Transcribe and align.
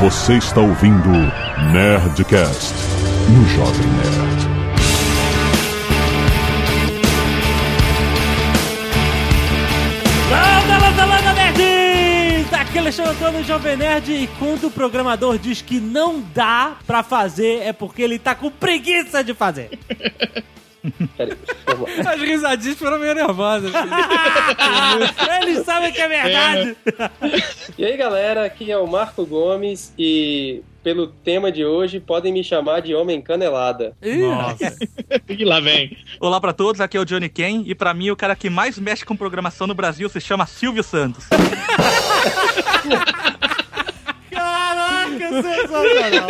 Você 0.00 0.36
está 0.36 0.60
ouvindo 0.60 1.08
Nerdcast 1.72 2.74
no 3.30 3.48
Jovem 3.48 3.86
Nerd. 3.86 4.46
Landa, 10.30 10.78
landa, 10.86 11.04
landa, 11.06 11.32
nerds! 11.32 12.52
Aqui 12.52 12.76
é 12.76 12.80
Alexandre 12.82 13.12
Antônio 13.12 13.44
Jovem 13.44 13.76
Nerd 13.78 14.12
e 14.12 14.26
quando 14.38 14.66
o 14.66 14.70
programador 14.70 15.38
diz 15.38 15.62
que 15.62 15.80
não 15.80 16.22
dá 16.34 16.76
pra 16.86 17.02
fazer 17.02 17.62
é 17.62 17.72
porque 17.72 18.02
ele 18.02 18.18
tá 18.18 18.34
com 18.34 18.50
preguiça 18.50 19.24
de 19.24 19.32
fazer. 19.32 19.78
As 22.06 22.20
risadinhas 22.20 22.78
foram 22.78 22.98
meio 22.98 23.14
nervosas. 23.14 23.72
Eles 25.42 25.64
sabem 25.64 25.92
que 25.92 26.00
é 26.00 26.08
verdade. 26.08 26.76
E 27.76 27.84
aí 27.84 27.96
galera, 27.96 28.44
aqui 28.44 28.70
é 28.70 28.78
o 28.78 28.86
Marco 28.86 29.26
Gomes 29.26 29.92
e 29.98 30.62
pelo 30.82 31.08
tema 31.08 31.50
de 31.50 31.64
hoje 31.64 31.98
podem 31.98 32.32
me 32.32 32.44
chamar 32.44 32.80
de 32.80 32.94
Homem 32.94 33.20
Canelada. 33.20 33.96
Nossa. 34.02 34.76
E 35.28 35.44
lá 35.44 35.58
vem. 35.58 35.96
Olá 36.20 36.40
pra 36.40 36.52
todos, 36.52 36.80
aqui 36.80 36.96
é 36.96 37.00
o 37.00 37.04
Johnny 37.04 37.28
Ken 37.28 37.64
e 37.66 37.74
pra 37.74 37.92
mim 37.92 38.10
o 38.10 38.16
cara 38.16 38.36
que 38.36 38.48
mais 38.48 38.78
mexe 38.78 39.04
com 39.04 39.16
programação 39.16 39.66
no 39.66 39.74
Brasil 39.74 40.08
se 40.08 40.20
chama 40.20 40.46
Silvio 40.46 40.84
Santos. 40.84 41.26
Caraca, 44.56 45.42
sensacional. 45.42 46.28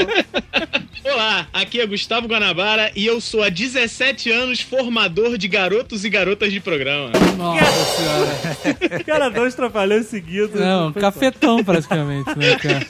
Olá, 1.04 1.46
aqui 1.52 1.80
é 1.80 1.86
Gustavo 1.86 2.26
Guanabara 2.26 2.90
e 2.96 3.06
eu 3.06 3.20
sou 3.20 3.40
há 3.44 3.48
17 3.48 4.32
anos 4.32 4.60
formador 4.60 5.38
de 5.38 5.46
garotos 5.46 6.04
e 6.04 6.10
garotas 6.10 6.52
de 6.52 6.58
programa. 6.58 7.12
Nossa 7.38 7.84
senhora. 7.94 9.04
Cara, 9.04 9.28
dois 9.28 9.54
trapalhões 9.54 10.06
seguidos. 10.06 10.60
Não, 10.60 10.92
cafetão 10.92 11.62
praticamente, 11.62 12.36
né, 12.36 12.56
cara? 12.58 12.84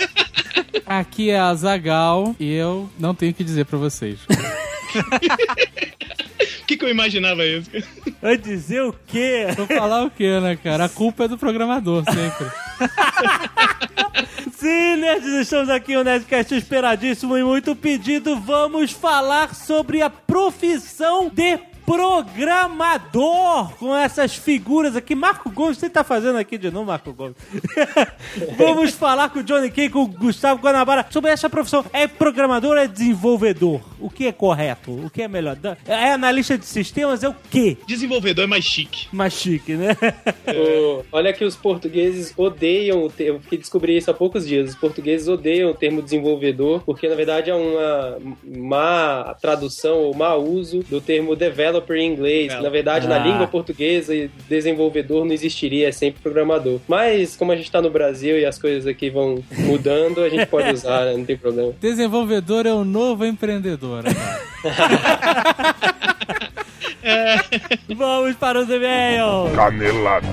Aqui 0.86 1.28
é 1.28 1.38
a 1.38 1.52
Zagal 1.54 2.34
e 2.40 2.50
eu 2.54 2.88
não 2.98 3.14
tenho 3.14 3.32
o 3.32 3.34
que 3.34 3.44
dizer 3.44 3.66
pra 3.66 3.76
vocês. 3.78 4.18
O 6.62 6.66
que, 6.66 6.78
que 6.78 6.84
eu 6.84 6.88
imaginava 6.88 7.44
isso? 7.44 7.70
Vai 8.22 8.38
dizer 8.38 8.82
o 8.82 8.94
quê? 9.06 9.48
Vou 9.54 9.66
falar 9.66 10.04
o 10.04 10.10
quê, 10.10 10.40
né, 10.40 10.56
cara? 10.56 10.86
A 10.86 10.88
culpa 10.88 11.24
é 11.24 11.28
do 11.28 11.36
programador, 11.36 12.02
sempre. 12.04 12.46
Sim, 14.56 14.96
nerds, 14.96 15.26
estamos 15.26 15.68
aqui 15.68 15.94
no 15.94 16.04
Nerdcast 16.04 16.54
esperadíssimo 16.54 17.36
e 17.36 17.42
muito 17.42 17.74
pedido. 17.74 18.38
Vamos 18.38 18.92
falar 18.92 19.54
sobre 19.54 20.02
a 20.02 20.10
profissão 20.10 21.28
de 21.28 21.58
programador 21.86 23.72
com 23.78 23.94
essas 23.96 24.34
figuras 24.34 24.96
aqui. 24.96 25.14
Marco 25.14 25.50
Gomes, 25.50 25.78
você 25.78 25.88
tá 25.88 26.02
fazendo 26.04 26.36
aqui 26.36 26.58
de 26.58 26.70
novo, 26.70 26.86
Marco 26.86 27.12
Gomes? 27.12 27.36
Vamos 28.58 28.90
falar 28.92 29.30
com 29.30 29.38
o 29.38 29.42
Johnny 29.42 29.70
Kay, 29.70 29.88
com 29.88 30.02
o 30.02 30.06
Gustavo 30.06 30.60
Guanabara 30.60 31.06
sobre 31.10 31.30
essa 31.30 31.48
profissão. 31.48 31.84
É 31.92 32.06
programador 32.06 32.72
ou 32.72 32.78
é 32.78 32.86
desenvolvedor? 32.88 33.80
O 34.00 34.10
que 34.10 34.26
é 34.26 34.32
correto? 34.32 34.90
O 34.90 35.08
que 35.10 35.22
é 35.22 35.28
melhor? 35.28 35.56
É 35.86 36.12
analista 36.12 36.58
de 36.58 36.66
sistemas? 36.66 37.22
É 37.22 37.28
o 37.28 37.34
quê? 37.50 37.76
Desenvolvedor 37.86 38.44
é 38.44 38.48
mais 38.48 38.64
chique. 38.64 39.06
Mais 39.12 39.32
chique, 39.32 39.74
né? 39.74 39.96
O- 40.56 41.04
olha 41.12 41.32
que 41.32 41.44
os 41.44 41.54
portugueses 41.56 42.32
odeiam 42.36 43.04
o 43.04 43.10
termo, 43.10 43.38
que 43.40 43.56
descobri 43.56 43.96
isso 43.96 44.10
há 44.10 44.14
poucos 44.14 44.46
dias. 44.46 44.70
Os 44.70 44.76
portugueses 44.76 45.28
odeiam 45.28 45.70
o 45.70 45.74
termo 45.74 46.02
desenvolvedor, 46.02 46.82
porque 46.84 47.08
na 47.08 47.14
verdade 47.14 47.50
é 47.50 47.54
uma 47.54 48.18
má 48.44 49.36
tradução 49.40 49.98
ou 49.98 50.14
má 50.14 50.34
uso 50.34 50.80
do 50.88 51.00
termo 51.00 51.34
developer 51.36 51.75
em 51.96 52.12
inglês. 52.12 52.52
Na 52.62 52.68
verdade, 52.68 53.06
na 53.08 53.16
Ah. 53.16 53.18
língua 53.18 53.46
portuguesa, 53.46 54.12
desenvolvedor 54.48 55.24
não 55.24 55.32
existiria, 55.32 55.88
é 55.88 55.92
sempre 55.92 56.20
programador. 56.22 56.80
Mas 56.88 57.36
como 57.36 57.52
a 57.52 57.56
gente 57.56 57.70
tá 57.70 57.80
no 57.82 57.90
Brasil 57.90 58.38
e 58.38 58.44
as 58.44 58.58
coisas 58.58 58.86
aqui 58.86 59.10
vão 59.10 59.42
mudando, 59.58 60.22
a 60.22 60.28
gente 60.28 60.46
pode 60.46 60.70
usar, 60.72 61.04
né? 61.06 61.14
não 61.16 61.24
tem 61.24 61.36
problema. 61.36 61.72
Desenvolvedor 61.80 62.66
é 62.66 62.72
o 62.72 62.84
novo 62.84 63.24
empreendedor. 63.24 64.04
agora. 64.06 64.16
Vamos 67.96 68.34
para 68.36 68.60
os 68.60 68.68
e-mails! 68.68 69.52
Canelada. 69.54 70.26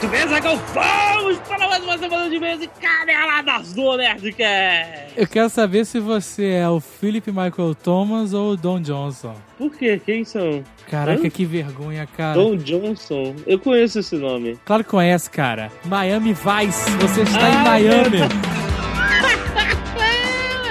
Muito 0.00 0.08
bem, 0.12 0.26
Zagal, 0.28 0.56
vamos 0.72 1.38
para 1.40 1.68
mais 1.68 1.84
uma 1.84 1.98
semana 1.98 2.30
de 2.30 2.36
e-mails 2.36 2.62
e 2.62 2.68
caneladas 2.80 3.74
do 3.74 3.98
Nerdcast! 3.98 5.12
Eu 5.14 5.26
quero 5.26 5.50
saber 5.50 5.84
se 5.84 6.00
você 6.00 6.52
é 6.52 6.66
o 6.70 6.80
Philip 6.80 7.30
Michael 7.30 7.74
Thomas 7.74 8.32
ou 8.32 8.52
o 8.52 8.56
Don 8.56 8.80
Johnson. 8.80 9.34
Por 9.58 9.70
quê? 9.76 10.00
Quem 10.02 10.24
são? 10.24 10.64
Caraca, 10.90 11.26
Hã? 11.26 11.30
que 11.30 11.44
vergonha, 11.44 12.06
cara. 12.16 12.32
Don 12.32 12.56
Johnson? 12.56 13.34
Eu 13.46 13.58
conheço 13.58 13.98
esse 13.98 14.16
nome. 14.16 14.58
Claro 14.64 14.82
que 14.84 14.88
conhece, 14.90 15.28
cara. 15.28 15.70
Miami 15.84 16.32
Vice. 16.32 16.90
Você 17.00 17.20
está 17.20 17.50
em 17.50 17.56
Ah, 17.56 17.62
Miami. 17.64 18.18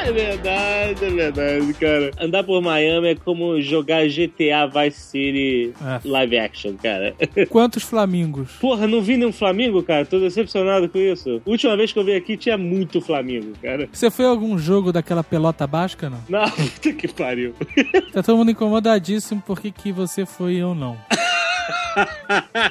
É 0.09 0.11
verdade, 0.11 1.05
é 1.05 1.09
verdade, 1.09 1.73
cara. 1.75 2.11
Andar 2.19 2.43
por 2.43 2.59
Miami 2.63 3.09
é 3.09 3.15
como 3.15 3.61
jogar 3.61 4.07
GTA 4.07 4.65
Vice 4.65 4.99
City 4.99 5.73
É. 5.79 5.99
live 6.03 6.37
action, 6.39 6.73
cara. 6.81 7.13
Quantos 7.47 7.83
flamingos? 7.83 8.53
Porra, 8.53 8.87
não 8.87 9.01
vi 9.03 9.17
nenhum 9.17 9.31
Flamengo, 9.31 9.83
cara. 9.83 10.05
Tô 10.07 10.19
decepcionado 10.19 10.89
com 10.89 10.97
isso. 10.97 11.39
Última 11.45 11.77
vez 11.77 11.91
que 11.93 11.99
eu 11.99 12.03
vi 12.03 12.15
aqui 12.15 12.35
tinha 12.37 12.57
muito 12.57 12.99
Flamengo, 13.01 13.53
cara. 13.61 13.87
Você 13.91 14.09
foi 14.09 14.25
a 14.25 14.29
algum 14.29 14.57
jogo 14.57 14.91
daquela 14.91 15.23
pelota 15.23 15.67
basca, 15.67 16.09
não? 16.09 16.19
Não, 16.27 16.49
puta 16.49 16.91
que 16.93 17.07
pariu. 17.07 17.53
Tá 18.11 18.23
todo 18.23 18.37
mundo 18.37 18.49
incomodadíssimo 18.49 19.43
por 19.45 19.59
que 19.61 19.69
que 19.71 19.91
você 19.91 20.25
foi 20.25 20.53
e 20.55 20.57
eu 20.57 20.73
não. 20.73 20.97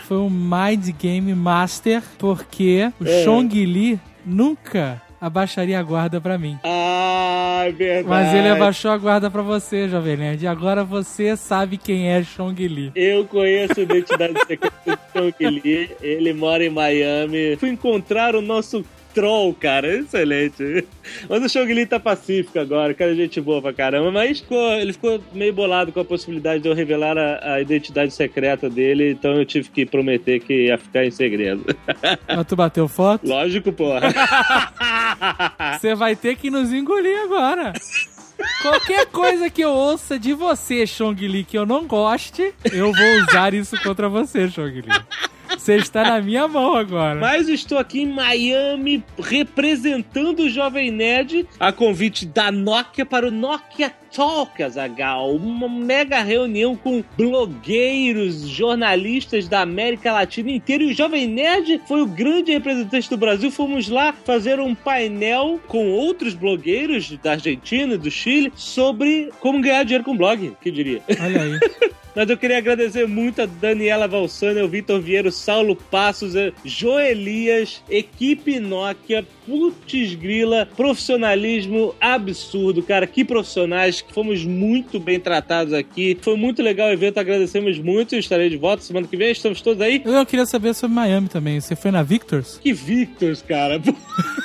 foi 0.07 0.17
um 0.17 0.29
Mind 0.31 0.91
Game 1.01 1.33
Master 1.35 2.03
porque 2.19 2.91
o 3.01 3.05
É. 3.07 3.23
Chong 3.25 3.65
Li 3.65 4.01
nunca 4.27 5.01
abaixaria 5.21 5.79
a 5.79 5.83
guarda 5.83 6.21
pra 6.21 6.39
mim. 6.39 6.59
Ah, 6.65 7.63
é 7.67 7.73
verdade. 7.73 8.09
Mas 8.09 8.35
ele 8.35 8.49
abaixou 8.49 8.91
a 8.91 8.97
guarda 8.99 9.31
pra 9.31 9.43
você, 9.43 9.89
Jovem 9.89 10.17
Nerd. 10.17 10.45
E 10.45 10.47
agora 10.47 10.85
você 10.85 11.37
sabe 11.37 11.77
quem 11.77 12.09
é 12.11 12.23
Chong 12.23 12.67
Li. 12.67 12.93
Eu 12.95 13.25
conheço 13.25 13.81
a 13.81 13.83
identidade 13.83 14.39
secreta 14.47 14.73
do 14.87 14.99
Chong 15.13 15.61
Li. 15.61 15.91
Ele 16.01 16.33
mora 16.33 16.65
em 16.65 16.71
Miami. 16.71 17.57
Fui 17.57 17.69
encontrar 17.71 18.35
o 18.35 18.41
nosso 18.43 18.85
troll, 19.15 19.55
cara. 19.55 19.89
Excelente. 19.99 20.85
Mas 21.29 21.55
o 21.55 21.65
Li 21.65 21.87
tá 21.87 21.99
pacífico 22.01 22.59
agora. 22.59 22.93
Cara, 22.95 23.15
gente 23.15 23.41
boa 23.41 23.61
pra 23.63 23.73
caramba. 23.73 24.11
Mas 24.11 24.41
ficou- 24.41 24.73
ele 24.75 24.93
ficou 24.93 25.21
meio 25.33 25.53
bolado 25.53 25.93
com 25.93 26.01
a 26.01 26.05
possibilidade 26.05 26.63
de 26.63 26.69
eu 26.69 26.75
revelar 26.75 27.17
a, 27.19 27.55
a 27.55 27.61
identidade 27.61 28.13
secreta 28.13 28.69
dele. 28.71 29.11
Então 29.11 29.33
eu 29.35 29.45
tive 29.45 29.69
que 29.71 29.85
prometer 29.87 30.41
que 30.41 30.67
ia 30.67 30.79
ficar 30.79 31.05
em 31.05 31.11
segredo. 31.11 31.65
Mas 32.29 32.47
tu 32.49 32.57
bateu 32.57 32.89
foto? 32.89 33.27
Lógico, 33.29 33.73
porra. 33.73 34.01
Você 35.79 35.95
vai 35.95 36.15
ter 36.17 36.37
que 36.37 36.51
nos 36.51 36.73
engolir 36.73 37.19
agora. 37.23 37.73
Qualquer 38.63 39.07
coisa 39.07 39.51
que 39.51 39.61
eu 39.63 39.71
ouça 39.71 40.17
de 40.19 40.33
você, 40.33 40.87
Chong 40.87 41.27
Li, 41.27 41.43
que 41.43 41.59
eu 41.59 41.67
não 41.67 41.87
goste, 41.87 42.55
eu 42.73 42.93
vou 42.93 43.23
usar 43.29 43.53
isso 43.53 43.77
contra 43.83 44.09
você, 44.09 44.49
Chong 44.49 44.81
Li. 44.81 44.89
Você 45.57 45.77
está 45.77 46.03
na 46.03 46.21
minha 46.21 46.47
mão 46.47 46.75
agora. 46.75 47.19
Mas 47.19 47.49
estou 47.49 47.79
aqui 47.79 48.03
em 48.03 48.07
Miami 48.07 49.03
representando 49.19 50.41
o 50.41 50.49
Jovem 50.49 50.91
Nerd 50.91 51.47
a 51.59 51.73
convite 51.73 52.27
da 52.27 52.51
Nokia 52.51 53.05
para 53.07 53.27
o 53.27 53.31
Nokia 53.31 53.93
Talk, 54.15 54.63
Azagal. 54.63 55.35
Uma 55.35 55.69
mega 55.69 56.23
reunião 56.23 56.75
com 56.75 57.05
blogueiros, 57.17 58.49
jornalistas 58.49 59.49
da 59.49 59.61
América 59.61 60.13
Latina 60.13 60.51
inteira. 60.51 60.83
E 60.83 60.93
o 60.93 60.95
Jovem 60.95 61.27
Nerd 61.27 61.83
foi 61.87 62.03
o 62.03 62.07
grande 62.07 62.53
representante 62.53 63.11
do 63.11 63.17
Brasil. 63.17 63.51
Fomos 63.51 63.89
lá 63.89 64.13
fazer 64.13 64.61
um 64.61 64.75
painel 64.75 65.61
com 65.69 65.91
outros 65.91 66.35
blogueiros 66.35 67.17
da 67.23 67.33
Argentina 67.33 67.95
e 67.95 67.99
do 67.99 68.11
Chile 68.11 68.53
sobre 68.57 69.31
como 69.41 69.61
ganhar 69.61 69.85
dinheiro 69.85 70.05
com 70.05 70.17
blog, 70.17 70.57
que 70.61 70.71
diria. 70.71 71.03
Olha 71.21 71.43
aí. 71.43 71.61
Mas 72.19 72.29
eu 72.29 72.37
queria 72.37 72.59
agradecer 72.59 73.07
muito 73.07 73.43
a 73.43 73.47
Daniela 73.47 74.09
Valsani, 74.09 74.61
o 74.61 74.69
Vitor 74.69 75.01
Vieira, 75.01 75.29
o 75.29 75.31
Saulo 75.31 75.77
Passos, 75.77 76.35
Joelias, 76.65 77.81
equipe 77.89 78.59
Nokia, 78.59 79.25
putz 79.47 80.17
grila, 80.17 80.67
profissionalismo 80.77 81.95
absurdo, 82.01 82.83
cara. 82.83 83.07
Que 83.07 83.25
profissionais, 83.25 84.01
que 84.01 84.13
fomos 84.13 84.45
muito 84.45 84.99
bem 84.99 85.21
tratados 85.21 85.73
aqui. 85.73 86.19
Foi 86.21 86.37
muito 86.37 86.61
legal 86.61 86.89
o 86.89 86.93
evento, 86.93 87.19
agradecemos 87.19 87.79
muito. 87.79 88.17
Eu 88.17 88.19
estarei 88.19 88.51
de 88.51 88.57
volta 88.57 88.83
semana 88.83 89.07
que 89.07 89.17
vem, 89.17 89.31
estamos 89.31 89.61
todos 89.61 89.81
aí. 89.81 90.03
Eu 90.05 90.27
queria 90.27 90.45
saber 90.45 90.75
sobre 90.75 90.97
Miami 90.97 91.29
também. 91.29 91.61
Você 91.61 91.77
foi 91.77 91.93
na 91.93 92.03
Victors? 92.03 92.59
Que 92.61 92.73
Victors, 92.73 93.43
cara. 93.43 93.81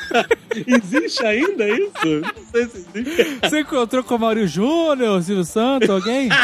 existe 0.54 1.26
ainda 1.26 1.68
isso? 1.68 2.22
Não 2.22 2.46
sei 2.52 2.66
se 2.68 2.78
existe. 2.78 3.40
Você 3.42 3.62
encontrou 3.62 4.04
com 4.04 4.14
o 4.14 4.20
Mauro 4.20 4.46
Júnior, 4.46 5.24
Silvio 5.24 5.44
Santos, 5.44 5.90
alguém? 5.90 6.30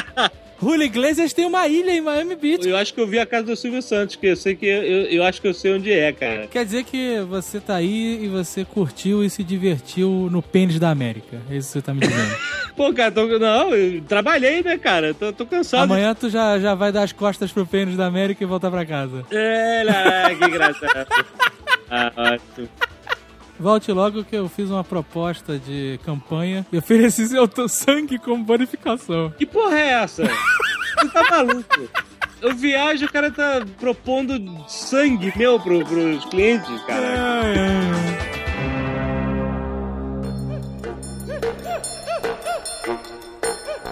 Julio 0.62 0.84
Iglesias 0.84 1.32
tem 1.32 1.46
uma 1.46 1.68
ilha 1.68 1.92
em 1.92 2.02
Miami 2.02 2.36
Beach. 2.36 2.68
Eu 2.68 2.76
acho 2.76 2.94
que 2.94 3.00
eu 3.00 3.08
vi 3.08 3.18
a 3.18 3.26
casa 3.26 3.46
do 3.46 3.56
Silvio 3.56 3.82
Santos, 3.82 4.16
que 4.16 4.28
eu 4.28 4.36
sei 4.36 4.56
que 4.56 4.66
eu, 4.66 5.06
eu 5.06 5.24
acho 5.24 5.42
que 5.42 5.48
eu 5.48 5.54
sei 5.54 5.74
onde 5.74 5.92
é, 5.92 6.12
cara. 6.12 6.48
Quer 6.48 6.66
dizer 6.66 6.84
que 6.84 7.22
você 7.22 7.60
tá 7.60 7.76
aí 7.76 8.24
e 8.24 8.28
você 8.28 8.66
curtiu 8.66 9.24
e 9.24 9.30
se 9.30 9.44
divertiu 9.44 10.28
no 10.30 10.42
pênis 10.42 10.78
da 10.80 10.90
América. 10.90 11.42
É 11.50 11.56
isso 11.56 11.70
que 11.70 11.74
você 11.74 11.82
tá 11.82 11.94
me 11.94 12.02
dizendo. 12.02 12.36
Pô, 12.76 12.94
cara, 12.94 13.12
tô, 13.12 13.26
não, 13.40 13.74
eu 13.74 14.02
trabalhei, 14.02 14.62
né, 14.62 14.78
cara? 14.78 15.14
Tô, 15.14 15.32
tô 15.32 15.46
cansado. 15.46 15.84
Amanhã 15.84 16.14
tu 16.14 16.30
já, 16.30 16.60
já 16.60 16.76
vai 16.76 16.92
dar 16.92 17.04
as 17.04 17.12
costas 17.12 17.52
pro 17.52 17.66
pênis 17.66 17.96
da 17.96 18.06
América 18.06 18.44
e 18.44 18.48
voltar 18.48 18.70
pra 18.70 18.86
casa. 18.86 19.26
É, 19.32 19.84
lá, 19.84 20.36
que 20.36 20.46
engraçado. 20.46 21.08
ah, 21.90 22.12
ótimo. 22.16 22.70
Volte 23.60 23.92
logo 23.92 24.24
que 24.24 24.38
eu 24.38 24.48
fiz 24.48 24.70
uma 24.70 24.84
proposta 24.86 25.60
de 25.60 26.00
campanha 26.06 26.66
e 26.72 26.78
ofereci 26.78 27.28
seu 27.28 27.48
sangue 27.68 28.18
como 28.18 28.44
bonificação. 28.44 29.32
Que 29.38 29.46
porra 29.46 29.78
é 29.78 29.90
essa? 30.02 30.24
Você 30.24 31.10
tá 31.10 31.24
maluco? 31.30 31.90
Eu 32.42 32.56
viajo, 32.56 33.06
o 33.06 33.12
cara 33.12 33.30
tá 33.30 33.66
propondo 33.78 34.64
sangue 34.70 35.34
meu 35.36 35.60
pro, 35.60 35.86
pros 35.86 36.24
clientes, 36.26 36.82
cara. 36.84 37.42
Ai, 37.42 37.54
ai, 37.58 37.80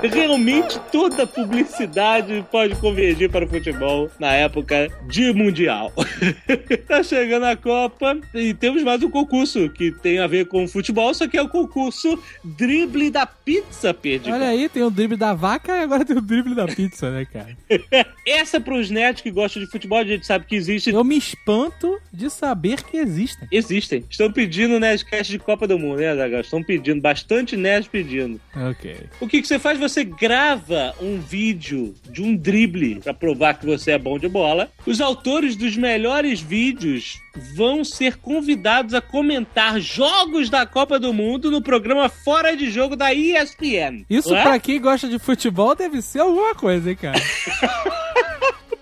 Realmente 0.03 0.79
toda 0.91 1.25
publicidade 1.25 2.45
pode 2.51 2.75
convergir 2.75 3.29
para 3.29 3.45
o 3.45 3.47
futebol 3.47 4.09
na 4.19 4.31
época 4.33 4.89
de 5.07 5.33
Mundial. 5.33 5.91
tá 6.87 7.01
chegando 7.01 7.45
a 7.45 7.55
Copa 7.55 8.17
e 8.33 8.53
temos 8.53 8.83
mais 8.83 9.01
um 9.01 9.09
concurso 9.09 9.69
que 9.69 9.91
tem 9.91 10.19
a 10.19 10.27
ver 10.27 10.47
com 10.47 10.67
futebol, 10.67 11.13
só 11.13 11.27
que 11.27 11.37
é 11.37 11.41
o 11.41 11.49
concurso 11.49 12.21
Drible 12.43 13.09
da 13.09 13.25
Pizza, 13.25 13.93
Pedro. 13.93 14.33
Olha 14.33 14.49
aí, 14.49 14.69
tem 14.69 14.83
o 14.83 14.91
drible 14.91 15.17
da 15.17 15.33
vaca 15.33 15.73
e 15.77 15.83
agora 15.83 16.05
tem 16.05 16.17
o 16.17 16.21
drible 16.21 16.53
da 16.53 16.67
pizza, 16.67 17.09
né, 17.09 17.25
cara? 17.25 17.57
Essa 18.25 18.57
é 18.57 18.59
pros 18.59 18.89
nerds 18.89 19.21
que 19.21 19.31
gostam 19.31 19.63
de 19.63 19.69
futebol, 19.69 19.97
a 19.97 20.03
gente 20.03 20.25
sabe 20.25 20.45
que 20.45 20.55
existe. 20.55 20.91
Eu 20.91 21.03
me 21.03 21.17
espanto 21.17 21.99
de 22.11 22.29
saber 22.29 22.83
que 22.83 22.97
existem. 22.97 23.47
Existem. 23.51 24.05
Estão 24.09 24.31
pedindo 24.31 24.79
Nerdcast 24.79 25.31
de 25.31 25.39
Copa 25.39 25.67
do 25.67 25.79
Mundo, 25.79 25.99
né, 25.99 26.15
Zagal? 26.15 26.41
Estão 26.41 26.61
pedindo, 26.61 27.01
bastante 27.01 27.55
nerds 27.55 27.87
pedindo. 27.87 28.39
Ok. 28.55 28.97
O 29.19 29.27
que, 29.27 29.41
que 29.41 29.47
você 29.47 29.57
faz? 29.57 29.79
Você 29.87 30.03
grava 30.03 30.93
um 31.01 31.17
vídeo 31.17 31.95
de 32.09 32.21
um 32.21 32.35
drible 32.35 32.99
pra 32.99 33.13
provar 33.13 33.53
que 33.53 33.65
você 33.65 33.91
é 33.91 33.97
bom 33.97 34.19
de 34.19 34.27
bola. 34.27 34.69
Os 34.85 34.99
autores 34.99 35.55
dos 35.55 35.77
melhores 35.77 36.41
vídeos 36.41 37.21
vão 37.55 37.85
ser 37.85 38.17
convidados 38.17 38.93
a 38.93 38.99
comentar 38.99 39.79
jogos 39.79 40.49
da 40.49 40.65
Copa 40.65 40.99
do 40.99 41.13
Mundo 41.13 41.49
no 41.49 41.61
programa 41.61 42.09
Fora 42.09 42.53
de 42.57 42.69
Jogo 42.69 42.97
da 42.97 43.13
ESPN. 43.13 44.03
Isso 44.09 44.35
é? 44.35 44.43
pra 44.43 44.59
quem 44.59 44.81
gosta 44.81 45.07
de 45.07 45.17
futebol 45.19 45.73
deve 45.73 46.01
ser 46.01 46.19
alguma 46.19 46.53
coisa, 46.53 46.89
hein, 46.89 46.97
cara? 46.97 47.21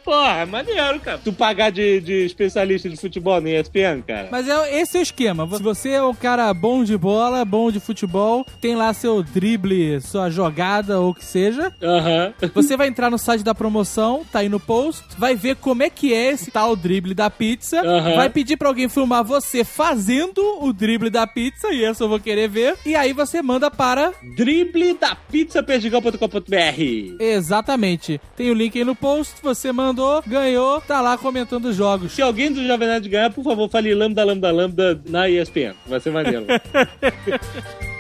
Porra, 0.06 0.42
é 0.42 0.46
maneiro, 0.46 1.00
cara. 1.00 1.18
Tu 1.18 1.34
pagar 1.34 1.72
de, 1.72 2.00
de 2.00 2.26
especialista 2.26 2.88
de 2.88 2.96
futebol 2.96 3.42
na 3.42 3.50
ESPN, 3.50 4.04
cara. 4.06 4.28
Mas 4.32 4.48
é, 4.48 4.80
esse 4.80 4.98
é 4.98 5.00
o 5.00 5.04
esquema. 5.04 5.50
Se 5.58 5.64
você 5.64 5.90
é 5.90 6.04
um 6.04 6.14
cara 6.14 6.54
bom 6.54 6.84
de 6.84 6.96
bola, 6.96 7.44
bom 7.44 7.72
de 7.72 7.80
futebol, 7.80 8.46
tem 8.62 8.76
lá 8.76 8.94
seu 8.94 9.24
drible, 9.24 10.00
sua 10.02 10.30
jogada 10.30 11.00
ou 11.00 11.10
o 11.10 11.16
que 11.16 11.26
seja. 11.26 11.74
Aham. 11.82 12.34
Você 12.54 12.78
vai 12.78 12.88
entrar 12.88 13.10
no 13.10 13.18
site 13.18 13.44
da 13.44 13.56
promoção, 13.56 14.24
tá 14.32 14.40
aí 14.40 14.50
no 14.50 14.60
post, 14.60 15.04
vai 15.18 15.36
ver 15.36 15.56
como 15.56 15.82
é 15.82 15.90
que 15.90 16.14
é 16.14 16.32
esse 16.32 16.52
tal 16.52 16.76
drible 16.76 17.16
da 17.16 17.30
pizza, 17.30 17.82
Aham. 17.82 18.16
vai 18.16 18.30
pedir 18.30 18.58
pra 18.58 18.68
alguém 18.68 18.88
filmar 18.88 19.24
você 19.24 19.64
fazendo 19.64 20.40
o 20.62 20.72
drible 20.72 21.10
da 21.10 21.26
pizza, 21.26 21.74
e 21.74 21.84
essa 21.84 22.04
eu 22.04 22.10
vou 22.10 22.20
querer 22.20 22.48
ver, 22.48 22.76
e 22.86 22.96
aí 22.96 23.12
você 23.12 23.42
manda 23.42 23.72
para... 23.72 24.14
Drible 24.36 24.94
da 24.94 25.16
pizzaperdigão.com.br 25.16 27.16
Exatamente. 27.20 28.22
Tem 28.36 28.52
o 28.52 28.54
link 28.54 28.78
aí 28.78 28.84
no 28.84 28.96
post, 28.96 29.36
você 29.42 29.72
mandou, 29.96 30.22
ganhou, 30.28 30.82
tá 30.82 31.00
lá 31.00 31.18
comentando 31.18 31.66
os 31.66 31.76
jogos. 31.76 32.12
Se 32.12 32.22
alguém 32.22 32.52
do 32.52 32.66
Jovem 32.68 32.88
Nerd 32.88 33.08
ganhar, 33.08 33.32
por 33.32 33.44
favor, 33.44 33.70
fale 33.70 33.96
lambda, 33.96 34.26
lambda, 34.26 34.52
lambda 34.52 35.02
na 35.08 35.30
ESPN. 35.30 35.74
Vai 35.88 36.02
ser 36.02 36.12
maneiro. 36.12 36.46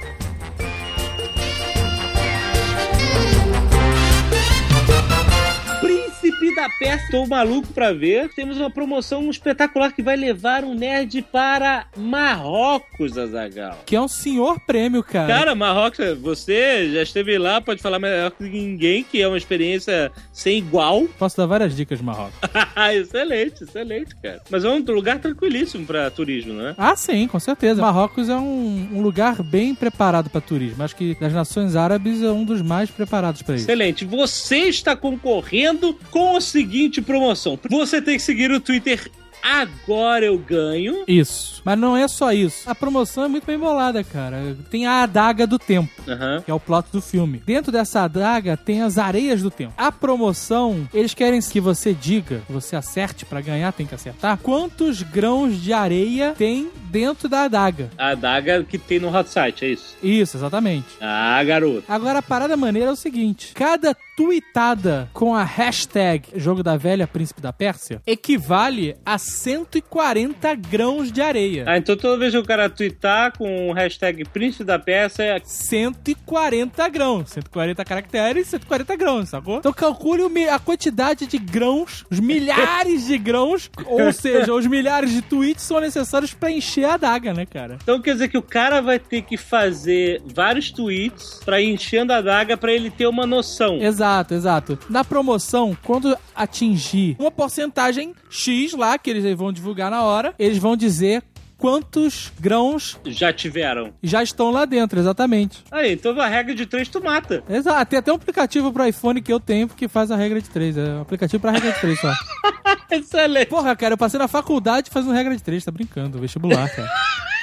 da 6.55 6.69
Peste, 6.69 7.11
tô 7.11 7.25
maluco 7.25 7.67
pra 7.73 7.91
ver. 7.91 8.29
Temos 8.33 8.57
uma 8.57 8.69
promoção 8.69 9.29
espetacular 9.29 9.91
que 9.91 10.01
vai 10.01 10.15
levar 10.15 10.63
um 10.63 10.73
nerd 10.73 11.21
para 11.23 11.85
Marrocos, 11.97 13.17
Azagal. 13.17 13.83
Que 13.85 13.95
é 13.95 14.01
um 14.01 14.07
senhor 14.07 14.59
prêmio, 14.61 15.03
cara. 15.03 15.27
Cara, 15.27 15.55
Marrocos, 15.55 16.17
você 16.19 16.91
já 16.93 17.03
esteve 17.03 17.37
lá, 17.37 17.59
pode 17.59 17.81
falar 17.81 17.99
melhor 17.99 18.31
que 18.31 18.43
ninguém, 18.45 19.03
que 19.03 19.21
é 19.21 19.27
uma 19.27 19.37
experiência 19.37 20.11
sem 20.31 20.57
igual. 20.57 21.05
Posso 21.19 21.35
dar 21.35 21.45
várias 21.45 21.75
dicas 21.75 21.99
de 21.99 22.05
Marrocos. 22.05 22.39
excelente, 22.93 23.63
excelente, 23.63 24.15
cara. 24.15 24.41
Mas 24.49 24.63
é 24.63 24.69
um 24.69 24.79
lugar 24.79 25.19
tranquilíssimo 25.19 25.85
pra 25.85 26.09
turismo, 26.09 26.53
né? 26.53 26.73
Ah, 26.77 26.95
sim, 26.95 27.27
com 27.27 27.39
certeza. 27.39 27.81
Marrocos 27.81 28.29
é 28.29 28.35
um, 28.35 28.89
um 28.93 29.01
lugar 29.01 29.43
bem 29.43 29.75
preparado 29.75 30.29
para 30.29 30.39
turismo. 30.39 30.83
Acho 30.83 30.95
que 30.95 31.15
das 31.19 31.33
nações 31.33 31.75
árabes 31.75 32.21
é 32.21 32.31
um 32.31 32.45
dos 32.45 32.61
mais 32.61 32.89
preparados 32.89 33.41
para 33.41 33.55
isso. 33.55 33.65
Excelente. 33.65 34.05
Você 34.05 34.59
está 34.69 34.95
concorrendo 34.95 35.97
com 36.09 36.37
a 36.37 36.41
seguinte 36.45 37.01
promoção. 37.01 37.59
Você 37.69 38.01
tem 38.01 38.15
que 38.15 38.23
seguir 38.23 38.51
o 38.51 38.59
Twitter 38.59 39.11
Agora 39.45 40.25
Eu 40.25 40.39
Ganho. 40.39 41.03
Isso. 41.07 41.61
Mas 41.63 41.77
não 41.77 41.95
é 41.95 42.07
só 42.07 42.33
isso. 42.33 42.67
A 42.67 42.73
promoção 42.73 43.25
é 43.25 43.27
muito 43.27 43.45
bem 43.45 43.59
bolada, 43.59 44.03
cara. 44.03 44.57
Tem 44.71 44.87
a 44.87 45.03
adaga 45.03 45.45
do 45.45 45.59
tempo. 45.59 45.91
Aham. 46.07 46.41
Que 46.43 46.49
é 46.49 46.53
o 46.53 46.59
plot 46.59 46.87
do 46.91 46.99
filme. 46.99 47.43
Dentro 47.45 47.71
dessa 47.71 48.01
adaga 48.01 48.57
tem 48.57 48.81
as 48.81 48.97
areias 48.97 49.43
do 49.43 49.51
tempo. 49.51 49.73
A 49.77 49.91
promoção, 49.91 50.89
eles 50.91 51.13
querem 51.13 51.39
que 51.39 51.61
você 51.61 51.93
diga, 51.93 52.41
que 52.47 52.51
você 52.51 52.75
acerte 52.75 53.23
pra 53.23 53.39
ganhar, 53.39 53.71
tem 53.71 53.85
que 53.85 53.93
acertar, 53.93 54.39
quantos 54.39 55.03
grãos 55.03 55.61
de 55.61 55.71
areia 55.71 56.33
tem 56.35 56.71
dentro 56.89 57.29
da 57.29 57.43
adaga. 57.43 57.91
A 57.97 58.09
adaga 58.09 58.63
que 58.63 58.79
tem 58.79 58.99
no 58.99 59.15
hot 59.15 59.29
site, 59.29 59.63
é 59.63 59.69
isso? 59.69 59.95
Isso, 60.01 60.37
exatamente. 60.37 60.87
Ah, 60.99 61.43
garoto. 61.43 61.83
Agora 61.87 62.17
a 62.17 62.23
parada 62.23 62.57
maneira 62.57 62.89
é 62.89 62.93
o 62.93 62.95
seguinte: 62.95 63.51
cada 63.53 63.95
tweetada 64.15 65.09
com 65.13 65.35
a 65.35 65.43
hashtag 65.43 66.29
Jogo 66.35 66.63
da 66.63 66.77
Velha 66.77 67.07
Príncipe 67.07 67.41
da 67.41 67.51
Pérsia 67.51 68.01
equivale 68.07 68.95
a 69.05 69.17
140 69.17 70.55
grãos 70.55 71.11
de 71.11 71.21
areia. 71.21 71.65
Ah, 71.67 71.77
então 71.77 71.95
toda 71.95 72.17
vez 72.17 72.31
que 72.31 72.37
o 72.37 72.45
cara 72.45 72.69
twittar 72.69 73.37
com 73.37 73.69
o 73.69 73.73
hashtag 73.73 74.23
Príncipe 74.25 74.63
da 74.63 74.81
é 74.85 75.39
140 75.43 76.89
grãos. 76.89 77.29
140 77.31 77.83
caracteres, 77.83 78.47
140 78.47 78.95
grãos, 78.95 79.29
sacou? 79.29 79.57
Então 79.57 79.73
calcule 79.73 80.47
a 80.47 80.59
quantidade 80.59 81.25
de 81.25 81.37
grãos, 81.37 82.05
os 82.09 82.19
milhares 82.19 83.07
de 83.07 83.17
grãos, 83.17 83.69
ou 83.85 84.13
seja, 84.13 84.53
os 84.53 84.67
milhares 84.67 85.11
de 85.11 85.21
tweets 85.21 85.63
são 85.63 85.79
necessários 85.79 86.33
pra 86.33 86.51
encher 86.51 86.85
a 86.85 86.93
adaga, 86.93 87.33
né, 87.33 87.45
cara? 87.45 87.77
Então 87.81 88.01
quer 88.01 88.13
dizer 88.13 88.27
que 88.29 88.37
o 88.37 88.41
cara 88.41 88.81
vai 88.81 88.99
ter 88.99 89.23
que 89.23 89.37
fazer 89.37 90.21
vários 90.25 90.71
tweets 90.71 91.41
pra 91.43 91.59
ir 91.59 91.73
enchendo 91.73 92.13
a 92.13 92.21
daga 92.21 92.55
pra 92.55 92.71
ele 92.71 92.89
ter 92.89 93.07
uma 93.07 93.25
noção. 93.25 93.81
Exato, 93.81 94.04
exato. 94.31 94.77
Na 94.89 95.03
promoção, 95.03 95.75
quando 95.83 96.17
atingir 96.35 97.15
uma 97.19 97.31
porcentagem 97.31 98.13
X 98.29 98.73
lá, 98.73 98.97
que 98.97 99.09
eles 99.09 99.37
vão 99.37 99.51
divulgar 99.51 99.89
na 99.91 100.03
hora, 100.03 100.33
eles 100.39 100.57
vão 100.57 100.75
dizer 100.75 101.23
quantos 101.57 102.31
grãos 102.39 102.99
Já 103.05 103.31
tiveram. 103.31 103.93
já 104.03 104.21
estão 104.21 104.51
lá 104.51 104.65
dentro, 104.65 104.99
exatamente. 104.99 105.63
Aí, 105.71 105.93
então 105.93 106.19
a 106.19 106.27
regra 106.27 106.53
de 106.53 106.65
três 106.65 106.87
tu 106.89 107.01
mata. 107.03 107.43
Exato. 107.49 107.89
Tem 107.89 107.99
até 107.99 108.11
um 108.11 108.15
aplicativo 108.15 108.71
pro 108.73 108.85
iPhone 108.85 109.21
que 109.21 109.31
eu 109.31 109.39
tenho 109.39 109.67
que 109.69 109.87
faz 109.87 110.11
a 110.11 110.15
regra 110.15 110.41
de 110.41 110.49
3. 110.49 110.77
É 110.77 110.83
um 110.95 111.01
aplicativo 111.01 111.39
pra 111.41 111.51
regra 111.51 111.71
de 111.71 111.79
3 111.79 111.99
só. 111.99 112.13
Excelente. 112.91 113.47
Porra, 113.47 113.75
cara, 113.75 113.93
eu 113.93 113.97
passei 113.97 114.19
na 114.19 114.27
faculdade 114.27 114.89
fazendo 114.91 115.13
regra 115.13 115.35
de 115.35 115.41
3, 115.41 115.63
tá 115.63 115.71
brincando, 115.71 116.19
vestibular, 116.19 116.69
cara. 116.69 116.89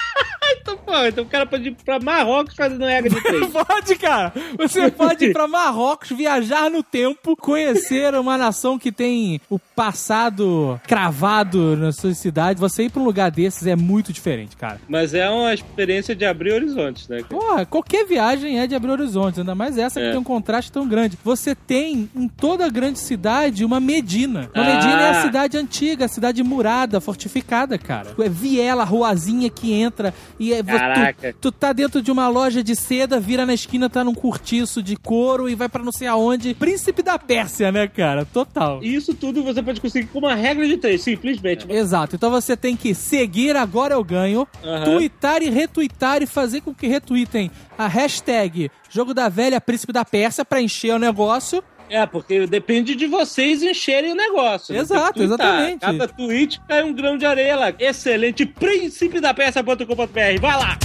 Então, 0.72 0.76
pô, 0.84 1.06
então 1.06 1.24
o 1.24 1.26
cara 1.26 1.46
pode 1.46 1.68
ir 1.68 1.76
pra 1.84 1.98
Marrocos 2.00 2.54
fazendo 2.54 2.84
regra 2.84 3.10
de 3.10 3.20
três. 3.22 3.46
Pode, 3.52 3.96
cara. 3.96 4.32
Você 4.58 4.90
pode 4.90 5.24
ir 5.26 5.32
pra 5.32 5.46
Marrocos, 5.48 6.10
viajar 6.10 6.70
no 6.70 6.82
tempo, 6.82 7.36
conhecer 7.36 8.14
uma 8.14 8.38
nação 8.38 8.78
que 8.78 8.90
tem 8.92 9.40
o 9.50 9.58
passado 9.58 10.80
cravado 10.86 11.76
na 11.76 11.92
sua 11.92 12.14
cidade. 12.14 12.58
Você 12.60 12.84
ir 12.84 12.90
pra 12.90 13.00
um 13.02 13.04
lugar 13.04 13.30
desses 13.30 13.66
é 13.66 13.76
muito 13.76 14.12
diferente, 14.12 14.56
cara. 14.56 14.80
Mas 14.88 15.14
é 15.14 15.28
uma 15.28 15.52
experiência 15.52 16.14
de 16.14 16.24
abrir 16.24 16.52
horizontes, 16.52 17.08
né? 17.08 17.22
Porra, 17.28 17.66
qualquer 17.66 18.06
viagem 18.06 18.58
é 18.60 18.66
de 18.66 18.74
abrir 18.74 18.90
horizontes, 18.92 19.38
ainda 19.38 19.54
mais 19.54 19.76
essa 19.78 20.00
que 20.00 20.06
É. 20.06 20.10
tem 20.10 20.18
um 20.20 20.24
contraste 20.24 20.70
tão 20.72 20.86
grande. 20.88 21.18
Você 21.24 21.54
tem 21.54 22.08
em 22.14 22.28
toda 22.28 22.68
grande 22.68 22.98
cidade 22.98 23.64
uma 23.64 23.80
Medina. 23.80 24.50
Uma 24.54 24.64
Ah. 24.64 24.74
Medina 24.74 25.02
é 25.02 25.10
a 25.10 25.22
cidade 25.22 25.56
antiga, 25.56 26.04
a 26.04 26.08
cidade 26.08 26.42
murada, 26.42 27.00
fortificada, 27.00 27.76
cara. 27.78 28.14
É 28.18 28.28
viela, 28.28 28.84
ruazinha 28.84 29.50
que 29.50 29.72
entra 29.72 30.14
e 30.38 30.52
é, 30.52 30.61
Caraca. 30.66 31.32
tu, 31.32 31.50
tu 31.50 31.52
tá 31.52 31.72
dentro 31.72 32.02
de 32.02 32.10
uma 32.10 32.28
loja 32.28 32.62
de 32.62 32.74
seda, 32.76 33.18
vira 33.20 33.44
na 33.46 33.54
esquina, 33.54 33.88
tá 33.88 34.02
num 34.04 34.14
cortiço 34.14 34.82
de 34.82 34.96
couro 34.96 35.48
e 35.48 35.54
vai 35.54 35.68
pra 35.68 35.82
não 35.82 35.92
sei 35.92 36.06
aonde. 36.06 36.54
Príncipe 36.54 37.02
da 37.02 37.18
Pérsia, 37.18 37.70
né, 37.72 37.86
cara? 37.86 38.24
Total. 38.24 38.82
E 38.82 38.94
isso 38.94 39.14
tudo 39.14 39.42
você 39.42 39.62
pode 39.62 39.80
conseguir 39.80 40.06
com 40.08 40.18
uma 40.18 40.34
regra 40.34 40.66
de 40.66 40.76
três, 40.76 41.02
simplesmente. 41.02 41.66
Exato. 41.70 42.16
Então 42.16 42.30
você 42.30 42.56
tem 42.56 42.76
que 42.76 42.94
seguir 42.94 43.56
agora 43.56 43.94
eu 43.94 44.04
ganho, 44.04 44.46
Aham. 44.64 44.84
tweetar 44.84 45.42
e 45.42 45.50
retweetar 45.50 46.22
e 46.22 46.26
fazer 46.26 46.60
com 46.60 46.74
que 46.74 46.86
retweetem 46.86 47.50
a 47.76 47.86
hashtag 47.86 48.70
Jogo 48.94 49.14
da 49.14 49.26
Velha 49.30 49.58
Príncipe 49.58 49.90
da 49.90 50.04
Pérsia 50.04 50.44
pra 50.44 50.60
encher 50.60 50.94
o 50.94 50.98
negócio. 50.98 51.64
É, 51.92 52.06
porque 52.06 52.46
depende 52.46 52.94
de 52.94 53.06
vocês 53.06 53.62
encherem 53.62 54.12
o 54.12 54.14
negócio. 54.14 54.74
Exato, 54.74 55.12
que 55.12 55.26
tweetar. 55.26 55.46
exatamente. 55.46 55.80
Cada 55.80 56.08
tweet 56.08 56.60
cai 56.66 56.82
um 56.82 56.94
grão 56.94 57.18
de 57.18 57.26
areia 57.26 57.54
lá. 57.54 57.74
Excelente. 57.78 58.46
Príncipe 58.46 59.20
da 59.20 59.34
peça.com.br. 59.34 60.40
Vai 60.40 60.56
lá. 60.58 60.78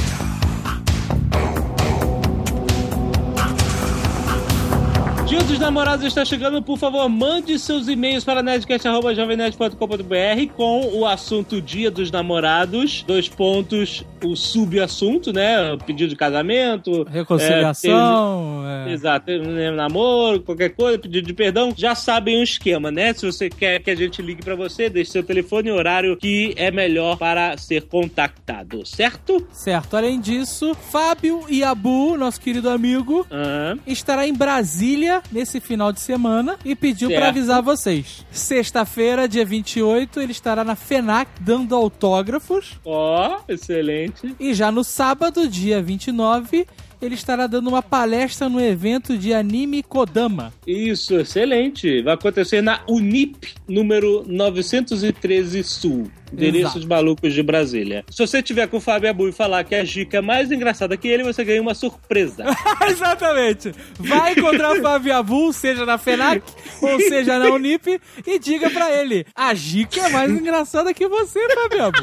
Dia 5.28 5.40
dos 5.40 5.60
Namorados 5.60 6.06
está 6.06 6.24
chegando, 6.24 6.62
por 6.62 6.78
favor, 6.78 7.10
mande 7.10 7.60
seus 7.60 7.90
e-mails 7.90 8.24
para 8.24 8.42
nerdcast.jovemnerd.com.br 8.42 10.54
com 10.56 10.86
o 10.94 11.06
assunto 11.06 11.62
Dia 11.62 11.92
dos 11.92 12.10
Namorados, 12.10 13.04
dois 13.06 13.28
pontos, 13.28 14.06
o 14.24 14.38
subassunto, 14.38 15.34
né? 15.34 15.76
Pedido 15.86 16.12
de 16.12 16.16
casamento, 16.16 17.04
Reconciliação. 17.04 18.64
é. 18.88 18.94
Exato, 18.94 19.30
né, 19.30 19.70
namoro, 19.70 20.40
qualquer 20.42 20.70
coisa, 20.70 20.98
pedido 20.98 21.28
de 21.28 21.34
perdão, 21.34 21.74
já 21.76 21.94
sabem 21.94 22.40
o 22.40 22.44
esquema, 22.44 22.90
né? 22.90 23.14
Se 23.14 23.26
você 23.26 23.50
quer 23.50 23.82
que 23.82 23.92
a 23.92 23.96
gente 23.96 24.22
ligue 24.22 24.42
pra 24.42 24.56
você, 24.56 24.90
deixe 24.90 25.12
seu 25.12 25.24
telefone 25.24 25.68
e 25.68 25.72
horário 25.74 26.16
que 26.16 26.54
é 26.56 26.72
melhor 26.72 27.18
para 27.18 27.58
ser 27.58 27.82
contactado, 27.84 28.86
certo? 28.86 29.46
Certo. 29.52 29.98
Além 29.98 30.22
disso, 30.22 30.74
Fábio 30.90 31.44
Iabu, 31.50 32.16
nosso 32.18 32.40
querido 32.40 32.70
amigo, 32.70 33.28
Aham. 33.30 33.78
estará 33.86 34.26
em 34.26 34.34
Brasília 34.34 35.17
nesse 35.32 35.60
final 35.60 35.92
de 35.92 36.00
semana 36.00 36.58
e 36.64 36.76
pediu 36.76 37.10
pra 37.10 37.30
avisar 37.30 37.62
vocês. 37.62 38.26
Sexta-feira, 38.32 39.28
dia 39.28 39.46
28, 39.46 40.22
ele 40.22 40.32
estará 40.32 40.64
na 40.64 40.76
FENAC 40.76 41.30
dando 41.40 41.76
autógrafos. 41.76 42.80
Ó, 42.86 43.40
excelente. 43.48 44.36
E 44.40 44.54
já 44.54 44.72
no 44.72 44.84
sábado, 44.84 45.48
dia 45.48 45.82
29, 45.82 46.68
ele 47.02 47.16
estará 47.16 47.48
dando 47.48 47.68
uma 47.68 47.82
palestra 47.82 48.50
no 48.50 48.60
evento 48.60 49.18
de 49.18 49.34
anime 49.34 49.84
Kodama. 49.84 50.54
Isso, 50.66 51.16
excelente. 51.16 52.02
Vai 52.02 52.14
acontecer 52.14 52.62
na 52.62 52.82
Unip, 52.88 53.54
número 53.68 54.24
913 54.28 55.64
Sul. 55.64 56.12
Endereço 56.32 56.58
Exato. 56.58 56.80
dos 56.80 56.88
malucos 56.88 57.34
de 57.34 57.42
Brasília. 57.42 58.04
Se 58.10 58.18
você 58.20 58.44
tiver 58.44 58.68
com 58.68 58.78
o 58.78 58.82
Fábio 58.82 59.10
Abu 59.10 59.30
e 59.30 59.32
falar 59.32 59.64
que 59.64 59.74
a 59.74 59.84
Gica 59.84 60.18
é 60.18 60.22
mais 60.22 60.52
engraçada 60.52 60.98
que 60.98 61.08
ele, 61.08 61.24
você 61.24 61.44
ganha 61.44 61.62
uma 61.62 61.74
surpresa. 61.74 62.44
Exatamente. 62.90 63.72
Vai 63.98 64.34
encontrar 64.34 64.74
o 64.74 64.82
Fábio 64.82 65.16
Abu, 65.16 65.54
seja 65.54 65.86
na 65.86 65.98
FENAC 65.98 66.44
ou 66.82 67.00
seja 67.00 67.40
na 67.40 67.50
Unip, 67.50 68.00
e 68.26 68.40
diga 68.40 68.70
pra 68.70 68.92
ele: 68.92 69.26
a 69.34 69.54
Gica 69.54 70.02
é 70.02 70.10
mais 70.10 70.30
engraçada 70.32 70.94
que 70.94 71.08
você, 71.08 71.40
Fábio 71.56 71.86
Abu. 71.86 72.02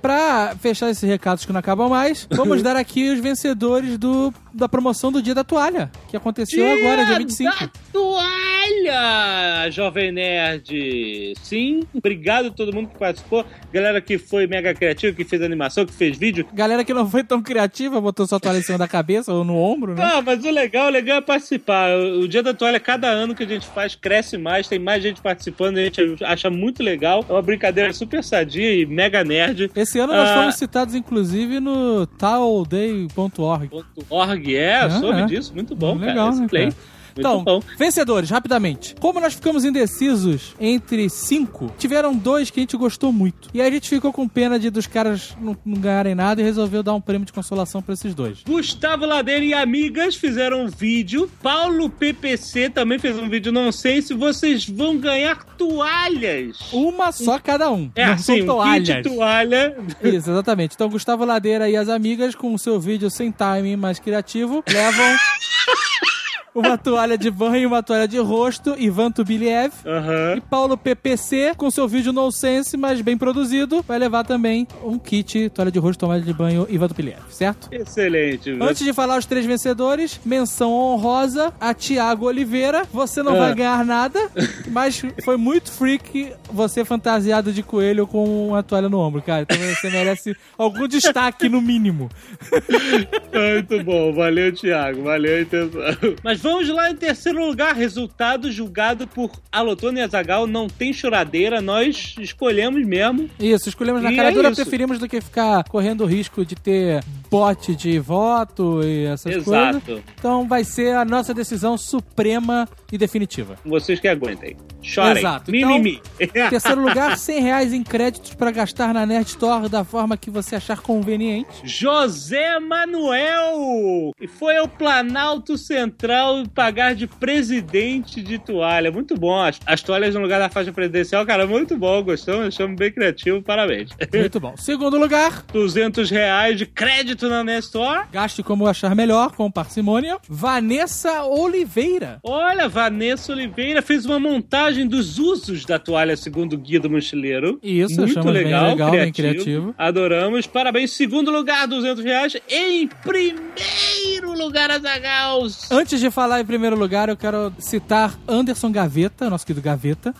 Pra 0.00 0.54
fechar 0.60 0.90
esses 0.90 1.08
recados 1.08 1.44
que 1.44 1.52
não 1.52 1.60
acabam 1.60 1.88
mais, 1.88 2.26
vamos 2.30 2.62
dar 2.62 2.76
aqui 2.76 3.10
os 3.10 3.18
vencedores 3.18 3.96
do, 3.98 4.32
da 4.52 4.68
promoção 4.68 5.10
do 5.10 5.22
Dia 5.22 5.34
da 5.34 5.42
Toalha, 5.42 5.90
que 6.08 6.16
aconteceu 6.16 6.64
agora, 6.70 7.04
dia 7.04 7.18
25. 7.18 7.50
Da 7.50 7.70
toalha, 7.92 9.70
Jovem 9.70 10.12
Nerd! 10.12 11.34
Sim, 11.42 11.82
obrigado 11.94 12.46
a 12.46 12.50
todo 12.50 12.72
mundo 12.72 12.88
que 12.88 12.98
participou. 12.98 13.44
Galera 13.72 14.00
que 14.00 14.18
foi 14.18 14.46
mega 14.46 14.74
criativa, 14.74 15.14
que 15.14 15.24
fez 15.24 15.42
animação, 15.42 15.86
que 15.86 15.92
fez 15.92 16.16
vídeo. 16.16 16.46
Galera 16.52 16.84
que 16.84 16.94
não 16.94 17.08
foi 17.08 17.24
tão 17.24 17.42
criativa, 17.42 18.00
botou 18.00 18.26
sua 18.26 18.38
toalha 18.38 18.58
em 18.58 18.62
cima 18.62 18.78
da 18.78 18.88
cabeça 18.88 19.32
ou 19.32 19.44
no 19.44 19.56
ombro, 19.56 19.94
né? 19.94 20.02
Ah, 20.02 20.22
mas 20.22 20.44
o 20.44 20.50
legal, 20.50 20.86
o 20.86 20.90
legal 20.90 21.18
é 21.18 21.20
participar. 21.20 21.90
O 21.96 22.28
o 22.28 22.30
Dia 22.30 22.42
da 22.42 22.52
Toalha, 22.52 22.78
cada 22.78 23.08
ano 23.08 23.34
que 23.34 23.42
a 23.42 23.46
gente 23.46 23.66
faz, 23.66 23.94
cresce 23.94 24.36
mais, 24.36 24.68
tem 24.68 24.78
mais 24.78 25.02
gente 25.02 25.20
participando, 25.20 25.78
a 25.78 25.84
gente 25.84 26.24
acha 26.24 26.50
muito 26.50 26.82
legal. 26.82 27.24
É 27.28 27.32
uma 27.32 27.42
brincadeira 27.42 27.92
super 27.92 28.22
sadia 28.22 28.74
e 28.74 28.84
mega 28.84 29.24
nerd. 29.28 29.70
Esse 29.76 29.98
ano 30.00 30.12
nós 30.12 30.28
Ah. 30.30 30.34
fomos 30.40 30.54
citados, 30.56 30.94
inclusive, 30.94 31.60
no 31.60 32.06
talday.org. 32.06 33.70
.org, 34.10 34.56
é, 34.56 34.84
É, 34.84 34.90
soube 34.90 35.20
é. 35.20 35.26
disso, 35.26 35.52
muito 35.54 35.74
bom, 35.76 35.94
Legal, 35.96 36.14
cara. 36.30 36.36
né, 36.36 36.44
Excelente. 36.46 36.74
cara? 36.74 36.97
Então, 37.20 37.44
bom. 37.44 37.60
vencedores, 37.78 38.30
rapidamente. 38.30 38.94
Como 39.00 39.20
nós 39.20 39.34
ficamos 39.34 39.64
indecisos 39.64 40.54
entre 40.60 41.08
cinco, 41.08 41.72
tiveram 41.78 42.14
dois 42.14 42.50
que 42.50 42.60
a 42.60 42.62
gente 42.62 42.76
gostou 42.76 43.12
muito. 43.12 43.48
E 43.52 43.60
aí 43.60 43.68
a 43.68 43.70
gente 43.70 43.88
ficou 43.88 44.12
com 44.12 44.28
pena 44.28 44.58
de 44.58 44.70
dos 44.70 44.86
caras 44.86 45.36
não, 45.40 45.56
não 45.64 45.80
ganharem 45.80 46.14
nada 46.14 46.40
e 46.40 46.44
resolveu 46.44 46.82
dar 46.82 46.94
um 46.94 47.00
prêmio 47.00 47.26
de 47.26 47.32
consolação 47.32 47.82
pra 47.82 47.94
esses 47.94 48.14
dois. 48.14 48.42
Gustavo 48.46 49.06
Ladeira 49.06 49.44
e 49.44 49.54
amigas 49.54 50.14
fizeram 50.16 50.62
um 50.64 50.68
vídeo. 50.68 51.30
Paulo 51.42 51.88
PPC 51.90 52.70
também 52.70 52.98
fez 52.98 53.18
um 53.18 53.28
vídeo, 53.28 53.50
não 53.52 53.72
sei 53.72 54.02
se 54.02 54.14
vocês 54.14 54.68
vão 54.68 54.96
ganhar 54.98 55.44
toalhas. 55.56 56.58
Uma 56.72 57.12
só 57.12 57.38
cada 57.38 57.70
um. 57.70 57.90
É 57.94 58.06
não 58.06 58.12
assim, 58.14 58.22
são 58.22 58.36
um 58.36 58.46
toalhas. 58.46 58.96
kit 58.96 59.02
toalha. 59.02 59.76
Isso, 60.02 60.30
exatamente. 60.30 60.74
Então, 60.74 60.88
Gustavo 60.88 61.24
Ladeira 61.24 61.68
e 61.68 61.76
as 61.76 61.88
amigas, 61.88 62.34
com 62.34 62.54
o 62.54 62.58
seu 62.58 62.78
vídeo 62.80 63.10
sem 63.10 63.30
timing 63.32 63.76
mais 63.76 63.98
criativo, 63.98 64.62
levam 64.68 65.16
uma 66.58 66.76
toalha 66.78 67.16
de 67.16 67.30
banho 67.30 67.56
e 67.56 67.66
uma 67.66 67.82
toalha 67.82 68.06
de 68.08 68.18
rosto, 68.18 68.74
Ivan 68.78 69.10
Tubiliev. 69.10 69.72
Aham. 69.86 70.34
E 70.36 70.40
Paulo 70.40 70.76
PPC, 70.76 71.52
com 71.56 71.70
seu 71.70 71.86
vídeo 71.88 72.12
no 72.12 72.30
sense, 72.30 72.76
mas 72.76 73.00
bem 73.00 73.16
produzido, 73.16 73.82
vai 73.86 73.98
levar 73.98 74.24
também 74.24 74.66
um 74.82 74.98
kit, 74.98 75.48
toalha 75.50 75.70
de 75.70 75.78
rosto, 75.78 76.00
toalha 76.00 76.22
de 76.22 76.32
banho 76.32 76.66
Ivan 76.68 76.88
Tubiliev, 76.88 77.20
certo? 77.30 77.68
Excelente. 77.72 78.50
Antes 78.60 78.84
de 78.84 78.92
falar 78.92 79.18
os 79.18 79.26
três 79.26 79.44
vencedores, 79.46 80.20
menção 80.24 80.72
honrosa 80.72 81.52
a 81.60 81.72
Tiago 81.74 82.26
Oliveira. 82.26 82.82
Você 82.92 83.22
não 83.22 83.34
Ah. 83.34 83.38
vai 83.38 83.54
ganhar 83.54 83.84
nada, 83.84 84.18
mas 84.70 85.02
foi 85.24 85.36
muito 85.36 85.70
freak 85.70 86.32
você 86.50 86.84
fantasiado 86.84 87.52
de 87.52 87.62
coelho 87.62 88.06
com 88.06 88.48
uma 88.48 88.62
toalha 88.62 88.88
no 88.88 88.98
ombro, 88.98 89.22
cara. 89.22 89.42
Então 89.42 89.56
você 89.56 89.90
merece 89.90 90.36
algum 90.56 90.88
destaque 90.88 91.48
no 91.48 91.60
mínimo. 91.60 92.08
Muito 93.32 93.84
bom, 93.84 94.12
valeu, 94.12 94.52
Thiago, 94.52 95.02
valeu 95.02 95.36
a 95.36 95.40
intenção. 95.40 95.80
Mas 96.22 96.40
vamos 96.40 96.47
lá 96.72 96.90
em 96.90 96.96
terceiro 96.96 97.44
lugar, 97.46 97.74
resultado 97.74 98.50
julgado 98.50 99.06
por 99.06 99.30
Alotone 99.52 100.00
e 100.00 100.02
Azagal, 100.02 100.46
não 100.46 100.66
tem 100.68 100.92
choradeira, 100.92 101.60
nós 101.60 102.14
escolhemos 102.18 102.84
mesmo. 102.86 103.28
Isso, 103.38 103.68
escolhemos 103.68 104.02
na 104.02 104.12
E 104.12 104.16
cara 104.16 104.30
é 104.30 104.32
dura, 104.32 104.48
isso. 104.48 104.60
preferimos 104.60 104.98
do 104.98 105.08
que 105.08 105.20
ficar 105.20 105.64
correndo 105.64 106.02
o 106.02 106.06
risco 106.06 106.44
de 106.44 106.54
ter 106.54 107.02
bot 107.30 107.74
de 107.74 107.98
voto 107.98 108.80
e 108.82 109.04
essas 109.04 109.44
coisas. 109.44 109.76
Exato. 109.76 110.02
Então 110.18 110.48
vai 110.48 110.64
ser 110.64 110.96
a 110.96 111.04
nossa 111.04 111.34
decisão 111.34 111.76
suprema 111.76 112.68
e 112.92 112.98
definitiva. 112.98 113.56
Vocês 113.64 114.00
que 114.00 114.08
aguentem. 114.08 114.56
Chorem. 114.82 115.18
Exato. 115.18 115.50
Mimimi. 115.50 116.00
Em 116.20 116.26
terceiro 116.28 116.80
lugar, 116.80 117.16
100 117.18 117.40
reais 117.42 117.72
em 117.72 117.82
créditos 117.82 118.34
para 118.34 118.50
gastar 118.50 118.94
na 118.94 119.04
Nerd 119.04 119.26
Store 119.28 119.68
da 119.68 119.84
forma 119.84 120.16
que 120.16 120.30
você 120.30 120.56
achar 120.56 120.80
conveniente. 120.80 121.48
José 121.64 122.58
Manuel! 122.58 124.12
E 124.20 124.26
foi 124.26 124.56
ao 124.56 124.68
Planalto 124.68 125.56
Central 125.58 126.44
pagar 126.54 126.94
de 126.94 127.06
presidente 127.06 128.22
de 128.22 128.38
toalha. 128.38 128.90
Muito 128.90 129.14
bom. 129.16 129.40
As, 129.40 129.58
as 129.66 129.82
toalhas 129.82 130.14
no 130.14 130.20
lugar 130.20 130.38
da 130.38 130.48
faixa 130.48 130.72
presidencial, 130.72 131.24
cara, 131.26 131.46
muito 131.46 131.76
bom. 131.76 132.02
Gostamos, 132.02 132.46
achamos 132.48 132.76
bem 132.76 132.90
criativo. 132.92 133.42
Parabéns. 133.42 133.90
Muito 134.14 134.40
bom. 134.40 134.54
Segundo 134.56 134.98
lugar, 134.98 135.42
200 135.52 136.10
reais 136.10 136.58
de 136.58 136.66
crédito 136.66 137.28
na 137.28 137.42
Nestor. 137.44 138.06
gaste 138.12 138.42
como 138.42 138.66
achar 138.66 138.94
melhor, 138.94 139.32
com 139.34 139.50
parcimônia. 139.50 140.18
Vanessa 140.28 141.24
Oliveira. 141.24 142.18
Olha, 142.22 142.68
Vanessa 142.78 143.32
Oliveira 143.32 143.82
fez 143.82 144.06
uma 144.06 144.20
montagem 144.20 144.86
dos 144.86 145.18
usos 145.18 145.64
da 145.64 145.80
toalha 145.80 146.16
segundo 146.16 146.52
o 146.52 146.56
Guia 146.56 146.78
do 146.78 146.88
Mochileiro. 146.88 147.58
Isso, 147.60 147.96
Muito 147.96 148.12
achamos 148.12 148.32
bem 148.32 148.44
legal, 148.44 148.70
legal, 148.70 148.90
bem 148.92 149.12
criativo. 149.12 149.32
criativo. 149.42 149.74
Adoramos. 149.76 150.46
Parabéns. 150.46 150.92
Segundo 150.92 151.28
lugar, 151.32 151.66
200 151.66 152.04
reais. 152.04 152.36
Em 152.48 152.86
primeiro 152.86 154.32
lugar, 154.32 154.70
Azagal. 154.70 155.42
Antes 155.72 155.98
de 155.98 156.08
falar 156.08 156.40
em 156.40 156.44
primeiro 156.46 156.78
lugar, 156.78 157.08
eu 157.08 157.16
quero 157.16 157.52
citar 157.58 158.16
Anderson 158.28 158.70
Gaveta, 158.70 159.28
nosso 159.28 159.44
querido 159.44 159.64
Gaveta, 159.64 160.14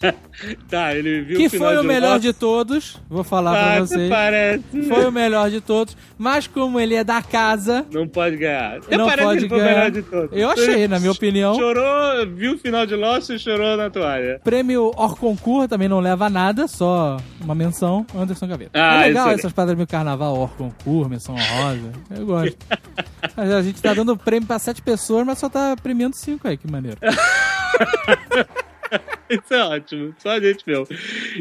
Tá, 0.70 0.94
ele 0.94 1.20
viu 1.22 1.36
que 1.36 1.46
o 1.46 1.50
final 1.50 1.68
foi 1.68 1.78
o 1.78 1.84
melhor 1.84 2.18
de 2.18 2.32
todos. 2.32 2.96
Vou 3.10 3.22
falar 3.22 3.52
pra 3.52 3.72
Ah, 3.74 3.80
vocês. 3.80 4.08
parece. 4.08 4.62
Foi 4.88 5.04
o 5.04 5.12
melhor 5.12 5.50
de 5.50 5.60
todos, 5.60 5.94
mas 6.16 6.46
como 6.46 6.80
ele 6.80 6.94
é 6.94 7.04
da 7.04 7.20
casa, 7.20 7.84
Não 7.92 8.08
pode 8.08 8.36
ganhar. 8.38 8.78
Até 8.78 8.96
não 8.96 9.04
pode 9.06 9.20
que 9.20 9.30
ele 9.44 9.48
foi 9.50 9.58
o 9.58 9.60
ganhar. 9.60 9.74
melhor 9.74 9.90
de 9.90 10.02
todos. 10.02 10.30
Eu 10.38 10.50
achei, 10.50 10.88
na 10.88 10.98
minha 10.98 11.12
opinião. 11.12 11.54
Chorou, 11.54 12.26
viu 12.34 12.54
o 12.54 12.58
final 12.58 12.86
de 12.86 12.94
Lost 12.96 13.28
e 13.28 13.38
chorou 13.38 13.76
na 13.76 13.90
toalha. 13.90 14.40
Prêmio 14.42 14.90
Orconcourt 14.96 15.68
também 15.68 15.88
não 15.88 16.00
leva 16.00 16.26
a 16.26 16.30
nada, 16.30 16.66
só 16.66 17.18
uma 17.40 17.54
menção. 17.54 18.06
Anderson 18.16 18.46
Gaveta. 18.46 18.70
Ah, 18.74 19.04
é 19.04 19.08
legal 19.08 19.30
essas 19.30 19.52
paradas 19.52 19.76
meio 19.76 19.86
carnaval, 19.88 20.34
Orconcourt, 20.38 21.10
menção 21.10 21.34
honrosa. 21.34 21.92
Eu 22.16 22.24
gosto. 22.24 22.56
A 23.36 23.60
gente 23.62 23.82
tá 23.82 23.92
dando 23.92 24.16
prêmio 24.16 24.46
pra 24.46 24.58
sete 24.58 24.80
pessoas, 24.80 25.26
mas 25.26 25.36
só 25.38 25.50
tá 25.50 25.76
premiando 25.82 26.16
cinco 26.16 26.48
aí, 26.48 26.56
que 26.56 26.70
maneiro. 26.70 26.96
Isso 29.30 29.54
é 29.54 29.64
ótimo, 29.64 30.14
só 30.18 30.30
a 30.30 30.40
gente 30.40 30.64
viu. 30.64 30.86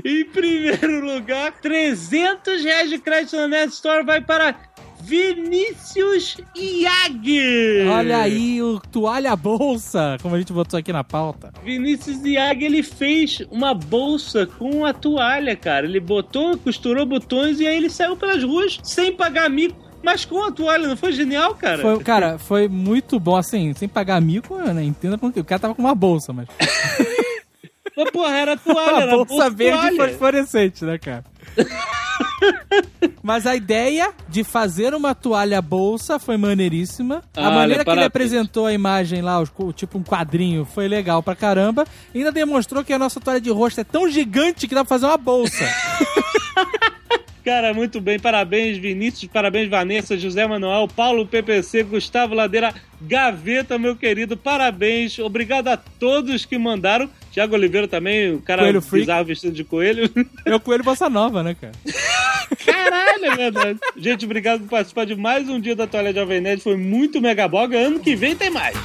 Em 0.05 0.25
primeiro 0.25 1.05
lugar, 1.05 1.51
300 1.53 2.63
reais 2.63 2.89
de 2.89 2.99
crédito 2.99 3.35
na 3.35 3.47
Net 3.47 3.73
Store 3.73 4.05
vai 4.05 4.21
para 4.21 4.55
Vinícius 5.01 6.37
Iag. 6.55 7.87
Olha 7.89 8.19
aí 8.19 8.61
o 8.61 8.79
toalha 8.79 9.35
bolsa, 9.35 10.17
como 10.21 10.35
a 10.35 10.39
gente 10.39 10.53
botou 10.53 10.77
aqui 10.77 10.91
na 10.91 11.03
pauta. 11.03 11.51
Vinícius 11.63 12.23
Iag, 12.23 12.63
ele 12.63 12.83
fez 12.83 13.41
uma 13.49 13.73
bolsa 13.73 14.45
com 14.45 14.85
a 14.85 14.93
toalha, 14.93 15.55
cara. 15.55 15.85
Ele 15.85 15.99
botou, 15.99 16.57
costurou 16.57 17.05
botões 17.05 17.59
e 17.59 17.67
aí 17.67 17.77
ele 17.77 17.89
saiu 17.89 18.17
pelas 18.17 18.43
ruas 18.43 18.79
sem 18.83 19.13
pagar 19.13 19.49
mico. 19.49 19.89
Mas 20.01 20.23
com 20.23 20.41
a 20.43 20.51
toalha, 20.51 20.87
não 20.87 20.95
foi 20.95 21.11
genial, 21.11 21.53
cara? 21.55 21.81
Foi, 21.81 21.99
cara, 21.99 22.37
foi 22.37 22.67
muito 22.69 23.19
bom, 23.19 23.35
assim, 23.35 23.73
sem 23.73 23.87
pagar 23.87 24.21
mico, 24.21 24.55
né? 24.57 24.83
Entenda 24.83 25.17
porque 25.17 25.41
o 25.41 25.45
cara 25.45 25.59
tava 25.59 25.75
com 25.75 25.81
uma 25.81 25.95
bolsa, 25.95 26.31
mas. 26.31 26.47
Mas, 28.03 28.11
porra, 28.11 28.37
era 28.37 28.57
toalha, 28.57 28.91
Uma 28.93 29.01
era 29.01 29.11
bolsa 29.25 29.49
verde 29.49 29.79
toalha. 29.95 30.09
fosforescente, 30.09 30.85
né, 30.85 30.97
cara? 30.97 31.23
Mas 33.21 33.45
a 33.45 33.55
ideia 33.55 34.11
de 34.27 34.43
fazer 34.43 34.93
uma 34.93 35.13
toalha 35.13 35.61
bolsa 35.61 36.17
foi 36.19 36.37
maneiríssima. 36.37 37.21
A 37.35 37.41
Olha, 37.41 37.51
maneira 37.51 37.83
que 37.85 37.89
ele 37.91 38.03
apresentou 38.03 38.65
a 38.65 38.73
imagem 38.73 39.21
lá, 39.21 39.41
tipo 39.75 39.97
um 39.97 40.03
quadrinho, 40.03 40.65
foi 40.65 40.87
legal 40.87 41.21
pra 41.21 41.35
caramba. 41.35 41.85
E 42.13 42.19
ainda 42.19 42.31
demonstrou 42.31 42.83
que 42.83 42.93
a 42.93 42.99
nossa 42.99 43.19
toalha 43.19 43.41
de 43.41 43.49
rosto 43.51 43.81
é 43.81 43.83
tão 43.83 44.09
gigante 44.09 44.67
que 44.67 44.75
dá 44.75 44.83
pra 44.83 44.89
fazer 44.89 45.05
uma 45.05 45.17
bolsa. 45.17 45.65
Cara, 47.49 47.73
muito 47.73 47.99
bem. 47.99 48.19
Parabéns, 48.19 48.77
Vinícius. 48.77 49.31
Parabéns, 49.31 49.67
Vanessa, 49.67 50.15
José 50.15 50.45
Manuel, 50.45 50.87
Paulo 50.87 51.25
PPC, 51.25 51.81
Gustavo 51.81 52.35
Ladeira, 52.35 52.75
Gaveta, 53.01 53.75
meu 53.79 53.95
querido. 53.95 54.37
Parabéns. 54.37 55.17
Obrigado 55.17 55.67
a 55.69 55.75
todos 55.75 56.45
que 56.45 56.59
mandaram. 56.59 57.09
Tiago 57.31 57.55
Oliveira 57.55 57.87
também, 57.87 58.35
o 58.35 58.39
cara 58.39 58.61
Coelho 58.61 58.83
freak. 58.83 59.01
bizarro 59.01 59.25
vestido 59.25 59.55
de 59.55 59.63
coelho. 59.63 60.07
É 60.45 60.53
o 60.53 60.59
coelho 60.59 60.83
bossa 60.83 61.09
nova, 61.09 61.41
né, 61.41 61.55
cara? 61.59 61.73
Caralho, 62.63 63.25
é 63.25 63.35
verdade. 63.35 63.79
Gente, 63.97 64.25
obrigado 64.25 64.59
por 64.59 64.69
participar 64.69 65.07
de 65.07 65.15
mais 65.15 65.49
um 65.49 65.59
dia 65.59 65.75
da 65.75 65.87
Toalha 65.87 66.13
Jovem 66.13 66.41
Nerd. 66.41 66.61
Foi 66.61 66.77
muito 66.77 67.19
megaboga. 67.19 67.79
Ano 67.79 67.99
que 67.99 68.15
vem 68.15 68.35
tem 68.35 68.51
mais. 68.51 68.77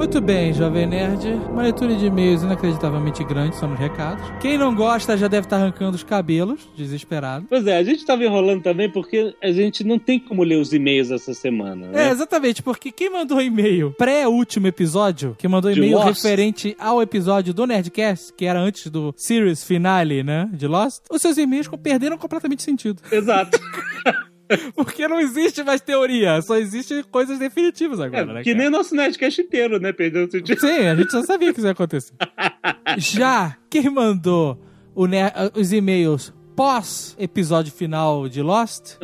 Muito 0.00 0.18
bem, 0.18 0.50
Jovem 0.54 0.86
Nerd. 0.86 1.28
Uma 1.50 1.60
leitura 1.60 1.94
de 1.94 2.06
e-mails 2.06 2.42
inacreditavelmente 2.42 3.22
grande, 3.22 3.54
são 3.54 3.70
os 3.70 3.78
recados. 3.78 4.24
Quem 4.40 4.56
não 4.56 4.74
gosta 4.74 5.14
já 5.14 5.28
deve 5.28 5.44
estar 5.44 5.56
arrancando 5.56 5.94
os 5.94 6.02
cabelos, 6.02 6.66
desesperado. 6.74 7.44
Pois 7.50 7.66
é, 7.66 7.76
a 7.76 7.82
gente 7.82 8.06
tava 8.06 8.24
enrolando 8.24 8.62
também 8.62 8.88
porque 8.88 9.36
a 9.42 9.52
gente 9.52 9.84
não 9.84 9.98
tem 9.98 10.18
como 10.18 10.42
ler 10.42 10.56
os 10.56 10.72
e-mails 10.72 11.10
essa 11.10 11.34
semana, 11.34 11.88
né? 11.88 12.08
É, 12.08 12.10
exatamente, 12.12 12.62
porque 12.62 12.90
quem 12.90 13.10
mandou 13.10 13.42
e-mail 13.42 13.92
pré-último 13.92 14.66
episódio, 14.66 15.36
que 15.38 15.46
mandou 15.46 15.70
e-mail 15.70 15.98
referente 15.98 16.74
ao 16.78 17.02
episódio 17.02 17.52
do 17.52 17.66
Nerdcast, 17.66 18.32
que 18.32 18.46
era 18.46 18.58
antes 18.58 18.86
do 18.86 19.12
series 19.18 19.62
finale, 19.62 20.22
né, 20.22 20.48
de 20.50 20.66
Lost, 20.66 21.02
os 21.10 21.20
seus 21.20 21.36
e-mails 21.36 21.68
perderam 21.82 22.16
completamente 22.16 22.62
sentido. 22.62 23.02
Exato. 23.12 23.60
Porque 24.74 25.06
não 25.08 25.20
existe 25.20 25.62
mais 25.62 25.80
teoria, 25.80 26.40
só 26.42 26.56
existe 26.56 27.02
coisas 27.10 27.38
definitivas 27.38 28.00
É, 28.00 28.04
agora, 28.04 28.26
né, 28.34 28.42
que 28.42 28.50
cara? 28.52 28.62
nem 28.62 28.70
nosso 28.70 28.94
Nerdcast 28.94 29.40
inteiro, 29.40 29.78
né? 29.78 29.92
Perdeu 29.92 30.26
o 30.26 30.30
sentido. 30.30 30.60
Sim, 30.60 30.86
a 30.86 30.94
gente 30.96 31.12
já 31.12 31.22
sabia 31.22 31.52
que 31.52 31.58
isso 31.60 31.66
ia 31.68 31.72
acontecer. 31.72 32.14
Já 32.98 33.56
quem 33.70 33.88
mandou 33.88 34.60
o 34.94 35.06
os 35.54 35.72
e-mails 35.72 36.34
pós-episódio 36.60 37.72
final 37.72 38.28
de 38.28 38.42
Lost, 38.42 38.96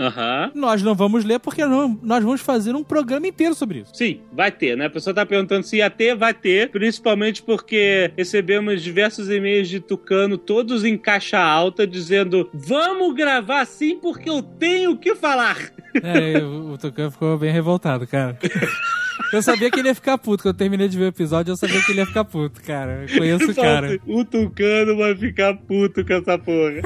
nós 0.55 0.83
não 0.83 0.95
vamos 0.95 1.25
ler 1.25 1.39
porque 1.41 1.65
não- 1.65 1.99
nós 2.03 2.23
vamos 2.23 2.43
fazer 2.43 2.75
um 2.75 2.85
programa 2.85 3.27
inteiro 3.27 3.55
sobre 3.55 3.79
isso. 3.81 3.93
Sim, 3.95 4.21
vai 4.31 4.53
ter, 4.53 4.77
né? 4.77 4.87
A 4.87 4.91
pessoa 4.91 5.15
tá 5.15 5.25
perguntando 5.25 5.63
se 5.65 5.77
ia 5.79 5.89
ter, 5.89 6.15
vai 6.15 6.35
ter. 6.35 6.71
Principalmente 6.71 7.43
porque 7.43 8.13
recebemos 8.17 8.83
diversos 8.83 9.31
e-mails 9.31 9.69
de 9.71 9.81
Tucano, 9.81 10.37
todos 10.37 10.85
em 10.85 10.99
caixa 10.99 11.39
alta, 11.39 11.87
dizendo: 11.87 12.49
Vamos 12.53 13.15
gravar 13.15 13.65
sim 13.65 13.97
porque 13.99 14.29
eu 14.29 14.43
tenho 14.43 14.91
o 14.93 14.99
que 14.99 15.15
falar. 15.15 15.57
É, 16.03 16.39
o 16.45 16.77
Tucano 16.77 17.11
ficou 17.11 17.39
bem 17.39 17.51
revoltado, 17.51 18.07
cara. 18.07 18.39
Eu 19.33 19.43
sabia 19.43 19.71
que 19.71 19.79
ele 19.79 19.89
ia 19.89 19.95
ficar 19.95 20.19
puto. 20.19 20.43
Quando 20.43 20.55
eu 20.55 20.59
terminei 20.59 20.89
de 20.89 20.97
ver 20.97 21.05
o 21.05 21.09
episódio, 21.09 21.53
eu 21.53 21.57
sabia 21.57 21.81
que 21.83 21.93
ele 21.93 22.01
ia 22.01 22.07
ficar 22.07 22.25
puto, 22.25 22.63
cara. 22.63 23.05
Eu 23.09 23.19
conheço 23.19 23.51
o 23.51 23.55
cara. 23.55 24.01
O 24.07 24.25
Tucano 24.25 24.97
vai 24.97 25.17
ficar 25.17 25.55
puto 25.55 26.05
com 26.05 26.13
essa 26.13 26.39
porra. 26.39 26.83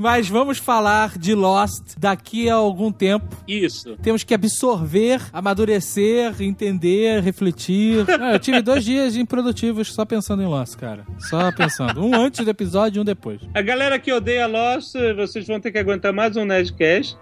Mas 0.00 0.28
vamos 0.28 0.58
falar 0.58 1.18
de 1.18 1.34
Lost 1.34 1.96
daqui 1.98 2.48
a 2.48 2.54
algum 2.54 2.92
tempo. 2.92 3.36
Isso. 3.48 3.96
Temos 4.00 4.22
que 4.22 4.32
absorver, 4.32 5.20
amadurecer, 5.32 6.40
entender, 6.40 7.20
refletir. 7.20 8.06
Ah, 8.20 8.32
eu 8.32 8.38
tive 8.38 8.60
dois 8.60 8.84
dias 8.84 9.16
improdutivos 9.16 9.92
só 9.92 10.04
pensando 10.04 10.42
em 10.42 10.46
Lost, 10.46 10.76
cara. 10.76 11.04
Só 11.30 11.52
pensando. 11.52 12.04
Um 12.04 12.14
antes 12.14 12.44
do 12.44 12.50
episódio 12.50 12.98
e 12.98 13.00
um 13.00 13.04
depois. 13.04 13.40
A 13.54 13.62
galera 13.62 13.98
que 13.98 14.12
odeia 14.12 14.46
Lost, 14.46 14.92
vocês 15.16 15.46
vão 15.46 15.60
ter 15.60 15.70
que 15.70 15.78
aguentar 15.78 16.12
mais 16.12 16.36
um 16.36 16.44
Nerdcast. 16.44 17.16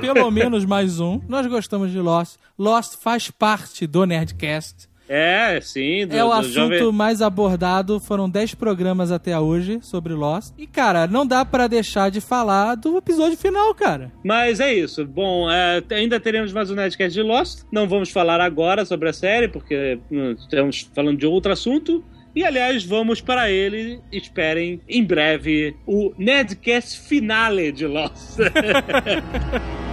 Pelo 0.00 0.30
menos 0.30 0.64
mais 0.64 1.00
um. 1.00 1.20
Nós 1.28 1.46
gostamos 1.46 1.90
de 1.90 1.98
Lost. 1.98 2.36
Lost 2.58 2.94
faz 3.02 3.30
parte 3.30 3.86
do 3.86 4.04
Nerdcast. 4.04 4.88
É, 5.08 5.60
sim. 5.60 6.04
Do, 6.04 6.16
É 6.16 6.24
o 6.24 6.32
assunto 6.32 6.50
jovem- 6.52 6.92
mais 6.92 7.22
abordado. 7.22 8.00
Foram 8.00 8.28
10 8.28 8.54
programas 8.54 9.12
até 9.12 9.38
hoje 9.38 9.78
sobre 9.80 10.12
Lost. 10.14 10.52
E, 10.58 10.66
cara, 10.66 11.06
não 11.06 11.24
dá 11.24 11.44
pra 11.44 11.68
deixar 11.68 12.10
de 12.10 12.20
falar 12.20 12.74
do 12.74 12.96
episódio 12.98 13.36
final, 13.38 13.72
cara. 13.72 14.10
Mas 14.24 14.58
é 14.58 14.74
isso. 14.74 15.04
Bom, 15.06 15.48
é, 15.48 15.80
ainda 15.92 16.18
teremos 16.18 16.52
mais 16.52 16.72
um 16.72 16.74
Nerdcast 16.74 17.14
de 17.14 17.22
Lost. 17.22 17.60
Não 17.70 17.86
vamos 17.88 18.10
falar 18.10 18.40
agora 18.40 18.84
sobre 18.84 19.08
a 19.08 19.12
série, 19.12 19.46
porque 19.46 19.98
hum, 20.10 20.32
estamos 20.32 20.90
falando 20.92 21.18
de 21.18 21.26
outro 21.26 21.52
assunto. 21.52 22.04
E, 22.34 22.44
aliás, 22.44 22.84
vamos 22.84 23.20
para 23.20 23.48
ele. 23.48 24.00
Esperem 24.10 24.80
em 24.88 25.04
breve 25.04 25.76
o 25.86 26.12
Nerdcast 26.18 26.98
finale 27.02 27.70
de 27.70 27.86
Lost. 27.86 28.38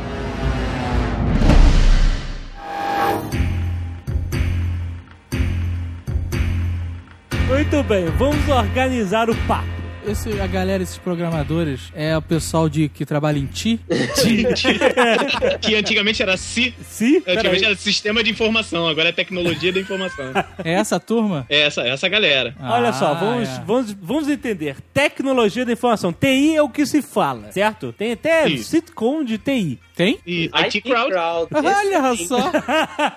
Muito 7.47 7.83
bem, 7.83 8.05
vamos 8.17 8.47
organizar 8.49 9.29
o 9.29 9.35
papo. 9.47 9.67
Esse, 10.05 10.37
a 10.41 10.47
galera, 10.47 10.83
esses 10.83 10.97
programadores, 10.97 11.89
é 11.95 12.17
o 12.17 12.21
pessoal 12.21 12.67
de, 12.67 12.89
que 12.89 13.05
trabalha 13.05 13.39
em 13.39 13.45
Ti. 13.45 13.79
que 15.61 15.75
antigamente 15.75 16.21
era 16.21 16.35
si, 16.35 16.73
Se? 16.81 17.23
antigamente 17.25 17.63
era 17.63 17.73
sistema 17.75 18.21
de 18.21 18.29
informação, 18.29 18.85
agora 18.85 19.09
é 19.09 19.11
tecnologia 19.13 19.71
da 19.71 19.79
informação. 19.79 20.25
É 20.61 20.73
essa 20.73 20.99
turma? 20.99 21.45
É 21.47 21.61
essa, 21.61 21.83
essa 21.83 22.09
galera. 22.09 22.53
Olha 22.59 22.91
só, 22.91 23.11
Ah, 23.11 23.13
vamos, 23.13 23.47
é. 23.47 23.61
vamos, 23.65 23.93
vamos 24.01 24.27
entender. 24.27 24.75
Tecnologia 24.93 25.65
da 25.65 25.71
informação. 25.71 26.11
TI 26.11 26.57
é 26.57 26.61
o 26.61 26.67
que 26.67 26.85
se 26.85 27.01
fala, 27.01 27.49
certo? 27.53 27.93
Tem 27.93 28.11
até 28.11 28.49
Isso. 28.49 28.71
sitcom 28.71 29.23
de 29.23 29.37
TI. 29.37 29.79
Tem? 29.95 30.19
E 30.25 30.49
IT 30.53 30.81
Crowd. 30.81 31.13
Olha 31.13 32.15
só. 32.27 32.49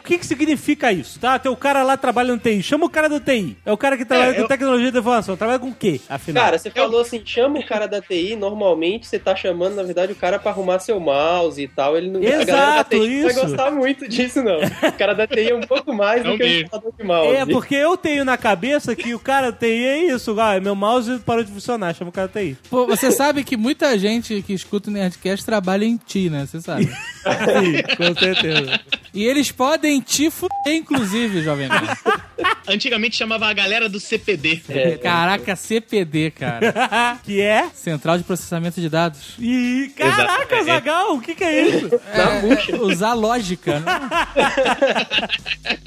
o 0.00 0.02
que, 0.04 0.18
que 0.18 0.26
significa 0.26 0.92
isso? 0.92 1.18
Tá? 1.18 1.38
Tem 1.38 1.50
o 1.50 1.56
cara 1.56 1.82
lá 1.82 1.96
trabalhando 1.96 2.36
no 2.36 2.40
TI. 2.42 2.62
Chama 2.62 2.86
o 2.86 2.90
cara 2.90 3.08
do 3.08 3.18
TI. 3.20 3.56
É 3.64 3.72
o 3.72 3.76
cara 3.76 3.96
que 3.96 4.04
trabalha 4.04 4.30
É, 4.30 4.34
com 4.34 4.42
eu- 4.42 4.48
tecnologia 4.48 4.92
da 4.92 4.98
informação. 5.00 5.36
Trabalha 5.36 5.58
com 5.58 5.68
o 5.68 5.74
quê, 5.74 6.00
afinal? 6.08 6.44
Cara, 6.44 6.58
você 6.58 6.70
falou 6.70 7.00
assim, 7.00 7.22
chama 7.24 7.58
o 7.58 7.66
cara 7.66 7.86
da 7.86 8.00
TI, 8.00 8.36
normalmente 8.36 9.06
você 9.06 9.18
tá 9.18 9.34
chamando, 9.34 9.74
na 9.74 9.82
verdade, 9.82 10.12
o 10.12 10.16
cara 10.16 10.38
pra 10.38 10.50
arrumar 10.50 10.78
seu 10.78 11.00
mouse 11.00 11.62
e 11.62 11.68
tal. 11.68 11.96
Ele 11.96 12.10
não, 12.10 12.20
da 12.20 12.26
Exato, 12.42 12.90
TI 12.90 12.96
não 12.98 13.22
vai 13.22 13.30
isso. 13.32 13.40
gostar 13.40 13.70
muito 13.70 14.08
disso, 14.08 14.42
não. 14.42 14.58
O 14.58 14.92
cara 14.98 15.14
da 15.14 15.26
TI 15.26 15.50
é 15.50 15.54
um 15.54 15.60
pouco 15.60 15.92
mais 15.92 16.22
Não 16.24 16.32
do 16.32 16.38
que 16.38 16.44
o 16.44 16.60
instalador 16.62 16.92
de 16.98 17.04
mouse. 17.04 17.36
É, 17.36 17.46
porque 17.46 17.74
eu 17.74 17.96
tenho 17.96 18.24
na 18.24 18.36
cabeça 18.36 18.94
que 18.94 19.14
o 19.14 19.18
cara 19.18 19.50
do 19.50 19.58
TI 19.58 19.66
é 19.84 19.98
isso. 20.12 20.38
Ah, 20.40 20.60
meu 20.60 20.74
mouse 20.74 21.18
parou 21.20 21.42
de 21.42 21.50
funcionar. 21.50 21.94
Chama 21.94 22.10
o 22.10 22.12
cara 22.12 22.28
do 22.28 22.32
TI. 22.38 22.56
Pô, 22.68 22.86
você 22.86 23.10
sabe 23.10 23.42
que 23.44 23.56
muita 23.56 23.98
gente 23.98 24.42
que 24.42 24.52
escuta 24.52 24.90
o 24.90 24.92
Nerdcast 24.92 25.44
trabalha 25.44 25.84
em 25.84 25.96
Ti, 25.96 26.28
né? 26.30 26.46
Você 26.46 26.60
sabe. 26.66 26.86
Sim, 27.24 27.96
com 27.96 28.14
certeza. 28.18 28.80
E 29.16 29.24
eles 29.24 29.50
podem 29.50 29.98
te 29.98 30.30
fuder, 30.30 30.74
inclusive, 30.74 31.42
jovem 31.42 31.68
nerd. 31.68 31.88
Antigamente 32.68 33.16
chamava 33.16 33.46
a 33.46 33.52
galera 33.54 33.88
do 33.88 33.98
CPD. 33.98 34.60
É, 34.68 34.98
Caraca, 34.98 35.56
CPD, 35.56 36.32
cara. 36.32 36.74
que 37.24 37.40
é? 37.40 37.70
Central 37.72 38.18
de 38.18 38.24
Processamento 38.24 38.78
de 38.78 38.90
Dados. 38.90 39.36
E 39.38 39.90
caraca, 39.96 40.56
Exato. 40.56 40.66
Zagal, 40.66 41.14
o 41.14 41.20
que, 41.22 41.34
que 41.34 41.44
é 41.44 41.62
isso? 41.66 41.88
É, 42.12 42.76
usar 42.76 43.14
lógica, 43.14 43.80
né? 43.80 43.86
Na 43.86 44.08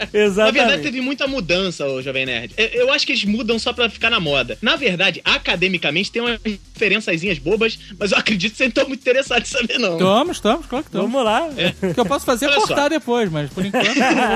verdade, 0.05 0.09
Exatamente. 0.13 0.81
teve 0.81 1.01
muita 1.01 1.27
mudança, 1.27 1.85
ô 1.85 2.01
Jovem 2.01 2.25
Nerd. 2.25 2.53
Eu, 2.57 2.65
eu 2.67 2.93
acho 2.93 3.05
que 3.05 3.11
eles 3.11 3.25
mudam 3.25 3.59
só 3.59 3.73
pra 3.73 3.89
ficar 3.89 4.09
na 4.09 4.19
moda. 4.19 4.57
Na 4.59 4.75
verdade, 4.75 5.21
academicamente, 5.23 6.11
tem 6.11 6.21
umas 6.21 6.39
diferençazinhas 6.41 7.37
bobas, 7.37 7.77
mas 7.99 8.11
eu 8.11 8.17
acredito 8.17 8.53
que 8.53 8.57
vocês 8.57 8.69
não 8.69 8.81
estão 8.81 8.87
muito 8.87 9.01
interessados 9.01 9.49
em 9.49 9.57
saber, 9.57 9.77
não. 9.77 9.93
Estamos, 9.93 10.37
estamos, 10.37 10.65
claro 10.65 10.83
que 10.83 10.89
estamos. 10.89 11.11
Vamos 11.11 11.25
lá. 11.25 11.47
O 11.89 11.93
que 11.93 11.99
eu 11.99 12.05
posso 12.05 12.25
fazer 12.25 12.49
é 12.49 12.55
cortar 12.55 12.89
depois, 12.89 13.18
mas 13.27 13.49
por 13.49 13.65
enquanto 13.65 13.85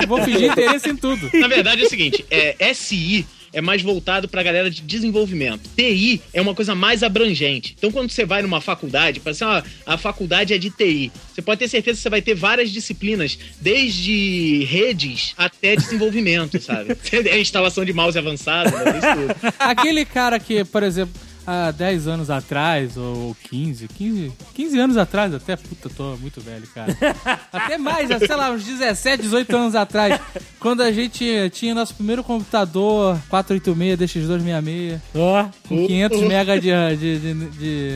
eu 0.02 0.08
vou 0.08 0.22
fingir 0.24 0.52
interesse 0.52 0.90
em 0.90 0.96
tudo. 0.96 1.30
Na 1.34 1.48
verdade 1.48 1.84
é 1.84 1.86
o 1.86 1.90
seguinte, 1.90 2.26
é, 2.30 2.74
SI 2.74 3.26
é 3.54 3.62
mais 3.62 3.82
voltado 3.82 4.28
pra 4.28 4.42
galera 4.42 4.70
de 4.70 4.82
desenvolvimento. 4.82 5.70
TI 5.76 6.20
é 6.34 6.42
uma 6.42 6.56
coisa 6.56 6.74
mais 6.74 7.04
abrangente. 7.04 7.76
Então, 7.78 7.92
quando 7.92 8.10
você 8.10 8.26
vai 8.26 8.42
numa 8.42 8.60
faculdade, 8.60 9.20
para 9.20 9.32
assim, 9.32 9.46
ó, 9.46 9.62
a 9.86 9.98
faculdade 9.98 10.54
é 10.54 10.58
de 10.58 10.72
TI, 10.72 11.12
você 11.32 11.42
pode 11.42 11.60
ter 11.60 11.68
certeza 11.68 11.98
que 11.98 12.02
você 12.02 12.10
vai 12.10 12.22
ter 12.22 12.34
várias 12.34 12.72
disciplinas, 12.72 13.38
desde 13.62 14.66
redes 14.66 15.34
até 15.38 15.76
desenvolvimento, 15.76 16.60
sabe? 16.60 16.98
É 17.14 17.40
instalação 17.40 17.86
de 17.86 17.94
mouse 17.94 18.18
avançado, 18.18 18.72
né? 18.72 18.98
isso 18.98 19.38
tudo. 19.38 19.54
Aquele 19.60 20.04
cara 20.04 20.40
que, 20.40 20.66
por 20.66 20.82
exemplo, 20.82 21.14
há 21.46 21.72
10 21.72 22.08
anos 22.08 22.30
atrás, 22.30 22.96
ou 22.98 23.36
15, 23.50 23.88
15, 23.88 24.32
15 24.54 24.80
anos 24.80 24.98
atrás, 24.98 25.34
até, 25.34 25.56
puta, 25.56 25.90
tô 25.90 26.16
muito 26.18 26.40
velho, 26.42 26.66
cara. 26.74 26.96
até 27.52 27.78
mais, 27.78 28.08
sei 28.10 28.36
lá, 28.36 28.52
uns 28.52 28.64
17, 28.64 29.24
18 29.24 29.56
anos 29.56 29.76
atrás, 29.76 30.20
quando 30.60 30.82
a 30.82 30.92
gente 30.92 31.26
tinha 31.54 31.74
nosso 31.76 31.94
primeiro 31.96 32.24
computador 32.24 33.18
486 33.30 34.00
DX266, 34.00 35.00
Ó, 35.16 35.46
com 35.68 35.88
500 35.88 36.22
MB 36.22 36.60
de, 36.60 36.98
de, 36.98 37.20
de- 37.20 37.50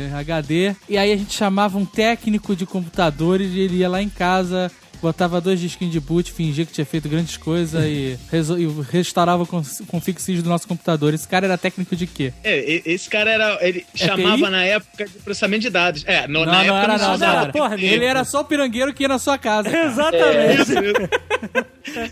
de 0.08 0.14
HD, 0.16 0.76
e 0.90 0.98
aí 0.98 1.12
a 1.12 1.18
gente 1.18 1.34
chamava 1.34 1.78
um 1.78 1.86
técnico 1.86 2.56
de 2.56 2.66
computadores 2.66 3.54
e 3.54 3.60
ele 3.60 3.78
ia 3.78 3.90
lá 3.90 4.02
em 4.02 4.10
casa... 4.10 4.72
Botava 5.02 5.40
dois 5.42 5.60
disquinhos 5.60 5.94
de 5.94 6.00
boot, 6.00 6.32
fingia 6.32 6.66
que 6.66 6.72
tinha 6.74 6.86
feito 6.86 7.08
grandes 7.08 7.38
coisas 7.38 7.84
e, 7.86 8.18
e 8.32 8.82
restaurava 8.92 9.44
o 9.44 9.48
cons- 9.48 9.82
config 9.88 10.22
sys 10.22 10.42
do 10.44 10.50
nosso 10.50 10.68
computador. 10.68 11.14
Esse 11.14 11.28
cara 11.28 11.46
era 11.46 11.58
técnico 11.58 11.96
de 11.96 12.08
quê? 12.08 12.34
É, 12.44 12.82
esse 12.86 13.10
cara 13.10 13.30
era. 13.32 13.58
Ele 13.62 13.86
É 13.94 13.98
chamava 14.08 14.46
TI? 14.46 14.52
na 14.52 14.64
época 14.64 15.06
de 15.06 15.12
processamento 15.20 15.62
de 15.62 15.70
dados. 15.70 16.04
É, 16.06 16.28
no- 16.28 16.40
Não, 16.40 16.46
na 16.46 16.52
não 16.52 16.62
época 16.78 16.94
era 16.94 16.98
não 16.98 17.12
não, 17.12 17.18
não 17.18 17.40
era. 17.42 17.52
porra. 17.52 17.76
Ele 17.76 18.06
era 18.06 18.24
só 18.24 18.42
o 18.42 18.46
pirangueiro 18.46 18.94
que 18.94 19.04
ia 19.04 19.08
na 19.10 19.20
sua 19.20 19.38
casa. 19.38 19.70
exatamente. 19.70 20.72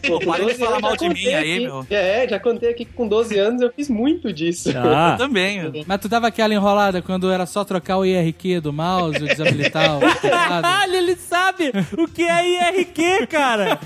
Pô, 0.08 0.20
para 0.20 0.40
de 0.40 0.42
12 0.46 0.54
falar 0.58 0.80
mal 0.80 0.92
já 0.92 0.98
de 0.98 1.10
mim 1.10 1.16
contei 1.16 1.34
aí, 1.34 1.54
aqui. 1.56 1.66
meu. 1.66 1.88
É, 1.90 2.28
já 2.28 2.40
contei 2.40 2.70
aqui 2.70 2.86
que 2.86 2.94
com 2.94 3.08
12 3.08 3.38
anos 3.38 3.62
eu 3.62 3.72
fiz 3.74 3.90
muito 3.90 4.32
disso. 4.34 4.70
Ah, 4.76 5.16
Também. 5.20 5.84
Mas 5.86 6.00
tu 6.02 6.08
dava 6.10 6.28
aquela 6.28 6.54
enrolada 6.54 7.02
quando 7.02 7.32
era 7.32 7.46
só 7.46 7.64
trocar 7.64 7.98
o 7.98 8.06
IRQ 8.06 8.60
do 8.62 8.74
mouse, 8.74 9.24
o 9.24 9.28
desabilitar 9.28 9.98
o? 9.98 10.00
Caralho, 10.22 10.96
ele 10.96 11.16
sabe 11.16 11.72
o 11.98 12.08
que 12.08 12.24
é 12.24 12.72
IRQ, 12.78 13.28
cara. 13.28 13.80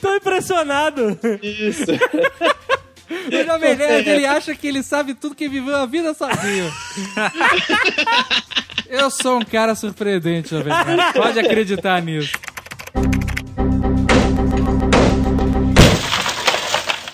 Tô 0.00 0.14
impressionado. 0.16 1.18
Isso. 1.42 1.90
O 3.10 3.44
Jovem 3.44 3.74
Nerd, 3.76 4.08
ele 4.08 4.24
acha 4.24 4.54
que 4.54 4.68
ele 4.68 4.82
sabe 4.82 5.14
tudo 5.14 5.34
que 5.34 5.48
viveu 5.48 5.76
a 5.76 5.86
vida 5.86 6.14
sozinho. 6.14 6.72
Eu 8.88 9.10
sou 9.10 9.38
um 9.38 9.44
cara 9.44 9.74
surpreendente, 9.74 10.50
Jovem 10.50 10.72
Nerd. 10.72 11.12
Pode 11.14 11.38
acreditar 11.38 12.00
nisso. 12.02 12.32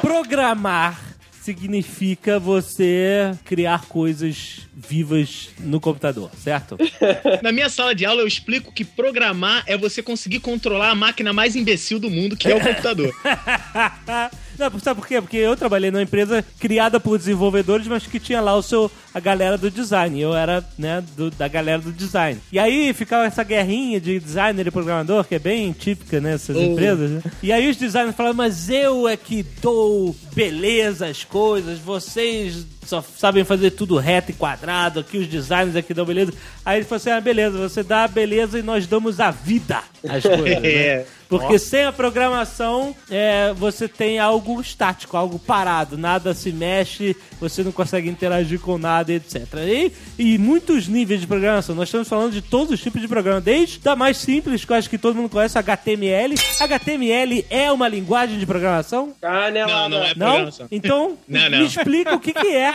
Programar 0.07 0.97
significa 1.42 2.38
você 2.38 3.37
criar 3.45 3.87
coisas 3.87 4.61
vivas 4.73 5.49
no 5.59 5.81
computador, 5.81 6.31
certo? 6.38 6.79
Na 7.42 7.51
minha 7.51 7.69
sala 7.69 7.92
de 7.92 8.07
aula 8.07 8.23
eu 8.23 8.27
explico 8.29 8.73
que 8.73 8.85
programar 8.85 9.64
é 9.66 9.77
você 9.77 10.05
conseguir 10.05 10.38
controlar 10.38 10.90
a 10.90 10.95
máquina 10.95 11.33
mais 11.33 11.57
imbecil 11.57 11.99
do 11.99 12.09
mundo, 12.09 12.37
que 12.37 12.47
é 12.47 12.55
o 12.55 12.61
computador. 12.61 13.12
Não, 14.59 14.79
sabe 14.81 15.01
por 15.01 15.07
quê? 15.07 15.21
Porque 15.21 15.37
eu 15.37 15.57
trabalhei 15.57 15.90
numa 15.90 16.03
empresa 16.03 16.45
criada 16.59 16.99
por 17.01 17.19
desenvolvedores, 17.19 17.87
mas 17.87 18.07
que 18.07 18.19
tinha 18.21 18.40
lá 18.40 18.55
o 18.57 18.62
seu, 18.62 18.90
a 19.14 19.21
galera 19.21 19.57
do 19.59 19.71
design. 19.71 20.21
Eu 20.21 20.35
era, 20.35 20.64
né, 20.79 21.03
do- 21.16 21.31
da 21.31 21.49
galera 21.49 21.81
do 21.83 21.92
design. 21.92 22.40
E 22.53 22.59
aí 22.59 22.92
ficava 22.92 23.27
essa 23.27 23.42
guerrinha 23.42 24.01
de 24.01 24.19
designer 24.19 24.66
e 24.66 24.71
programador, 24.71 25.25
que 25.25 25.35
é 25.35 25.38
bem 25.38 25.73
típica 25.73 26.21
nessas 26.21 26.57
empresas, 26.57 27.11
né? 27.11 27.23
E 27.42 27.53
aí 27.53 27.69
os 27.69 27.77
designers 27.77 28.16
falavam, 28.16 28.37
mas 28.37 28.69
eu 28.71 29.09
é 29.09 29.16
que 29.16 29.42
dou 29.61 30.14
beleza 30.35 31.07
às 31.07 31.25
coisas, 31.25 31.79
vocês 31.79 32.66
só 32.85 33.03
sabem 33.03 33.42
fazer 33.42 33.73
tudo 33.73 33.97
reto 33.97 34.31
e 34.31 34.35
quadrado, 34.35 35.01
aqui 35.01 35.19
os 35.19 35.27
designers 35.27 35.75
aqui 35.75 35.92
dão 35.92 36.05
beleza. 36.05 36.33
Aí 36.64 36.79
ele 36.79 36.85
falou 36.85 36.97
assim, 36.99 37.11
ah, 37.11 37.21
beleza, 37.21 37.59
você 37.59 37.83
dá 37.83 38.05
a 38.05 38.09
beleza 38.09 38.59
e 38.59 38.62
nós 38.62 38.87
damos 38.87 39.19
a 39.19 39.31
vida 39.33 39.81
às 40.09 40.23
coisas, 40.23 40.62
né? 40.62 40.69
É. 40.69 41.07
Porque 41.29 41.59
sem 41.59 41.85
a 41.85 41.93
programação, 41.93 42.95
é, 43.11 43.53
você 43.55 43.89
tem 43.89 44.19
algo 44.19 44.61
estático, 44.61 45.17
algo 45.17 45.39
parado, 45.39 45.99
nada 45.99 46.35
se 46.35 46.53
mexe, 46.53 47.17
você 47.41 47.62
não 47.62 47.73
consegue 47.73 48.09
interagir 48.09 48.61
com 48.61 48.79
nada, 48.79 49.12
etc. 49.12 49.47
E, 49.67 49.93
e 50.19 50.39
muitos 50.39 50.89
níveis 50.89 51.21
de 51.21 51.27
programação. 51.27 51.75
Nós 51.75 51.89
estamos 51.89 52.09
falando 52.09 52.33
de 52.33 52.43
todos 52.43 52.73
os 52.73 52.81
tipos 52.81 53.01
de 53.01 53.09
programa, 53.09 53.41
desde 53.41 53.79
da 53.81 53.97
mais 53.97 54.17
simples, 54.17 54.65
que 54.65 54.73
eu 54.73 54.77
acho 54.77 54.91
que 54.91 54.99
todo 54.99 55.17
mundo 55.17 55.29
conhece, 55.29 55.59
HTML. 55.59 56.35
HTML 56.61 57.45
é 57.51 57.71
uma 57.73 57.89
linguagem 57.89 58.39
de 58.39 58.47
programação? 58.47 59.12
Canelada. 59.21 59.89
Não, 59.89 59.89
não 59.89 60.05
é 60.05 60.15
Não? 60.15 60.27
programação. 60.27 60.69
Então, 60.71 61.19
Não, 61.29 61.41
não. 61.51 61.59
me 61.59 61.67
explica 61.67 62.15
o 62.15 62.21
que, 62.21 62.33
que 62.33 62.49
é. 62.55 62.73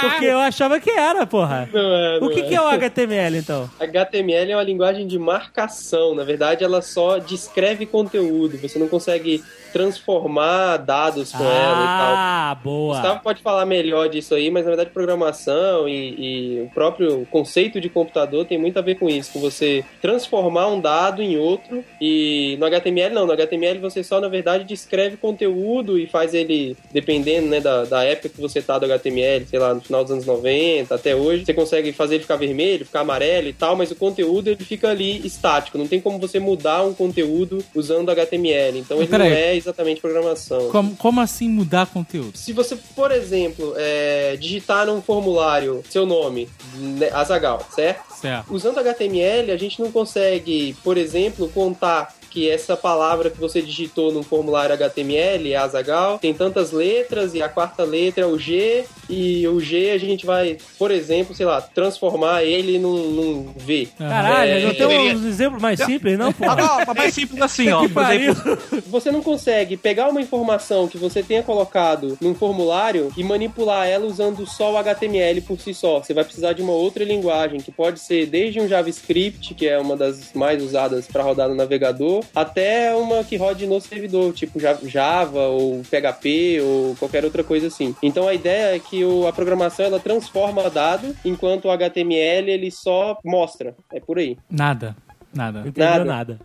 Porque 0.00 0.24
eu 0.24 0.38
achava 0.38 0.80
que 0.80 0.90
era, 0.90 1.26
porra. 1.26 1.68
Não 1.72 1.80
é, 1.80 2.20
não 2.20 2.26
O 2.26 2.30
que, 2.30 2.40
é. 2.40 2.42
que 2.44 2.54
é 2.54 2.60
o 2.60 2.66
HTML, 2.66 3.36
então? 3.36 3.70
HTML 3.78 4.52
é 4.52 4.56
uma 4.56 4.62
linguagem 4.62 5.06
de 5.06 5.18
marcação. 5.18 6.14
Na 6.14 6.24
verdade, 6.24 6.64
ela 6.64 6.80
só 6.80 7.18
descreve 7.18 7.84
conteúdo. 7.94 8.58
Você 8.58 8.76
não 8.76 8.88
consegue 8.88 9.40
transformar 9.72 10.78
dados 10.78 11.30
com 11.30 11.44
ela 11.44 11.82
e 11.82 11.86
tal. 11.86 12.14
Ah, 12.16 12.58
boa. 12.62 12.94
Gustavo 12.94 13.20
pode 13.22 13.40
falar 13.40 13.64
melhor 13.64 14.08
disso 14.08 14.34
aí, 14.34 14.50
mas 14.50 14.64
na 14.64 14.70
verdade 14.70 14.90
programação 14.90 15.88
e, 15.88 16.14
e 16.18 16.62
o 16.62 16.70
próprio 16.70 17.24
conceito 17.30 17.80
de 17.80 17.88
computador 17.88 18.46
tem 18.46 18.58
muito 18.58 18.76
a 18.78 18.82
ver 18.82 18.96
com 18.96 19.08
isso, 19.08 19.32
com 19.32 19.40
você 19.40 19.84
transformar 20.02 20.66
um 20.68 20.80
dado 20.80 21.22
em 21.22 21.36
outro 21.36 21.84
e 22.00 22.56
no 22.58 22.66
HTML 22.66 23.14
não, 23.14 23.26
no 23.26 23.32
HTML 23.32 23.78
você 23.78 24.02
só 24.02 24.20
na 24.20 24.28
verdade 24.28 24.64
descreve 24.64 25.16
conteúdo 25.16 25.96
e 25.96 26.08
faz 26.08 26.34
ele, 26.34 26.76
dependendo 26.92 27.46
né, 27.46 27.60
da, 27.60 27.84
da 27.84 28.04
época 28.04 28.28
que 28.28 28.40
você 28.40 28.60
tá 28.60 28.76
do 28.76 28.86
HTML, 28.86 29.46
sei 29.46 29.58
lá, 29.58 29.72
no 29.72 29.80
final 29.80 30.02
dos 30.02 30.12
anos 30.12 30.26
90 30.26 30.92
até 30.92 31.14
hoje, 31.14 31.44
você 31.44 31.54
consegue 31.54 31.92
fazer 31.92 32.16
ele 32.16 32.22
ficar 32.22 32.36
vermelho, 32.36 32.86
ficar 32.86 33.00
amarelo 33.00 33.48
e 33.48 33.52
tal, 33.52 33.76
mas 33.76 33.90
o 33.92 33.96
conteúdo 33.96 34.48
ele 34.48 34.64
fica 34.64 34.88
ali 34.88 35.24
estático, 35.24 35.78
não 35.78 35.86
tem 35.86 36.00
como 36.00 36.18
você 36.18 36.40
mudar 36.40 36.82
um 36.82 36.94
conteúdo 36.94 37.64
usando 37.84 38.10
HTML, 38.10 38.78
então 38.78 39.00
ele 39.00 39.10
não 39.10 39.24
é 39.24 39.54
exatamente 39.54 40.00
programação. 40.00 40.70
Como, 40.70 40.96
como 40.96 41.20
assim 41.20 41.48
mudar 41.48 41.86
conteúdo? 41.86 42.36
Se 42.36 42.52
você, 42.52 42.76
por 42.96 43.12
exemplo, 43.12 43.74
é, 43.76 44.36
digitar 44.36 44.86
num 44.86 45.02
formulário 45.02 45.82
seu 45.88 46.06
nome, 46.06 46.48
né, 46.76 47.10
Azagal, 47.12 47.66
certo? 47.74 48.14
Certo. 48.14 48.52
Usando 48.52 48.78
HTML, 48.78 49.52
a 49.52 49.56
gente 49.56 49.80
não 49.80 49.92
consegue, 49.92 50.74
por 50.82 50.96
exemplo, 50.96 51.48
contar 51.50 52.14
que 52.34 52.50
essa 52.50 52.76
palavra 52.76 53.30
que 53.30 53.38
você 53.38 53.62
digitou 53.62 54.10
num 54.12 54.24
formulário 54.24 54.74
HTML, 54.74 55.54
Azagal, 55.54 56.18
tem 56.18 56.34
tantas 56.34 56.72
letras 56.72 57.32
e 57.32 57.40
a 57.40 57.48
quarta 57.48 57.84
letra 57.84 58.24
é 58.24 58.26
o 58.26 58.36
G, 58.36 58.84
e 59.08 59.46
o 59.46 59.60
G 59.60 59.92
a 59.92 59.98
gente 59.98 60.26
vai, 60.26 60.56
por 60.76 60.90
exemplo, 60.90 61.32
sei 61.32 61.46
lá, 61.46 61.60
transformar 61.60 62.42
ele 62.42 62.76
num, 62.76 62.96
num 63.10 63.52
V. 63.56 63.86
Caralho, 63.96 64.50
É, 64.50 64.60
não 64.62 64.70
tem 64.74 64.78
poderia- 64.82 65.14
uns 65.14 65.24
exemplos 65.24 65.62
mais 65.62 65.78
simples, 65.78 66.18
não, 66.18 66.30
Ah, 66.30 66.32
porra? 66.32 66.56
não, 66.96 67.04
é 67.04 67.10
simples 67.12 67.40
assim, 67.40 67.70
ó. 67.70 67.82
Que 67.82 67.88
Por 67.92 68.02
exemplo, 68.10 68.34
pariu. 68.56 68.82
Você 68.88 69.12
não 69.12 69.22
consegue 69.22 69.76
pegar 69.76 70.08
uma 70.08 70.20
informação 70.20 70.88
que 70.88 70.98
você 70.98 71.22
tenha 71.22 71.44
colocado 71.44 72.18
num 72.20 72.34
formulário 72.34 73.12
e 73.16 73.22
manipular 73.22 73.86
ela 73.86 74.06
usando 74.06 74.44
só 74.44 74.72
o 74.72 74.76
HTML 74.78 75.40
por 75.42 75.60
si 75.60 75.72
só. 75.72 76.00
Você 76.02 76.12
vai 76.12 76.24
precisar 76.24 76.52
de 76.52 76.62
uma 76.62 76.72
outra 76.72 77.04
linguagem, 77.04 77.60
que 77.60 77.70
pode 77.70 78.00
ser 78.00 78.26
desde 78.26 78.60
um 78.60 78.66
JavaScript, 78.66 79.54
que 79.54 79.68
é 79.68 79.78
uma 79.78 79.96
das 79.96 80.32
mais 80.34 80.60
usadas 80.60 81.06
para 81.06 81.22
rodar 81.22 81.48
no 81.48 81.54
navegador, 81.54 82.23
até 82.34 82.94
uma 82.94 83.24
que 83.24 83.36
rode 83.36 83.66
no 83.66 83.80
servidor, 83.80 84.32
tipo 84.32 84.60
Ja- 84.60 84.78
Java 84.84 85.48
ou 85.48 85.82
PHP 85.90 86.60
ou 86.62 86.96
qualquer 86.96 87.24
outra 87.24 87.42
coisa 87.42 87.66
assim. 87.66 87.94
Então 88.02 88.28
a 88.28 88.34
ideia 88.34 88.76
é 88.76 88.78
que 88.78 89.04
o- 89.04 89.26
a 89.26 89.32
programação 89.32 89.86
ela 89.86 89.98
transforma 90.00 90.68
dado, 90.70 91.14
enquanto 91.24 91.66
o 91.66 91.70
HTML 91.70 92.50
ele 92.50 92.70
só 92.70 93.18
mostra. 93.24 93.74
É 93.92 94.00
por 94.00 94.18
aí. 94.18 94.36
Nada. 94.50 94.96
Nada. 95.34 95.60
Não 95.60 95.66
entendeu 95.68 96.04
Nada. 96.04 96.04
nada. 96.04 96.38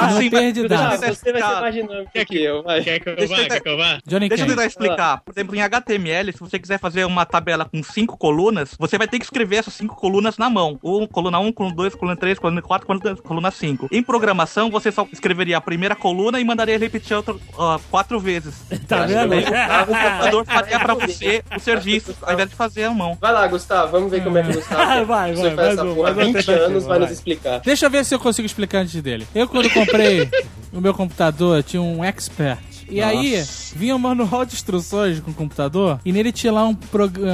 assim, 0.00 0.24
Não 0.24 0.30
perde 0.30 0.60
mas- 0.60 0.70
dados. 0.70 0.86
Ah, 0.86 0.90
você 0.90 0.98
vai 0.98 0.98
ser 0.98 1.10
explicar. 1.12 1.60
mais 1.60 1.74
dinâmico 1.74 2.10
que 2.26 2.42
eu. 2.42 2.62
Vai. 2.62 2.82
Quer 2.82 3.00
que 3.00 3.08
eu 3.08 3.16
Deixa 3.16 3.34
vá? 3.36 3.42
eu- 3.42 3.48
Quer 3.48 3.60
que 3.60 3.68
eu 3.68 3.76
vá? 3.76 3.98
Johnny 4.06 4.28
Deixa 4.28 4.44
eu 4.44 4.48
tentar 4.48 4.66
explicar. 4.66 5.20
Por 5.24 5.32
exemplo, 5.32 5.56
em 5.56 5.62
HTML, 5.62 6.32
se 6.32 6.40
você 6.40 6.58
quiser 6.58 6.78
fazer 6.78 7.04
uma 7.04 7.24
tabela 7.26 7.64
com 7.64 7.82
cinco 7.82 8.16
colunas, 8.16 8.74
você 8.78 8.96
vai 8.98 9.08
ter 9.08 9.18
que 9.18 9.24
escrever 9.24 9.56
essas 9.56 9.74
cinco 9.74 9.96
colunas 9.96 10.38
na 10.38 10.48
mão. 10.50 10.78
Ou 10.82 11.06
coluna 11.08 11.38
1, 11.38 11.52
coluna 11.52 11.74
2, 11.74 11.94
coluna 11.94 12.16
3, 12.16 12.38
coluna 12.38 12.62
4, 12.62 12.86
coluna, 12.86 13.16
coluna 13.16 13.50
5. 13.50 13.88
Em 13.90 14.02
programação, 14.02 14.70
você 14.70 14.90
só 14.92 15.06
escreveria 15.12 15.56
a 15.56 15.60
primeira 15.60 15.94
coluna 15.96 16.40
e 16.40 16.44
mandaria 16.44 16.78
repetir 16.78 17.16
outra 17.16 17.34
ó, 17.56 17.78
quatro 17.90 18.18
vezes. 18.20 18.54
Tá 18.90 19.06
vendo? 19.06 19.34
O 19.34 19.86
computador 19.86 20.44
faria 20.46 20.80
pra 20.80 20.94
você 20.94 21.44
o 21.56 21.60
serviço, 21.60 22.16
ao 22.22 22.32
invés 22.32 22.48
de 22.50 22.56
fazer 22.56 22.84
a 22.84 22.90
mão. 22.90 23.16
Vai 23.20 23.32
lá, 23.32 23.46
Gustavo, 23.46 23.92
vamos 23.92 24.10
ver 24.10 24.22
como 24.24 24.36
é 24.38 24.42
que 24.42 24.50
o 24.50 24.54
Gustavo 24.54 25.04
Vai, 25.06 25.32
você 25.34 25.42
vai, 25.42 25.54
faz 25.54 25.56
mais 25.56 25.72
essa 25.78 25.84
um, 25.84 25.94
porra 25.94 26.10
há 26.10 26.14
mais 26.14 26.16
uma 26.16 26.24
20 26.34 26.44
tentativa, 26.46 26.66
anos, 26.66 26.84
vai 26.84 26.98
vai. 26.98 27.08
nos 27.08 27.10
explicar. 27.16 27.60
Deixa 27.60 27.79
eu 27.84 27.90
ver 27.90 28.04
se 28.04 28.14
eu 28.14 28.18
consigo 28.18 28.46
explicar 28.46 28.78
antes 28.78 29.00
dele. 29.02 29.26
Eu, 29.34 29.48
quando 29.48 29.70
comprei 29.70 30.28
o 30.72 30.80
meu 30.80 30.94
computador, 30.94 31.62
tinha 31.62 31.82
um 31.82 32.04
Expert. 32.04 32.60
E 32.90 33.00
aí, 33.00 33.42
vinha 33.74 33.94
um 33.94 33.98
manual 33.98 34.44
de 34.44 34.54
instruções 34.54 35.20
com 35.20 35.30
o 35.30 35.34
computador 35.34 36.00
e 36.04 36.12
nele 36.12 36.32
tinha 36.32 36.52
lá 36.52 36.66
um 36.66 36.76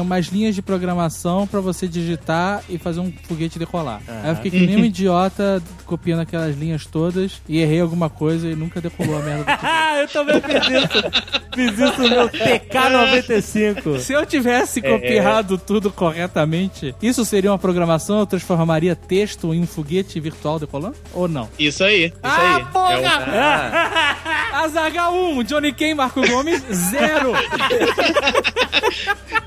umas 0.03 0.27
linhas 0.27 0.55
de 0.55 0.62
programação 0.62 1.47
pra 1.47 1.61
você 1.61 1.88
digitar 1.88 2.62
e 2.69 2.79
fazer 2.79 3.01
um 3.01 3.12
foguete 3.27 3.59
decolar. 3.59 4.01
Aí 4.07 4.31
eu 4.31 4.37
fiquei 4.37 4.51
que 4.51 4.66
nem 4.66 4.77
um 4.77 4.85
idiota 4.85 5.62
copiando 5.85 6.21
aquelas 6.21 6.57
linhas 6.57 6.85
todas 6.87 7.40
e 7.49 7.59
errei 7.59 7.81
alguma 7.81 8.09
coisa 8.11 8.49
e 8.49 8.55
nunca 8.55 8.81
decolou 8.81 9.16
a 9.19 9.23
merda 9.23 9.45
do 9.45 9.51
foguete. 9.51 9.66
Ah, 9.87 10.01
eu 10.01 10.09
também 10.09 10.40
fiz 10.42 10.69
isso. 10.69 11.37
Fiz 11.55 11.79
isso 11.79 12.03
no 12.03 12.09
meu 12.11 12.29
TK95. 12.29 13.99
Se 14.01 14.12
eu 14.12 14.27
tivesse 14.27 14.83
copiado 14.83 15.57
tudo 15.59 15.90
corretamente, 15.90 16.95
isso 17.01 17.25
seria 17.25 17.51
uma 17.51 17.59
programação? 17.59 18.19
Eu 18.21 18.27
transformaria 18.27 18.95
texto 18.95 19.55
em 19.55 19.61
um 19.62 19.66
foguete 19.66 20.19
virtual 20.21 20.59
decolando? 20.59 20.97
Ou 21.14 21.27
não? 21.29 21.49
Isso 21.59 21.83
aí, 21.83 22.07
isso 22.07 22.14
Ah, 22.23 22.57
aí. 22.57 22.64
porra! 22.66 22.92
É 22.92 24.61
um- 24.62 24.66
Azagal 24.66 25.14
1, 25.14 25.45
Johnny 25.46 25.72
Ken, 25.72 25.94
Marco 25.94 26.20
Gomes, 26.26 26.62
0. 26.70 27.32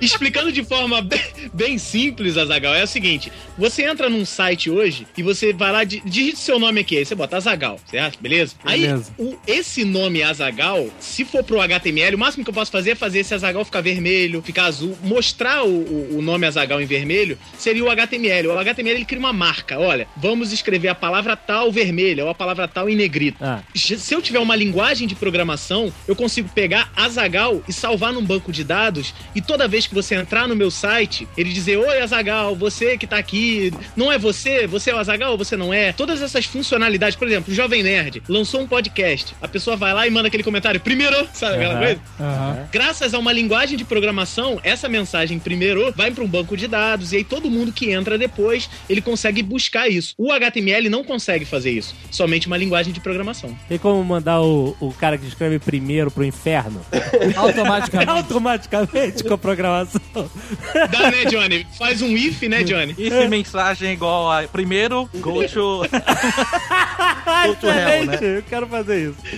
Explicando 0.01 0.51
de 0.51 0.63
forma 0.63 1.01
bem, 1.01 1.21
bem 1.53 1.77
simples, 1.77 2.37
Azagal, 2.37 2.73
é 2.73 2.83
o 2.83 2.87
seguinte: 2.87 3.31
você 3.57 3.83
entra 3.83 4.09
num 4.09 4.25
site 4.25 4.69
hoje 4.69 5.05
e 5.17 5.23
você 5.23 5.51
vai 5.51 5.71
lá, 5.71 5.83
di- 5.83 6.01
digite 6.05 6.39
seu 6.39 6.57
nome 6.57 6.81
aqui, 6.81 6.97
aí 6.97 7.05
você 7.05 7.15
bota 7.15 7.37
Azagal, 7.37 7.79
certo? 7.89 8.17
Beleza? 8.21 8.55
Beleza. 8.63 9.11
Aí, 9.17 9.25
o- 9.25 9.37
esse 9.45 9.83
nome 9.83 10.23
Azagal, 10.23 10.87
se 10.99 11.25
for 11.25 11.43
pro 11.43 11.59
HTML, 11.59 12.15
o 12.15 12.19
máximo 12.19 12.43
que 12.43 12.49
eu 12.49 12.53
posso 12.53 12.71
fazer 12.71 12.91
é 12.91 12.95
fazer 12.95 13.19
esse 13.19 13.33
Azagal 13.33 13.65
ficar 13.65 13.81
vermelho, 13.81 14.41
ficar 14.41 14.65
azul. 14.65 14.97
Mostrar 15.03 15.63
o, 15.63 15.69
o- 15.69 16.17
o 16.17 16.21
nome 16.21 16.45
Azagal 16.47 16.81
em 16.81 16.85
vermelho 16.85 17.37
seria 17.57 17.83
o 17.83 17.89
HTML. 17.89 18.47
O 18.47 18.57
HTML 18.57 18.95
ele 18.99 19.05
cria 19.05 19.19
uma 19.19 19.33
marca. 19.33 19.77
Olha, 19.77 20.07
vamos 20.15 20.53
escrever 20.53 20.87
a 20.87 20.95
palavra 20.95 21.35
tal 21.35 21.71
vermelha 21.71 22.23
ou 22.23 22.29
a 22.29 22.35
palavra 22.35 22.67
tal 22.67 22.89
em 22.89 22.95
negrito. 22.95 23.37
Ah. 23.41 23.61
Se 23.75 24.13
eu 24.13 24.21
tiver 24.21 24.39
uma 24.39 24.55
linguagem 24.55 25.07
de 25.07 25.15
programação, 25.15 25.88
eu 26.07 26.15
consigo 26.15 26.49
pegar 26.49 26.91
Azagal 26.95 27.61
e 27.67 27.73
salvar 27.73 28.13
num 28.13 28.23
banco 28.23 28.51
de 28.51 28.63
dados 28.63 29.13
e 29.35 29.41
toda 29.41 29.67
vez 29.67 29.87
que 29.87 29.93
você 29.93 30.15
entrar 30.15 30.47
no 30.47 30.55
meu 30.55 30.69
site, 30.71 31.27
ele 31.37 31.51
dizer: 31.51 31.77
Oi, 31.77 32.01
Azagal, 32.01 32.55
você 32.55 32.97
que 32.97 33.07
tá 33.07 33.17
aqui, 33.17 33.73
não 33.95 34.11
é 34.11 34.17
você? 34.17 34.67
Você 34.67 34.91
é 34.91 34.95
o 34.95 34.97
Azagal 34.97 35.31
ou 35.31 35.37
você 35.37 35.55
não 35.55 35.73
é? 35.73 35.91
Todas 35.93 36.21
essas 36.21 36.45
funcionalidades, 36.45 37.15
por 37.15 37.27
exemplo, 37.27 37.51
o 37.51 37.55
Jovem 37.55 37.83
Nerd 37.83 38.21
lançou 38.27 38.61
um 38.61 38.67
podcast, 38.67 39.35
a 39.41 39.47
pessoa 39.47 39.75
vai 39.75 39.93
lá 39.93 40.07
e 40.07 40.09
manda 40.09 40.27
aquele 40.27 40.43
comentário 40.43 40.79
primeiro, 40.79 41.27
sabe 41.33 41.55
aquela 41.55 41.73
Aham. 41.75 41.83
coisa? 41.83 42.01
Aham. 42.19 42.69
Graças 42.71 43.13
a 43.13 43.19
uma 43.19 43.31
linguagem 43.31 43.77
de 43.77 43.83
programação, 43.85 44.59
essa 44.63 44.87
mensagem 44.87 45.39
primeiro 45.39 45.93
vai 45.95 46.11
para 46.11 46.23
um 46.23 46.27
banco 46.27 46.55
de 46.55 46.67
dados 46.67 47.13
e 47.13 47.17
aí 47.17 47.23
todo 47.23 47.49
mundo 47.49 47.71
que 47.71 47.91
entra 47.91 48.17
depois, 48.17 48.69
ele 48.89 49.01
consegue 49.01 49.41
buscar 49.41 49.87
isso. 49.87 50.13
O 50.17 50.31
HTML 50.31 50.89
não 50.89 51.03
consegue 51.03 51.45
fazer 51.45 51.71
isso, 51.71 51.95
somente 52.11 52.47
uma 52.47 52.57
linguagem 52.57 52.93
de 52.93 52.99
programação. 52.99 53.57
Tem 53.67 53.77
como 53.77 54.03
mandar 54.03 54.41
o, 54.41 54.75
o 54.79 54.91
cara 54.93 55.17
que 55.17 55.27
escreve 55.27 55.59
primeiro 55.59 55.78
pro 56.11 56.23
inferno? 56.23 56.81
Automaticamente. 57.35 58.11
Automaticamente 58.11 59.23
com 59.23 59.33
a 59.33 59.37
programação. 59.37 60.01
Dá, 60.73 61.11
né, 61.11 61.25
Johnny? 61.25 61.67
Faz 61.77 62.01
um 62.01 62.15
if, 62.15 62.41
né, 62.43 62.63
Johnny? 62.63 62.95
Se 62.95 63.27
mensagem 63.27 63.93
igual 63.93 64.31
a 64.31 64.43
primeiro, 64.43 65.09
go 65.15 65.45
to. 65.47 65.81
Go 67.45 67.55
to 67.55 67.67
hell, 67.67 68.03
excelente! 68.03 68.25
Eu 68.25 68.43
quero 68.43 68.67
fazer 68.67 69.09
isso. 69.09 69.17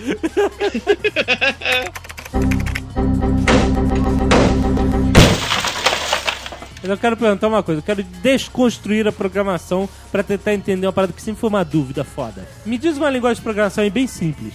Eu 6.83 6.97
quero 6.97 7.15
perguntar 7.15 7.47
uma 7.47 7.61
coisa, 7.61 7.79
eu 7.79 7.83
quero 7.83 8.03
desconstruir 8.03 9.07
a 9.07 9.11
programação 9.11 9.87
pra 10.11 10.23
tentar 10.23 10.53
entender 10.53 10.87
uma 10.87 10.91
parada 10.91 11.13
que 11.13 11.21
sempre 11.21 11.39
foi 11.39 11.49
uma 11.49 11.63
dúvida 11.63 12.03
foda. 12.03 12.47
Me 12.65 12.77
diz 12.77 12.97
uma 12.97 13.09
linguagem 13.09 13.35
de 13.35 13.43
programação 13.43 13.83
aí 13.83 13.89
bem 13.89 14.07
simples. 14.07 14.53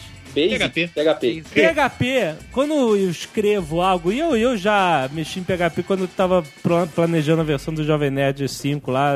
PHP. 0.49 0.91
PHP. 0.95 1.43
PHP, 1.53 2.35
quando 2.53 2.75
eu 2.75 3.11
escrevo 3.11 3.81
algo, 3.81 4.13
e 4.13 4.19
eu, 4.19 4.37
eu 4.37 4.57
já 4.57 5.09
mexi 5.13 5.41
em 5.41 5.45
PHP 5.45 5.83
quando 5.83 6.01
eu 6.03 6.09
tava 6.09 6.45
pla- 6.63 6.87
planejando 6.87 7.41
a 7.41 7.45
versão 7.45 7.73
do 7.73 7.83
Jovem 7.85 8.11
Nerd 8.11 8.47
5 8.49 8.91
lá, 8.91 9.15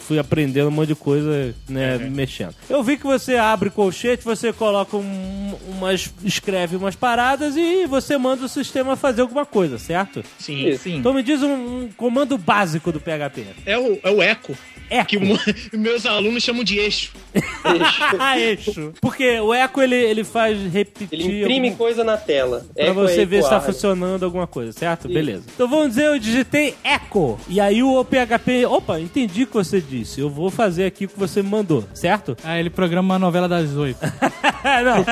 fui 0.00 0.18
aprendendo 0.18 0.68
um 0.68 0.72
monte 0.72 0.88
de 0.88 0.94
coisa, 0.94 1.54
né, 1.68 1.98
mexendo. 1.98 2.54
Eu 2.68 2.82
vi 2.82 2.96
que 2.96 3.04
você 3.04 3.36
abre 3.36 3.70
colchete, 3.70 4.24
você 4.24 4.52
coloca 4.52 4.96
um- 4.96 5.54
umas, 5.68 6.12
escreve 6.24 6.76
umas 6.76 6.96
paradas 6.96 7.56
e 7.56 7.86
você 7.86 8.16
manda 8.18 8.44
o 8.44 8.48
sistema 8.48 8.96
fazer 8.96 9.20
alguma 9.22 9.46
coisa, 9.46 9.78
certo? 9.78 10.24
Sim. 10.38 10.76
Sim. 10.76 10.96
Então 10.96 11.12
me 11.14 11.22
diz 11.22 11.42
um, 11.42 11.52
um 11.84 11.88
comando 11.96 12.36
básico 12.36 12.90
do 12.92 13.00
PHP. 13.00 13.46
É 13.66 13.78
o, 13.78 13.98
é 14.02 14.10
o 14.10 14.22
eco, 14.22 14.56
Eco. 14.90 15.08
que 15.08 15.18
meus 15.76 16.06
alunos 16.06 16.42
chamam 16.42 16.64
de 16.64 16.78
eixo. 16.78 17.12
ah, 18.18 18.38
eixo. 18.40 18.92
Porque 19.00 19.38
o 19.40 19.52
eco, 19.52 19.82
ele, 19.82 19.94
ele 19.96 20.24
faz 20.24 20.47
repetir... 20.54 21.08
Ele 21.12 21.40
imprime 21.42 21.68
algum- 21.68 21.78
coisa 21.78 22.04
na 22.04 22.16
tela. 22.16 22.64
Pra 22.74 22.84
Echo 22.84 22.94
você 22.94 23.22
é 23.22 23.26
ver 23.26 23.42
se 23.42 23.50
tá 23.50 23.60
funcionando 23.60 24.24
alguma 24.24 24.46
coisa, 24.46 24.72
certo? 24.72 25.08
Beleza. 25.08 25.44
Então 25.54 25.68
vamos 25.68 25.88
dizer, 25.88 26.06
eu 26.06 26.18
digitei 26.18 26.74
echo. 26.84 27.38
E 27.48 27.60
aí 27.60 27.82
o 27.82 28.04
PHP, 28.04 28.66
opa, 28.66 29.00
entendi 29.00 29.44
o 29.44 29.46
que 29.46 29.54
você 29.54 29.80
disse. 29.80 30.20
Eu 30.20 30.30
vou 30.30 30.50
fazer 30.50 30.86
aqui 30.86 31.04
o 31.04 31.08
que 31.08 31.18
você 31.18 31.42
me 31.42 31.48
mandou, 31.48 31.84
certo? 31.94 32.36
Aí 32.44 32.60
ele 32.60 32.70
programa 32.70 33.14
uma 33.14 33.18
novela 33.18 33.48
das 33.48 33.74
oito. 33.74 33.98
Não. 34.84 35.04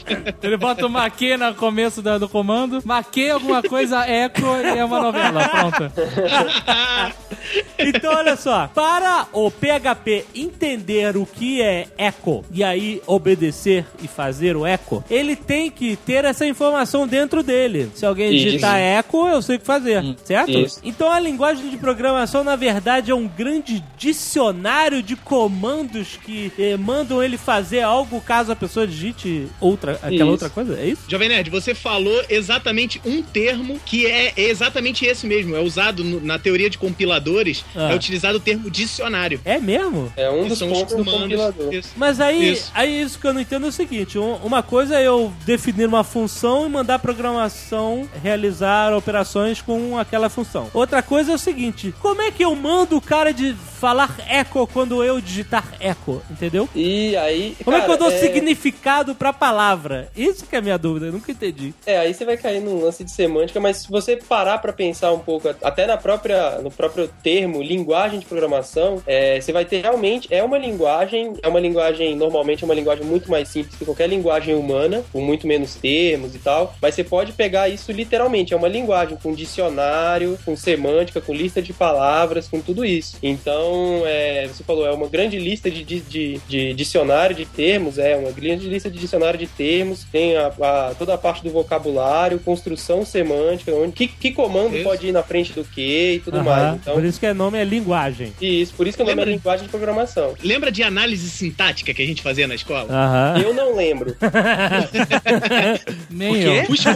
Ele 0.42 0.56
bota 0.56 0.86
o 0.86 0.90
maquê 0.90 1.36
no 1.36 1.54
começo 1.54 2.00
da- 2.02 2.18
do 2.18 2.28
comando, 2.28 2.80
maquê 2.84 3.28
alguma 3.32 3.62
coisa, 3.62 4.04
eco 4.06 4.40
e 4.62 4.78
é 4.78 4.84
uma 4.84 5.00
novela. 5.00 5.48
Pronto. 5.48 5.92
Então 7.78 8.14
olha 8.14 8.36
só, 8.36 8.68
para 8.68 9.26
o 9.32 9.50
PHP 9.50 10.24
entender 10.34 11.16
o 11.16 11.26
que 11.26 11.60
é 11.60 11.86
echo 11.98 12.42
e 12.50 12.64
aí 12.64 13.02
obedecer 13.06 13.84
e 14.02 14.08
fazer 14.08 14.56
o 14.56 14.66
echo, 14.66 14.73
ele 15.10 15.36
tem 15.36 15.70
que 15.70 15.96
ter 15.96 16.24
essa 16.24 16.46
informação 16.46 17.06
dentro 17.06 17.42
dele. 17.42 17.90
Se 17.94 18.04
alguém 18.06 18.34
Isso. 18.34 18.44
digitar 18.46 18.78
echo, 18.78 19.26
eu 19.28 19.42
sei 19.42 19.56
o 19.56 19.58
que 19.60 19.66
fazer, 19.66 20.02
certo? 20.24 20.50
Isso. 20.52 20.80
Então 20.84 21.10
a 21.10 21.18
linguagem 21.20 21.68
de 21.68 21.76
programação, 21.76 22.42
na 22.44 22.56
verdade, 22.56 23.10
é 23.10 23.14
um 23.14 23.26
grande 23.28 23.82
dicionário 23.96 25.02
de 25.02 25.16
comandos 25.16 26.18
que 26.24 26.52
eh, 26.58 26.76
mandam 26.76 27.22
ele 27.22 27.36
fazer 27.36 27.80
algo 27.82 28.20
caso 28.20 28.52
a 28.52 28.56
pessoa 28.56 28.86
digite 28.86 29.46
outra, 29.60 29.92
aquela 29.94 30.14
Isso. 30.14 30.24
outra 30.26 30.50
coisa, 30.50 30.78
é 30.78 30.86
isso? 30.86 31.02
Jovem 31.08 31.28
Nerd, 31.28 31.50
você 31.50 31.74
falou 31.74 32.22
exatamente 32.28 33.00
um 33.04 33.22
termo 33.22 33.78
que 33.84 34.06
é 34.06 34.32
exatamente 34.36 35.04
esse 35.04 35.26
mesmo. 35.26 35.54
É 35.56 35.60
usado 35.60 36.02
no- 36.04 36.20
na 36.20 36.38
teoria 36.38 36.70
de 36.70 36.78
compiladores, 36.78 37.64
Ah. 37.76 37.92
é 37.92 37.94
utilizado 37.94 38.38
o 38.38 38.40
termo 38.40 38.70
dicionário. 38.70 39.40
É 39.44 39.58
mesmo? 39.58 40.12
É 40.16 40.30
um 40.30 40.48
dos 40.48 40.58
são 40.58 40.70
os 40.70 40.78
pontos 40.78 40.96
do 40.96 41.04
comandos. 41.04 41.22
compilador. 41.22 41.74
Isso. 41.74 41.90
Mas 41.96 42.20
aí, 42.20 42.52
Isso. 42.52 42.70
aí 42.74 43.00
isso 43.02 43.18
que 43.18 43.26
eu 43.26 43.32
não 43.34 43.40
entendo 43.40 43.66
é 43.66 43.68
o 43.68 43.72
seguinte: 43.72 44.18
um- 44.18 44.36
uma 44.36 44.62
coisa 44.64 44.98
é 44.98 45.06
eu 45.06 45.32
definir 45.44 45.86
uma 45.86 46.02
função 46.02 46.66
e 46.66 46.68
mandar 46.68 46.96
a 46.96 46.98
programação 46.98 48.08
realizar 48.22 48.92
operações 48.96 49.60
com 49.60 49.98
aquela 49.98 50.28
função. 50.28 50.68
Outra 50.72 51.02
coisa 51.02 51.32
é 51.32 51.34
o 51.34 51.38
seguinte: 51.38 51.94
como 52.00 52.22
é 52.22 52.30
que 52.30 52.44
eu 52.44 52.54
mando 52.56 52.96
o 52.96 53.00
cara 53.00 53.32
de 53.32 53.54
falar 53.54 54.10
echo 54.28 54.66
quando 54.66 55.04
eu 55.04 55.20
digitar 55.20 55.64
echo? 55.80 56.22
Entendeu? 56.30 56.68
E 56.74 57.16
aí. 57.16 57.56
Como 57.64 57.76
é 57.76 57.80
que 57.80 57.90
eu 57.90 57.98
cara, 57.98 58.10
dou 58.10 58.18
significado 58.18 59.14
pra 59.14 59.32
palavra? 59.32 60.08
Isso 60.16 60.46
que 60.46 60.56
é 60.56 60.58
a 60.58 60.62
minha 60.62 60.78
dúvida, 60.78 61.06
eu 61.06 61.12
nunca 61.12 61.30
entendi. 61.30 61.74
É, 61.86 61.98
aí 61.98 62.14
você 62.14 62.24
vai 62.24 62.36
cair 62.36 62.60
num 62.60 62.82
lance 62.82 63.04
de 63.04 63.10
semântica, 63.10 63.60
mas 63.60 63.78
se 63.78 63.90
você 63.90 64.16
parar 64.16 64.58
pra 64.58 64.72
pensar 64.72 65.12
um 65.12 65.18
pouco, 65.18 65.48
até 65.62 65.86
na 65.86 65.96
própria, 65.96 66.58
no 66.62 66.70
próprio 66.70 67.08
termo, 67.22 67.62
linguagem 67.62 68.18
de 68.18 68.26
programação, 68.26 69.02
é, 69.06 69.40
você 69.40 69.52
vai 69.52 69.64
ter 69.64 69.82
realmente, 69.82 70.28
é 70.30 70.42
uma 70.42 70.58
linguagem, 70.58 71.34
é 71.42 71.48
uma 71.48 71.60
linguagem, 71.60 72.16
normalmente 72.16 72.64
é 72.64 72.66
uma 72.66 72.74
linguagem 72.74 73.04
muito 73.04 73.30
mais 73.30 73.48
simples 73.48 73.76
que 73.76 73.84
qualquer 73.84 74.08
linguagem 74.08 74.53
humana, 74.54 75.02
com 75.12 75.20
muito 75.20 75.46
menos 75.46 75.74
termos 75.74 76.34
e 76.34 76.38
tal, 76.38 76.74
mas 76.80 76.94
você 76.94 77.04
pode 77.04 77.32
pegar 77.32 77.68
isso 77.68 77.90
literalmente, 77.92 78.52
é 78.54 78.56
uma 78.56 78.68
linguagem 78.68 79.16
com 79.22 79.32
dicionário, 79.34 80.38
com 80.44 80.56
semântica, 80.56 81.20
com 81.20 81.32
lista 81.34 81.60
de 81.62 81.72
palavras, 81.72 82.48
com 82.48 82.60
tudo 82.60 82.84
isso. 82.84 83.16
Então, 83.22 84.02
é, 84.06 84.46
você 84.46 84.62
falou, 84.64 84.86
é 84.86 84.92
uma 84.92 85.08
grande 85.08 85.38
lista 85.38 85.70
de, 85.70 85.82
de, 85.84 86.00
de- 86.00 86.40
de 86.48 86.74
dicionário 86.74 87.34
de 87.34 87.44
termos, 87.44 87.98
é 87.98 88.16
uma 88.16 88.30
grande 88.30 88.68
lista 88.68 88.90
de 88.90 88.98
dicionário 88.98 89.38
de 89.38 89.46
termos, 89.46 90.04
tem 90.10 90.36
a, 90.36 90.46
a- 90.48 90.94
toda 90.98 91.14
a 91.14 91.18
parte 91.18 91.42
do 91.42 91.50
vocabulário, 91.50 92.38
construção 92.40 93.04
semântica, 93.04 93.72
onde, 93.72 93.92
que, 93.92 94.06
que 94.08 94.32
comando 94.32 94.74
Isso. 94.74 94.84
pode 94.84 95.06
ir 95.06 95.12
na 95.12 95.22
frente 95.22 95.52
do 95.52 95.64
que 95.64 96.14
e 96.14 96.20
tudo 96.20 96.36
Aham, 96.38 96.44
mais. 96.44 96.74
Então, 96.76 96.94
Por 96.94 97.04
isso 97.04 97.18
que 97.20 97.26
o 97.26 97.34
nome 97.34 97.58
é 97.58 97.64
linguagem. 97.64 98.32
isso, 98.40 98.74
por 98.74 98.86
isso 98.86 98.96
que 98.96 99.02
o 99.02 99.06
nome 99.06 99.22
é 99.22 99.24
Lembra- 99.24 99.34
linguagem 99.36 99.64
de 99.66 99.70
programação. 99.70 100.34
Lembra 100.42 100.70
de 100.70 100.82
análise 100.82 101.28
sintática 101.30 101.92
que 101.94 102.02
a 102.02 102.06
gente 102.06 102.22
fazia 102.22 102.46
na 102.46 102.54
escola? 102.54 102.86
Aham. 102.90 103.40
Eu 103.42 103.54
não 103.54 103.74
lembro. 103.74 104.14
Nem 106.10 106.36
eu. 106.42 106.64
Os, 106.68 106.80
com- 106.84 106.94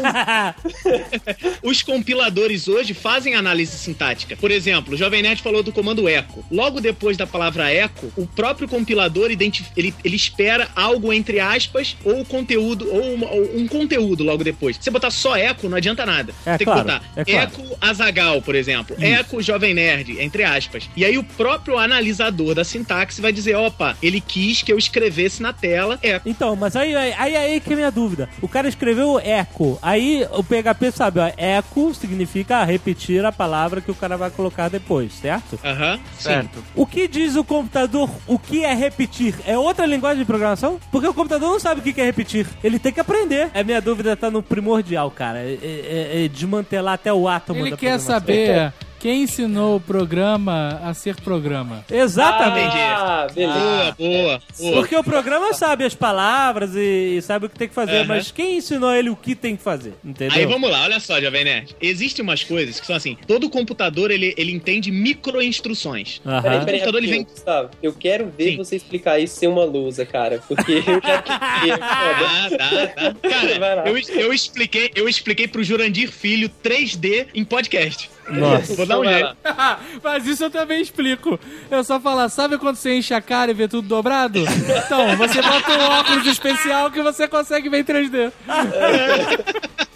os 1.63 1.83
compiladores 1.83 2.69
hoje 2.69 2.95
fazem 2.95 3.35
análise 3.35 3.77
sintática. 3.77 4.37
Por 4.37 4.51
exemplo, 4.51 4.95
o 4.95 4.97
Jovem 4.97 5.23
Nerd 5.23 5.43
falou 5.43 5.63
do 5.63 5.73
comando 5.73 6.09
echo. 6.09 6.45
Logo 6.51 6.81
depois 6.81 7.17
da 7.17 7.27
palavra 7.27 7.73
echo, 7.73 8.13
o 8.17 8.27
próprio 8.27 8.69
compilador 8.69 9.31
identif- 9.31 9.71
ele, 9.77 9.95
ele 10.05 10.17
espera 10.17 10.69
algo 10.75 11.13
entre 11.13 11.41
aspas 11.41 11.97
ou 12.05 12.25
conteúdo 12.25 12.89
ou, 12.91 13.15
uma- 13.15 13.31
ou 13.31 13.57
um 13.59 13.67
conteúdo 13.67 14.25
logo 14.25 14.45
depois. 14.45 14.77
Se 14.77 14.83
você 14.85 14.91
botar 14.91 15.11
só 15.11 15.37
echo, 15.37 15.69
não 15.69 15.77
adianta 15.77 16.05
nada. 16.07 16.33
É 16.47 16.57
Tem 16.57 16.65
claro, 16.65 16.85
que 16.85 16.93
botar 16.93 17.05
é 17.17 17.25
claro. 17.25 17.51
echo 17.53 17.77
Azagal, 17.81 18.43
por 18.43 18.55
exemplo. 18.55 18.97
Echo 19.01 19.41
Jovem 19.43 19.75
Nerd, 19.75 20.21
entre 20.21 20.45
aspas. 20.45 20.89
E 20.97 21.05
aí 21.05 21.19
o 21.19 21.25
próprio 21.25 21.79
analisador 21.79 22.55
da 22.55 22.65
sintaxe 22.65 23.21
vai 23.21 23.33
dizer, 23.33 23.57
opa, 23.57 23.97
ele 24.03 24.21
quis 24.21 24.63
que 24.63 24.73
eu 24.73 24.79
escrevesse 24.79 25.43
na 25.43 25.53
tela 25.53 25.99
echo. 26.03 26.23
Então, 26.27 26.55
mas 26.57 26.77
aí, 26.77 26.95
aí, 26.95 27.13
aí, 27.13 27.37
aí 27.39 27.61
que 27.61 27.71
é 27.71 27.73
a 27.73 27.77
minha 27.77 27.91
dúvida. 27.91 28.29
O 28.43 28.49
cara 28.49 28.69
escreveu 28.69 29.19
eco. 29.19 29.79
Aí 29.83 30.27
o 30.33 30.43
PHP 30.43 30.91
sabe, 30.93 31.21
ó, 31.21 31.31
eco 31.37 31.95
significa 31.95 32.65
repetir 32.65 33.25
a 33.25 33.33
palavra 33.33 33.81
que 33.81 33.91
o 33.91 33.95
cara 33.95 34.17
vai 34.17 34.31
colocar 34.31 34.69
depois, 34.69 35.13
certo? 35.15 35.59
Aham. 35.65 35.99
Certo. 36.19 36.63
O 36.75 36.87
que 36.87 37.07
diz 37.09 37.37
o 37.37 37.45
computador 37.45 38.11
o 38.27 38.39
que 38.39 38.65
é 38.65 38.75
repetir? 38.75 39.35
É 39.47 39.57
outra 39.59 39.87
linguagem 39.87 40.19
de 40.21 40.25
programação? 40.25 40.79
Porque 40.91 41.07
o 41.09 41.15
computador 41.15 41.51
não 41.51 41.61
sabe 41.61 41.81
o 41.81 41.83
que 41.83 42.01
é 42.01 42.05
repetir. 42.05 42.47
Ele 42.63 42.79
tem 42.79 42.93
que 42.93 43.01
aprender. 43.01 43.51
A 43.55 43.63
minha 43.63 43.81
dúvida 43.81 44.17
tá 44.17 44.31
no 44.31 44.43
primordial, 44.43 45.11
cara. 45.11 45.39
É, 45.41 45.59
é- 45.63 46.25
é 46.25 46.29
desmantelar 46.29 46.95
até 46.95 47.13
o 47.13 47.29
átomo 47.29 47.61
Ele 47.61 47.71
da 47.71 47.77
quer 47.77 47.99
saber 48.01 48.73
Quem 49.01 49.23
ensinou 49.23 49.77
o 49.77 49.81
programa 49.81 50.81
a 50.83 50.93
ser 50.93 51.15
programa? 51.21 51.85
Exatamente. 51.89 52.77
Ah, 52.77 53.29
beleza. 53.33 53.59
Boa, 53.59 53.95
boa, 53.97 54.43
boa. 54.59 54.73
Porque 54.73 54.97
o 54.97 55.05
programa 55.05 55.53
sabe 55.55 55.85
as 55.85 55.95
palavras 55.95 56.75
e, 56.75 57.17
e 57.19 57.23
sabe 57.23 57.47
o 57.47 57.49
que 57.49 57.57
tem 57.57 57.69
que 57.69 57.75
fazer, 57.75 57.99
Aham. 57.99 58.05
mas 58.07 58.33
quem 58.33 58.57
ensinou 58.57 58.93
ele 58.93 59.09
o 59.09 59.15
que 59.15 59.37
tem 59.37 59.55
que 59.57 59.63
fazer? 59.63 59.95
Entendeu? 60.05 60.37
Aí 60.37 60.45
vamos 60.47 60.69
lá, 60.69 60.83
olha 60.83 60.99
só, 60.99 61.21
Jovem 61.21 61.45
Nerd. 61.45 61.77
Existem 61.81 62.25
umas 62.25 62.43
coisas 62.43 62.81
que 62.81 62.87
são 62.87 62.97
assim: 62.97 63.17
todo 63.27 63.49
computador 63.49 64.11
ele, 64.11 64.35
ele 64.37 64.51
entende 64.51 64.91
micro-instruções. 64.91 66.21
Aham. 66.27 66.43
Peraí, 66.43 66.59
peraí, 66.65 66.79
computador, 66.81 67.03
ele 67.03 67.11
vem- 67.13 67.23
Gustavo. 67.25 67.71
Eu 67.81 67.93
quero 67.93 68.33
ver 68.37 68.51
Sim. 68.53 68.57
você 68.57 68.77
explicar 68.77 69.21
isso 69.21 69.37
sem 69.39 69.49
uma 69.49 69.65
lousa, 69.65 70.05
cara. 70.05 70.43
Porque 70.49 70.73
eu 70.73 70.83
já. 70.83 71.23
Ah, 71.81 72.49
tá, 72.51 72.87
tá. 73.13 73.29
Cara, 73.29 73.89
eu, 73.89 73.97
eu 74.21 74.33
expliquei, 74.33 74.91
eu 74.95 75.09
expliquei 75.09 75.47
pro 75.47 75.63
Jurandir 75.63 76.11
Filho 76.11 76.51
3D 76.65 77.27
em 77.35 77.45
podcast. 77.45 78.11
Nossa. 78.31 78.75
Vou 78.75 78.87
dar 78.87 78.99
um 79.01 79.05
jeito. 79.05 79.37
Mas 80.03 80.27
isso 80.27 80.45
eu 80.45 80.51
também 80.51 80.81
explico. 80.81 81.39
Eu 81.71 81.83
só 81.85 81.99
falar, 82.01 82.29
sabe 82.29 82.59
quando 82.59 82.77
você 82.77 82.95
enche 82.95 83.15
a 83.15 83.21
cara 83.21 83.51
e 83.51 83.55
vê 83.55 83.69
tudo 83.69 83.89
dobrado? 83.89 84.39
Então, 84.39 85.17
você 85.17 85.41
bota 85.43 85.73
um 85.73 85.85
óculos 85.99 86.27
especial 86.27 86.91
que 86.91 87.03
você 87.03 87.27
consegue 87.27 87.69
ver 87.69 87.81
em 87.81 87.85
3D. 87.85 88.33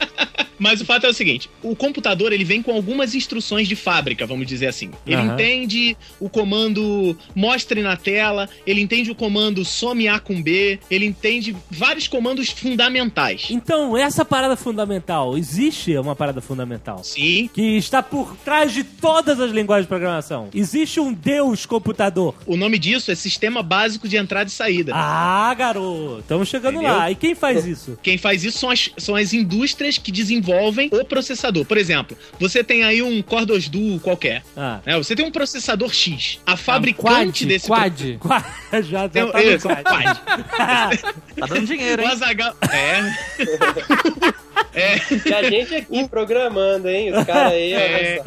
Mas 0.62 0.80
o 0.80 0.84
fato 0.84 1.04
é 1.06 1.08
o 1.10 1.12
seguinte: 1.12 1.50
o 1.60 1.74
computador 1.74 2.32
ele 2.32 2.44
vem 2.44 2.62
com 2.62 2.70
algumas 2.72 3.16
instruções 3.16 3.66
de 3.66 3.74
fábrica, 3.74 4.24
vamos 4.24 4.46
dizer 4.46 4.68
assim. 4.68 4.92
Ele 5.04 5.16
Aham. 5.16 5.34
entende 5.34 5.96
o 6.20 6.28
comando 6.28 7.18
mostre 7.34 7.82
na 7.82 7.96
tela, 7.96 8.48
ele 8.64 8.80
entende 8.80 9.10
o 9.10 9.14
comando 9.14 9.64
some 9.64 10.06
A 10.06 10.20
com 10.20 10.40
B, 10.40 10.78
ele 10.88 11.04
entende 11.04 11.56
vários 11.68 12.06
comandos 12.06 12.50
fundamentais. 12.50 13.48
Então, 13.50 13.96
essa 13.96 14.24
parada 14.24 14.56
fundamental, 14.56 15.36
existe 15.36 15.96
uma 15.96 16.14
parada 16.14 16.40
fundamental? 16.40 17.02
Sim. 17.02 17.50
Que 17.52 17.76
está 17.76 18.00
por 18.00 18.36
trás 18.44 18.72
de 18.72 18.84
todas 18.84 19.40
as 19.40 19.50
linguagens 19.50 19.86
de 19.86 19.88
programação. 19.88 20.48
Existe 20.54 21.00
um 21.00 21.12
Deus 21.12 21.66
computador. 21.66 22.36
O 22.46 22.56
nome 22.56 22.78
disso 22.78 23.10
é 23.10 23.16
Sistema 23.16 23.64
Básico 23.64 24.06
de 24.06 24.16
Entrada 24.16 24.48
e 24.48 24.52
Saída. 24.52 24.92
Ah, 24.94 25.52
garoto. 25.54 26.20
Estamos 26.20 26.48
chegando 26.48 26.76
Entendeu? 26.76 26.96
lá. 26.96 27.10
E 27.10 27.16
quem 27.16 27.34
faz 27.34 27.66
isso? 27.66 27.98
Quem 28.00 28.16
faz 28.16 28.44
isso 28.44 28.58
são 28.60 28.70
as, 28.70 28.90
são 28.96 29.16
as 29.16 29.32
indústrias 29.32 29.98
que 29.98 30.12
desenvolvem 30.12 30.51
o 30.90 31.04
processador. 31.04 31.64
Por 31.64 31.76
exemplo, 31.78 32.16
você 32.38 32.62
tem 32.64 32.84
aí 32.84 33.02
um 33.02 33.22
Core 33.22 33.46
2 33.46 33.68
Duo 33.68 34.00
qualquer. 34.00 34.42
Ah. 34.56 34.80
né? 34.84 34.96
Você 34.98 35.14
tem 35.16 35.24
um 35.24 35.30
processador 35.30 35.92
X. 35.92 36.38
A 36.46 36.52
Quad, 36.52 36.60
fabricante 36.62 37.46
desse 37.46 37.66
quad. 37.66 38.16
Qual- 38.20 38.44
já 38.72 38.80
já 38.82 39.08
Tem, 39.08 39.30
tá 39.30 39.38
no 39.38 39.44
isso, 39.50 39.68
quad. 39.68 39.82
quad. 39.82 40.18
Tá 41.42 41.46
dando 41.46 41.66
dinheiro, 41.66 42.02
O 42.02 42.04
hein? 42.04 42.10
Azagal. 42.12 42.54
É. 44.74 44.96
E 45.28 45.34
a 45.34 45.42
gente 45.50 45.74
aqui 45.74 46.08
programando, 46.08 46.88
hein? 46.88 47.12
Os 47.16 47.24
caras 47.24 47.52
aí, 47.52 47.72
É. 47.72 48.22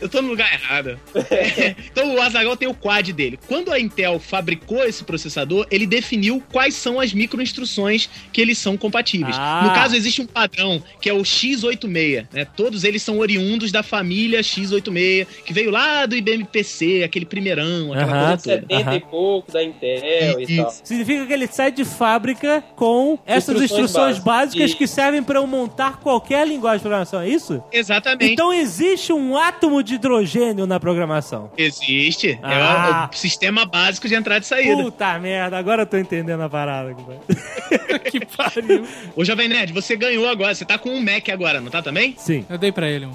Eu 0.00 0.08
tô 0.08 0.22
no 0.22 0.28
lugar 0.28 0.52
errado. 0.52 0.98
É, 1.30 1.74
Então 1.90 2.14
o 2.14 2.20
Azagal 2.22 2.56
tem 2.56 2.68
o 2.68 2.74
quad 2.74 3.12
dele. 3.12 3.38
Quando 3.48 3.72
a 3.72 3.78
Intel 3.80 4.18
fabricou 4.18 4.84
esse 4.84 5.02
processador, 5.04 5.66
ele 5.70 5.86
definiu 5.86 6.42
quais 6.52 6.74
são 6.74 7.00
as 7.00 7.12
microinstruções 7.12 8.08
que 8.32 8.40
eles 8.40 8.58
são 8.58 8.76
compatíveis. 8.76 9.36
Ah. 9.38 9.62
No 9.64 9.74
caso, 9.74 9.96
existe 9.96 10.20
um 10.22 10.26
padrão 10.26 10.82
que 11.00 11.08
é 11.08 11.12
o 11.12 11.22
X86, 11.22 12.26
né? 12.32 12.44
Todos 12.56 12.84
eles 12.84 13.02
são 13.02 13.18
oriundos 13.18 13.72
da 13.72 13.82
família 13.82 14.40
X86, 14.40 15.26
que 15.44 15.52
veio 15.52 15.70
lá 15.70 16.06
do 16.06 16.16
IBM 16.16 16.44
PC, 16.44 17.02
aquele 17.04 17.24
primeirão, 17.26 17.92
aquela 17.92 18.12
Aham. 18.12 18.26
coisa 18.28 18.42
toda. 18.42 18.54
70 18.60 18.74
e 18.74 18.82
Aham. 18.82 19.00
pouco 19.10 19.52
da 19.52 19.62
Intel 19.62 20.40
e 20.40 20.56
tal. 20.56 20.70
Significa 20.84 21.26
que 21.26 21.32
ele 21.32 21.46
sai 21.46 21.72
de 21.72 21.84
fábrica 21.84 22.62
com 22.76 23.18
essas 23.26 23.54
Instruções 23.54 23.64
instruções 23.84 24.18
básicas, 24.18 24.24
básicas. 24.60 24.74
que 24.74 24.86
servem 24.86 25.22
para 25.22 25.38
eu 25.38 25.46
montar 25.54 25.98
qualquer 25.98 26.46
linguagem 26.46 26.78
de 26.78 26.82
programação, 26.82 27.20
é 27.20 27.28
isso? 27.28 27.62
Exatamente. 27.72 28.32
Então 28.32 28.52
existe 28.52 29.12
um 29.12 29.36
átomo 29.36 29.82
de 29.82 29.94
hidrogênio 29.94 30.66
na 30.66 30.80
programação. 30.80 31.50
Existe. 31.56 32.38
Ah. 32.42 32.52
É 32.52 33.06
o, 33.06 33.14
o 33.14 33.16
sistema 33.16 33.64
básico 33.64 34.08
de 34.08 34.14
entrada 34.14 34.40
e 34.44 34.46
saída. 34.46 34.82
Puta 34.82 35.18
merda, 35.18 35.56
agora 35.56 35.82
eu 35.82 35.86
tô 35.86 35.96
entendendo 35.96 36.40
a 36.42 36.48
parada. 36.48 36.94
que 38.10 38.24
pariu. 38.26 38.86
Ô, 39.14 39.24
Jovem 39.24 39.48
Nerd, 39.48 39.72
você 39.72 39.96
ganhou 39.96 40.28
agora. 40.28 40.54
Você 40.54 40.64
tá 40.64 40.78
com 40.78 40.90
um 40.90 41.00
Mac 41.00 41.28
agora, 41.28 41.60
não 41.60 41.70
tá 41.70 41.82
também? 41.82 42.14
Sim. 42.18 42.44
Eu 42.48 42.58
dei 42.58 42.72
pra 42.72 42.88
ele 42.88 43.06
um. 43.06 43.12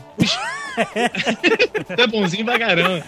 Tu 1.96 2.02
é 2.02 2.08
bonzinho 2.08 2.46
pra 2.46 2.60
caramba. 2.60 3.04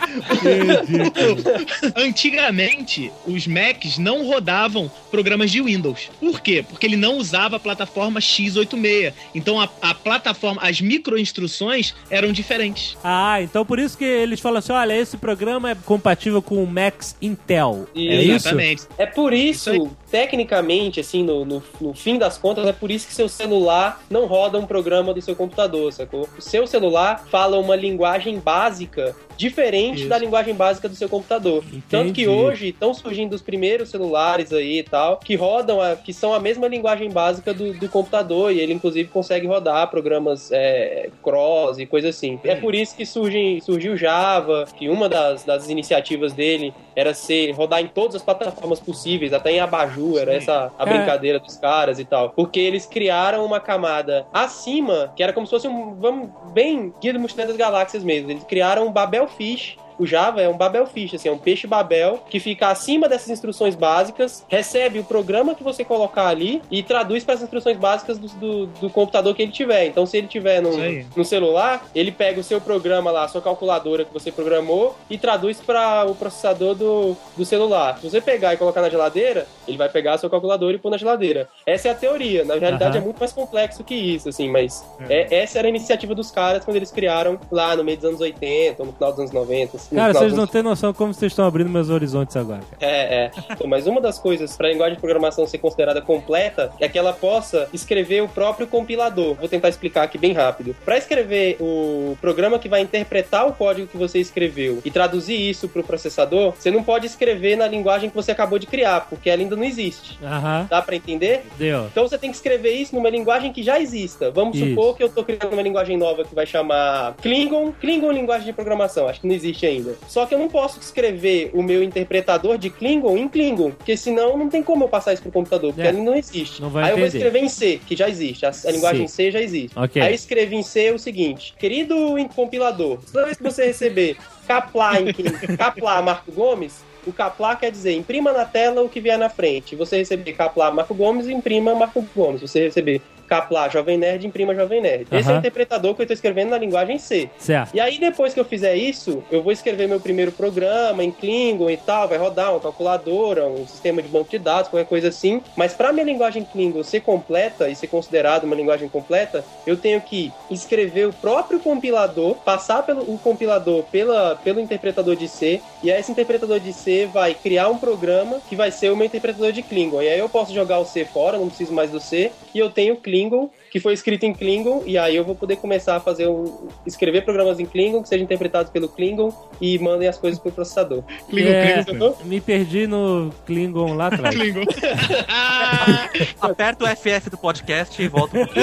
Antigamente, 1.95 3.11
os 3.25 3.47
Macs 3.47 3.97
não 3.97 4.25
rodavam 4.25 4.91
programas 5.09 5.51
de 5.51 5.61
Windows. 5.61 6.09
Por 6.19 6.41
quê? 6.41 6.63
Porque 6.67 6.85
ele 6.85 6.97
não 6.97 7.17
usava 7.17 7.57
a 7.57 7.59
plataforma 7.59 8.19
x86. 8.19 9.13
Então 9.35 9.59
a, 9.59 9.69
a 9.81 9.93
plataforma, 9.93 10.61
as 10.61 10.81
microinstruções 10.81 11.93
eram 12.09 12.31
diferentes. 12.31 12.97
Ah, 13.03 13.41
então 13.41 13.65
por 13.65 13.79
isso 13.79 13.97
que 13.97 14.05
eles 14.05 14.39
falam 14.39 14.59
assim: 14.59 14.73
olha, 14.73 14.93
esse 14.97 15.17
programa 15.17 15.71
é 15.71 15.75
compatível 15.75 16.41
com 16.41 16.63
o 16.63 16.67
Max 16.67 17.15
Intel. 17.21 17.87
é 17.95 17.99
isso? 17.99 18.31
Exatamente. 18.47 18.83
É 18.97 19.05
por 19.05 19.33
isso, 19.33 19.73
Isso 19.73 19.91
tecnicamente, 20.11 20.99
assim, 20.99 21.23
no, 21.23 21.45
no, 21.45 21.63
no 21.79 21.93
fim 21.93 22.17
das 22.17 22.37
contas, 22.37 22.67
é 22.67 22.73
por 22.73 22.91
isso 22.91 23.07
que 23.07 23.13
seu 23.13 23.29
celular 23.29 24.03
não 24.09 24.25
roda 24.25 24.59
um 24.59 24.65
programa 24.65 25.13
do 25.13 25.21
seu 25.21 25.35
computador, 25.35 25.91
sacou? 25.93 26.27
O 26.37 26.41
seu 26.41 26.67
celular 26.67 27.25
fala 27.31 27.57
uma 27.57 27.77
linguagem 27.77 28.37
básica 28.37 29.15
diferente 29.37 30.01
Isso. 30.01 30.09
da 30.09 30.17
linguagem 30.17 30.53
básica 30.53 30.87
do 30.89 30.95
seu 30.95 31.09
computador. 31.09 31.63
Tanto 31.89 32.13
que 32.13 32.23
Entendi. 32.23 32.27
hoje 32.27 32.67
estão 32.69 32.93
surgindo 32.93 33.33
os 33.33 33.41
primeiros 33.41 33.89
celulares 33.89 34.51
aí 34.53 34.79
e 34.79 34.83
tal, 34.83 35.17
que 35.17 35.35
rodam, 35.35 35.81
a- 35.81 35.95
que 35.95 36.13
são 36.13 36.33
a 36.33 36.39
mesma 36.39 36.67
linguagem 36.67 37.09
básica 37.09 37.53
do, 37.53 37.73
do 37.73 37.89
computador, 37.89 38.51
e 38.51 38.59
ele 38.59 38.73
inclusive 38.73 39.09
consegue 39.09 39.47
rodar 39.47 39.89
programas 39.89 40.51
é, 40.51 41.09
cross 41.23 41.77
e 41.79 41.85
coisa 41.85 42.09
assim. 42.09 42.39
É 42.43 42.55
por 42.55 42.73
isso 42.75 42.95
que 42.95 43.05
surgem, 43.05 43.59
surgiu 43.61 43.95
Java, 43.97 44.65
que 44.77 44.89
uma 44.89 45.07
das, 45.09 45.43
das 45.43 45.69
iniciativas 45.69 46.33
dele 46.33 46.73
era 46.95 47.13
ser 47.13 47.51
rodar 47.51 47.81
em 47.81 47.87
todas 47.87 48.15
as 48.17 48.21
plataformas 48.23 48.79
possíveis, 48.79 49.33
até 49.33 49.51
em 49.53 49.59
Abaju, 49.59 50.17
era 50.17 50.33
essa 50.33 50.71
a 50.77 50.83
É. 50.83 50.85
brincadeira 50.85 51.39
dos 51.39 51.55
caras 51.57 51.99
e 51.99 52.05
tal. 52.05 52.29
Porque 52.31 52.59
eles 52.59 52.85
criaram 52.85 53.45
uma 53.45 53.59
camada 53.59 54.25
acima, 54.33 55.11
que 55.15 55.23
era 55.23 55.31
como 55.33 55.45
se 55.47 55.51
fosse 55.51 55.67
um, 55.67 55.95
vamos, 55.95 56.29
bem 56.53 56.93
Guia 57.01 57.13
do 57.13 57.19
Mochileiro 57.19 57.51
das 57.51 57.57
Galáxias 57.57 58.03
mesmo. 58.03 58.29
Eles 58.31 58.43
criaram 58.43 58.87
um 58.87 58.91
Babel 58.91 59.27
Fish. 59.37 59.80
O 60.01 60.07
Java 60.07 60.41
é 60.41 60.49
um 60.49 60.57
Babel 60.57 60.87
Fish, 60.87 61.13
assim, 61.13 61.29
é 61.29 61.31
um 61.31 61.37
peixe 61.37 61.67
Babel 61.67 62.23
que 62.27 62.39
fica 62.39 62.69
acima 62.69 63.07
dessas 63.07 63.29
instruções 63.29 63.75
básicas, 63.75 64.43
recebe 64.49 64.97
o 64.97 65.03
programa 65.03 65.53
que 65.53 65.63
você 65.63 65.85
colocar 65.85 66.25
ali 66.25 66.59
e 66.71 66.81
traduz 66.81 67.23
para 67.23 67.35
as 67.35 67.43
instruções 67.43 67.77
básicas 67.77 68.17
do, 68.17 68.27
do, 68.27 68.65
do 68.65 68.89
computador 68.89 69.35
que 69.35 69.43
ele 69.43 69.51
tiver. 69.51 69.85
Então, 69.85 70.07
se 70.07 70.17
ele 70.17 70.25
tiver 70.25 70.59
no, 70.59 70.71
no 71.15 71.23
celular, 71.23 71.85
ele 71.93 72.11
pega 72.11 72.39
o 72.39 72.43
seu 72.43 72.59
programa 72.59 73.11
lá, 73.11 73.25
a 73.25 73.27
sua 73.27 73.43
calculadora 73.43 74.03
que 74.03 74.11
você 74.11 74.31
programou 74.31 74.97
e 75.07 75.19
traduz 75.19 75.61
para 75.61 76.03
o 76.09 76.15
processador 76.15 76.73
do, 76.73 77.15
do 77.37 77.45
celular. 77.45 77.99
Se 77.99 78.09
você 78.09 78.19
pegar 78.19 78.55
e 78.55 78.57
colocar 78.57 78.81
na 78.81 78.89
geladeira, 78.89 79.45
ele 79.67 79.77
vai 79.77 79.87
pegar 79.87 80.13
a 80.13 80.17
sua 80.17 80.31
calculadora 80.31 80.75
e 80.75 80.79
pôr 80.79 80.89
na 80.89 80.97
geladeira. 80.97 81.47
Essa 81.63 81.89
é 81.89 81.91
a 81.91 81.95
teoria. 81.95 82.43
Na 82.43 82.55
realidade, 82.55 82.97
Aham. 82.97 83.03
é 83.03 83.05
muito 83.05 83.19
mais 83.19 83.31
complexo 83.31 83.83
que 83.83 83.93
isso, 83.93 84.29
assim, 84.29 84.49
mas 84.49 84.83
é, 85.07 85.43
essa 85.43 85.59
era 85.59 85.67
a 85.67 85.69
iniciativa 85.69 86.15
dos 86.15 86.31
caras 86.31 86.65
quando 86.65 86.77
eles 86.77 86.89
criaram 86.89 87.39
lá 87.51 87.75
no 87.75 87.83
meio 87.83 87.97
dos 87.97 88.05
anos 88.07 88.19
80, 88.19 88.81
ou 88.81 88.87
no 88.87 88.93
final 88.93 89.11
dos 89.11 89.19
anos 89.19 89.31
90. 89.31 89.77
assim, 89.77 89.90
Cara, 89.93 90.13
vocês 90.13 90.33
não 90.33 90.47
têm 90.47 90.63
noção 90.63 90.93
como 90.93 91.13
vocês 91.13 91.31
estão 91.31 91.45
abrindo 91.45 91.69
meus 91.69 91.89
horizontes 91.89 92.35
agora. 92.35 92.61
cara. 92.79 92.91
É, 92.91 93.25
é. 93.25 93.31
Então, 93.51 93.67
mas 93.67 93.87
uma 93.87 93.99
das 94.01 94.17
coisas 94.19 94.55
para 94.55 94.67
a 94.67 94.71
linguagem 94.71 94.95
de 94.95 95.01
programação 95.01 95.45
ser 95.45 95.57
considerada 95.57 96.01
completa 96.01 96.71
é 96.79 96.87
que 96.87 96.97
ela 96.97 97.13
possa 97.13 97.67
escrever 97.73 98.21
o 98.21 98.27
próprio 98.27 98.67
compilador. 98.67 99.35
Vou 99.35 99.47
tentar 99.47 99.69
explicar 99.69 100.03
aqui 100.03 100.17
bem 100.17 100.33
rápido. 100.33 100.75
Para 100.85 100.97
escrever 100.97 101.57
o 101.59 102.17
programa 102.21 102.57
que 102.59 102.69
vai 102.69 102.81
interpretar 102.81 103.47
o 103.47 103.53
código 103.53 103.87
que 103.87 103.97
você 103.97 104.19
escreveu 104.19 104.81
e 104.83 104.91
traduzir 104.91 105.35
isso 105.49 105.67
para 105.67 105.81
o 105.81 105.83
processador, 105.83 106.53
você 106.57 106.71
não 106.71 106.83
pode 106.83 107.05
escrever 107.05 107.55
na 107.55 107.67
linguagem 107.67 108.09
que 108.09 108.15
você 108.15 108.31
acabou 108.31 108.57
de 108.57 108.67
criar, 108.67 109.07
porque 109.09 109.29
ela 109.29 109.41
ainda 109.41 109.55
não 109.55 109.63
existe. 109.63 110.17
Aham, 110.23 110.67
Dá 110.69 110.81
para 110.81 110.95
entender? 110.95 111.43
deu. 111.57 111.85
Então 111.85 112.07
você 112.07 112.17
tem 112.17 112.29
que 112.29 112.35
escrever 112.35 112.71
isso 112.73 112.95
numa 112.95 113.09
linguagem 113.09 113.51
que 113.51 113.63
já 113.63 113.79
exista. 113.79 114.31
Vamos 114.31 114.57
Isso. 114.57 114.69
supor 114.69 114.95
que 114.95 115.03
eu 115.03 115.09
tô 115.09 115.23
criando 115.23 115.53
uma 115.53 115.61
linguagem 115.61 115.97
nova 115.97 116.23
que 116.23 116.33
vai 116.33 116.45
chamar 116.45 117.15
Klingon. 117.21 117.71
Klingon 117.79 118.11
é 118.11 118.13
linguagem 118.13 118.45
de 118.45 118.53
programação, 118.53 119.07
acho 119.07 119.21
que 119.21 119.27
não 119.27 119.35
existe 119.35 119.65
ainda. 119.65 119.80
Só 120.07 120.25
que 120.25 120.33
eu 120.33 120.39
não 120.39 120.47
posso 120.47 120.79
escrever 120.79 121.51
o 121.53 121.61
meu 121.63 121.83
interpretador 121.83 122.57
de 122.57 122.69
Klingon 122.69 123.17
em 123.17 123.27
Klingon, 123.27 123.71
porque 123.71 123.95
senão 123.97 124.37
não 124.37 124.49
tem 124.49 124.61
como 124.63 124.83
eu 124.83 124.89
passar 124.89 125.13
isso 125.13 125.21
pro 125.21 125.31
computador, 125.31 125.73
porque 125.73 125.87
É. 125.87 125.91
ele 125.91 126.01
não 126.01 126.15
existe. 126.15 126.61
Não 126.61 126.69
vai 126.69 126.83
Aí 126.85 126.89
eu 126.91 126.97
vou 126.97 127.05
entender. 127.05 127.17
escrever 127.25 127.45
em 127.45 127.49
C, 127.49 127.79
que 127.85 127.95
já 127.95 128.09
existe. 128.09 128.45
A, 128.45 128.49
a 128.65 128.71
linguagem 128.71 129.07
C 129.07 129.31
já 129.31 129.41
existe. 129.41 129.77
Ok. 129.77 130.01
Aí 130.01 130.09
eu 130.09 130.15
escrevi 130.15 130.55
em 130.55 130.63
C 130.63 130.91
o 130.91 130.99
seguinte: 130.99 131.53
querido 131.59 131.95
compilador, 132.35 132.99
toda 133.11 133.25
vez 133.25 133.37
que 133.37 133.43
você 133.43 133.65
receber 133.65 134.17
Caplá 134.47 134.99
em 135.01 135.11
Caplá 135.57 136.01
Marco 136.03 136.31
Gomes, 136.31 136.83
o 137.05 137.11
Caplá 137.11 137.55
quer 137.55 137.71
dizer 137.71 137.93
imprima 137.93 138.31
na 138.31 138.45
tela 138.45 138.81
o 138.81 138.89
que 138.89 138.99
vier 138.99 139.17
na 139.17 139.29
frente. 139.29 139.75
Você 139.75 139.97
receber 139.97 140.33
Caplá 140.33 140.71
Marco 140.71 140.93
Gomes, 140.93 141.27
imprima 141.27 141.73
Marco 141.75 142.05
Gomes. 142.15 142.41
Você 142.41 142.61
receber 142.65 143.01
capa 143.31 143.53
lá, 143.53 143.69
Jovem 143.69 143.97
Nerd, 143.97 144.27
imprima 144.27 144.53
Jovem 144.53 144.81
Nerd. 144.81 145.07
Esse 145.09 145.31
é 145.31 145.33
o 145.33 145.37
interpretador 145.37 145.95
que 145.95 146.01
eu 146.01 146.05
tô 146.05 146.11
escrevendo 146.11 146.49
na 146.49 146.57
linguagem 146.57 146.99
C. 146.99 147.29
Certo. 147.37 147.73
E 147.73 147.79
aí, 147.79 147.97
depois 147.97 148.33
que 148.33 148.39
eu 148.41 148.43
fizer 148.43 148.75
isso, 148.75 149.23
eu 149.31 149.41
vou 149.41 149.53
escrever 149.53 149.87
meu 149.87 150.01
primeiro 150.01 150.33
programa 150.33 151.01
em 151.01 151.11
Klingon 151.11 151.69
e 151.69 151.77
tal, 151.77 152.09
vai 152.09 152.17
rodar 152.17 152.51
uma 152.51 152.59
calculadora, 152.59 153.47
um 153.47 153.65
sistema 153.65 154.01
de 154.01 154.09
banco 154.09 154.29
de 154.29 154.37
dados, 154.37 154.69
qualquer 154.69 154.89
coisa 154.89 155.07
assim. 155.07 155.41
Mas 155.55 155.71
para 155.73 155.93
minha 155.93 156.03
linguagem 156.03 156.43
Klingon 156.43 156.83
ser 156.83 156.99
completa 156.99 157.69
e 157.69 157.75
ser 157.75 157.87
considerada 157.87 158.45
uma 158.45 158.53
linguagem 158.53 158.89
completa, 158.89 159.45
eu 159.65 159.77
tenho 159.77 160.01
que 160.01 160.29
escrever 160.49 161.07
o 161.07 161.13
próprio 161.13 161.61
compilador, 161.61 162.35
passar 162.35 162.83
pelo 162.83 163.01
o 163.01 163.17
compilador 163.17 163.83
pela, 163.83 164.35
pelo 164.43 164.59
interpretador 164.59 165.15
de 165.15 165.29
C, 165.29 165.61
e 165.81 165.89
aí 165.89 166.01
esse 166.01 166.11
interpretador 166.11 166.59
de 166.59 166.73
C 166.73 167.05
vai 167.05 167.33
criar 167.33 167.69
um 167.69 167.77
programa 167.77 168.41
que 168.49 168.57
vai 168.57 168.71
ser 168.71 168.91
o 168.91 168.97
meu 168.97 169.05
interpretador 169.05 169.53
de 169.53 169.63
Klingon. 169.63 170.01
E 170.01 170.09
aí 170.09 170.19
eu 170.19 170.27
posso 170.27 170.53
jogar 170.53 170.79
o 170.79 170.85
C 170.85 171.05
fora, 171.05 171.37
não 171.37 171.47
preciso 171.47 171.71
mais 171.71 171.91
do 171.91 172.01
C, 172.01 172.29
e 172.53 172.59
eu 172.59 172.69
tenho 172.69 172.97
Klingon, 172.97 173.20
single 173.21 173.53
que 173.71 173.79
foi 173.79 173.93
escrito 173.93 174.25
em 174.25 174.33
Klingon, 174.33 174.83
e 174.85 174.97
aí 174.97 175.15
eu 175.15 175.23
vou 175.23 175.33
poder 175.33 175.55
começar 175.55 175.95
a 175.95 175.99
fazer 176.01 176.27
um, 176.27 176.67
escrever 176.85 177.23
programas 177.23 177.57
em 177.57 177.65
Klingon 177.65 178.03
que 178.03 178.09
sejam 178.09 178.25
interpretados 178.25 178.69
pelo 178.69 178.89
Klingon 178.89 179.33
e 179.61 179.79
mandem 179.79 180.09
as 180.09 180.17
coisas 180.17 180.37
pro 180.39 180.51
processador. 180.51 181.03
Klingon, 181.29 181.49
É, 181.49 181.83
Klingon. 181.85 182.17
me 182.25 182.41
perdi 182.41 182.85
no 182.85 183.33
Klingon 183.45 183.93
lá 183.93 184.07
atrás. 184.07 184.35
Klingon. 184.35 184.63
Aperta 186.41 186.83
o 186.83 186.87
FF 186.87 187.29
do 187.29 187.37
podcast 187.37 188.01
e 188.01 188.07
volta 188.09 188.45
pro 188.45 188.53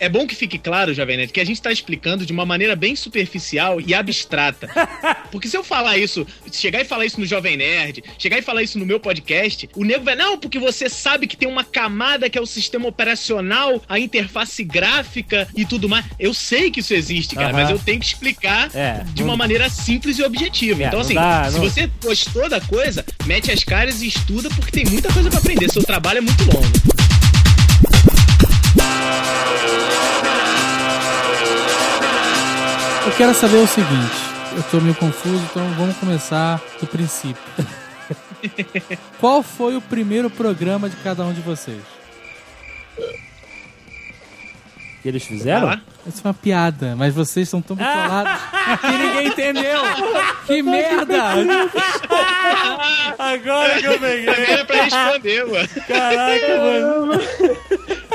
É 0.00 0.08
bom 0.08 0.26
que 0.26 0.34
fique 0.34 0.58
claro, 0.58 0.94
Jovem 0.94 1.18
Nerd, 1.18 1.32
que 1.32 1.40
a 1.40 1.44
gente 1.44 1.60
tá 1.60 1.70
explicando 1.70 2.24
de 2.24 2.32
uma 2.32 2.46
maneira 2.46 2.74
bem 2.74 2.96
superficial 2.96 3.80
e 3.80 3.92
abstrata. 3.94 4.68
Porque 5.30 5.46
se 5.48 5.56
eu 5.56 5.62
falar 5.62 5.98
isso, 5.98 6.26
chegar 6.50 6.80
e 6.80 6.84
falar 6.84 7.04
isso 7.04 7.20
no 7.20 7.26
Jovem 7.26 7.56
Nerd, 7.58 8.02
chegar 8.18 8.38
e 8.38 8.42
falar 8.42 8.62
isso 8.62 8.78
no 8.78 8.86
meu 8.86 8.98
podcast, 8.98 9.68
o 9.76 9.84
nego 9.84 10.04
vai, 10.04 10.14
não, 10.16 10.38
porque 10.38 10.58
você 10.58 10.88
sabe 10.88 11.26
que 11.26 11.36
tem 11.36 11.48
uma 11.48 11.64
camada 11.64 12.30
que 12.30 12.38
é 12.38 12.40
o 12.40 12.46
sistema 12.46 12.88
operacional, 12.88 13.25
a 13.88 13.98
interface 13.98 14.62
gráfica 14.64 15.46
e 15.56 15.64
tudo 15.64 15.88
mais. 15.88 16.04
Eu 16.18 16.32
sei 16.34 16.70
que 16.70 16.80
isso 16.80 16.94
existe, 16.94 17.34
cara, 17.34 17.52
mas 17.52 17.70
eu 17.70 17.78
tenho 17.78 17.98
que 18.00 18.06
explicar 18.06 18.70
É, 18.74 19.04
de 19.14 19.22
não- 19.22 19.30
uma 19.30 19.36
maneira 19.36 19.68
simples 19.68 20.18
e 20.18 20.22
objetiva. 20.22 20.82
É, 20.82 20.86
então, 20.86 21.00
assim, 21.00 21.14
dá, 21.14 21.48
se 21.50 21.58
não- 21.58 21.64
você 21.64 21.90
gostou 22.02 22.48
da 22.48 22.60
coisa, 22.60 23.04
mete 23.26 23.50
as 23.50 23.62
caras 23.64 24.02
e 24.02 24.08
estuda, 24.08 24.48
porque 24.50 24.70
tem 24.70 24.84
muita 24.86 25.12
coisa 25.12 25.28
pra 25.30 25.38
aprender. 25.38 25.70
Seu 25.70 25.82
trabalho 25.82 26.18
é 26.18 26.20
muito 26.20 26.44
longo. 26.44 26.66
Eu 33.06 33.12
quero 33.12 33.34
saber 33.34 33.56
o 33.58 33.66
seguinte. 33.66 34.26
Eu 34.56 34.62
tô 34.64 34.80
meio 34.80 34.94
confuso, 34.94 35.42
então 35.50 35.68
vamos 35.74 35.96
começar 35.98 36.60
do 36.80 36.86
princípio. 36.86 37.36
Qual 39.20 39.42
foi 39.42 39.76
o 39.76 39.80
primeiro 39.80 40.30
programa 40.30 40.88
de 40.88 40.96
cada 40.96 41.24
um 41.24 41.32
de 41.32 41.40
vocês? 41.40 41.80
Que 45.02 45.08
eles 45.10 45.24
fizeram? 45.24 45.66
Lá? 45.68 45.80
Isso 46.06 46.20
é 46.24 46.26
uma 46.26 46.34
piada, 46.34 46.96
mas 46.96 47.14
vocês 47.14 47.48
são 47.48 47.62
tão 47.62 47.76
bitolados 47.76 48.42
que 48.80 48.98
ninguém 48.98 49.26
entendeu. 49.28 49.80
Que 50.46 50.62
merda! 50.62 51.22
Agora 53.18 53.80
que 53.80 53.86
eu 53.86 53.98
peguei. 54.00 54.28
Era 54.28 54.64
pra 54.64 54.82
responder, 54.82 55.46
mano. 55.46 55.68
Caraca, 55.86 56.58
mano. 56.58 57.22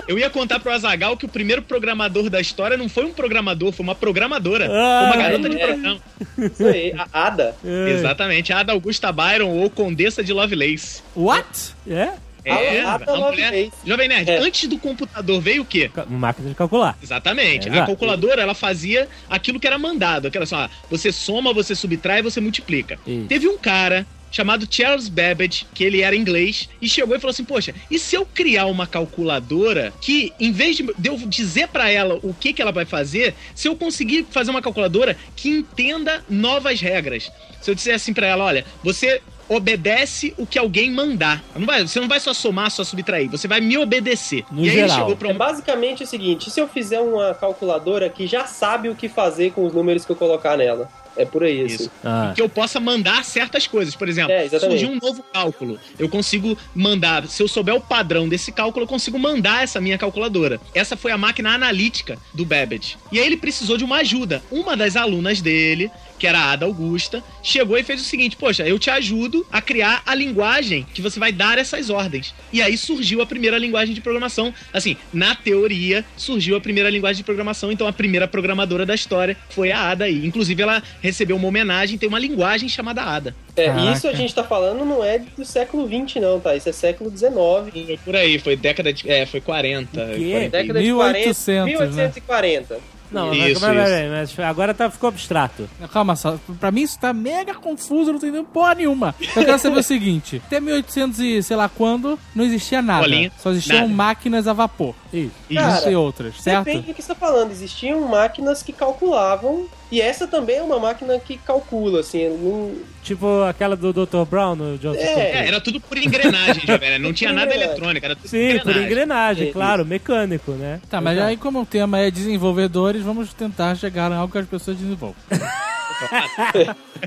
Eu 0.08 0.20
ia 0.20 0.30
contar 0.30 0.60
pro 0.60 0.74
Azagal 0.74 1.16
que 1.16 1.26
o 1.26 1.30
primeiro 1.30 1.62
programador 1.62 2.30
da 2.30 2.42
história 2.42 2.76
não 2.76 2.90
foi 2.90 3.06
um 3.06 3.14
programador, 3.14 3.72
foi 3.72 3.84
uma 3.86 3.96
programadora. 3.96 4.68
Ah, 4.70 5.08
foi 5.08 5.18
uma 5.18 5.24
garota 5.24 5.50
de 5.50 5.62
é. 5.62 5.68
programa. 5.68 6.00
Isso 6.38 6.66
aí, 6.66 6.94
a 6.98 7.28
Ada. 7.28 7.56
Exatamente, 7.64 8.52
a 8.52 8.60
Ada 8.60 8.74
Augusta 8.74 9.10
Byron 9.14 9.48
ou 9.48 9.70
Condessa 9.70 10.22
de 10.22 10.34
Lovelace. 10.34 11.02
What? 11.16 11.74
É? 11.88 12.10
É, 12.44 12.82
A 12.82 12.96
a 12.96 13.18
mulher. 13.32 13.70
Jovem 13.86 14.08
Nerd, 14.08 14.30
É. 14.30 14.38
antes 14.40 14.68
do 14.68 14.78
computador 14.78 15.40
veio 15.42 15.62
o 15.62 15.66
quê? 15.66 15.90
Máquina 16.10 16.50
de 16.50 16.56
calcular. 16.56 16.98
Exatamente. 17.02 17.68
Exato. 17.68 17.84
A 17.84 17.86
calculadora, 17.86 18.42
ela 18.42 18.54
fazia 18.56 19.08
aquilo 19.30 19.60
que 19.60 19.68
era 19.68 19.78
mandado. 19.78 20.28
Aquela 20.28 20.46
só, 20.46 20.70
você 20.90 21.12
soma, 21.12 21.54
você 21.54 21.76
subtrai, 21.76 22.22
você 22.22 22.40
multiplica. 22.42 22.98
Isso. 23.06 23.28
Teve 23.28 23.48
um 23.48 23.58
cara 23.58 24.06
chamado 24.32 24.66
Charles 24.72 25.10
Babbage, 25.10 25.68
que 25.74 25.84
ele 25.84 26.02
era 26.02 26.16
inglês, 26.16 26.70
e 26.82 26.88
chegou 26.88 27.16
e 27.16 27.20
falou 27.20 27.32
assim: 27.32 27.44
Poxa, 27.44 27.76
e 27.92 28.00
se 28.00 28.16
eu 28.16 28.26
criar 28.26 28.66
uma 28.68 28.88
calculadora 28.88 29.94
que, 30.02 30.32
em 30.40 30.52
vez 30.52 30.78
de 30.78 30.86
eu 31.04 31.18
dizer 31.18 31.68
pra 31.68 31.90
ela 31.92 32.18
o 32.24 32.34
que, 32.34 32.54
que 32.54 32.62
ela 32.62 32.72
vai 32.72 32.86
fazer, 32.86 33.36
se 33.54 33.68
eu 33.68 33.76
conseguir 33.76 34.26
fazer 34.32 34.50
uma 34.52 34.62
calculadora 34.62 35.18
que 35.36 35.50
entenda 35.50 36.24
novas 36.30 36.80
regras? 36.80 37.30
Se 37.62 37.70
eu 37.70 37.76
disser 37.76 37.94
assim 37.96 38.14
pra 38.14 38.26
ela: 38.26 38.46
Olha, 38.46 38.66
você 38.84 39.22
obedece 39.52 40.34
o 40.38 40.48
que 40.48 40.58
alguém 40.58 40.90
mandar. 40.90 41.44
Não 41.56 41.66
vai, 41.66 41.86
você 41.86 42.00
não 42.00 42.08
vai 42.08 42.20
só 42.20 42.34
somar, 42.34 42.72
só 42.72 42.84
subtrair, 42.86 43.30
você 43.30 43.48
vai 43.48 43.60
me 43.60 43.78
obedecer. 43.78 44.46
No 44.50 44.66
e 44.66 44.70
aí 44.70 44.76
geral. 44.76 44.88
ele 44.90 45.00
chegou 45.00 45.16
pra 45.18 45.30
É 45.30 45.34
um 45.34 45.38
basicamente 45.38 46.04
o 46.04 46.08
seguinte: 46.08 46.50
se 46.50 46.60
eu 46.60 46.68
fizer 46.68 47.02
uma 47.02 47.34
calculadora 47.34 48.10
que 48.10 48.26
já 48.26 48.46
sabe 48.46 48.88
o 48.88 48.96
que 48.96 49.10
fazer 49.10 49.52
com 49.52 49.66
os 49.66 49.74
números 49.74 50.06
que 50.06 50.12
eu 50.12 50.16
colocar 50.16 50.56
nela. 50.56 50.90
É 51.18 51.26
por 51.26 51.44
aí, 51.44 51.66
assim. 51.66 51.76
Isso. 51.76 51.92
Ah. 52.04 52.32
que 52.34 52.42
eu 52.42 52.48
possa 52.48 52.80
mandar 52.80 53.26
certas 53.26 53.68
coisas. 53.68 53.94
Por 53.96 54.08
exemplo, 54.08 54.32
É, 54.32 54.48
surgiu 54.48 54.90
um 54.90 54.96
novo 54.96 55.22
cálculo. 55.34 55.78
Eu 56.00 56.08
consigo 56.08 56.58
mandar, 56.74 57.28
se 57.28 57.44
eu 57.44 57.50
souber 57.50 57.76
o 57.76 57.82
padrão 57.82 58.30
desse 58.30 58.50
cálculo, 58.50 58.86
eu 58.86 58.88
consigo 58.88 59.20
mandar 59.20 59.62
essa 59.62 59.82
minha 59.82 59.98
calculadora. 59.98 60.60
Essa 60.74 60.96
foi 60.96 61.12
a 61.12 61.18
máquina 61.18 61.54
analítica 61.54 62.18
do 62.34 62.46
Babbage. 62.46 62.98
E 63.12 63.20
aí 63.20 63.26
ele 63.26 63.36
precisou 63.36 63.78
de 63.78 63.84
uma 63.84 63.98
ajuda. 63.98 64.42
Uma 64.50 64.78
das 64.78 64.96
alunas 64.96 65.42
dele, 65.42 65.92
que 66.22 66.28
era 66.28 66.38
a 66.38 66.52
Ada 66.52 66.68
Augusta, 66.68 67.24
chegou 67.42 67.76
e 67.80 67.84
fez 67.84 68.00
o 68.00 68.04
seguinte: 68.04 68.38
Poxa, 68.38 68.62
eu 68.62 68.78
te 68.78 68.92
ajudo 68.92 69.44
a 69.52 69.60
criar 69.60 70.04
a 70.06 70.14
linguagem 70.14 70.86
que 70.94 71.02
você 71.02 71.20
vai 71.20 71.32
dar 71.32 71.58
essas 71.58 71.90
ordens. 71.90 72.32
E 72.54 72.62
aí 72.62 72.78
surgiu 72.78 73.24
a 73.24 73.26
primeira 73.26 73.58
linguagem 73.58 73.96
de 73.96 74.02
programação. 74.02 74.54
Assim, 74.72 74.96
na 75.12 75.34
teoria, 75.34 76.06
surgiu 76.16 76.56
a 76.56 76.62
primeira 76.62 76.92
linguagem 76.92 77.18
de 77.18 77.24
programação. 77.24 77.72
Então 77.72 77.88
a 77.88 77.92
primeira 77.92 78.28
programadora 78.28 78.86
da 78.86 78.94
história 78.94 79.36
foi 79.50 79.72
a 79.72 79.90
Ada 79.90 80.06
aí. 80.06 80.24
Inclusive, 80.24 80.62
ela 80.62 80.84
recebeu 81.02 81.36
uma 81.38 81.48
homenagem, 81.48 81.98
tem 81.98 82.08
uma 82.08 82.20
linguagem 82.20 82.70
chamada 82.70 83.02
Ada. 83.02 83.36
É, 83.56 83.66
Caraca. 83.66 83.92
isso 83.92 84.08
a 84.08 84.14
gente 84.14 84.36
tá 84.36 84.44
falando 84.44 84.86
não 84.86 85.04
é 85.04 85.18
do 85.18 85.44
século 85.44 85.88
XX, 85.88 86.22
não, 86.22 86.40
tá? 86.40 86.56
Isso 86.56 86.70
é 86.70 86.72
século 86.72 87.10
XIX. 87.10 87.34
Foi 87.34 88.00
Por 88.06 88.16
aí, 88.16 88.38
foi 88.38 88.56
década 88.56 88.94
de. 88.94 89.10
É, 89.10 89.26
foi 89.26 89.42
40. 89.42 89.90
O 89.90 90.16
quê? 90.16 90.32
40. 90.32 90.50
Década 90.52 90.80
1800, 90.80 90.86
de 90.86 90.94
40. 90.94 91.56
né? 91.56 91.66
1840. 91.72 92.91
Não, 93.12 93.28
mas, 93.28 93.52
Isso, 93.52 93.62
mas, 93.62 93.76
mas, 93.76 94.30
isso. 94.30 94.40
mas 94.42 94.50
agora 94.50 94.74
tá, 94.74 94.90
ficou 94.90 95.10
abstrato. 95.10 95.70
Calma 95.92 96.16
só, 96.16 96.40
pra 96.60 96.72
mim 96.72 96.82
isso 96.82 96.98
tá 97.00 97.12
mega 97.14 97.54
confuso, 97.54 98.10
eu 98.10 98.14
não 98.14 98.20
tô 98.20 98.26
entendendo 98.26 98.46
porra 98.48 98.76
nenhuma. 98.76 99.14
Eu 99.36 99.44
quero 99.46 99.60
saber 99.60 99.80
o 99.80 99.84
seguinte: 99.84 100.42
até 100.46 100.60
1800 100.60 101.20
e 101.20 101.44
sei 101.44 101.58
lá 101.58 101.68
quando, 101.70 102.18
não 102.34 102.46
existia 102.46 102.82
nada. 102.82 103.02
Bolinha. 103.02 103.32
Só 103.38 103.52
existiam 103.52 103.82
Nada. 103.82 103.94
máquinas 103.94 104.48
a 104.48 104.54
vapor. 104.54 104.96
Isso. 105.14 105.32
Cara, 105.54 105.78
Isso 105.80 105.90
e 105.90 105.96
outras, 105.96 106.42
certo? 106.42 106.66
Depende 106.66 106.88
do 106.88 106.94
que 106.94 107.02
você 107.02 107.10
tá 107.10 107.16
falando. 107.16 107.52
Existiam 107.52 108.02
máquinas 108.08 108.64
que 108.64 108.72
calculavam. 108.74 109.68
E 109.92 110.00
essa 110.00 110.26
também 110.26 110.58
é 110.58 110.62
uma 110.64 110.80
máquina 110.80 111.20
que 111.20 111.38
calcula, 111.38 112.00
assim. 112.00 112.30
Não... 112.30 112.74
Tipo 113.04 113.44
aquela 113.44 113.76
do 113.76 113.92
Dr. 113.92 114.24
Brown 114.30 114.56
no 114.56 114.78
Johnson 114.78 115.00
É. 115.02 115.32
É, 115.42 115.48
era 115.48 115.60
tudo 115.60 115.82
por 115.82 115.98
engrenagem, 115.98 116.64
já, 116.68 116.78
velho. 116.78 117.04
Não 117.04 117.12
tinha 117.12 117.34
nada 117.34 117.48
Engrenagem. 117.48 117.72
eletrônico, 117.72 118.06
era 118.06 118.16
tudo 118.16 118.28
Sim, 118.30 118.60
por 118.64 118.78
engrenagem, 118.78 119.44
Isso. 119.46 119.54
claro, 119.54 119.86
mecânico, 119.86 120.52
né? 120.52 120.80
Tá, 120.90 121.02
mas 121.02 121.16
Exato. 121.18 121.30
aí 121.30 121.38
como 121.38 121.62
o 121.62 121.66
tema 121.66 122.00
é 122.00 122.10
desenvolvedores, 122.10 123.02
vamos 123.02 123.34
tentar 123.34 123.76
chegar 123.76 124.12
em 124.12 124.16
algo 124.16 124.32
que 124.32 124.38
as 124.38 124.48
pessoas 124.48 124.78
desenvolvem. 124.78 125.22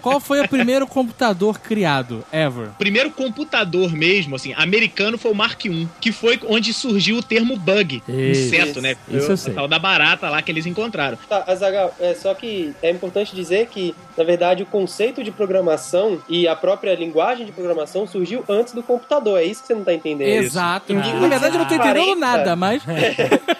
Qual 0.00 0.20
foi 0.20 0.40
o 0.40 0.48
primeiro 0.48 0.86
computador 0.86 1.58
criado, 1.58 2.24
ever? 2.32 2.68
O 2.68 2.78
primeiro 2.78 3.10
computador 3.10 3.92
mesmo, 3.92 4.36
assim, 4.36 4.52
americano 4.54 5.18
foi 5.18 5.32
o 5.32 5.34
Mark 5.34 5.64
I, 5.64 5.88
que 6.00 6.12
foi 6.12 6.38
onde 6.46 6.72
surgiu 6.72 7.18
o 7.18 7.22
termo 7.22 7.56
bug. 7.56 7.93
Isso. 8.08 8.54
Inseto, 8.54 8.80
né? 8.80 8.96
Isso 9.08 9.16
eu 9.16 9.26
Foi 9.26 9.36
sei. 9.36 9.54
tal 9.54 9.68
da 9.68 9.78
barata 9.78 10.28
lá 10.28 10.40
que 10.42 10.50
eles 10.50 10.66
encontraram. 10.66 11.18
Tá, 11.28 11.44
Azaghal, 11.46 11.94
é 12.00 12.14
só 12.14 12.34
que 12.34 12.74
é 12.82 12.90
importante 12.90 13.34
dizer 13.34 13.66
que, 13.68 13.94
na 14.16 14.24
verdade, 14.24 14.62
o 14.62 14.66
conceito 14.66 15.22
de 15.22 15.30
programação 15.30 16.22
e 16.28 16.46
a 16.48 16.56
própria 16.56 16.94
linguagem 16.94 17.46
de 17.46 17.52
programação 17.52 18.06
surgiu 18.06 18.44
antes 18.48 18.72
do 18.72 18.82
computador. 18.82 19.40
É 19.40 19.44
isso 19.44 19.62
que 19.62 19.68
você 19.68 19.74
não 19.74 19.84
tá 19.84 19.92
entendendo. 19.92 20.28
Exato. 20.28 20.92
Em 20.92 20.96
Na 20.96 21.28
verdade 21.28 21.56
eu 21.56 21.60
não 21.60 21.68
tô 21.68 21.74
entendendo 21.74 21.94
1840, 21.94 22.20
nada, 22.20 22.56
mas... 22.56 22.82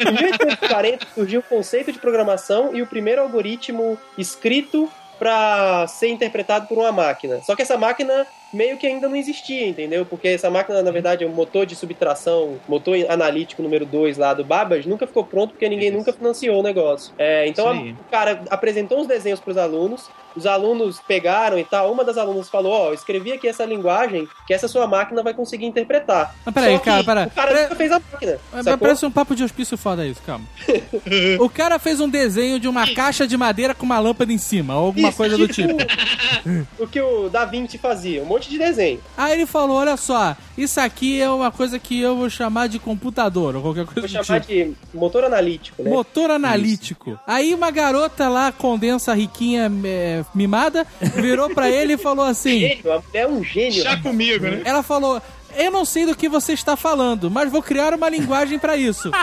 Em 0.01 0.12
1840 0.12 1.07
surgiu 1.14 1.41
o 1.41 1.43
conceito 1.43 1.93
de 1.93 1.99
programação 1.99 2.74
e 2.74 2.82
o 2.82 2.87
primeiro 2.87 3.22
algoritmo 3.22 3.99
escrito 4.18 4.91
para 5.18 5.87
ser 5.87 6.09
interpretado 6.09 6.66
por 6.66 6.78
uma 6.78 6.93
máquina. 6.93 7.41
Só 7.43 7.55
que 7.55 7.62
essa 7.62 7.76
máquina 7.76 8.26
meio 8.55 8.76
que 8.78 8.86
ainda 8.86 9.09
não 9.09 9.16
existia, 9.16 9.66
entendeu? 9.66 10.07
Porque 10.07 10.28
essa 10.28 10.48
máquina, 10.50 10.82
na 10.82 10.90
verdade, 10.90 11.24
é 11.24 11.26
um 11.26 11.30
motor 11.32 11.66
de 11.66 11.74
subtração, 11.76 12.59
motor 12.68 12.96
analítico 13.09 13.62
número 13.62 13.84
2 13.84 14.16
lá 14.18 14.32
do 14.34 14.44
Babbage, 14.44 14.88
nunca 14.88 15.07
ficou 15.07 15.24
pronto 15.24 15.50
porque 15.50 15.68
ninguém 15.68 15.90
nunca 15.90 16.12
financiou 16.12 16.61
o 16.61 16.62
negócio. 16.62 17.12
É, 17.18 17.46
então, 17.48 17.74
Isso 17.74 17.94
a- 17.98 18.00
o 18.07 18.11
cara 18.11 18.42
apresentou 18.50 19.00
uns 19.00 19.07
desenhos 19.07 19.40
para 19.40 19.50
os 19.50 19.57
alunos, 19.59 20.09
os 20.36 20.46
alunos 20.46 21.00
pegaram 21.07 21.59
e 21.59 21.64
tal, 21.64 21.92
uma 21.92 22.05
das 22.05 22.16
alunas 22.18 22.48
falou, 22.48 22.72
ó, 22.72 22.88
eu 22.88 22.94
escrevi 22.94 23.32
aqui 23.32 23.46
essa 23.46 23.64
linguagem 23.64 24.26
que 24.46 24.52
essa 24.55 24.66
sua 24.66 24.86
máquina 24.86 25.22
vai 25.22 25.32
conseguir 25.34 25.66
interpretar. 25.66 26.34
Mas 26.44 26.55
peraí, 26.55 26.72
Só 26.74 26.78
que 26.78 26.84
cara, 26.84 27.05
pera- 27.05 27.26
O 27.26 27.30
cara 27.30 27.48
pera- 27.48 27.62
nunca 27.62 27.76
fez 27.76 27.92
a 27.92 28.00
máquina, 28.12 28.38
Mas 28.52 28.64
sacou? 28.64 28.78
Parece 28.78 29.07
um 29.07 29.11
papo 29.11 29.34
de 29.36 29.44
hospício 29.44 29.76
foda 29.78 30.05
isso, 30.07 30.20
calma. 30.22 30.44
o 31.40 31.48
cara 31.48 31.78
fez 31.78 32.00
um 32.00 32.09
desenho 32.09 32.59
de 32.59 32.68
uma 32.68 32.86
caixa 32.92 33.26
de 33.26 33.36
madeira 33.36 33.74
com 33.74 33.84
uma 33.86 33.98
lâmpada 34.00 34.32
em 34.32 34.38
cima, 34.38 34.76
ou 34.76 34.86
alguma 34.86 35.09
Isso, 35.09 35.16
coisa 35.16 35.36
do 35.38 35.46
tipo. 35.48 35.74
o 36.78 36.86
que 36.86 37.00
o 37.00 37.28
Da 37.28 37.44
Vinci 37.44 37.78
fazia. 37.78 38.22
Um 38.22 38.26
monte 38.26 38.43
monte 38.45 38.51
de 38.51 38.59
desenho. 38.59 39.01
Aí 39.16 39.32
ele 39.32 39.47
falou: 39.47 39.76
olha 39.76 39.97
só, 39.97 40.36
isso 40.57 40.80
aqui 40.80 41.20
é 41.20 41.28
uma 41.28 41.51
coisa 41.51 41.78
que 41.78 42.01
eu 42.01 42.16
vou 42.16 42.28
chamar 42.28 42.68
de 42.68 42.78
computador, 42.78 43.57
ou 43.57 43.62
qualquer 43.62 43.86
coisa 43.86 44.01
Vou 44.01 44.24
chamar 44.24 44.40
tipo. 44.40 44.53
de 44.53 44.72
motor 44.97 45.24
analítico, 45.24 45.82
né? 45.82 45.90
Motor 45.90 46.30
analítico. 46.30 47.18
Aí 47.26 47.55
uma 47.55 47.70
garota 47.70 48.28
lá, 48.28 48.53
condensa 48.53 49.14
riquinha 49.14 49.70
é, 49.84 50.24
mimada, 50.34 50.86
virou 51.14 51.51
pra 51.51 51.70
ele 51.70 51.95
e 51.95 51.99
falou 51.99 52.24
assim: 52.24 52.61
Gênio, 52.68 52.92
a 52.92 53.01
mulher 53.01 53.22
é 53.22 53.26
um 53.26 53.42
gênio. 53.42 53.82
Já 53.82 53.97
comigo, 54.01 54.45
né? 54.45 54.62
ela 54.64 54.82
falou. 54.82 55.20
Eu 55.57 55.70
não 55.70 55.84
sei 55.84 56.05
do 56.05 56.16
que 56.16 56.28
você 56.28 56.53
está 56.53 56.74
falando, 56.76 57.30
mas 57.30 57.49
vou 57.49 57.62
criar 57.62 57.95
uma 57.95 58.09
linguagem 58.09 58.59
pra 58.59 58.76
isso. 58.76 59.09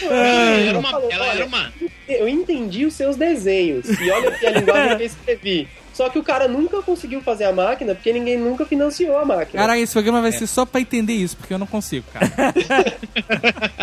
Ela 0.00 0.60
era 0.60 0.78
uma. 0.78 0.90
Ela 1.10 1.26
era 1.26 1.46
uma. 1.46 1.72
Eu 2.08 2.28
entendi 2.28 2.84
os 2.84 2.94
seus 2.94 3.16
desenhos. 3.16 3.88
E 3.88 4.10
olha 4.10 4.28
aqui 4.30 4.46
a 4.46 4.50
linguagem 4.50 4.96
que 4.96 5.02
eu 5.02 5.06
escrevi. 5.06 5.68
Só 5.92 6.08
que 6.08 6.18
o 6.18 6.22
cara 6.22 6.48
nunca 6.48 6.80
conseguiu 6.82 7.20
fazer 7.20 7.44
a 7.44 7.52
máquina 7.52 7.94
porque 7.94 8.12
ninguém 8.12 8.38
nunca 8.38 8.64
financiou 8.64 9.18
a 9.18 9.24
máquina. 9.24 9.60
Caraca, 9.62 9.78
esse 9.80 9.92
programa 9.92 10.20
vai 10.22 10.32
ser 10.32 10.46
só 10.46 10.64
pra 10.64 10.80
entender 10.80 11.12
isso, 11.14 11.36
porque 11.36 11.52
eu 11.52 11.58
não 11.58 11.66
consigo, 11.66 12.04
cara. 12.12 12.26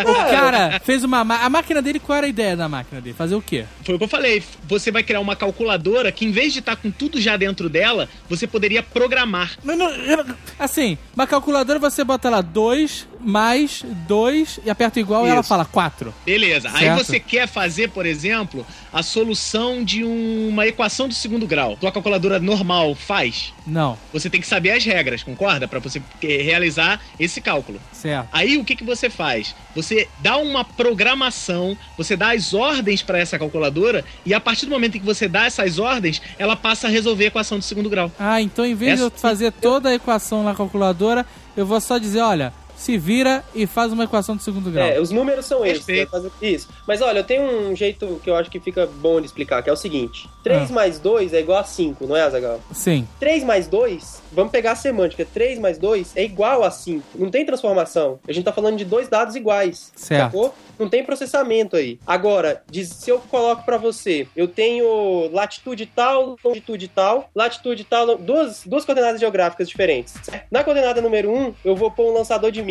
o 0.06 0.14
cara 0.32 0.80
fez 0.84 1.04
uma. 1.04 1.24
ma- 1.24 1.44
A 1.44 1.50
máquina 1.50 1.82
dele, 1.82 2.00
qual 2.00 2.18
era 2.18 2.26
a 2.26 2.30
ideia 2.30 2.56
da 2.56 2.68
máquina 2.70 3.02
dele? 3.02 3.16
Fazer 3.16 3.36
o 3.36 3.42
quê? 3.42 3.66
Foi 3.86 3.96
o 3.96 3.98
que 3.98 4.04
eu 4.04 4.08
falei. 4.08 4.44
Você 4.68 4.92
vai 4.92 5.04
criar 5.04 5.20
uma 5.20 5.36
calculadora 5.36 6.12
que, 6.12 6.26
em 6.26 6.32
vez 6.32 6.54
de 6.54 6.60
estar 6.60 6.76
com 6.76 6.92
tudo 6.92 7.20
já 7.20 7.38
dentro 7.38 7.70
dela, 7.70 8.08
você 8.30 8.48
poderia 8.48 8.82
programar. 8.84 9.58
Eu 9.66 9.76
não- 9.78 10.36
assim, 10.58 10.98
uma 11.16 11.28
calculadora 11.28 11.80
você 11.80 12.04
bota 12.04 12.30
lá 12.30 12.42
2 12.42 13.08
mais 13.20 13.84
2 14.08 14.60
e 14.66 14.70
aperta 14.70 15.00
igual 15.00 15.26
e 15.28 15.30
ela 15.30 15.42
Isso. 15.42 15.50
fala 15.50 15.66
4. 15.66 16.14
Beleza. 16.26 16.70
Aí 16.74 16.80
Certo. 16.86 17.06
você 17.06 17.20
quer 17.20 17.48
fazer, 17.48 17.90
por 17.90 18.06
exemplo, 18.06 18.66
a 18.94 19.04
solução 19.04 19.84
de 19.84 20.04
um- 20.04 20.50
uma 20.50 20.66
equação 20.66 21.08
do 21.08 21.14
segundo 21.14 21.46
grau. 21.46 21.76
Tua 21.78 21.92
calculadora 21.92 22.40
normal 22.40 22.96
faz. 22.96 23.54
Não, 23.68 23.98
Você 24.12 24.30
tem 24.30 24.42
que 24.42 24.48
saber 24.48 24.72
as 24.72 24.84
regras, 24.84 25.22
concorda? 25.22 25.68
Pra 25.68 25.80
você 25.80 26.02
realizar 26.22 27.00
esse 27.20 27.40
cálculo. 27.42 27.80
certo. 27.92 28.28
Aí 28.32 28.58
o 28.58 28.64
que, 28.66 28.76
que 28.76 28.84
você 28.84 29.10
faz? 29.10 29.54
Você 29.76 30.08
dá 30.20 30.38
uma 30.38 30.64
programação, 30.64 31.78
você 31.98 32.16
dá 32.16 32.32
as 32.34 32.54
ordens 32.54 33.02
para 33.04 33.20
essa 33.20 33.38
calculadora 33.38 34.04
e 34.26 34.34
a 34.34 34.40
partir 34.40 34.66
do 34.66 34.72
momento 34.72 34.96
em 34.96 35.00
que 35.00 35.06
você 35.06 35.28
dá 35.28 35.46
essas 35.46 35.78
ordens, 35.80 36.22
ela 36.38 36.56
passa 36.56 36.88
a 36.88 36.90
resolver 36.90 37.26
a 37.26 37.28
equação 37.28 37.58
do 37.60 37.64
segundo 37.64 37.90
grau. 37.90 38.12
Ah, 38.20 38.42
então 38.42 38.66
em 38.66 38.74
vez 38.76 38.96
de 38.96 39.02
eu 39.02 39.08
Essa- 39.08 39.18
fazer 39.18 39.52
toda 39.52 39.90
a 39.90 39.94
equação 39.96 40.44
na 40.44 40.56
calculadora, 40.56 41.26
eu 41.56 41.66
vou 41.66 41.80
só 41.82 41.98
dizer, 41.98 42.22
olha, 42.22 42.54
se 42.80 42.98
vira 42.98 43.44
e 43.54 43.68
faz 43.68 43.92
uma 43.92 44.06
equação 44.06 44.36
de 44.38 44.44
segundo 44.44 44.72
grau. 44.72 44.88
É, 44.88 45.00
os 45.00 45.12
números 45.12 45.46
são 45.46 45.66
esses. 45.66 45.86
Fazer 46.10 46.32
Isso. 46.42 46.70
Mas 46.88 47.02
olha, 47.02 47.20
eu 47.20 47.24
tenho 47.24 47.44
um 47.70 47.76
jeito 47.76 48.20
que 48.24 48.30
eu 48.30 48.36
acho 48.36 48.50
que 48.50 48.60
fica 48.60 48.86
bom 48.88 49.20
de 49.20 49.28
explicar, 49.28 49.62
que 49.62 49.70
é 49.70 49.74
o 49.74 49.76
seguinte: 49.76 50.30
3 50.44 50.72
Ah. 50.72 50.74
mais 50.74 50.98
2 50.98 51.34
é 51.34 51.40
igual 51.42 51.60
a 51.60 51.64
5, 51.66 52.08
não 52.08 52.16
é, 52.16 52.22
Azagal? 52.22 52.62
Sim. 52.72 53.06
3 53.20 53.44
mais 53.44 53.68
2, 53.68 54.22
vamos 54.32 54.52
pegar 54.52 54.72
a 54.72 54.76
semântica. 54.76 55.26
3 55.26 55.60
mais 55.60 55.78
2 55.78 56.16
é 56.16 56.24
igual 56.24 56.64
a 56.64 56.72
5. 56.72 57.04
Não 57.16 57.30
tem 57.30 57.46
transformação. 57.46 58.18
A 58.28 58.32
gente 58.32 58.46
tá 58.46 58.54
falando 58.54 58.78
de 58.78 58.86
dois 58.86 59.10
dados 59.10 59.36
iguais. 59.36 59.92
Certo. 59.96 60.24
Sacou? 60.32 60.56
Não 60.80 60.88
tem 60.88 61.04
processamento 61.04 61.76
aí. 61.76 62.00
Agora, 62.08 62.64
diz- 62.72 62.88
se 62.90 63.10
eu 63.10 63.20
coloco 63.20 63.64
pra 63.66 63.78
você, 63.78 64.26
eu 64.36 64.48
tenho 64.48 65.30
latitude 65.34 65.86
tal, 65.86 66.38
longitude 66.44 66.88
tal, 66.88 67.30
latitude 67.36 67.84
tal, 67.84 68.18
duas, 68.18 68.62
duas 68.66 68.86
coordenadas 68.86 69.20
geográficas 69.20 69.68
diferentes. 69.68 70.14
Na 70.50 70.64
coordenada 70.64 71.02
número 71.02 71.30
1, 71.32 71.54
eu 71.66 71.76
vou 71.76 71.92
pôr 71.92 72.10
um 72.12 72.14
lançador 72.14 72.52
de 72.52 72.62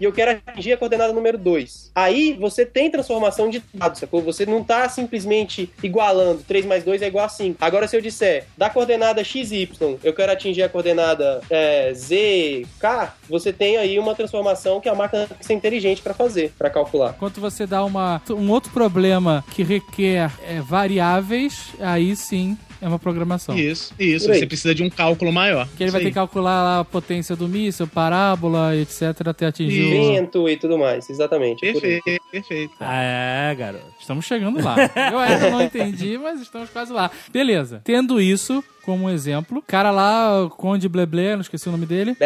E 0.00 0.04
eu 0.04 0.12
quero 0.12 0.32
atingir 0.46 0.72
a 0.72 0.76
coordenada 0.76 1.12
número 1.12 1.38
2. 1.38 1.92
Aí 1.94 2.34
você 2.34 2.66
tem 2.66 2.90
transformação 2.90 3.48
de 3.48 3.62
dados, 3.72 4.00
sacou? 4.00 4.20
Você 4.22 4.44
não 4.44 4.62
tá 4.64 4.88
simplesmente 4.88 5.70
igualando 5.82 6.42
3 6.42 6.66
mais 6.66 6.84
2 6.84 7.02
é 7.02 7.06
igual 7.06 7.24
a 7.24 7.28
5. 7.28 7.56
Agora, 7.60 7.86
se 7.86 7.96
eu 7.96 8.00
disser 8.00 8.46
da 8.56 8.68
coordenada 8.68 9.22
XY, 9.22 9.98
eu 10.02 10.12
quero 10.12 10.32
atingir 10.32 10.62
a 10.62 10.68
coordenada 10.68 11.40
é, 11.48 11.92
Z, 11.94 12.66
K, 12.78 13.14
você 13.28 13.52
tem 13.52 13.76
aí 13.76 13.98
uma 13.98 14.14
transformação 14.14 14.80
que 14.80 14.88
a 14.88 14.94
máquina 14.94 15.26
tem 15.26 15.36
que 15.38 15.46
ser 15.46 15.54
inteligente 15.54 16.02
pra 16.02 16.14
fazer, 16.14 16.52
pra 16.58 16.70
calcular. 16.70 17.14
Enquanto 17.16 17.40
você 17.40 17.66
dá 17.66 17.84
uma, 17.84 18.20
um 18.30 18.50
outro 18.50 18.72
problema 18.72 19.44
que 19.52 19.62
requer 19.62 20.30
é, 20.42 20.60
variáveis, 20.60 21.72
aí 21.80 22.16
sim 22.16 22.56
é 22.80 22.88
uma 22.88 22.98
programação. 22.98 23.56
Isso, 23.56 23.94
isso. 23.98 24.26
Você 24.26 24.46
precisa 24.46 24.74
de 24.74 24.82
um 24.82 24.90
cálculo 24.90 25.32
maior. 25.32 25.66
Que 25.76 25.84
ele 25.84 25.90
vai 25.90 26.00
Isso 26.00 26.04
ter 26.04 26.06
aí. 26.06 26.10
que 26.10 26.14
calcular 26.14 26.80
a 26.80 26.84
potência 26.84 27.34
do 27.36 27.48
míssil, 27.48 27.86
parábola, 27.86 28.74
etc, 28.76 29.02
até 29.26 29.46
atingir 29.46 29.84
o... 29.84 30.12
Vento 30.12 30.48
e 30.48 30.56
tudo 30.56 30.78
mais, 30.78 31.08
exatamente. 31.08 31.66
é. 31.66 31.72
Perfeito, 31.72 32.22
perfeito. 32.30 32.74
Ah, 32.80 33.02
é, 33.02 33.54
garoto. 33.54 33.84
Estamos 34.00 34.24
chegando 34.24 34.62
lá. 34.62 34.76
Eu 35.12 35.18
ainda 35.18 35.50
não 35.50 35.62
entendi, 35.62 36.18
mas 36.18 36.40
estamos 36.40 36.70
quase 36.70 36.92
lá. 36.92 37.10
Beleza. 37.32 37.80
Tendo 37.84 38.20
isso 38.20 38.62
como 38.86 39.10
exemplo, 39.10 39.58
o 39.58 39.62
cara 39.62 39.90
lá, 39.90 40.44
o 40.44 40.48
Conde 40.48 40.88
Bleble, 40.88 41.34
não 41.34 41.40
esqueci 41.42 41.68
o 41.68 41.72
nome 41.72 41.84
dele. 41.84 42.16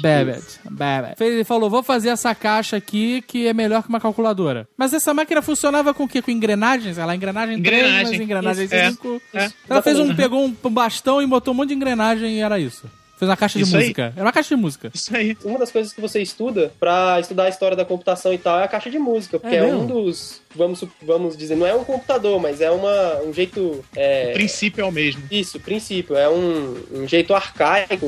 Babbitt. 0.70 1.16
Fez- 1.16 1.32
Ele 1.34 1.44
falou, 1.44 1.68
vou 1.70 1.82
fazer 1.82 2.10
essa 2.10 2.32
caixa 2.34 2.76
aqui 2.76 3.22
que 3.26 3.46
é 3.48 3.52
melhor 3.54 3.82
que 3.82 3.88
uma 3.88 3.98
calculadora. 3.98 4.68
Mas 4.76 4.92
essa 4.92 5.12
máquina 5.14 5.40
funcionava 5.42 5.92
com 5.94 6.04
o 6.04 6.08
quê? 6.08 6.20
Com 6.22 6.30
engrenagens? 6.30 6.98
Ela 6.98 7.16
engrenagem 7.16 7.60
3, 7.62 7.78
Engrenagem. 7.82 8.12
mas 8.12 8.20
engrenagem 8.20 8.64
Isso, 8.66 8.74
é. 8.74 8.90
5. 8.90 9.22
É. 9.34 9.50
Ela 9.68 9.82
fez 9.82 9.98
um, 9.98 10.14
pegou 10.14 10.44
um 10.44 10.54
bastão 10.70 11.22
e 11.22 11.26
botou 11.26 11.54
um 11.54 11.56
monte 11.56 11.70
de 11.70 11.74
engrenagem 11.74 12.36
e 12.36 12.40
era 12.40 12.58
isso. 12.60 12.86
Fez 13.20 13.28
uma 13.28 13.36
caixa 13.36 13.58
de 13.58 13.64
Isso 13.64 13.76
aí. 13.76 13.82
música. 13.82 14.12
Era 14.16 14.24
uma 14.24 14.32
caixa 14.32 14.56
de 14.56 14.60
música. 14.60 14.90
Isso 14.92 15.14
aí. 15.16 15.36
Uma 15.44 15.58
das 15.58 15.70
coisas 15.70 15.92
que 15.92 16.00
você 16.00 16.20
estuda 16.20 16.72
pra 16.80 17.20
estudar 17.20 17.44
a 17.44 17.48
história 17.48 17.76
da 17.76 17.84
computação 17.84 18.32
e 18.32 18.38
tal 18.38 18.58
é 18.58 18.64
a 18.64 18.68
caixa 18.68 18.90
de 18.90 18.98
música, 18.98 19.38
porque 19.38 19.54
É 19.54 19.58
é, 19.58 19.64
um 19.74 19.86
dos, 19.86 20.40
vamos, 20.56 20.82
vamos 21.02 21.36
dizer, 21.36 21.54
não 21.54 21.66
é 21.66 21.74
um 21.74 21.84
computador, 21.84 22.40
mas 22.40 22.60
é 22.60 22.70
uma, 22.70 23.20
um 23.22 23.32
jeito. 23.32 23.84
É, 23.94 24.30
O 24.30 24.32
princípio 24.32 24.82
é 24.82 24.84
o 24.86 24.90
mesmo. 24.90 25.22
Isso, 25.30 25.60
princípio. 25.60 26.16
É 26.16 26.28
um, 26.28 26.76
um 26.92 27.06
jeito 27.06 27.34
arcaico 27.34 28.06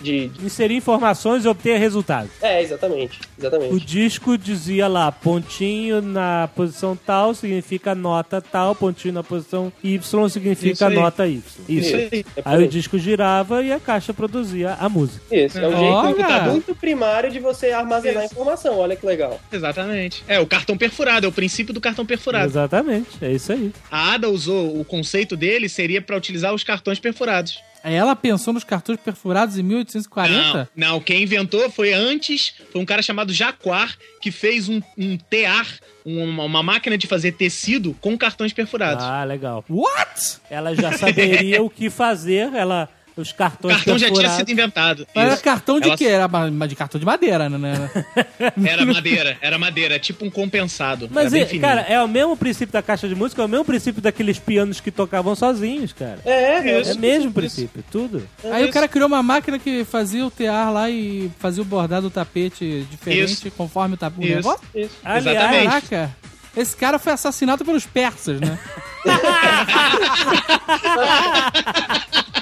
de, 0.00 0.28
de- 0.28 0.44
Inserir 0.46 0.76
informações 0.76 1.44
e 1.44 1.48
obter 1.48 1.78
resultados. 1.78 2.30
É, 2.40 2.62
exatamente. 2.62 3.18
O 3.36 3.40
Exatamente. 3.40 3.84
disco 3.84 4.38
dizia 4.38 4.86
lá, 4.88 5.10
pontinho 5.10 6.00
na 6.00 6.48
posição 6.54 6.96
tal 6.96 7.34
significa 7.34 7.94
nota 7.94 8.40
tal, 8.40 8.74
pontinho 8.74 9.14
na 9.14 9.22
posição 9.24 9.72
Y 9.82 10.28
significa 10.28 10.86
aí. 10.88 10.94
nota 10.94 11.26
Y. 11.26 11.42
Isso. 11.68 11.88
Isso 11.88 11.96
aí. 11.96 12.24
É 12.36 12.42
Aí 12.44 12.56
o 12.58 12.60
aí. 12.60 12.68
disco 12.68 12.98
girava 12.98 13.62
e 13.62 13.72
a 13.72 13.80
caixa 13.80 14.11
produzia 14.14 14.74
a 14.74 14.88
música. 14.88 15.22
Isso, 15.30 15.58
é 15.58 15.68
um 15.68 15.74
Olha! 15.74 16.26
jeito 16.26 16.50
muito 16.50 16.74
primário 16.74 17.30
de 17.30 17.38
você 17.38 17.70
armazenar 17.70 18.24
Isso. 18.24 18.34
informação. 18.34 18.78
Olha 18.78 18.96
que 18.96 19.04
legal. 19.04 19.40
Exatamente. 19.50 20.24
É, 20.26 20.40
o 20.40 20.46
cartão 20.46 20.76
perfurado, 20.76 21.26
é 21.26 21.28
o 21.28 21.32
princípio 21.32 21.72
do 21.72 21.80
cartão 21.80 22.04
perfurado. 22.04 22.46
Exatamente, 22.46 23.08
é 23.20 23.32
isso 23.32 23.52
aí. 23.52 23.72
A 23.90 24.14
Ada 24.14 24.28
usou, 24.28 24.78
o 24.80 24.84
conceito 24.84 25.36
dele 25.36 25.68
seria 25.68 26.00
pra 26.00 26.16
utilizar 26.16 26.54
os 26.54 26.64
cartões 26.64 26.98
perfurados. 26.98 27.60
Ela 27.84 28.14
pensou 28.14 28.54
nos 28.54 28.62
cartões 28.62 29.00
perfurados 29.00 29.58
em 29.58 29.62
1840? 29.62 30.70
Não, 30.76 30.92
não, 30.92 31.00
quem 31.00 31.22
inventou 31.22 31.68
foi 31.68 31.92
antes, 31.92 32.54
foi 32.70 32.80
um 32.80 32.84
cara 32.84 33.02
chamado 33.02 33.32
Jaquar, 33.32 33.96
que 34.20 34.30
fez 34.30 34.68
um, 34.68 34.80
um 34.96 35.16
tear, 35.16 35.66
uma, 36.04 36.44
uma 36.44 36.62
máquina 36.62 36.96
de 36.96 37.08
fazer 37.08 37.32
tecido 37.32 37.96
com 38.00 38.16
cartões 38.16 38.52
perfurados. 38.52 39.04
Ah, 39.04 39.24
legal. 39.24 39.64
What? 39.68 40.38
Ela 40.48 40.76
já 40.76 40.92
saberia 40.92 41.60
o 41.64 41.68
que 41.68 41.90
fazer, 41.90 42.52
ela 42.54 42.88
os 43.16 43.30
o 43.30 43.34
cartões 43.34 43.76
cartão 43.76 43.98
já 43.98 44.10
tinha 44.10 44.28
sido 44.30 44.50
inventado. 44.50 45.06
Mas 45.14 45.24
era 45.24 45.34
Isso. 45.34 45.44
cartão 45.44 45.80
de 45.80 45.88
Ela- 45.88 45.96
quê? 45.96 46.04
Era 46.06 46.28
de 46.68 46.76
cartão 46.76 46.98
de 46.98 47.06
madeira, 47.06 47.48
né? 47.48 47.90
Era 48.64 48.84
madeira, 48.86 49.36
era 49.40 49.58
madeira, 49.58 49.98
tipo 49.98 50.24
um 50.24 50.30
compensado. 50.30 51.08
Mas, 51.12 51.32
era 51.32 51.44
bem 51.46 51.56
e, 51.56 51.60
cara, 51.60 51.80
é 51.82 52.00
o 52.02 52.08
mesmo 52.08 52.36
princípio 52.36 52.72
da 52.72 52.82
caixa 52.82 53.08
de 53.08 53.14
música, 53.14 53.42
é 53.42 53.44
o 53.44 53.48
mesmo 53.48 53.64
princípio 53.64 54.00
daqueles 54.02 54.38
pianos 54.38 54.80
que 54.80 54.90
tocavam 54.90 55.34
sozinhos, 55.34 55.92
cara. 55.92 56.18
É, 56.24 56.32
é, 56.32 56.70
É 56.70 56.80
Isso. 56.80 56.94
o 56.94 56.98
mesmo 56.98 57.32
princípio, 57.32 57.84
tudo. 57.90 58.26
Aí 58.44 58.62
o 58.62 58.64
isso. 58.64 58.72
cara 58.72 58.88
criou 58.88 59.06
uma 59.08 59.22
máquina 59.22 59.58
que 59.58 59.84
fazia 59.84 60.24
o 60.26 60.30
tear 60.30 60.72
lá 60.72 60.90
e 60.90 61.30
fazia 61.38 61.62
o 61.62 61.66
bordado 61.66 62.08
do 62.08 62.10
tapete 62.10 62.86
diferente 62.90 63.32
Isso. 63.32 63.50
conforme 63.52 63.94
o, 63.94 63.96
ta- 63.96 64.12
o 64.16 64.22
Isso. 64.22 64.34
negócio. 64.36 64.60
isso. 64.74 64.96
Aliás, 65.04 65.26
Exatamente. 65.26 65.88
Caraca! 65.88 66.16
Esse 66.56 66.76
cara 66.76 66.98
foi 66.98 67.12
assassinado 67.12 67.64
pelos 67.64 67.86
persas, 67.86 68.40
né? 68.40 68.58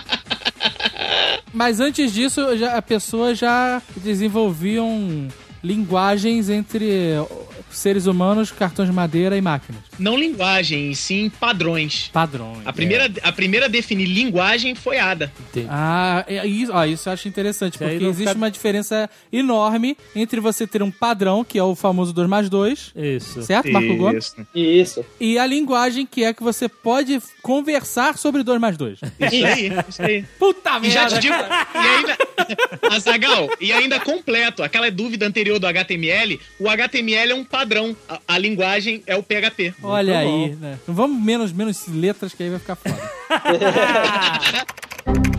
Mas 1.53 1.81
antes 1.81 2.13
disso, 2.13 2.57
já, 2.57 2.77
a 2.77 2.83
pessoa 2.83 3.35
já 3.35 3.83
desenvolviam 3.97 5.29
linguagens 5.63 6.49
entre 6.49 7.15
seres 7.71 8.07
humanos, 8.07 8.51
cartões 8.51 8.89
de 8.89 8.95
madeira 8.95 9.37
e 9.37 9.41
máquinas. 9.41 9.81
Não 9.99 10.17
linguagem, 10.17 10.95
sim 10.95 11.31
padrões. 11.41 12.09
Padrões. 12.13 12.67
A 12.67 12.73
primeira, 12.73 13.11
a 13.23 13.33
primeira 13.33 13.67
a 13.67 13.69
definir 13.69 14.07
linguagem 14.07 14.75
foi 14.75 14.99
Ada. 14.99 15.33
Ah, 15.69 16.25
é 16.27 16.47
isso, 16.47 16.73
ó, 16.73 16.85
isso 16.85 17.09
eu 17.09 17.13
acho 17.13 17.29
interessante, 17.29 17.75
Isso 17.75 17.85
porque 17.85 18.05
existe 18.05 18.19
fica- 18.29 18.35
uma 18.35 18.51
diferença 18.51 19.09
enorme 19.33 19.97
entre 20.15 20.41
você 20.41 20.67
ter 20.67 20.83
um 20.83 20.91
padrão, 20.91 21.45
que 21.45 21.59
é 21.59 21.63
o 21.63 21.75
famoso 21.75 22.13
2 22.13 22.29
mais 22.29 22.49
2, 22.49 22.93
Isso. 22.97 23.43
certo, 23.43 23.71
Marco 23.71 23.95
Gomes? 23.97 24.27
Isso. 24.27 24.47
Isso. 24.55 25.05
E 25.21 25.39
a 25.39 25.47
linguagem 25.47 26.07
que 26.07 26.25
é 26.25 26.33
que 26.33 26.43
você 26.43 26.69
pode 26.69 27.21
conversar 27.43 28.17
sobre 28.19 28.43
2 28.43 28.61
mais 28.61 28.77
2. 28.77 28.99
Isso 28.99 29.47
aí, 29.47 29.71
isso 29.89 30.03
aí. 30.03 30.25
Puta 30.39 30.79
E 30.83 30.91
já 30.91 31.03
merda! 31.03 31.17
te 31.17 31.21
digo, 31.23 31.35
e 31.35 31.79
ainda, 31.79 32.19
Azagal, 32.95 33.49
e 33.61 33.73
ainda 33.73 34.01
completo, 34.01 34.63
aquela 34.63 34.91
dúvida 34.91 35.27
anterior 35.27 35.59
do 35.59 35.67
HTML, 35.67 36.41
o 36.59 36.69
HTML 36.69 37.33
é 37.33 37.35
um 37.35 37.45
padrão, 37.45 37.60
a, 38.09 38.21
a 38.29 38.39
linguagem 38.39 39.03
é 39.07 39.17
o 39.17 39.23
PHP. 39.23 39.75
Olha 39.83 40.21
Muito 40.23 40.53
aí, 40.53 40.57
né? 40.57 40.79
Não 40.87 40.95
vamos 40.95 41.23
menos, 41.23 41.53
menos 41.53 41.87
letras 41.89 42.35
que 42.35 42.43
aí 42.43 42.51
vai 42.51 42.59
ficar 42.59 42.77
foda. 42.77 43.01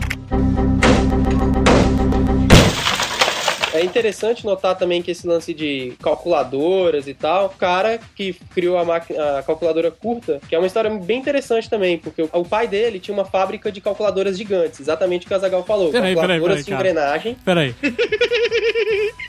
É 3.72 3.82
interessante 3.82 4.44
notar 4.44 4.76
também 4.76 5.02
que 5.02 5.10
esse 5.10 5.26
lance 5.26 5.54
de 5.54 5.94
calculadoras 6.02 7.08
e 7.08 7.14
tal, 7.14 7.46
o 7.46 7.50
cara 7.50 7.98
que 8.14 8.34
criou 8.54 8.78
a, 8.78 8.84
máquina, 8.84 9.38
a 9.38 9.42
calculadora 9.42 9.90
curta, 9.90 10.40
que 10.48 10.54
é 10.54 10.58
uma 10.58 10.66
história 10.66 10.90
bem 10.90 11.20
interessante 11.20 11.70
também, 11.70 11.98
porque 11.98 12.22
o, 12.22 12.44
pai 12.44 12.68
dele 12.68 13.00
tinha 13.00 13.14
uma 13.14 13.24
fábrica 13.24 13.72
de 13.72 13.80
calculadoras 13.80 14.36
gigantes, 14.36 14.80
exatamente 14.80 15.24
o 15.24 15.28
que 15.28 15.34
o 15.34 15.36
Azagal 15.36 15.64
falou. 15.64 15.90
Peraí, 15.90 16.14
calculadoras 16.14 16.64
peraí, 16.64 16.64
de 16.64 16.70
cara. 16.70 16.80
engrenagem. 16.90 17.36
Peraí. 17.44 17.74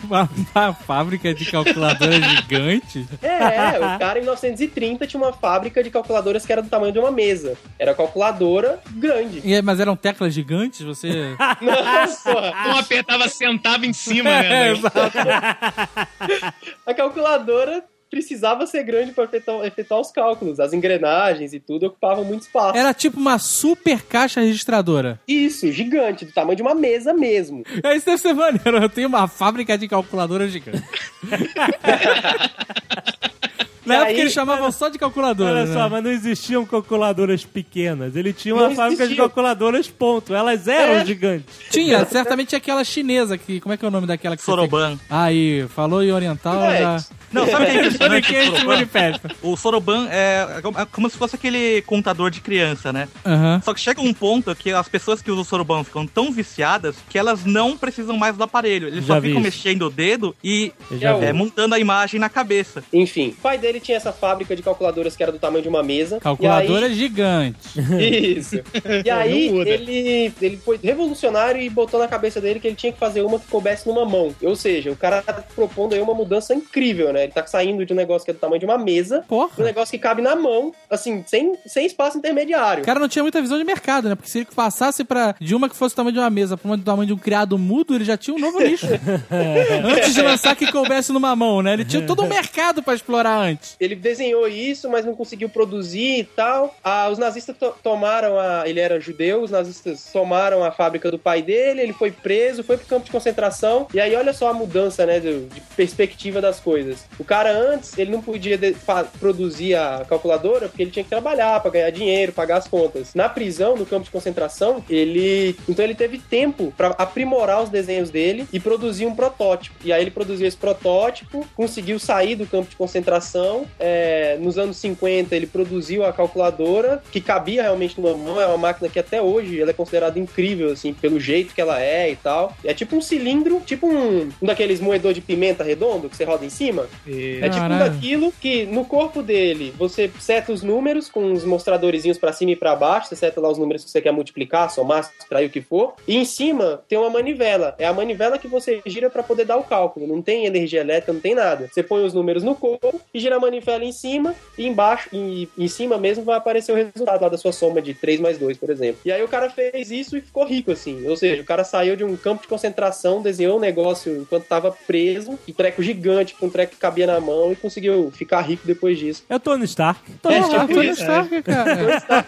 Uma, 0.03 0.29
uma 0.53 0.73
fábrica 0.73 1.33
de 1.33 1.45
calculadora 1.49 2.21
gigante? 2.21 3.07
É, 3.21 3.75
é, 3.75 3.77
o 3.77 3.99
cara 3.99 4.19
em 4.19 4.21
1930 4.21 5.07
tinha 5.07 5.21
uma 5.21 5.31
fábrica 5.31 5.81
de 5.81 5.89
calculadoras 5.89 6.45
que 6.45 6.51
era 6.51 6.61
do 6.61 6.69
tamanho 6.69 6.91
de 6.91 6.99
uma 6.99 7.11
mesa. 7.11 7.55
Era 7.79 7.95
calculadora 7.95 8.79
grande. 8.91 9.41
E, 9.43 9.61
mas 9.61 9.79
eram 9.79 9.95
teclas 9.95 10.33
gigantes? 10.33 10.81
Você. 10.81 11.35
Nossa! 11.61 12.53
Um 12.67 12.77
apertava, 12.77 13.27
sentava 13.29 13.85
em 13.85 13.93
cima, 13.93 14.29
A 16.85 16.93
calculadora 16.93 17.83
precisava 18.13 18.67
ser 18.67 18.83
grande 18.83 19.11
para 19.11 19.23
efetuar, 19.23 19.65
efetuar 19.65 19.99
os 19.99 20.11
cálculos. 20.11 20.59
As 20.59 20.71
engrenagens 20.71 21.51
e 21.51 21.59
tudo 21.59 21.87
ocupavam 21.87 22.23
muito 22.23 22.43
espaço. 22.43 22.77
Era 22.77 22.93
tipo 22.93 23.19
uma 23.19 23.39
super 23.39 24.03
caixa 24.03 24.41
registradora. 24.41 25.19
Isso, 25.27 25.71
gigante, 25.71 26.23
do 26.23 26.31
tamanho 26.31 26.55
de 26.55 26.61
uma 26.61 26.75
mesa 26.75 27.11
mesmo. 27.11 27.63
É, 27.83 27.95
isso 27.95 28.05
deve 28.05 28.19
ser 28.19 28.33
maneiro. 28.33 28.83
Eu 28.83 28.89
tenho 28.89 29.07
uma 29.07 29.27
fábrica 29.27 29.75
de 29.75 29.87
calculadora 29.87 30.47
gigante. 30.47 30.83
Na 33.85 33.95
época 33.95 34.09
aí- 34.11 34.19
eles 34.21 34.33
chamavam 34.33 34.71
só 34.71 34.89
de 34.89 34.97
calculadora. 34.97 35.51
Olha 35.61 35.65
né? 35.65 35.73
só, 35.73 35.89
mas 35.89 36.03
não 36.03 36.11
existiam 36.11 36.65
calculadoras 36.65 37.43
pequenas. 37.45 38.15
Ele 38.15 38.31
tinha 38.33 38.53
uma 38.55 38.69
Não 38.69 38.75
fábrica 38.75 38.97
de 39.03 39.03
existiam. 39.03 39.27
calculadoras, 39.27 39.87
ponto. 39.87 40.33
Elas 40.33 40.67
eram 40.67 40.93
É. 41.01 41.05
gigantes. 41.05 41.45
Tinha, 41.69 42.05
certamente 42.05 42.55
aquela 42.55 42.83
chinesa 42.83 43.37
que. 43.37 43.59
Como 43.59 43.73
é 43.73 43.77
que 43.77 43.85
é 43.85 43.87
o 43.87 43.91
nome 43.91 44.07
daquela 44.07 44.35
que 44.35 44.41
você 44.41 44.51
Soroban. 44.51 44.97
Aí, 45.09 45.65
falou 45.69 46.03
em 46.03 46.11
oriental, 46.11 46.61
É, 46.63 46.79
já. 46.79 47.03
Não, 47.31 47.47
sabe 47.47 47.63
o 47.63 47.67
que 47.67 47.71
é 47.77 47.79
impressionante 47.85 48.27
Quem 48.31 48.39
do 48.39 48.43
se 48.43 48.51
Soroban? 48.51 48.73
manifesta. 48.75 49.31
O 49.41 49.57
Soroban 49.57 50.07
é 50.11 50.59
é 50.77 50.85
como 50.91 51.09
se 51.09 51.17
fosse 51.17 51.35
aquele 51.35 51.81
contador 51.83 52.29
de 52.29 52.41
criança, 52.41 52.93
né? 52.93 53.07
Aham. 53.25 53.61
Só 53.63 53.73
que 53.73 53.79
chega 53.79 54.01
um 54.01 54.13
ponto 54.13 54.55
que 54.55 54.71
as 54.71 54.87
pessoas 54.87 55.21
que 55.21 55.31
usam 55.31 55.41
o 55.41 55.45
Soroban 55.45 55.83
ficam 55.83 56.05
tão 56.05 56.31
viciadas 56.31 56.95
que 57.09 57.17
elas 57.17 57.43
não 57.45 57.75
precisam 57.77 58.17
mais 58.17 58.35
do 58.37 58.43
aparelho. 58.43 58.87
Eles 58.87 59.05
Já 59.05 59.15
só 59.15 59.21
ficam 59.21 59.41
isso. 59.41 59.41
mexendo 59.41 59.83
o 59.87 59.89
dedo 59.89 60.35
e 60.43 60.71
É, 61.01 61.29
é, 61.29 61.33
montando 61.33 61.73
a 61.75 61.79
imagem 61.79 62.19
na 62.19 62.29
cabeça. 62.29 62.83
Enfim, 62.93 63.29
o 63.29 63.41
pai 63.41 63.57
dele 63.57 63.72
tinha 63.79 63.97
essa 63.97 64.11
fábrica 64.11 64.55
de 64.55 64.61
calculadoras 64.61 65.15
que 65.15 65.23
era 65.23 65.31
do 65.31 65.39
tamanho 65.39 65.63
de 65.63 65.69
uma 65.69 65.83
mesa. 65.83 66.19
Calculadora 66.19 66.89
gigante. 66.93 67.57
Aí... 67.93 68.37
Isso. 68.37 68.61
E 69.03 69.09
aí, 69.09 69.47
ele, 69.47 70.33
ele 70.41 70.57
foi 70.57 70.79
revolucionário 70.81 71.61
e 71.61 71.69
botou 71.69 71.99
na 71.99 72.07
cabeça 72.07 72.39
dele 72.39 72.59
que 72.59 72.67
ele 72.67 72.75
tinha 72.75 72.91
que 72.91 72.99
fazer 72.99 73.21
uma 73.21 73.39
que 73.39 73.47
coubesse 73.47 73.87
numa 73.87 74.05
mão. 74.05 74.33
Ou 74.41 74.55
seja, 74.55 74.91
o 74.91 74.95
cara 74.95 75.21
tá 75.21 75.33
propondo 75.55 75.93
aí 75.93 76.01
uma 76.01 76.13
mudança 76.13 76.53
incrível, 76.53 77.11
né? 77.11 77.23
Ele 77.23 77.31
tá 77.31 77.45
saindo 77.45 77.85
de 77.85 77.93
um 77.93 77.95
negócio 77.95 78.25
que 78.25 78.31
é 78.31 78.33
do 78.33 78.39
tamanho 78.39 78.59
de 78.59 78.65
uma 78.65 78.77
mesa 78.77 79.23
Porra. 79.27 79.49
pra 79.49 79.63
um 79.63 79.67
negócio 79.67 79.91
que 79.91 79.97
cabe 79.97 80.21
na 80.21 80.35
mão, 80.35 80.73
assim, 80.89 81.23
sem, 81.27 81.55
sem 81.65 81.85
espaço 81.85 82.17
intermediário. 82.17 82.83
O 82.83 82.85
cara 82.85 82.99
não 82.99 83.07
tinha 83.07 83.23
muita 83.23 83.41
visão 83.41 83.57
de 83.57 83.63
mercado, 83.63 84.09
né? 84.09 84.15
Porque 84.15 84.29
se 84.29 84.39
ele 84.39 84.47
passasse 84.53 85.03
pra, 85.03 85.35
de 85.39 85.55
uma 85.55 85.69
que 85.69 85.75
fosse 85.75 85.93
o 85.93 85.95
tamanho 85.95 86.13
de 86.13 86.19
uma 86.19 86.29
mesa 86.29 86.57
pra 86.57 86.67
uma 86.67 86.77
do 86.77 86.83
tamanho 86.83 87.07
de 87.07 87.13
um 87.13 87.17
criado 87.17 87.57
mudo, 87.57 87.95
ele 87.95 88.05
já 88.05 88.17
tinha 88.17 88.35
um 88.35 88.39
novo 88.39 88.59
nicho. 88.59 88.87
antes 89.85 90.13
de 90.13 90.21
lançar 90.21 90.55
que 90.55 90.71
coubesse 90.71 91.11
numa 91.11 91.35
mão, 91.35 91.61
né? 91.61 91.73
Ele 91.73 91.85
tinha 91.85 92.01
todo 92.05 92.23
um 92.23 92.27
mercado 92.27 92.81
pra 92.83 92.93
explorar 92.93 93.37
antes. 93.37 93.62
Ele 93.79 93.95
desenhou 93.95 94.47
isso, 94.47 94.89
mas 94.89 95.05
não 95.05 95.15
conseguiu 95.15 95.49
produzir 95.49 96.19
e 96.19 96.23
tal. 96.23 96.75
Ah, 96.83 97.09
os 97.09 97.17
nazistas 97.17 97.55
to- 97.57 97.75
tomaram 97.83 98.39
a. 98.39 98.63
Ele 98.67 98.79
era 98.79 98.99
judeu, 98.99 99.41
os 99.41 99.51
nazistas 99.51 100.09
tomaram 100.11 100.63
a 100.63 100.71
fábrica 100.71 101.09
do 101.11 101.19
pai 101.19 101.41
dele, 101.41 101.81
ele 101.81 101.93
foi 101.93 102.11
preso, 102.11 102.63
foi 102.63 102.77
pro 102.77 102.85
campo 102.87 103.05
de 103.05 103.11
concentração. 103.11 103.87
E 103.93 103.99
aí, 103.99 104.15
olha 104.15 104.33
só 104.33 104.49
a 104.49 104.53
mudança, 104.53 105.05
né, 105.05 105.19
do- 105.19 105.47
de 105.47 105.61
perspectiva 105.75 106.39
das 106.41 106.59
coisas. 106.59 107.05
O 107.19 107.23
cara 107.23 107.51
antes, 107.51 107.97
ele 107.97 108.11
não 108.11 108.21
podia 108.21 108.57
de- 108.57 108.75
produzir 109.19 109.75
a 109.75 110.05
calculadora 110.07 110.67
porque 110.67 110.81
ele 110.83 110.91
tinha 110.91 111.03
que 111.03 111.09
trabalhar 111.09 111.59
pra 111.61 111.71
ganhar 111.71 111.89
dinheiro, 111.89 112.31
pagar 112.31 112.57
as 112.57 112.67
contas. 112.67 113.13
Na 113.13 113.27
prisão, 113.29 113.75
no 113.75 113.85
campo 113.85 114.05
de 114.05 114.11
concentração, 114.11 114.83
ele. 114.89 115.55
Então 115.67 115.83
ele 115.83 115.95
teve 115.95 116.17
tempo 116.19 116.73
pra 116.75 116.89
aprimorar 116.97 117.61
os 117.63 117.69
desenhos 117.69 118.09
dele 118.09 118.47
e 118.51 118.59
produzir 118.59 119.05
um 119.05 119.15
protótipo. 119.15 119.75
E 119.83 119.91
aí 119.91 120.01
ele 120.01 120.11
produziu 120.11 120.47
esse 120.47 120.57
protótipo, 120.57 121.45
conseguiu 121.55 121.99
sair 121.99 122.35
do 122.35 122.45
campo 122.47 122.69
de 122.69 122.75
concentração. 122.75 123.52
É, 123.79 124.37
nos 124.39 124.57
anos 124.57 124.77
50 124.77 125.35
ele 125.35 125.47
produziu 125.47 126.05
a 126.05 126.13
calculadora, 126.13 127.01
que 127.11 127.21
cabia 127.21 127.63
realmente 127.63 127.99
numa 127.99 128.15
mão. 128.15 128.39
É 128.39 128.45
uma 128.47 128.57
máquina 128.57 128.89
que 128.89 128.99
até 128.99 129.21
hoje 129.21 129.59
ela 129.59 129.71
é 129.71 129.73
considerada 129.73 130.19
incrível, 130.19 130.71
assim, 130.71 130.93
pelo 130.93 131.19
jeito 131.19 131.53
que 131.53 131.61
ela 131.61 131.81
é 131.81 132.11
e 132.11 132.15
tal. 132.15 132.55
É 132.63 132.73
tipo 132.73 132.95
um 132.95 133.01
cilindro, 133.01 133.61
tipo 133.65 133.87
um, 133.87 134.29
um 134.41 134.45
daqueles 134.45 134.79
moedor 134.79 135.13
de 135.13 135.21
pimenta 135.21 135.63
redondo 135.63 136.09
que 136.09 136.15
você 136.15 136.23
roda 136.23 136.45
em 136.45 136.49
cima. 136.49 136.87
É 137.07 137.49
tipo 137.49 137.65
um 137.65 137.79
daquilo 137.79 138.33
que 138.39 138.65
no 138.65 138.85
corpo 138.85 139.21
dele 139.21 139.73
você 139.77 140.09
seta 140.19 140.51
os 140.51 140.63
números 140.63 141.09
com 141.09 141.31
os 141.31 141.43
mostradorzinhos 141.43 142.17
pra 142.17 142.33
cima 142.33 142.51
e 142.51 142.55
pra 142.55 142.75
baixo, 142.75 143.09
você 143.09 143.15
seta 143.15 143.39
lá 143.39 143.49
os 143.49 143.57
números 143.57 143.83
que 143.83 143.89
você 143.89 144.01
quer 144.01 144.11
multiplicar, 144.11 144.69
somar, 144.69 145.03
subtrair 145.03 145.47
o 145.47 145.51
que 145.51 145.61
for. 145.61 145.93
E 146.07 146.17
em 146.17 146.25
cima 146.25 146.83
tem 146.87 146.97
uma 146.97 147.09
manivela. 147.09 147.75
É 147.77 147.85
a 147.85 147.93
manivela 147.93 148.37
que 148.37 148.47
você 148.47 148.81
gira 148.85 149.09
pra 149.09 149.23
poder 149.23 149.45
dar 149.45 149.57
o 149.57 149.63
cálculo. 149.63 150.07
Não 150.07 150.21
tem 150.21 150.45
energia 150.45 150.81
elétrica, 150.81 151.13
não 151.13 151.19
tem 151.19 151.35
nada. 151.35 151.69
Você 151.71 151.83
põe 151.83 152.03
os 152.03 152.13
números 152.13 152.43
no 152.43 152.55
corpo 152.55 153.01
e 153.13 153.19
gira 153.19 153.37
a 153.37 153.39
manivela 153.43 153.83
em 153.83 153.91
cima 153.91 154.33
e 154.57 154.65
embaixo 154.67 155.09
e 155.11 155.47
em 155.57 155.67
cima 155.67 155.97
mesmo 155.97 156.23
vai 156.23 156.37
aparecer 156.37 156.71
o 156.71 156.75
resultado 156.75 157.21
lá 157.21 157.29
da 157.29 157.37
sua 157.37 157.51
soma 157.51 157.81
de 157.81 157.93
3 157.93 158.19
mais 158.19 158.37
2, 158.37 158.57
por 158.57 158.69
exemplo. 158.69 159.01
E 159.05 159.11
aí 159.11 159.23
o 159.23 159.27
cara 159.27 159.49
fez 159.49 159.91
isso 159.91 160.17
e 160.17 160.21
ficou 160.21 160.45
rico 160.45 160.71
assim. 160.71 161.07
Ou 161.07 161.15
seja, 161.15 161.41
o 161.41 161.45
cara 161.45 161.63
saiu 161.63 161.95
de 161.95 162.03
um 162.03 162.15
campo 162.15 162.41
de 162.43 162.47
concentração, 162.47 163.21
desenhou 163.21 163.57
um 163.57 163.59
negócio 163.59 164.21
enquanto 164.21 164.45
tava 164.45 164.71
preso, 164.87 165.37
um 165.47 165.53
treco 165.53 165.81
gigante 165.83 166.35
com 166.35 166.47
um 166.47 166.49
treco 166.49 166.73
que 166.73 166.77
cabia 166.77 167.07
na 167.07 167.19
mão 167.19 167.51
e 167.51 167.55
conseguiu 167.55 168.11
ficar 168.11 168.41
rico 168.41 168.65
depois 168.65 168.97
disso. 168.97 169.23
É 169.29 169.35
o 169.35 169.39
Tony 169.39 169.65
Stark. 169.65 169.99
Porra, 170.21 170.59
tipo 170.59 170.73
Tony 170.73 170.89
isso, 170.89 171.01
Stark, 171.01 171.41
cara. 171.41 171.71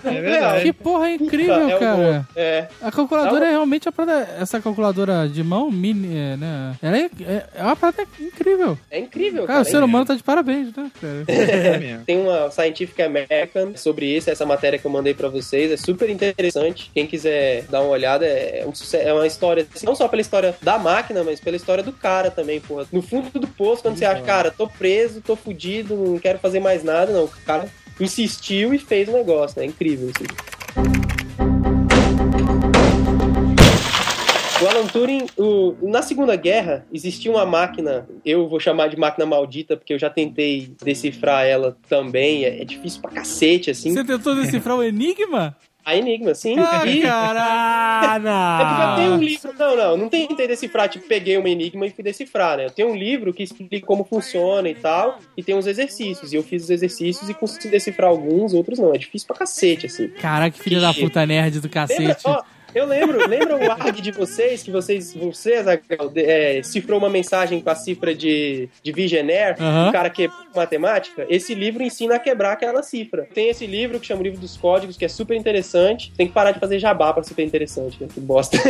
É 0.05 0.21
verdade. 0.21 0.63
Que 0.63 0.73
porra 0.73 1.11
incrível, 1.11 1.69
É 1.69 1.75
o 1.75 1.79
cara. 1.79 1.95
bom. 1.95 2.25
É. 2.35 2.67
A 2.81 2.91
calculadora 2.91 3.45
é 3.45 3.49
realmente 3.51 3.87
a 3.87 3.91
parada. 3.91 4.27
Essa 4.39 4.59
calculadora 4.61 5.27
de 5.27 5.43
mão, 5.43 5.71
mini, 5.71 6.15
é, 6.15 6.37
né? 6.37 6.75
Ela 6.81 6.97
é, 6.97 7.09
é, 7.21 7.45
é 7.55 7.63
uma 7.63 7.75
parada 7.75 8.05
incrível. 8.19 8.77
É 8.89 8.99
incrível, 8.99 9.45
Cara, 9.45 9.59
cara. 9.59 9.61
o 9.61 9.65
ser 9.71 9.83
humano 9.83 10.05
tá 10.05 10.15
de 10.15 10.23
parabéns, 10.23 10.75
né, 10.75 10.91
cara? 11.05 11.85
É. 11.85 11.99
Tem 12.05 12.19
uma 12.19 12.49
Scientific 12.51 13.01
American 13.01 13.75
sobre 13.75 14.05
isso, 14.05 14.29
essa 14.29 14.45
matéria 14.45 14.79
que 14.79 14.85
eu 14.85 14.91
mandei 14.91 15.13
pra 15.13 15.29
vocês. 15.29 15.71
É 15.71 15.77
super 15.77 16.09
interessante. 16.09 16.91
Quem 16.93 17.05
quiser 17.07 17.63
dar 17.63 17.81
uma 17.81 17.89
olhada, 17.89 18.25
é, 18.25 18.65
um 18.65 18.71
é 18.97 19.13
uma 19.13 19.27
história, 19.27 19.67
assim, 19.73 19.85
não 19.85 19.95
só 19.95 20.07
pela 20.07 20.21
história 20.21 20.55
da 20.61 20.77
máquina, 20.77 21.23
mas 21.23 21.39
pela 21.39 21.55
história 21.55 21.83
do 21.83 21.91
cara 21.91 22.31
também, 22.31 22.59
porra. 22.59 22.85
No 22.91 23.01
fundo 23.01 23.39
do 23.39 23.47
poço, 23.47 23.81
quando 23.81 23.97
você 23.97 24.05
acha, 24.05 24.21
cara, 24.21 24.51
tô 24.51 24.67
preso, 24.67 25.21
tô 25.21 25.35
fudido, 25.35 25.95
não 25.95 26.19
quero 26.19 26.39
fazer 26.39 26.59
mais 26.59 26.83
nada, 26.83 27.11
não. 27.11 27.25
O 27.25 27.31
cara 27.45 27.67
insistiu 27.99 28.73
e 28.73 28.79
fez 28.79 29.07
o 29.07 29.13
negócio, 29.13 29.59
né? 29.59 29.65
É 29.65 29.69
incrível 29.69 30.09
isso. 30.09 30.23
O 34.65 34.67
Alan 34.67 34.87
Turing, 34.87 35.27
o- 35.37 35.75
na 35.83 36.01
Segunda 36.01 36.35
Guerra, 36.35 36.87
existia 36.91 37.29
uma 37.31 37.45
máquina, 37.45 38.07
eu 38.25 38.47
vou 38.47 38.59
chamar 38.59 38.87
de 38.87 38.97
máquina 38.97 39.23
maldita, 39.23 39.77
porque 39.77 39.93
eu 39.93 39.99
já 39.99 40.09
tentei 40.09 40.71
decifrar 40.83 41.45
ela 41.45 41.77
também, 41.87 42.45
é, 42.45 42.61
é 42.61 42.65
difícil 42.65 42.99
pra 42.99 43.11
cacete, 43.11 43.69
assim. 43.69 43.93
Você 43.93 44.03
tentou 44.03 44.33
decifrar 44.33 44.75
o 44.75 44.81
Enigma? 44.83 45.55
A 45.85 45.95
Enigma, 45.95 46.33
sim. 46.33 46.55
Ah, 46.57 46.81
e... 46.87 46.99
cara. 47.03 47.43
Ah, 47.47 48.57
É 48.59 48.65
porque 48.65 48.81
eu 48.81 48.95
tenho 48.95 49.11
um 49.13 49.17
livro. 49.23 49.53
Não, 49.59 49.77
não, 49.77 49.97
não 49.97 50.09
tentei 50.09 50.47
decifrar, 50.47 50.89
tipo, 50.89 51.07
peguei 51.07 51.37
uma 51.37 51.47
enigma 51.47 51.85
e 51.85 51.91
fui 51.91 52.03
decifrar, 52.03 52.57
né? 52.57 52.65
Eu 52.65 52.71
tenho 52.71 52.89
um 52.89 52.95
livro 52.95 53.31
que 53.31 53.43
explica 53.43 53.85
como 53.85 54.03
funciona 54.03 54.67
e 54.67 54.73
tal, 54.73 55.19
e 55.37 55.43
tem 55.43 55.53
uns 55.53 55.67
exercícios. 55.67 56.33
E 56.33 56.35
eu 56.37 56.41
fiz 56.41 56.63
os 56.63 56.69
exercícios 56.71 57.29
e 57.29 57.35
consegui 57.35 57.67
decifrar 57.67 58.09
alguns, 58.09 58.51
outros 58.55 58.79
não. 58.79 58.95
É 58.95 58.97
difícil 58.97 59.27
pra 59.27 59.37
cacete, 59.37 59.85
assim. 59.85 60.07
Caraca, 60.07 60.57
que 60.57 60.63
filho 60.63 60.81
da 60.81 60.91
puta 60.91 61.23
nerd 61.23 61.59
do 61.59 61.65
Lembra, 61.67 61.69
cacete. 62.15 62.21
ó, 62.25 62.41
eu 62.75 62.85
lembro, 62.85 63.27
lembra 63.27 63.55
o 63.57 63.71
ARG 63.71 64.01
de 64.01 64.11
vocês, 64.11 64.61
que 64.61 64.69
vocês, 64.69 65.13
você, 65.13 65.53
Azaghal, 65.55 66.09
de- 66.09 66.21
é, 66.23 66.61
cifrou 66.61 66.99
uma 66.99 67.09
mensagem 67.09 67.59
com 67.61 67.69
a 67.69 67.75
cifra 67.75 68.13
de, 68.13 68.69
de 68.83 68.91
Vigener, 68.91 69.55
o 69.89 69.91
cara 69.91 70.09
quebrou 70.09 70.37
matemática? 70.55 71.25
Esse 71.29 71.55
livro 71.55 71.81
ensina 71.81 72.15
a 72.15 72.19
quebrar 72.19 72.51
aquela 72.53 72.83
cifra. 72.83 73.27
Tem 73.33 73.49
esse 73.49 73.65
livro 73.65 73.99
que 73.99 74.05
chama 74.05 74.21
o 74.21 74.23
Livro 74.23 74.39
dos 74.39 74.55
Códigos, 74.57 74.97
que 74.97 75.05
é 75.05 75.07
super 75.09 75.35
interessante. 75.35 76.11
Tem 76.17 76.27
que 76.27 76.33
parar 76.33 76.51
de 76.51 76.59
fazer 76.59 76.77
jabá 76.79 77.11
pra 77.13 77.23
super 77.23 77.43
interessante, 77.43 77.97
né? 78.01 78.07
Que 78.13 78.19
bosta. 78.19 78.57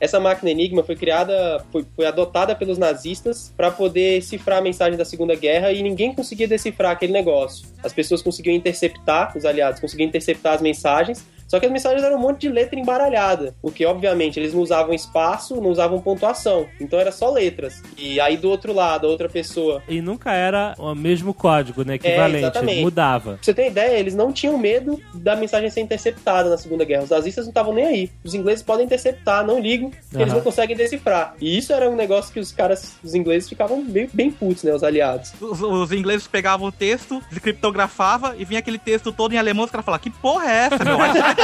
Essa 0.00 0.20
máquina 0.20 0.50
Enigma 0.50 0.82
foi 0.82 0.96
criada, 0.96 1.64
foi, 1.70 1.84
foi 1.94 2.06
adotada 2.06 2.54
pelos 2.54 2.78
nazistas 2.78 3.52
para 3.56 3.70
poder 3.70 4.22
cifrar 4.22 4.58
a 4.58 4.62
mensagem 4.62 4.96
da 4.98 5.04
Segunda 5.04 5.34
Guerra 5.34 5.72
e 5.72 5.82
ninguém 5.82 6.14
conseguia 6.14 6.46
decifrar 6.48 6.92
aquele 6.92 7.12
negócio. 7.12 7.66
As 7.82 7.92
pessoas 7.92 8.22
conseguiam 8.22 8.54
interceptar, 8.54 9.36
os 9.36 9.44
aliados 9.44 9.80
conseguiam 9.80 10.08
interceptar 10.08 10.54
as 10.54 10.60
mensagens, 10.62 10.71
mensagens. 10.72 11.24
Só 11.52 11.60
que 11.60 11.66
as 11.66 11.72
mensagens 11.72 12.02
eram 12.02 12.16
um 12.16 12.18
monte 12.18 12.40
de 12.40 12.48
letra 12.48 12.80
embaralhada, 12.80 13.54
porque 13.60 13.84
obviamente 13.84 14.40
eles 14.40 14.54
não 14.54 14.62
usavam 14.62 14.94
espaço, 14.94 15.60
não 15.60 15.68
usavam 15.68 16.00
pontuação. 16.00 16.66
Então 16.80 16.98
era 16.98 17.12
só 17.12 17.30
letras. 17.30 17.82
E 17.98 18.18
aí 18.18 18.38
do 18.38 18.48
outro 18.48 18.72
lado, 18.72 19.06
a 19.06 19.10
outra 19.10 19.28
pessoa. 19.28 19.82
E 19.86 20.00
nunca 20.00 20.32
era 20.32 20.74
o 20.78 20.94
mesmo 20.94 21.34
código, 21.34 21.84
né? 21.84 21.96
Equivalente. 21.96 22.38
exatamente. 22.38 22.80
mudava. 22.80 23.32
Pra 23.34 23.42
você 23.42 23.52
ter 23.52 23.66
ideia, 23.66 23.98
eles 23.98 24.14
não 24.14 24.32
tinham 24.32 24.56
medo 24.56 24.98
da 25.12 25.36
mensagem 25.36 25.68
ser 25.68 25.82
interceptada 25.82 26.48
na 26.48 26.56
Segunda 26.56 26.86
Guerra. 26.86 27.02
Os 27.02 27.10
nazistas 27.10 27.44
não 27.44 27.50
estavam 27.50 27.74
nem 27.74 27.84
aí. 27.84 28.10
Os 28.24 28.32
ingleses 28.32 28.62
podem 28.62 28.86
interceptar, 28.86 29.46
não 29.46 29.60
ligam, 29.60 29.90
porque 29.90 30.22
eles 30.22 30.32
não 30.32 30.40
conseguem 30.40 30.74
decifrar. 30.74 31.34
E 31.38 31.58
isso 31.58 31.74
era 31.74 31.90
um 31.90 31.96
negócio 31.96 32.32
que 32.32 32.40
os 32.40 32.50
caras, 32.50 32.96
os 33.04 33.14
ingleses, 33.14 33.46
ficavam 33.46 33.84
bem, 33.84 34.08
bem 34.10 34.30
putos, 34.30 34.62
né? 34.62 34.72
Os 34.72 34.82
aliados. 34.82 35.34
Os, 35.38 35.60
os 35.60 35.92
ingleses 35.92 36.26
pegavam 36.26 36.68
o 36.68 36.72
texto, 36.72 37.22
descriptografava 37.28 38.36
e 38.38 38.44
vinha 38.46 38.60
aquele 38.60 38.78
texto 38.78 39.12
todo 39.12 39.34
em 39.34 39.36
alemão, 39.36 39.66
os 39.66 39.70
caras 39.70 39.84
falavam, 39.84 40.02
que 40.02 40.10
porra 40.10 40.50
é 40.50 40.56
essa, 40.64 40.82
meu? 40.82 40.96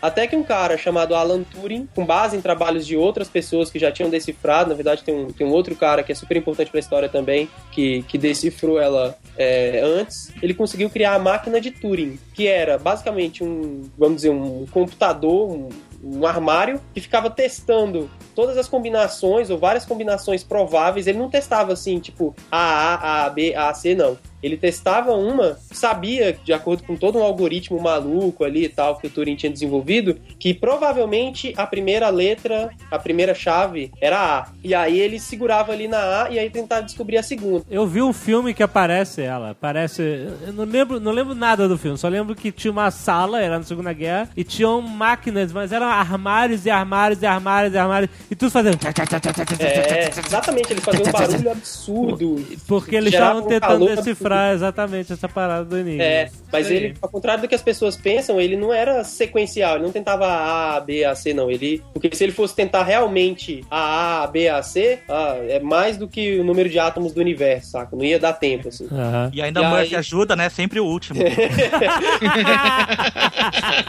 Até 0.00 0.26
que 0.26 0.34
um 0.36 0.42
cara 0.42 0.76
chamado 0.76 1.14
Alan 1.14 1.42
Turing, 1.42 1.88
com 1.94 2.04
base 2.04 2.36
em 2.36 2.40
trabalhos 2.40 2.86
de 2.86 2.96
outras 2.96 3.28
pessoas 3.28 3.70
que 3.70 3.78
já 3.78 3.92
tinham 3.92 4.10
decifrado, 4.10 4.70
na 4.70 4.74
verdade 4.74 5.02
tem 5.02 5.14
um, 5.14 5.26
tem 5.28 5.46
um 5.46 5.50
outro 5.50 5.74
cara 5.76 6.02
que 6.02 6.12
é 6.12 6.14
super 6.14 6.36
importante 6.36 6.70
pra 6.70 6.80
história 6.80 7.08
também, 7.08 7.48
que, 7.70 8.02
que 8.02 8.18
decifrou 8.18 8.80
ela 8.80 9.16
é, 9.36 9.80
antes, 9.82 10.32
ele 10.42 10.54
conseguiu 10.54 10.90
criar 10.90 11.14
a 11.14 11.18
máquina 11.18 11.60
de 11.60 11.70
Turing, 11.70 12.18
que 12.34 12.46
era 12.46 12.78
basicamente 12.78 13.42
um, 13.44 13.82
vamos 13.96 14.16
dizer, 14.16 14.30
um 14.30 14.66
computador, 14.66 15.50
um, 15.50 15.68
um 16.02 16.26
armário 16.26 16.80
que 16.92 17.00
ficava 17.00 17.30
testando 17.30 18.10
todas 18.34 18.58
as 18.58 18.68
combinações 18.68 19.50
ou 19.50 19.58
várias 19.58 19.84
combinações 19.84 20.42
prováveis. 20.42 21.06
Ele 21.06 21.18
não 21.18 21.30
testava 21.30 21.72
assim, 21.72 21.98
tipo 21.98 22.34
A, 22.50 22.94
A, 22.94 23.26
A, 23.26 23.30
B, 23.30 23.54
A, 23.54 23.72
C, 23.72 23.94
não. 23.94 24.18
Ele 24.42 24.56
testava 24.56 25.12
uma, 25.12 25.56
sabia, 25.70 26.36
de 26.44 26.52
acordo 26.52 26.82
com 26.82 26.96
todo 26.96 27.18
um 27.18 27.22
algoritmo 27.22 27.80
maluco 27.80 28.44
ali 28.44 28.64
e 28.64 28.68
tal 28.68 28.96
que 28.96 29.06
o 29.06 29.10
Turing 29.10 29.36
tinha 29.36 29.52
desenvolvido, 29.52 30.16
que 30.38 30.52
provavelmente 30.52 31.52
a 31.56 31.66
primeira 31.66 32.08
letra, 32.08 32.70
a 32.90 32.98
primeira 32.98 33.34
chave 33.34 33.92
era 34.00 34.38
A. 34.38 34.48
E 34.64 34.74
aí 34.74 34.98
ele 34.98 35.18
segurava 35.20 35.72
ali 35.72 35.86
na 35.86 36.24
A 36.24 36.30
e 36.30 36.38
aí 36.38 36.50
tentava 36.50 36.82
descobrir 36.82 37.18
a 37.18 37.22
segunda. 37.22 37.64
Eu 37.70 37.86
vi 37.86 38.02
um 38.02 38.12
filme 38.12 38.52
que 38.52 38.62
aparece 38.62 39.22
ela. 39.22 39.50
Aparece. 39.50 40.02
Eu 40.46 40.52
não 40.52 40.64
lembro, 40.64 40.98
não 40.98 41.12
lembro 41.12 41.34
nada 41.34 41.68
do 41.68 41.78
filme, 41.78 41.96
só 41.96 42.08
lembro 42.08 42.34
que 42.34 42.50
tinha 42.50 42.70
uma 42.70 42.90
sala, 42.90 43.40
era 43.40 43.58
na 43.58 43.64
Segunda 43.64 43.92
Guerra, 43.92 44.28
e 44.36 44.44
tinham 44.44 44.80
máquinas, 44.80 45.52
mas 45.52 45.72
eram 45.72 45.86
armários 45.86 46.66
e 46.66 46.70
armários 46.70 47.22
e 47.22 47.26
armários 47.26 47.74
e 47.74 47.78
armários, 47.78 48.10
e 48.30 48.34
tudo 48.34 48.50
fazendo. 48.50 48.78
É, 48.82 50.10
exatamente, 50.26 50.72
eles 50.72 50.84
faziam 50.84 51.06
um 51.06 51.12
barulho 51.12 51.50
absurdo. 51.50 52.44
Porque 52.66 52.96
eles 52.96 53.12
estavam 53.12 53.42
um 53.42 53.46
tentando 53.46 53.86
decifrar 53.86 54.31
exatamente 54.54 55.12
essa 55.12 55.28
parada 55.28 55.64
do 55.64 55.78
enigma. 55.78 56.02
É, 56.02 56.28
mas 56.52 56.66
Isso 56.66 56.72
aí. 56.74 56.84
ele, 56.84 56.94
ao 57.00 57.08
contrário 57.08 57.42
do 57.42 57.48
que 57.48 57.54
as 57.54 57.62
pessoas 57.62 57.96
pensam, 57.96 58.40
ele 58.40 58.56
não 58.56 58.72
era 58.72 59.02
sequencial, 59.04 59.76
ele 59.76 59.84
não 59.84 59.92
tentava 59.92 60.26
A, 60.26 60.80
B, 60.80 61.04
A, 61.04 61.14
C, 61.14 61.32
não. 61.34 61.50
Ele, 61.50 61.82
porque 61.92 62.14
se 62.14 62.24
ele 62.24 62.32
fosse 62.32 62.54
tentar 62.54 62.82
realmente 62.84 63.64
A, 63.70 64.22
A, 64.22 64.26
B, 64.26 64.48
A, 64.48 64.62
C, 64.62 64.98
ah, 65.08 65.36
é 65.48 65.60
mais 65.60 65.96
do 65.96 66.08
que 66.08 66.38
o 66.38 66.44
número 66.44 66.68
de 66.68 66.78
átomos 66.78 67.12
do 67.12 67.20
universo, 67.20 67.72
saca? 67.72 67.94
Não 67.96 68.04
ia 68.04 68.18
dar 68.18 68.32
tempo, 68.34 68.68
assim. 68.68 68.86
Aham. 68.90 69.30
E 69.32 69.42
ainda 69.42 69.60
E 69.60 69.64
Murphy 69.66 69.94
aí- 69.94 69.96
ajuda, 69.96 70.36
né? 70.36 70.48
Sempre 70.48 70.80
o 70.80 70.86
último. 70.86 71.20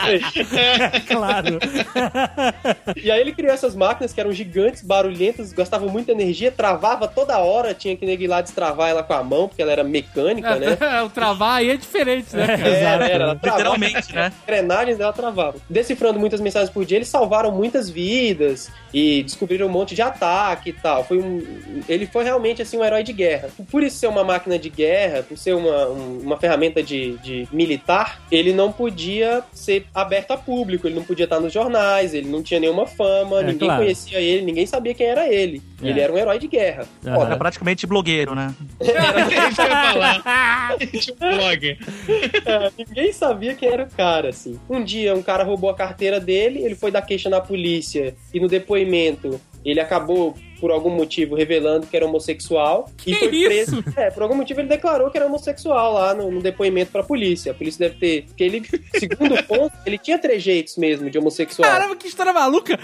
claro. 1.08 1.60
E 3.02 3.12
aí 3.12 3.20
ele 3.22 3.32
criou 3.34 3.54
essas 3.54 3.76
máquinas 3.76 4.14
que 4.14 4.20
eram 4.20 4.32
gigantes, 4.32 4.84
barulhentas, 4.84 5.54
gastavam 5.54 5.89
muita 5.89 6.12
energia, 6.12 6.52
travava 6.52 7.08
toda 7.08 7.38
hora, 7.39 7.74
tinha 7.74 7.96
que 7.96 8.06
ir 8.06 8.28
lá 8.28 8.41
destravar 8.41 8.89
ela 8.89 9.04
com 9.04 9.14
a 9.14 9.24
mão, 9.24 9.48
porque 9.48 9.62
ela 9.62 9.72
era 9.72 9.84
mecânica, 9.84 10.32
né? 10.41 10.77
o 11.05 11.09
travar 11.09 11.57
aí 11.57 11.69
é 11.69 11.77
diferente, 11.77 12.36
né? 12.36 12.47
cara? 12.47 12.67
Era, 12.69 13.05
era, 13.07 13.23
ela 13.23 13.36
travava. 13.36 13.57
Literalmente, 13.63 14.15
né? 14.15 14.31
engrenagens 14.43 14.97
dela 14.97 15.13
travavam. 15.13 15.61
Decifrando 15.69 16.19
muitas 16.19 16.39
mensagens 16.41 16.69
por 16.69 16.86
dia, 16.86 16.97
eles 16.97 17.07
salvaram 17.07 17.51
muitas 17.51 17.89
vidas 17.89 18.71
e 18.93 19.23
descobriram 19.23 19.67
um 19.67 19.71
monte 19.71 19.95
de 19.95 20.01
ataque 20.01 20.69
e 20.69 20.73
tal. 20.73 21.03
Foi 21.03 21.17
um, 21.19 21.41
ele 21.88 22.05
foi 22.07 22.23
realmente 22.23 22.61
assim 22.61 22.77
um 22.77 22.84
herói 22.84 23.03
de 23.03 23.13
guerra. 23.13 23.49
Por 23.71 23.84
isso 23.84 23.97
ser 23.97 24.07
uma 24.07 24.23
máquina 24.23 24.57
de 24.57 24.69
guerra, 24.69 25.23
por 25.23 25.38
ser 25.38 25.53
uma, 25.55 25.88
um- 25.88 26.19
uma 26.23 26.38
ferramenta 26.38 26.81
de, 26.84 27.17
de 27.17 27.47
militar, 27.51 28.21
ele 28.31 28.53
não 28.53 28.71
podia 28.71 29.43
ser 29.53 29.86
aberto 29.93 30.31
a 30.31 30.38
público, 30.38 30.88
ele 30.88 30.95
não 30.95 31.03
podia 31.03 31.25
estar 31.25 31.39
nos 31.39 31.51
jornais, 31.53 32.13
ele 32.13 32.27
não 32.29 32.41
tinha 32.43 32.59
nenhuma 32.59 32.86
fama, 32.86 33.39
É, 33.39 33.43
ninguém 33.43 33.67
claro. 33.67 33.81
conhecia 33.84 34.19
ele, 34.19 34.41
ninguém 34.45 34.65
sabia 34.65 34.93
quem 34.93 35.07
era 35.07 35.27
ele. 35.31 35.61
É. 35.81 35.88
Ele 35.88 35.99
era 35.99 36.13
um 36.13 36.17
herói 36.17 36.39
de 36.39 36.47
guerra. 36.47 36.86
Aham. 37.05 37.25
Era 37.25 37.38
praticamente 37.38 37.86
blogueiro, 37.86 38.34
né? 38.36 38.53
Era 38.79 39.19
isso 39.49 39.55
que 39.55 39.61
eu 39.61 39.67
ia 39.67 39.91
falar. 39.93 40.22
Tipo 40.99 41.19
blog. 41.19 41.78
É, 42.45 42.71
ninguém 42.78 43.11
sabia 43.11 43.55
quem 43.55 43.69
era 43.69 43.84
o 43.84 43.89
cara, 43.89 44.30
assim. 44.30 44.59
Um 44.69 44.84
dia, 44.84 45.13
um 45.15 45.24
cara 45.24 45.43
roubou 45.43 45.69
a 45.69 45.76
carteira 45.76 46.19
dele, 46.19 46.63
ele 46.63 46.76
foi 46.76 46.91
dar 46.91 47.01
queixa 47.01 47.30
na 47.30 47.41
polícia 47.41 48.15
e 48.34 48.39
no 48.39 48.47
depoimento 48.47 49.39
ele 49.63 49.80
acabou, 49.80 50.36
por 50.64 50.72
algum 50.72 50.91
motivo, 50.91 51.36
revelando 51.36 51.86
que 51.86 51.93
era 51.93 52.05
homossexual 52.05 52.89
e 53.05 53.11
Que 53.11 53.16
foi 53.16 53.28
preso. 53.28 53.82
isso? 53.82 53.99
É, 53.99 54.09
por 54.09 54.24
algum 54.24 54.36
motivo 54.36 54.61
ele 54.61 54.70
declarou 54.70 55.11
que 55.11 55.18
era 55.18 55.28
homossexual 55.28 55.91
lá 55.91 56.14
no, 56.14 56.32
no 56.32 56.41
depoimento 56.41 56.89
pra 56.89 57.03
polícia. 57.03 57.51
A 57.51 57.53
polícia 57.53 57.89
deve 57.89 57.99
ter. 57.99 58.24
Porque 58.28 58.45
ele, 58.45 58.64
segundo 58.97 59.36
ponto, 59.43 59.74
ele 59.86 59.97
tinha 59.97 60.18
trejeitos 60.18 60.78
mesmo 60.78 61.09
de 61.09 61.20
homossexual. 61.20 61.70
Caramba, 61.70 61.97
que 61.97 62.07
história 62.07 62.32
maluca! 62.32 62.80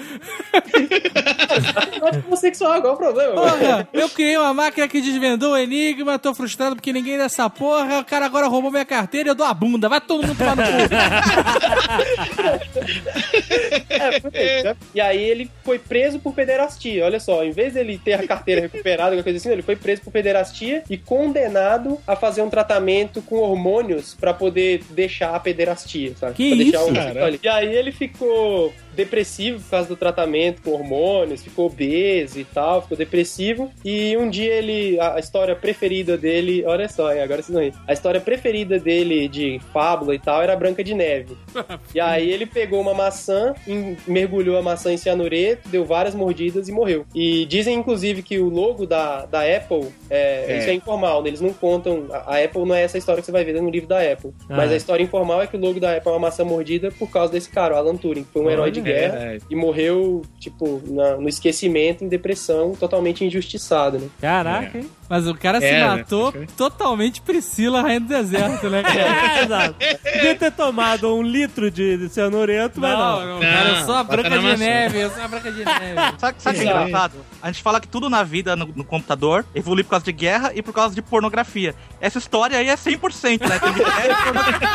É 2.01 2.17
homossexual, 2.27 2.81
qual 2.81 2.91
é 2.91 2.95
o 2.95 2.97
problema? 2.97 3.33
Porra, 3.35 3.87
eu 3.93 4.09
criei 4.09 4.35
uma 4.35 4.53
máquina 4.53 4.85
que 4.85 4.99
desvendou 4.99 5.53
o 5.53 5.57
enigma, 5.57 6.19
tô 6.19 6.33
frustrado 6.33 6.75
porque 6.75 6.91
ninguém 6.91 7.17
dessa 7.17 7.49
porra, 7.49 7.99
o 7.99 8.03
cara 8.05 8.25
agora 8.25 8.47
roubou 8.47 8.71
minha 8.71 8.83
carteira 8.83 9.29
e 9.29 9.31
eu 9.31 9.35
dou 9.35 9.45
a 9.45 9.53
bunda. 9.53 9.87
Vai 9.87 10.01
todo 10.01 10.27
mundo 10.27 10.37
tomar 10.37 10.57
no 10.57 10.63
cu. 10.63 10.69
É? 14.33 14.75
E 14.93 15.01
aí 15.01 15.21
ele 15.21 15.49
foi 15.63 15.79
preso 15.79 16.19
por 16.19 16.33
pederastia. 16.33 17.05
Olha 17.05 17.19
só, 17.19 17.43
em 17.43 17.51
vez 17.51 17.68
dele 17.73 17.99
ter 18.03 18.13
a 18.13 18.27
carteira 18.27 18.61
recuperada, 18.61 19.11
alguma 19.11 19.23
coisa 19.23 19.37
assim, 19.37 19.49
ele 19.49 19.61
foi 19.61 19.75
preso 19.75 20.01
por 20.01 20.11
pederastia 20.11 20.83
e 20.89 20.97
condenado 20.97 21.99
a 22.07 22.15
fazer 22.15 22.41
um 22.41 22.49
tratamento 22.49 23.21
com 23.21 23.37
hormônios 23.37 24.15
pra 24.19 24.33
poder 24.33 24.83
deixar 24.89 25.35
a 25.35 25.39
pederastia, 25.39 26.13
sabe? 26.15 26.33
Que 26.33 26.49
pra 26.49 26.57
deixar 26.57 26.83
isso, 26.83 26.93
cara? 26.93 27.39
E 27.41 27.47
aí 27.47 27.75
ele 27.75 27.91
ficou 27.91 28.73
depressivo 29.03 29.59
por 29.61 29.69
causa 29.69 29.87
do 29.87 29.95
tratamento 29.95 30.61
com 30.61 30.71
hormônios, 30.71 31.43
ficou 31.43 31.67
obeso 31.67 32.39
e 32.39 32.43
tal, 32.45 32.81
ficou 32.81 32.97
depressivo. 32.97 33.71
E 33.83 34.15
um 34.17 34.29
dia 34.29 34.53
ele, 34.53 34.99
a 34.99 35.09
a 35.15 35.19
história 35.19 35.55
preferida 35.55 36.17
dele, 36.17 36.63
olha 36.65 36.87
só, 36.87 37.09
agora 37.11 37.41
vocês 37.41 37.49
vão 37.53 37.63
rir. 37.63 37.73
A 37.87 37.91
história 37.93 38.21
preferida 38.21 38.77
dele 38.79 39.27
de 39.27 39.59
fábula 39.73 40.13
e 40.15 40.19
tal 40.19 40.41
era 40.41 40.53
a 40.53 40.55
Branca 40.55 40.83
de 40.83 40.93
Neve. 40.93 41.35
E 41.93 41.99
aí 41.99 42.29
ele 42.31 42.45
pegou 42.45 42.79
uma 42.79 42.93
maçã, 42.93 43.53
em- 43.67 43.97
mergulhou 44.07 44.57
a 44.57 44.61
maçã 44.61 44.93
em 44.93 44.97
cianureto, 44.97 45.67
deu 45.69 45.83
várias 45.83 46.13
mordidas 46.13 46.69
e 46.69 46.71
morreu. 46.71 47.05
E 47.15 47.45
dizem, 47.45 47.75
inclusive, 47.75 48.21
que 48.21 48.37
o 48.39 48.47
logo 48.47 48.85
da, 48.85 49.25
da 49.25 49.41
Apple, 49.41 49.87
é, 50.09 50.45
É. 50.47 50.57
isso 50.59 50.69
é 50.69 50.73
informal, 50.73 51.21
né? 51.23 51.29
eles 51.29 51.41
não 51.41 51.51
contam, 51.53 52.05
a, 52.11 52.35
a 52.35 52.43
Apple 52.43 52.65
não 52.65 52.75
é 52.75 52.83
essa 52.83 52.97
história 52.97 53.21
que 53.21 53.25
você 53.25 53.31
vai 53.31 53.43
ver 53.43 53.59
no 53.61 53.69
livro 53.69 53.87
da 53.89 53.99
Apple. 53.99 54.31
Ah. 54.49 54.55
Mas 54.57 54.71
a 54.71 54.75
história 54.75 55.03
informal 55.03 55.41
é 55.41 55.47
que 55.47 55.57
o 55.57 55.59
logo 55.59 55.79
da 55.79 55.95
Apple 55.97 56.09
é 56.09 56.13
uma 56.13 56.19
maçã 56.19 56.43
mordida 56.45 56.91
por 56.91 57.09
causa 57.09 57.33
desse 57.33 57.49
cara, 57.49 57.73
o 57.75 57.77
Alan 57.77 57.95
Turing, 57.97 58.23
que 58.23 58.31
foi 58.31 58.41
um 58.43 58.49
herói 58.49 58.71
de 58.71 58.79
guerra 58.93 59.15
é. 59.17 59.39
e 59.49 59.55
morreu, 59.55 60.21
tipo, 60.39 60.81
na- 60.85 61.17
no 61.17 61.27
esquecimento, 61.29 62.03
em 62.03 62.07
depressão, 62.07 62.73
totalmente 62.75 63.23
injustiçado, 63.25 63.99
né? 63.99 64.07
Caraca, 64.21 64.77
hein? 64.77 64.89
Mas 65.09 65.27
o 65.27 65.33
cara 65.33 65.59
se 65.59 65.65
É, 65.65 65.79
né? 65.79 65.87
matou 65.87 66.31
totalmente 66.55 67.19
Priscila, 67.21 67.81
rainha 67.81 67.99
do 67.99 68.07
deserto, 68.07 68.69
né? 68.69 68.83
É, 69.39 69.43
exato. 69.43 69.75
Devia 70.03 70.35
ter 70.35 70.51
tomado 70.51 71.15
um 71.15 71.23
litro 71.23 71.71
de, 71.71 71.97
de 71.97 72.09
cianureto, 72.09 72.79
mas 72.79 72.91
não. 72.91 73.19
Não, 73.19 73.33
não, 73.35 73.39
cara, 73.39 73.69
eu 73.69 73.85
sou 73.85 73.95
a 73.95 74.03
Branca 74.03 74.29
de. 74.29 74.57
Neve, 74.57 74.99
eu 74.99 75.09
sou 75.09 75.23
a 75.23 75.27
Branca 75.27 75.51
de 75.51 75.65
Neve. 75.65 75.95
Sabe, 76.19 76.35
sabe 76.41 76.57
o 76.57 76.61
que 76.61 76.67
é 76.67 76.71
engraçado? 76.71 77.13
A 77.41 77.51
gente 77.51 77.63
fala 77.63 77.79
que 77.79 77.87
tudo 77.87 78.09
na 78.09 78.21
vida, 78.23 78.55
no, 78.55 78.67
no 78.67 78.83
computador, 78.83 79.45
evolui 79.55 79.83
por 79.83 79.91
causa 79.91 80.05
de 80.05 80.11
guerra 80.11 80.51
e 80.53 80.61
por 80.61 80.73
causa 80.73 80.93
de 80.93 81.01
pornografia. 81.01 81.73
Essa 81.99 82.19
história 82.19 82.57
aí 82.57 82.67
é 82.69 82.75
100%, 82.75 83.47
né? 83.47 83.59
Tem 83.59 83.73
guerra 83.73 84.05
e 84.05 84.15
pornografia. 84.23 84.69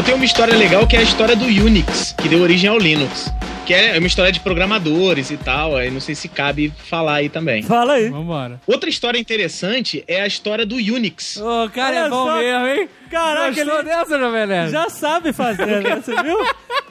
Eu 0.00 0.04
tenho 0.04 0.16
uma 0.16 0.24
história 0.24 0.56
legal 0.56 0.86
que 0.86 0.96
é 0.96 1.00
a 1.00 1.02
história 1.02 1.36
do 1.36 1.44
Unix, 1.44 2.14
que 2.16 2.28
deu 2.28 2.40
origem 2.40 2.70
ao 2.70 2.78
Linux. 2.78 3.30
Que 3.66 3.74
é 3.74 3.98
uma 3.98 4.06
história 4.06 4.32
de 4.32 4.40
programadores 4.40 5.30
e 5.30 5.36
tal, 5.36 5.76
aí 5.76 5.90
não 5.90 6.00
sei 6.00 6.14
se 6.14 6.26
cabe 6.26 6.72
falar 6.88 7.16
aí 7.16 7.28
também. 7.28 7.62
Fala 7.62 7.92
aí. 7.94 8.08
Vambora. 8.08 8.60
Outra 8.66 8.88
história 8.88 9.18
interessante 9.18 10.02
é 10.08 10.22
a 10.22 10.26
história 10.26 10.64
do 10.64 10.76
Unix. 10.76 11.36
Ô, 11.36 11.68
cara, 11.68 11.96
Olha 11.96 12.06
é 12.06 12.08
bom 12.08 12.26
só. 12.26 12.38
mesmo, 12.38 12.66
hein? 12.66 12.88
Caraca, 13.10 13.48
Gostou 13.52 13.74
ele 13.80 13.82
dessa, 13.84 14.18
Jovem 14.18 14.46
Nerd? 14.46 14.70
já 14.70 14.88
sabe 14.88 15.32
fazer, 15.32 15.82
né? 15.82 15.96
Você 16.02 16.14
viu? 16.22 16.38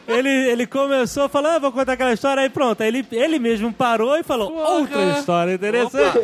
ele, 0.07 0.29
ele 0.29 0.67
começou 0.67 1.29
falando, 1.29 1.55
ah, 1.55 1.59
vou 1.59 1.71
contar 1.71 1.93
aquela 1.93 2.11
história, 2.13 2.41
aí 2.43 2.49
pronto. 2.49 2.81
Aí 2.81 2.87
ele, 2.89 3.05
ele 3.11 3.39
mesmo 3.39 3.71
parou 3.71 4.17
e 4.17 4.23
falou, 4.23 4.51
Porra. 4.51 4.69
outra 4.69 5.01
história 5.19 5.53
interessante. 5.53 6.19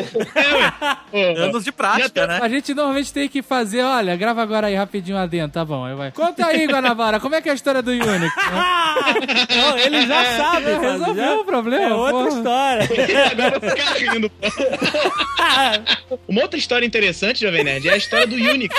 Anos 1.38 1.64
de 1.64 1.72
prática, 1.72 2.28
né? 2.28 2.40
A 2.42 2.50
gente 2.50 2.74
normalmente 2.74 3.14
tem 3.14 3.30
que 3.30 3.42
fazer, 3.42 3.84
olha, 3.84 4.16
grava 4.16 4.42
agora 4.42 4.68
aí 4.68 4.76
rapidinho 4.76 5.18
adentro, 5.18 5.54
tá 5.54 5.64
bom, 5.66 5.86
aí 5.86 5.96
vai. 5.96 6.12
Conta 6.12 6.46
aí, 6.48 6.66
Guanabara, 6.68 7.20
como 7.20 7.36
é 7.36 7.42
que 7.42 7.48
é 7.50 7.52
a 7.52 7.56
história 7.56 7.82
do 7.82 7.92
Unix? 7.92 8.06
Não, 9.56 9.78
ele 9.78 10.06
já 10.08 10.24
sabe. 10.38 10.66
É, 10.72 10.78
resolveu 10.80 11.16
já- 11.24 11.36
o 11.36 11.46
problema, 11.46 11.86
É 11.86 11.94
outra 11.94 12.12
porra. 12.14 12.30
história. 12.30 12.90
Agora 13.32 13.62
eu 13.62 14.14
rindo. 14.14 14.32
Uma 16.28 16.42
outra 16.42 16.58
história 16.60 16.86
interessante, 16.86 17.42
Jovem 17.42 17.64
Nerd, 17.64 17.88
é 17.88 17.94
a 17.94 17.98
história 17.98 18.26
do 18.28 18.36
Unix. 18.36 18.74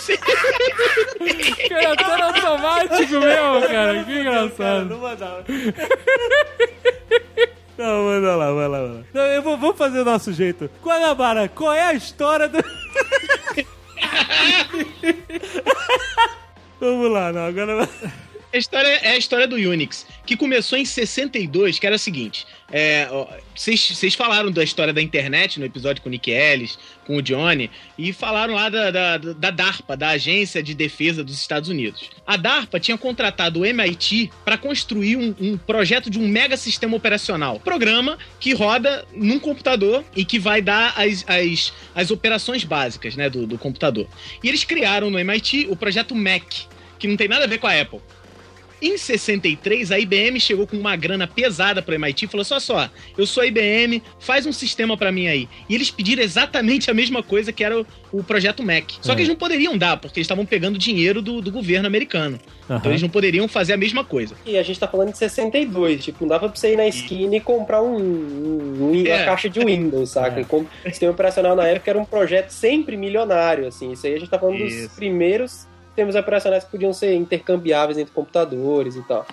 Criatura 1.68 2.26
automático 2.26 3.12
meu, 3.12 3.68
cara, 3.68 4.04
que 4.04 4.20
engraçado. 4.20 4.84
Não 4.86 4.98
manda. 4.98 5.44
Não, 7.78 8.04
manda 8.04 8.36
lá, 8.36 8.52
vai 8.52 8.68
lá, 8.68 8.78
vai 8.78 8.88
lá. 8.88 9.02
Não, 9.12 9.22
eu 9.22 9.42
vou, 9.42 9.58
vou 9.58 9.74
fazer 9.74 10.00
o 10.00 10.04
nosso 10.04 10.32
jeito. 10.32 10.70
Guanabara, 10.82 11.46
qual 11.46 11.74
é 11.74 11.82
a 11.82 11.92
história 11.92 12.48
do. 12.48 12.56
Vamos 16.80 17.10
lá, 17.10 17.32
não, 17.32 17.46
agora. 17.46 17.88
A 18.52 18.56
história 18.56 18.88
é 18.88 19.08
a 19.10 19.16
história 19.16 19.46
do 19.46 19.56
Unix, 19.56 20.06
que 20.24 20.36
começou 20.36 20.78
em 20.78 20.84
62, 20.84 21.78
que 21.78 21.86
era 21.86 21.96
o 21.96 21.98
seguinte. 21.98 22.46
é, 22.70 23.06
Vocês 23.54 23.90
vocês 23.90 24.14
falaram 24.14 24.50
da 24.50 24.62
história 24.62 24.92
da 24.92 25.02
internet 25.02 25.58
no 25.58 25.66
episódio 25.66 26.02
com 26.02 26.08
o 26.08 26.12
Nick 26.12 26.30
Ellis, 26.30 26.78
com 27.06 27.16
o 27.16 27.22
Johnny, 27.22 27.70
e 27.98 28.12
falaram 28.12 28.54
lá 28.54 28.68
da, 28.68 28.90
da, 28.90 29.18
da 29.18 29.50
DARPA, 29.50 29.96
da 29.96 30.10
Agência 30.10 30.62
de 30.62 30.74
Defesa 30.74 31.22
dos 31.22 31.36
Estados 31.36 31.68
Unidos. 31.68 32.08
A 32.26 32.36
DARPA 32.36 32.80
tinha 32.80 32.96
contratado 32.96 33.60
o 33.60 33.66
MIT 33.66 34.30
para 34.44 34.56
construir 34.56 35.16
um, 35.16 35.34
um 35.40 35.58
projeto 35.58 36.08
de 36.08 36.18
um 36.18 36.26
mega 36.26 36.56
sistema 36.56 36.96
operacional. 36.96 37.60
Programa 37.60 38.16
que 38.40 38.54
roda 38.54 39.04
num 39.12 39.38
computador 39.38 40.04
e 40.14 40.24
que 40.24 40.38
vai 40.38 40.62
dar 40.62 40.94
as, 40.96 41.24
as, 41.28 41.72
as 41.94 42.10
operações 42.10 42.64
básicas 42.64 43.16
né, 43.16 43.28
do, 43.28 43.46
do 43.46 43.58
computador. 43.58 44.08
E 44.42 44.48
eles 44.48 44.64
criaram 44.64 45.10
no 45.10 45.18
MIT 45.18 45.66
o 45.68 45.76
projeto 45.76 46.14
Mac, 46.14 46.44
que 46.98 47.06
não 47.06 47.16
tem 47.16 47.28
nada 47.28 47.44
a 47.44 47.48
ver 47.48 47.58
com 47.58 47.66
a 47.66 47.78
Apple. 47.80 48.00
Em 48.80 48.98
63, 48.98 49.90
a 49.90 49.98
IBM 49.98 50.38
chegou 50.38 50.66
com 50.66 50.76
uma 50.76 50.94
grana 50.96 51.26
pesada 51.26 51.80
para 51.80 51.92
o 51.92 51.94
MIT 51.94 52.26
e 52.26 52.28
falou: 52.28 52.44
só 52.44 52.60
só, 52.60 52.90
eu 53.16 53.26
sou 53.26 53.42
a 53.42 53.46
IBM, 53.46 54.02
faz 54.20 54.44
um 54.44 54.52
sistema 54.52 54.96
para 54.98 55.10
mim 55.10 55.28
aí. 55.28 55.48
E 55.68 55.74
eles 55.74 55.90
pediram 55.90 56.22
exatamente 56.22 56.90
a 56.90 56.94
mesma 56.94 57.22
coisa 57.22 57.52
que 57.52 57.64
era 57.64 57.80
o, 57.80 57.86
o 58.12 58.22
projeto 58.22 58.62
Mac. 58.62 58.84
Só 59.00 59.14
que 59.14 59.20
eles 59.20 59.28
não 59.28 59.36
poderiam 59.36 59.78
dar, 59.78 59.96
porque 59.96 60.18
eles 60.18 60.26
estavam 60.26 60.44
pegando 60.44 60.78
dinheiro 60.78 61.22
do, 61.22 61.40
do 61.40 61.50
governo 61.50 61.86
americano. 61.86 62.38
Então 62.68 62.90
eles 62.92 63.00
não 63.00 63.08
poderiam 63.08 63.48
fazer 63.48 63.72
a 63.72 63.76
mesma 63.76 64.04
coisa. 64.04 64.34
E 64.44 64.58
a 64.58 64.62
gente 64.62 64.78
tá 64.78 64.86
falando 64.88 65.12
de 65.12 65.18
62, 65.18 66.04
tipo, 66.04 66.18
não 66.22 66.28
dava 66.28 66.48
pra 66.48 66.56
você 66.60 66.72
ir 66.72 66.76
na 66.76 66.86
esquina 66.86 67.36
e 67.36 67.40
comprar 67.40 67.80
um, 67.82 67.96
um- 67.96 68.90
uma 68.92 69.08
É. 69.08 69.24
caixa 69.24 69.48
de 69.48 69.60
Windows, 69.60 70.10
saca? 70.10 70.40
E 70.40 70.44
como 70.44 70.68
o 70.84 70.88
sistema 70.90 71.12
operacional 71.12 71.56
na 71.56 71.66
época 71.66 71.90
era 71.90 71.98
um 71.98 72.04
projeto 72.04 72.50
sempre 72.50 72.96
milionário, 72.96 73.66
assim. 73.66 73.92
Isso 73.92 74.06
aí 74.06 74.14
a 74.14 74.18
gente 74.18 74.28
tá 74.28 74.38
falando 74.38 74.58
dos 74.58 74.72
Isso. 74.74 74.94
primeiros 74.96 75.66
sistemas 75.96 76.14
operacionais 76.14 76.62
que 76.64 76.70
podiam 76.70 76.92
ser 76.92 77.14
intercambiáveis 77.14 77.96
entre 77.96 78.12
computadores 78.12 78.96
e 78.96 79.02
tal. 79.02 79.26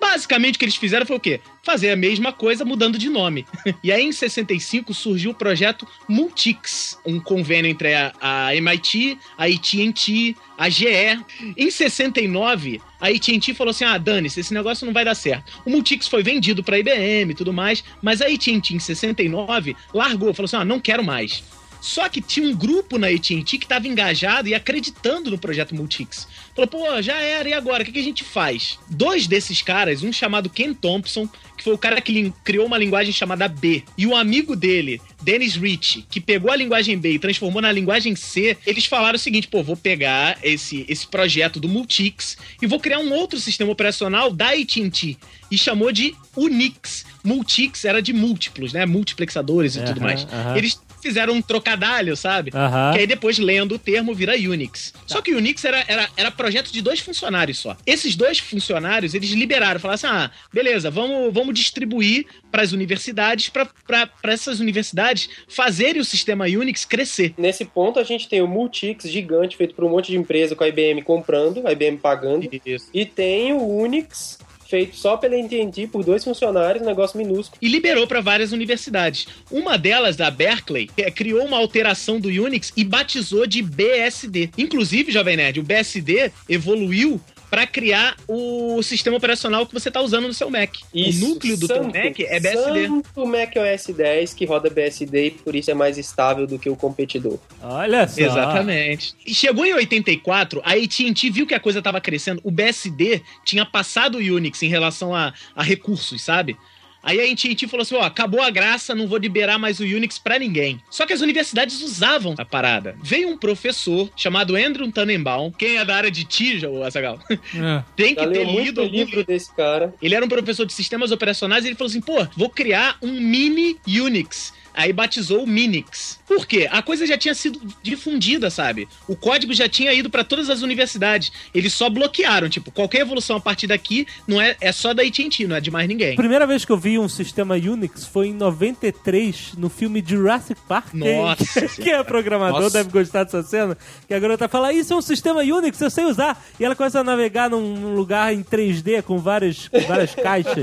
Basicamente, 0.00 0.56
o 0.56 0.58
que 0.58 0.64
eles 0.64 0.74
fizeram 0.74 1.06
foi 1.06 1.16
o 1.16 1.20
quê? 1.20 1.40
Fazer 1.62 1.90
a 1.90 1.96
mesma 1.96 2.32
coisa 2.32 2.64
mudando 2.64 2.98
de 2.98 3.08
nome. 3.08 3.46
e 3.84 3.92
aí, 3.92 4.02
em 4.02 4.10
65, 4.10 4.92
surgiu 4.92 5.30
o 5.30 5.34
projeto 5.34 5.86
Multics, 6.08 6.98
um 7.06 7.20
convênio 7.20 7.70
entre 7.70 7.94
a, 7.94 8.12
a 8.20 8.56
MIT, 8.56 9.16
a 9.38 9.44
AT&T, 9.44 10.36
a 10.58 10.68
GE. 10.68 11.24
Em 11.56 11.70
69, 11.70 12.80
a 13.00 13.06
AT&T 13.06 13.54
falou 13.54 13.70
assim, 13.70 13.84
ah, 13.84 13.96
dane-se, 13.96 14.40
esse 14.40 14.52
negócio 14.52 14.84
não 14.84 14.92
vai 14.92 15.04
dar 15.04 15.14
certo. 15.14 15.52
O 15.64 15.70
Multics 15.70 16.08
foi 16.08 16.24
vendido 16.24 16.64
para 16.64 16.78
IBM 16.78 17.30
e 17.30 17.34
tudo 17.34 17.52
mais, 17.52 17.84
mas 18.02 18.20
a 18.20 18.26
AT&T, 18.26 18.74
em 18.74 18.80
69, 18.80 19.76
largou, 19.94 20.34
falou 20.34 20.46
assim, 20.46 20.56
ah, 20.56 20.64
não 20.64 20.80
quero 20.80 21.04
mais. 21.04 21.44
Só 21.82 22.08
que 22.08 22.20
tinha 22.20 22.48
um 22.48 22.54
grupo 22.54 22.96
na 22.96 23.08
AT&T 23.08 23.58
que 23.58 23.64
estava 23.64 23.88
engajado 23.88 24.48
e 24.48 24.54
acreditando 24.54 25.32
no 25.32 25.36
projeto 25.36 25.74
Multics. 25.74 26.28
Falou, 26.54 26.68
pô, 26.68 27.02
já 27.02 27.20
era, 27.20 27.48
e 27.48 27.52
agora? 27.52 27.82
O 27.82 27.84
que, 27.84 27.90
que 27.90 27.98
a 27.98 28.04
gente 28.04 28.22
faz? 28.22 28.78
Dois 28.88 29.26
desses 29.26 29.60
caras, 29.62 30.04
um 30.04 30.12
chamado 30.12 30.48
Ken 30.48 30.72
Thompson, 30.72 31.28
que 31.56 31.64
foi 31.64 31.74
o 31.74 31.78
cara 31.78 32.00
que 32.00 32.32
criou 32.44 32.66
uma 32.66 32.78
linguagem 32.78 33.12
chamada 33.12 33.48
B, 33.48 33.82
e 33.98 34.06
o 34.06 34.14
amigo 34.14 34.54
dele, 34.54 35.00
Dennis 35.22 35.56
Rich, 35.56 36.06
que 36.08 36.20
pegou 36.20 36.52
a 36.52 36.56
linguagem 36.56 36.96
B 36.96 37.14
e 37.14 37.18
transformou 37.18 37.60
na 37.60 37.72
linguagem 37.72 38.14
C, 38.14 38.56
eles 38.64 38.86
falaram 38.86 39.16
o 39.16 39.18
seguinte, 39.18 39.48
pô, 39.48 39.60
vou 39.60 39.76
pegar 39.76 40.38
esse, 40.40 40.86
esse 40.88 41.06
projeto 41.08 41.58
do 41.58 41.68
Multics 41.68 42.38
e 42.60 42.66
vou 42.66 42.78
criar 42.78 43.00
um 43.00 43.12
outro 43.12 43.40
sistema 43.40 43.72
operacional 43.72 44.30
da 44.32 44.50
AT&T. 44.50 45.16
E 45.50 45.58
chamou 45.58 45.90
de 45.90 46.14
Unix. 46.36 47.04
Multics 47.24 47.84
era 47.84 48.00
de 48.00 48.12
múltiplos, 48.12 48.72
né? 48.72 48.86
Multiplexadores 48.86 49.76
e 49.76 49.80
tudo 49.82 49.98
Aham, 49.98 50.06
mais. 50.06 50.26
aham. 50.32 50.56
Eles 50.56 50.80
fizeram 51.02 51.34
um 51.34 51.42
trocadalho, 51.42 52.16
sabe? 52.16 52.52
Aham. 52.54 52.92
Que 52.92 53.00
aí 53.00 53.06
depois, 53.06 53.38
lendo 53.38 53.74
o 53.74 53.78
termo, 53.78 54.14
vira 54.14 54.34
Unix. 54.34 54.94
Só 55.06 55.20
que 55.20 55.34
o 55.34 55.38
Unix 55.38 55.64
era, 55.64 55.84
era, 55.86 56.08
era 56.16 56.30
projeto 56.30 56.72
de 56.72 56.80
dois 56.80 57.00
funcionários 57.00 57.58
só. 57.58 57.76
Esses 57.84 58.14
dois 58.16 58.38
funcionários, 58.38 59.14
eles 59.14 59.30
liberaram, 59.30 59.80
falaram 59.80 59.94
assim: 59.96 60.06
ah, 60.06 60.30
beleza, 60.52 60.90
vamos, 60.90 61.34
vamos 61.34 61.54
distribuir 61.54 62.26
para 62.50 62.62
as 62.62 62.72
universidades, 62.72 63.48
para 63.48 64.08
essas 64.24 64.60
universidades 64.60 65.28
fazerem 65.48 66.00
o 66.00 66.04
sistema 66.04 66.44
Unix 66.44 66.84
crescer. 66.84 67.34
Nesse 67.36 67.64
ponto, 67.64 67.98
a 67.98 68.04
gente 68.04 68.28
tem 68.28 68.40
o 68.40 68.46
Multics 68.46 69.10
gigante, 69.10 69.56
feito 69.56 69.74
por 69.74 69.84
um 69.84 69.90
monte 69.90 70.12
de 70.12 70.16
empresa 70.16 70.54
com 70.54 70.62
a 70.62 70.68
IBM 70.68 71.02
comprando, 71.02 71.66
a 71.66 71.72
IBM 71.72 71.98
pagando. 71.98 72.48
Isso. 72.64 72.88
E 72.94 73.04
tem 73.04 73.52
o 73.52 73.66
Unix, 73.66 74.38
feito 74.72 74.96
só 74.96 75.18
pela 75.18 75.36
AT&T 75.36 75.88
por 75.88 76.02
dois 76.02 76.24
funcionários, 76.24 76.82
um 76.82 76.86
negócio 76.86 77.18
minúsculo. 77.18 77.58
E 77.60 77.68
liberou 77.68 78.06
para 78.06 78.22
várias 78.22 78.52
universidades. 78.52 79.26
Uma 79.50 79.76
delas, 79.76 80.16
da 80.16 80.30
Berkeley, 80.30 80.88
eh, 80.96 81.10
criou 81.10 81.44
uma 81.44 81.58
alteração 81.58 82.18
do 82.18 82.28
Unix 82.28 82.72
e 82.74 82.82
batizou 82.82 83.46
de 83.46 83.60
BSD. 83.60 84.48
Inclusive, 84.56 85.12
Jovem 85.12 85.36
Nerd, 85.36 85.60
o 85.60 85.62
BSD 85.62 86.32
evoluiu 86.48 87.20
para 87.52 87.66
criar 87.66 88.16
o 88.26 88.82
sistema 88.82 89.18
operacional 89.18 89.66
que 89.66 89.74
você 89.74 89.88
está 89.88 90.00
usando 90.00 90.26
no 90.26 90.32
seu 90.32 90.48
Mac. 90.48 90.74
Isso, 90.94 91.22
o 91.22 91.28
núcleo 91.28 91.54
do 91.58 91.68
teu 91.68 91.82
santo, 91.82 91.94
Mac 91.94 92.18
é 92.20 92.40
BSD. 92.40 92.86
Santo 92.86 93.26
Mac 93.26 93.52
OS 93.56 93.94
10 93.94 94.32
que 94.32 94.46
roda 94.46 94.70
BSD 94.70 95.26
e 95.26 95.30
por 95.32 95.54
isso 95.54 95.70
é 95.70 95.74
mais 95.74 95.98
estável 95.98 96.46
do 96.46 96.58
que 96.58 96.70
o 96.70 96.74
competidor. 96.74 97.38
Olha 97.62 98.08
só. 98.08 98.22
Exatamente. 98.22 99.14
E 99.26 99.34
chegou 99.34 99.66
em 99.66 99.74
84, 99.74 100.62
a 100.64 100.70
AT&T 100.70 101.28
viu 101.28 101.46
que 101.46 101.52
a 101.52 101.60
coisa 101.60 101.80
estava 101.80 102.00
crescendo. 102.00 102.40
O 102.42 102.50
BSD 102.50 103.20
tinha 103.44 103.66
passado 103.66 104.16
o 104.16 104.20
Unix 104.20 104.62
em 104.62 104.68
relação 104.68 105.14
a, 105.14 105.34
a 105.54 105.62
recursos, 105.62 106.22
sabe? 106.22 106.56
Aí 107.02 107.20
a 107.20 107.32
AT&T 107.32 107.66
falou 107.66 107.82
assim, 107.82 107.96
ó, 107.96 108.02
acabou 108.02 108.40
a 108.40 108.50
graça, 108.50 108.94
não 108.94 109.06
vou 109.08 109.18
liberar 109.18 109.58
mais 109.58 109.80
o 109.80 109.84
Unix 109.84 110.18
pra 110.18 110.38
ninguém. 110.38 110.80
Só 110.90 111.04
que 111.04 111.12
as 111.12 111.20
universidades 111.20 111.82
usavam 111.82 112.34
a 112.38 112.44
parada. 112.44 112.96
Veio 113.02 113.28
um 113.28 113.36
professor 113.36 114.08
chamado 114.16 114.54
Andrew 114.56 114.90
Tannenbaum, 114.92 115.50
quem 115.50 115.78
é 115.78 115.84
da 115.84 115.96
área 115.96 116.10
de 116.10 116.24
TIJA, 116.24 116.70
o 116.70 116.82
Azagal, 116.84 117.18
É. 117.30 117.82
tem 117.96 118.14
Já 118.14 118.20
que 118.26 118.32
ter 118.32 118.38
leu 118.38 118.46
muito 118.46 118.64
lido 118.66 118.80
algum 118.82 118.96
livro 118.96 119.24
desse 119.24 119.54
cara. 119.54 119.92
ele 120.00 120.14
era 120.14 120.24
um 120.24 120.28
professor 120.28 120.64
de 120.64 120.72
sistemas 120.72 121.10
operacionais 121.10 121.64
e 121.64 121.68
ele 121.68 121.76
falou 121.76 121.90
assim: 121.90 122.00
pô, 122.00 122.26
vou 122.36 122.48
criar 122.48 122.96
um 123.02 123.12
mini 123.20 123.76
Unix. 123.86 124.52
Aí 124.74 124.92
batizou 124.92 125.44
o 125.44 125.46
Minix. 125.46 126.18
Por 126.26 126.46
quê? 126.46 126.68
A 126.70 126.82
coisa 126.82 127.06
já 127.06 127.18
tinha 127.18 127.34
sido 127.34 127.60
difundida, 127.82 128.50
sabe? 128.50 128.88
O 129.06 129.14
código 129.14 129.52
já 129.52 129.68
tinha 129.68 129.92
ido 129.92 130.08
para 130.08 130.24
todas 130.24 130.48
as 130.48 130.62
universidades. 130.62 131.30
Eles 131.54 131.72
só 131.72 131.90
bloquearam, 131.90 132.48
tipo, 132.48 132.70
qualquer 132.70 133.00
evolução 133.00 133.36
a 133.36 133.40
partir 133.40 133.66
daqui 133.66 134.06
não 134.26 134.40
é, 134.40 134.56
é 134.60 134.72
só 134.72 134.94
da 134.94 135.02
AT&T, 135.02 135.46
não 135.46 135.56
é 135.56 135.60
de 135.60 135.70
mais 135.70 135.86
ninguém. 135.88 136.14
A 136.14 136.16
primeira 136.16 136.46
vez 136.46 136.64
que 136.64 136.72
eu 136.72 136.78
vi 136.78 136.98
um 136.98 137.08
sistema 137.08 137.54
Unix 137.54 138.06
foi 138.06 138.28
em 138.28 138.34
93, 138.34 139.54
no 139.58 139.68
filme 139.68 140.02
Jurassic 140.06 140.60
Park. 140.66 140.94
Nossa 140.94 141.68
Quem 141.76 141.92
é 141.92 142.02
programador 142.02 142.62
Nossa. 142.62 142.78
deve 142.78 142.90
gostar 142.90 143.24
dessa 143.24 143.42
cena. 143.42 143.76
Que 144.06 144.14
a 144.14 144.18
garota 144.18 144.48
fala, 144.48 144.72
isso 144.72 144.92
é 144.92 144.96
um 144.96 145.02
sistema 145.02 145.40
Unix, 145.40 145.80
eu 145.80 145.90
sei 145.90 146.04
usar. 146.04 146.42
E 146.58 146.64
ela 146.64 146.74
começa 146.74 147.00
a 147.00 147.04
navegar 147.04 147.50
num, 147.50 147.74
num 147.76 147.94
lugar 147.94 148.32
em 148.32 148.42
3D 148.42 149.02
com 149.02 149.18
várias, 149.18 149.68
com 149.68 149.80
várias 149.80 150.14
caixas. 150.14 150.54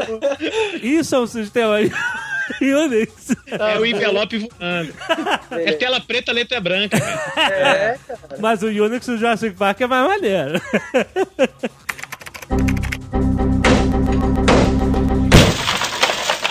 isso 0.82 1.14
é 1.14 1.20
um 1.20 1.26
sistema 1.26 1.76
Unix. 1.76 1.96
É 3.46 3.78
o 3.78 3.84
envelope 3.86 4.38
voando. 4.38 4.92
É 5.50 5.72
tela 5.72 6.00
preta, 6.00 6.32
letra 6.32 6.60
branca. 6.60 6.98
cara. 7.00 7.52
É, 7.52 7.98
Mas 8.38 8.62
o 8.62 8.66
Unix 8.66 9.06
do 9.06 9.16
Jurassic 9.16 9.56
Park 9.56 9.80
é 9.80 9.86
mais 9.86 10.06
maneiro. 10.06 10.60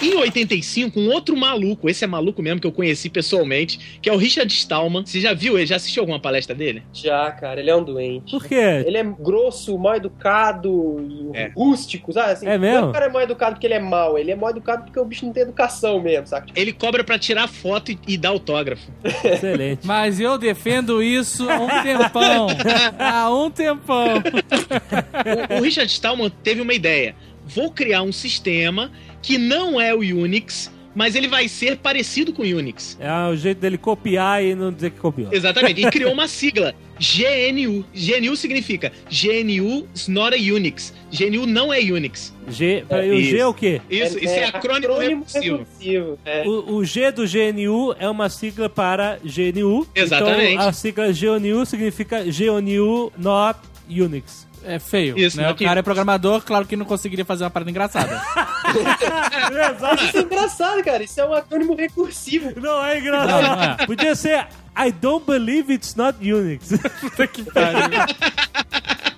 Em 0.06 0.14
85, 0.16 0.99
um 0.99 1.10
outro 1.12 1.36
maluco, 1.36 1.89
esse 1.89 2.03
é 2.03 2.08
maluco 2.08 2.39
mesmo 2.41 2.60
que 2.62 2.68
eu 2.68 2.72
conheci 2.72 3.10
pessoalmente, 3.10 3.97
que 4.01 4.08
é 4.08 4.14
o 4.14 4.18
Richard 4.18 4.51
Stallman. 4.53 5.03
Você 5.03 5.20
já 5.20 5.34
viu 5.34 5.58
ele? 5.58 5.66
Já 5.66 5.78
assistiu 5.78 6.03
alguma 6.03 6.20
palestra 6.20 6.53
dele? 6.56 6.84
Já, 6.93 7.32
cara, 7.32 7.60
ele 7.60 7.72
é 7.72 7.76
um 7.76 7.84
doente. 7.84 8.30
Por 8.32 8.45
quê? 8.45 8.84
Ele 8.86 8.97
é 8.97 9.03
grosso, 9.03 9.76
mal 9.80 9.95
educado, 9.95 11.32
É. 11.34 11.51
rústico, 11.56 12.14
sabe? 12.14 12.32
Assim, 12.34 12.47
É 12.47 12.58
mesmo? 12.58 12.82
Não 12.82 12.88
é 12.88 12.89
o 12.89 12.93
cara 12.93 13.06
é 13.06 13.10
mal 13.10 13.22
educado 13.24 13.56
porque 13.56 13.66
ele 13.66 13.74
é 13.74 13.80
mal, 13.80 14.18
ele 14.18 14.30
é 14.32 14.36
mal 14.36 14.51
educado 14.51 14.84
porque 14.84 14.99
o 14.99 15.06
bicho 15.06 15.26
não 15.26 15.34
tem 15.34 15.43
educação 15.43 15.99
mesmo, 16.01 16.28
saca? 16.28 16.47
Ele 16.56 16.72
cobra 16.72 17.03
pra 17.03 17.18
tirar 17.18 17.47
foto 17.47 17.91
e, 17.91 17.97
e 18.08 18.18
dar 18.18 18.30
autógrafo. 18.30 18.91
Excelente. 19.24 19.80
Mas 19.88 20.20
eu 20.20 20.38
defendo 20.38 21.01
isso 21.01 21.49
há 21.49 21.60
um 21.60 21.68
tempão. 21.84 22.47
Há 22.99 23.34
um 23.34 23.49
tempão. 23.49 24.06
O, 25.53 25.60
o 25.60 25.62
Richard 25.64 25.91
Stallman 25.91 26.30
teve 26.43 26.62
uma 26.62 26.74
ideia. 26.74 27.16
Vou 27.47 27.72
criar 27.72 28.01
um 28.01 28.12
sistema 28.12 28.91
que 29.26 29.39
não 29.39 29.82
é 29.82 29.91
o 29.93 29.99
Unix, 29.99 30.71
mas 30.93 31.15
ele 31.15 31.28
vai 31.28 31.47
ser 31.47 31.78
parecido 31.78 32.32
com 32.32 32.43
o 32.43 32.45
Unix. 32.45 32.95
É 33.01 33.11
o 33.28 33.36
jeito 33.36 33.59
dele 33.59 33.76
copiar 33.76 34.43
e 34.43 34.53
não 34.53 34.71
dizer 34.71 34.91
que 34.91 34.99
copiou. 34.99 35.34
Exatamente. 35.34 35.82
E 35.82 35.89
criou 35.89 36.13
uma 36.13 36.28
sigla. 36.28 36.76
GNU. 36.97 37.84
GNU 37.93 38.38
significa 38.38 38.91
GNU 39.09 39.86
is 39.93 40.07
not 40.07 40.34
a 40.34 40.38
Unix. 40.38 40.93
GNU 41.11 41.47
não 41.47 41.73
é 41.73 41.80
Unix. 41.80 42.34
G, 42.47 42.86
peraí, 42.88 43.11
o 43.11 43.21
G 43.21 43.38
é 43.39 43.47
o 43.47 43.53
quê? 43.53 43.82
Isso, 43.89 44.17
isso 44.19 44.36
é, 44.36 44.45
acrônimo, 44.45 44.97
recursivo. 44.97 45.57
recursivo. 45.57 46.19
É. 46.23 46.47
O, 46.47 46.76
o 46.76 46.86
G 46.86 47.11
do 47.11 47.23
GNU 47.23 47.95
é 47.99 48.07
uma 48.07 48.30
sigla 48.30 48.69
para 48.69 49.19
GNU. 49.23 49.88
Exatamente. 49.95 50.53
Então, 50.53 50.67
a 50.67 50.71
sigla 50.71 51.07
GNU 51.07 51.65
significa 51.65 52.23
GNU 52.23 53.11
not 53.17 53.59
Unix. 53.89 54.45
É 54.68 54.80
feio. 54.80 55.18
Isso, 55.18 55.38
né? 55.38 55.43
não 55.43 55.51
O 55.51 55.55
que- 55.55 55.63
cara 55.66 55.80
é 55.80 55.84
programador, 55.84 56.41
claro 56.41 56.66
que 56.66 56.76
não 56.76 56.86
conseguiria 56.86 57.24
fazer 57.24 57.43
uma 57.43 57.49
parada 57.49 57.70
engraçada. 57.70 58.22
Isso 60.03 60.18
é 60.18 60.22
engraçado, 60.22 60.84
cara. 60.84 61.03
Isso 61.03 61.22
é 61.22 61.26
um 61.28 61.34
acrônimo 61.34 61.76
recursivo. 61.76 62.51
Não 62.59 62.84
é 62.84 62.97
engraçado. 62.99 63.41
Não, 63.43 63.55
não 63.55 63.63
é. 63.63 63.86
Podia 63.86 64.16
ser 64.16 64.47
I 64.78 64.91
don't 64.91 65.26
believe 65.26 65.72
it's 65.72 65.95
not 65.95 66.18
Unix. 66.20 66.70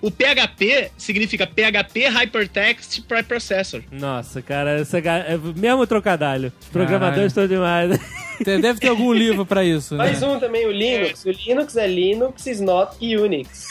O 0.01 0.11
PHP 0.11 0.91
significa 0.97 1.47
PHP 1.47 2.07
Hypertext 2.07 3.01
Preprocessor. 3.03 3.81
Nossa, 3.91 4.41
cara, 4.41 4.79
essa 4.81 4.97
é 4.99 5.37
mesmo 5.55 5.85
trocadalho. 5.87 6.51
Os 6.61 6.67
programadores 6.67 7.27
estão 7.31 7.47
demais. 7.47 7.99
Deve 8.43 8.79
ter 8.79 8.89
algum 8.89 9.11
livro 9.11 9.45
pra 9.45 9.63
isso, 9.65 9.95
né? 9.95 10.05
Mais 10.05 10.21
um 10.21 10.39
também, 10.39 10.65
o 10.67 10.71
Linux. 10.71 11.25
O 11.25 11.31
Linux 11.31 11.75
é 11.75 11.87
Linux 11.87 12.45
is 12.45 12.61
not 12.61 12.95
Unix. 13.01 13.67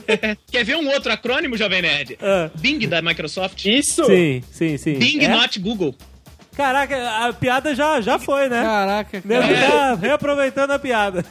Quer 0.50 0.64
ver 0.64 0.76
um 0.76 0.88
outro 0.88 1.12
acrônimo, 1.12 1.56
Jovem 1.56 1.82
Nerd? 1.82 2.16
Ah, 2.22 2.50
Bing 2.54 2.86
da 2.88 3.02
Microsoft. 3.02 3.64
Isso! 3.66 4.04
sim, 4.06 4.42
sim, 4.50 4.78
sim. 4.78 4.94
Bing 4.98 5.24
É? 5.24 5.28
not 5.28 5.58
Google. 5.58 5.94
Caraca, 6.56 7.26
a 7.26 7.32
piada 7.32 7.74
já, 7.74 8.00
já 8.00 8.18
foi, 8.18 8.48
né? 8.48 8.62
Caraca, 8.62 9.20
cara. 9.20 9.46
tá 9.70 9.94
reaproveitando 9.94 10.72
a 10.72 10.78
piada. 10.78 11.24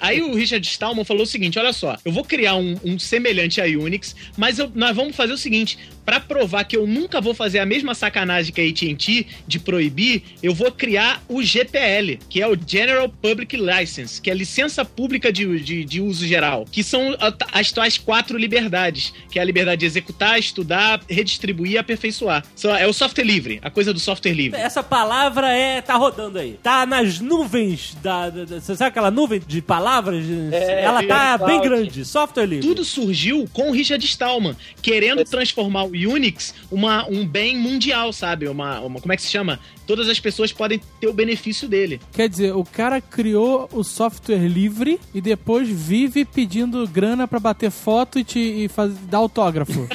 Aí 0.00 0.22
o 0.22 0.34
Richard 0.34 0.66
Stallman 0.66 1.04
falou 1.04 1.22
o 1.24 1.26
seguinte: 1.26 1.58
olha 1.58 1.72
só, 1.72 1.96
eu 2.04 2.12
vou 2.12 2.24
criar 2.24 2.54
um, 2.56 2.76
um 2.84 2.98
semelhante 2.98 3.60
a 3.60 3.64
Unix, 3.64 4.14
mas 4.36 4.58
eu- 4.58 4.70
nós 4.74 4.94
vamos 4.96 5.14
fazer 5.14 5.32
o 5.32 5.38
seguinte: 5.38 5.78
pra 6.04 6.20
provar 6.20 6.64
que 6.64 6.76
eu 6.76 6.86
nunca 6.86 7.20
vou 7.20 7.34
fazer 7.34 7.58
a 7.58 7.66
mesma 7.66 7.94
sacanagem 7.94 8.52
que 8.52 8.60
a 8.60 8.64
AT&T 8.68 9.26
de 9.46 9.58
proibir, 9.58 10.22
eu 10.42 10.54
vou 10.54 10.70
criar 10.70 11.22
o 11.28 11.42
GPL, 11.42 12.18
que 12.28 12.42
é 12.42 12.48
o 12.48 12.56
General 12.66 13.08
Public 13.08 13.56
License, 13.56 14.20
que 14.20 14.30
é 14.30 14.32
a 14.32 14.36
licença 14.36 14.84
pública 14.84 15.32
de, 15.32 15.58
de, 15.60 15.84
de 15.84 16.00
uso 16.00 16.26
geral, 16.26 16.66
que 16.70 16.82
são 16.82 17.16
as 17.52 17.72
tais 17.72 17.96
quatro 17.98 18.36
liberdades, 18.36 19.12
que 19.30 19.38
é 19.38 19.42
a 19.42 19.44
liberdade 19.44 19.80
de 19.80 19.86
executar, 19.86 20.38
estudar, 20.38 21.00
redistribuir 21.08 21.72
e 21.72 21.78
aperfeiçoar. 21.78 22.44
É 22.78 22.86
o 22.86 22.92
software 22.92 23.24
livre, 23.24 23.58
a 23.62 23.70
coisa 23.70 23.92
do 23.92 24.00
software 24.00 24.32
livre. 24.32 24.60
Essa 24.60 24.82
palavra 24.82 25.52
é. 25.52 25.80
tá 25.80 25.94
rodando 25.94 26.38
aí. 26.38 26.58
Tá 26.62 26.84
nas 26.86 27.20
nuvens 27.20 27.96
da. 28.02 28.30
da- 28.30 28.44
da- 28.44 28.60
você 28.60 28.76
sabe 28.76 28.88
aquela 28.88 29.10
nuvem 29.10 29.40
de 29.46 29.60
palavras? 29.62 30.24
É, 30.52 30.82
Ela 30.84 31.02
tá 31.02 31.38
bem 31.38 31.60
grande. 31.60 32.04
Software 32.04 32.46
livre. 32.46 32.66
Tudo 32.66 32.84
surgiu 32.84 33.48
com 33.52 33.70
o 33.70 33.72
Richard 33.72 34.04
Stallman, 34.04 34.56
querendo 34.82 35.24
transformar 35.24 35.84
o 35.84 35.93
Unix 35.94 36.54
uma, 36.70 37.06
um 37.08 37.26
bem 37.26 37.56
mundial, 37.58 38.12
sabe? 38.12 38.48
Uma, 38.48 38.80
uma- 38.80 39.00
como 39.00 39.12
é 39.12 39.16
que 39.16 39.22
se 39.22 39.30
chama? 39.30 39.58
Todas 39.86 40.08
as 40.08 40.18
pessoas 40.18 40.52
podem 40.52 40.80
ter 41.00 41.06
o 41.08 41.12
benefício 41.12 41.68
dele. 41.68 42.00
Quer 42.12 42.28
dizer, 42.28 42.54
o 42.54 42.64
cara 42.64 43.00
criou 43.00 43.68
o 43.72 43.82
software 43.84 44.46
livre 44.48 44.98
e 45.14 45.20
depois 45.20 45.68
vive 45.68 46.24
pedindo 46.24 46.86
grana 46.88 47.28
pra 47.28 47.38
bater 47.38 47.70
foto 47.70 48.18
e, 48.18 48.24
te, 48.24 48.38
e 48.38 48.68
faz, 48.68 48.92
dar 49.08 49.18
autógrafo. 49.18 49.86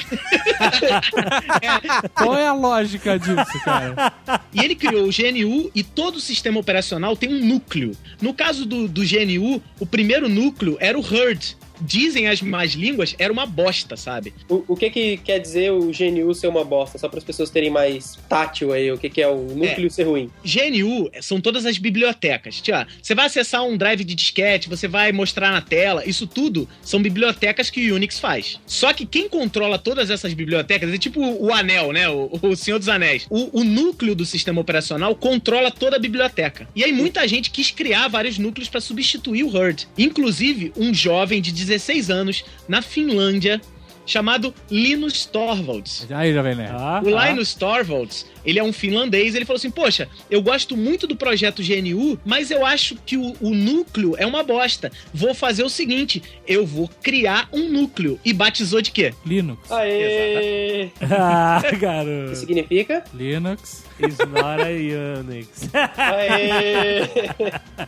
Qual 2.14 2.36
é 2.36 2.46
a 2.46 2.52
lógica 2.52 3.18
disso, 3.18 3.58
cara? 3.64 4.12
E 4.52 4.60
ele 4.62 4.74
criou 4.74 5.08
o 5.08 5.10
GNU 5.10 5.70
e 5.74 5.82
todo 5.82 6.16
o 6.16 6.20
sistema 6.20 6.58
operacional 6.60 7.16
tem 7.16 7.32
um 7.34 7.44
núcleo. 7.46 7.92
No 8.20 8.34
caso 8.34 8.66
do, 8.66 8.86
do 8.88 9.02
GNU, 9.02 9.62
o 9.78 9.86
primeiro 9.86 10.28
núcleo 10.28 10.76
era 10.80 10.98
o 10.98 11.02
HERD. 11.02 11.56
Dizem 11.80 12.28
as 12.28 12.42
más 12.42 12.72
línguas, 12.72 13.14
era 13.18 13.32
uma 13.32 13.46
bosta, 13.46 13.96
sabe? 13.96 14.32
O, 14.48 14.64
o 14.68 14.76
que 14.76 14.90
que 14.90 15.16
quer 15.18 15.38
dizer 15.38 15.72
o 15.72 15.90
GNU 15.90 16.34
ser 16.34 16.48
uma 16.48 16.64
bosta? 16.64 16.98
Só 16.98 17.08
para 17.08 17.18
as 17.18 17.24
pessoas 17.24 17.50
terem 17.50 17.70
mais 17.70 18.18
tátil 18.28 18.72
aí, 18.72 18.90
o 18.90 18.98
que 18.98 19.08
que 19.08 19.22
é 19.22 19.28
o 19.28 19.54
núcleo 19.54 19.90
ser 19.90 20.04
ruim. 20.04 20.30
GNU 20.44 21.10
são 21.20 21.40
todas 21.40 21.66
as 21.66 21.78
bibliotecas. 21.78 22.60
Tia, 22.60 22.86
você 23.02 23.14
vai 23.14 23.26
acessar 23.26 23.62
um 23.64 23.76
drive 23.76 24.04
de 24.04 24.14
disquete, 24.14 24.68
você 24.68 24.86
vai 24.86 25.12
mostrar 25.12 25.50
na 25.50 25.60
tela, 25.60 26.04
isso 26.06 26.26
tudo 26.26 26.68
são 26.82 27.02
bibliotecas 27.02 27.70
que 27.70 27.90
o 27.90 27.94
Unix 27.96 28.18
faz. 28.18 28.60
Só 28.66 28.92
que 28.92 29.06
quem 29.06 29.28
controla 29.28 29.78
todas 29.78 30.10
essas 30.10 30.34
bibliotecas 30.34 30.92
é 30.92 30.98
tipo 30.98 31.20
o 31.20 31.52
anel, 31.52 31.92
né? 31.92 32.08
O, 32.08 32.30
o 32.42 32.56
Senhor 32.56 32.78
dos 32.78 32.88
Anéis. 32.88 33.26
O, 33.30 33.60
o 33.60 33.64
núcleo 33.64 34.14
do 34.14 34.24
sistema 34.24 34.60
operacional 34.60 35.14
controla 35.14 35.70
toda 35.70 35.96
a 35.96 35.98
biblioteca. 35.98 36.68
E 36.74 36.84
aí 36.84 36.92
muita 36.92 37.26
gente 37.26 37.50
quis 37.50 37.70
criar 37.70 38.08
vários 38.08 38.38
núcleos 38.38 38.68
para 38.68 38.80
substituir 38.80 39.44
o 39.44 39.56
HERD. 39.56 39.86
Inclusive, 39.96 40.72
um 40.76 40.92
jovem 40.92 41.40
de 41.40 41.52
16 41.70 42.10
anos 42.10 42.44
na 42.68 42.82
Finlândia 42.82 43.60
chamado 44.04 44.52
Linus 44.68 45.24
Torvalds. 45.24 46.06
Aí, 46.10 46.34
Jovem 46.34 46.56
Nerd. 46.56 46.72
Ah, 46.74 47.00
O 47.04 47.16
ah. 47.16 47.28
Linus 47.28 47.54
Torvalds, 47.54 48.26
ele 48.44 48.58
é 48.58 48.62
um 48.64 48.72
finlandês, 48.72 49.34
ele 49.34 49.44
falou 49.44 49.58
assim, 49.58 49.70
poxa, 49.70 50.08
eu 50.30 50.40
gosto 50.42 50.76
muito 50.76 51.06
do 51.06 51.16
projeto 51.16 51.62
GNU, 51.62 52.18
mas 52.24 52.50
eu 52.50 52.64
acho 52.64 52.96
que 53.06 53.16
o, 53.16 53.34
o 53.40 53.50
núcleo 53.54 54.14
é 54.18 54.26
uma 54.26 54.42
bosta. 54.42 54.90
Vou 55.12 55.34
fazer 55.34 55.62
o 55.64 55.68
seguinte, 55.70 56.22
eu 56.46 56.66
vou 56.66 56.88
criar 57.02 57.48
um 57.52 57.68
núcleo. 57.68 58.18
E 58.24 58.32
batizou 58.32 58.80
de 58.80 58.90
quê? 58.90 59.12
Linux. 59.24 59.70
Aê! 59.70 60.90
Ah, 61.12 61.60
O 61.64 61.68
que 61.68 61.76
garoto. 61.76 62.36
significa? 62.36 63.04
Linux. 63.14 63.84
It's 64.02 64.16
not 64.18 64.62
a 64.62 65.20
Unix. 65.20 65.68
Aê! 65.98 67.02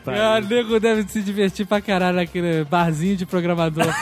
Ah, 0.06 0.40
o 0.42 0.46
nego 0.46 0.78
deve 0.78 1.08
se 1.08 1.22
divertir 1.22 1.64
pra 1.66 1.80
caralho 1.80 2.16
naquele 2.16 2.64
barzinho 2.64 3.16
de 3.16 3.24
programador. 3.24 3.86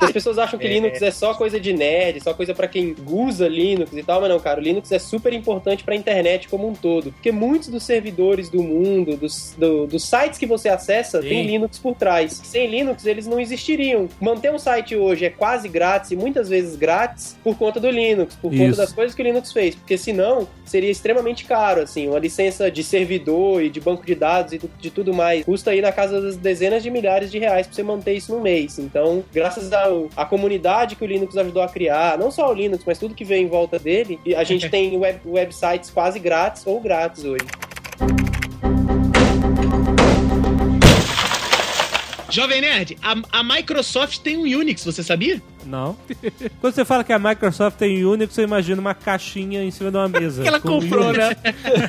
As 0.00 0.10
pessoas 0.12 0.38
acham 0.38 0.58
que 0.58 0.66
Linux 0.66 1.00
é 1.02 1.10
só 1.10 1.34
coisa 1.34 1.58
de 1.60 1.72
nerd, 1.72 2.20
só 2.22 2.34
coisa 2.34 2.54
pra 2.54 2.66
quem 2.68 2.94
usa 3.06 3.35
Linux 3.40 3.92
e 3.96 4.02
tal, 4.02 4.20
mas 4.20 4.30
não, 4.30 4.38
cara. 4.40 4.60
O 4.60 4.62
Linux 4.62 4.90
é 4.92 4.98
super 4.98 5.32
importante 5.32 5.84
pra 5.84 5.94
internet 5.94 6.48
como 6.48 6.68
um 6.68 6.72
todo. 6.74 7.12
Porque 7.12 7.32
muitos 7.32 7.68
dos 7.68 7.82
servidores 7.84 8.48
do 8.48 8.62
mundo, 8.62 9.16
dos, 9.16 9.54
do- 9.56 9.86
dos 9.86 10.04
sites 10.04 10.38
que 10.38 10.46
você 10.46 10.68
acessa, 10.68 11.20
Sim. 11.22 11.28
tem 11.28 11.46
Linux 11.46 11.78
por 11.78 11.94
trás. 11.94 12.40
Sem 12.44 12.68
Linux, 12.68 13.04
eles 13.06 13.26
não 13.26 13.38
existiriam. 13.40 14.08
Manter 14.20 14.52
um 14.52 14.58
site 14.58 14.94
hoje 14.96 15.24
é 15.24 15.30
quase 15.30 15.68
grátis 15.68 16.10
e 16.10 16.16
muitas 16.16 16.48
vezes 16.48 16.76
grátis 16.76 17.36
por 17.42 17.56
conta 17.56 17.78
do 17.80 17.90
Linux, 17.90 18.34
por 18.36 18.52
Isso. 18.52 18.62
conta 18.64 18.76
das 18.76 18.92
coisas 18.92 19.14
que 19.14 19.22
o 19.22 19.24
Linux 19.24 19.52
fez. 19.52 19.74
Porque 19.74 19.96
senão, 19.98 20.46
seria 20.64 20.90
extremamente 20.90 21.44
caro, 21.44 21.82
assim. 21.82 22.08
Uma 22.08 22.18
licença 22.18 22.70
de 22.70 22.82
servidor 22.82 23.62
e 23.62 23.68
de 23.70 23.80
banco 23.80 24.04
de 24.04 24.14
dados 24.14 24.52
e 24.52 24.60
de 24.80 24.90
tudo 24.90 25.12
mais 25.14 25.44
custa 25.44 25.70
aí 25.70 25.80
na 25.80 25.92
casa 25.92 26.20
das 26.20 26.36
dezenas 26.36 26.82
de 26.82 26.90
milhares 26.90 27.30
de 27.30 27.38
reais 27.38 27.66
pra 27.66 27.74
você 27.74 27.82
manter 27.82 28.14
isso 28.14 28.34
no 28.34 28.40
mês. 28.40 28.78
Então, 28.78 29.24
graças 29.32 29.70
à 29.72 30.24
comunidade 30.24 30.96
que 30.96 31.04
o 31.04 31.06
Linux 31.06 31.36
ajudou 31.36 31.62
a 31.62 31.68
criar, 31.68 32.18
não 32.18 32.30
só 32.30 32.50
o 32.50 32.54
Linux, 32.54 32.82
mas 32.86 32.98
tudo 32.98 33.14
que 33.14 33.24
vem 33.26 33.44
em 33.44 33.48
volta 33.48 33.78
dele, 33.78 34.18
e 34.24 34.34
a 34.34 34.44
gente 34.44 34.68
tem 34.70 34.96
web- 34.96 35.20
websites 35.26 35.90
quase 35.90 36.18
grátis 36.18 36.66
ou 36.66 36.80
grátis 36.80 37.24
hoje. 37.24 37.44
Jovem 42.28 42.60
Nerd, 42.60 42.96
a, 43.02 43.14
a 43.38 43.42
Microsoft 43.44 44.18
tem 44.18 44.36
um 44.36 44.42
Unix, 44.42 44.84
você 44.84 45.02
sabia? 45.02 45.40
Não. 45.64 45.96
Quando 46.60 46.74
você 46.74 46.84
fala 46.84 47.02
que 47.04 47.12
a 47.12 47.18
Microsoft 47.18 47.76
tem 47.76 48.04
Unix, 48.04 48.34
você 48.34 48.42
imagina 48.42 48.80
uma 48.80 48.94
caixinha 48.94 49.62
em 49.62 49.70
cima 49.70 49.90
de 49.90 49.96
uma 49.96 50.08
mesa. 50.08 50.42
que 50.42 50.48
ela 50.48 50.60
com 50.60 50.80
comprou, 50.80 51.06
Unix. 51.08 51.18
né? 51.18 51.36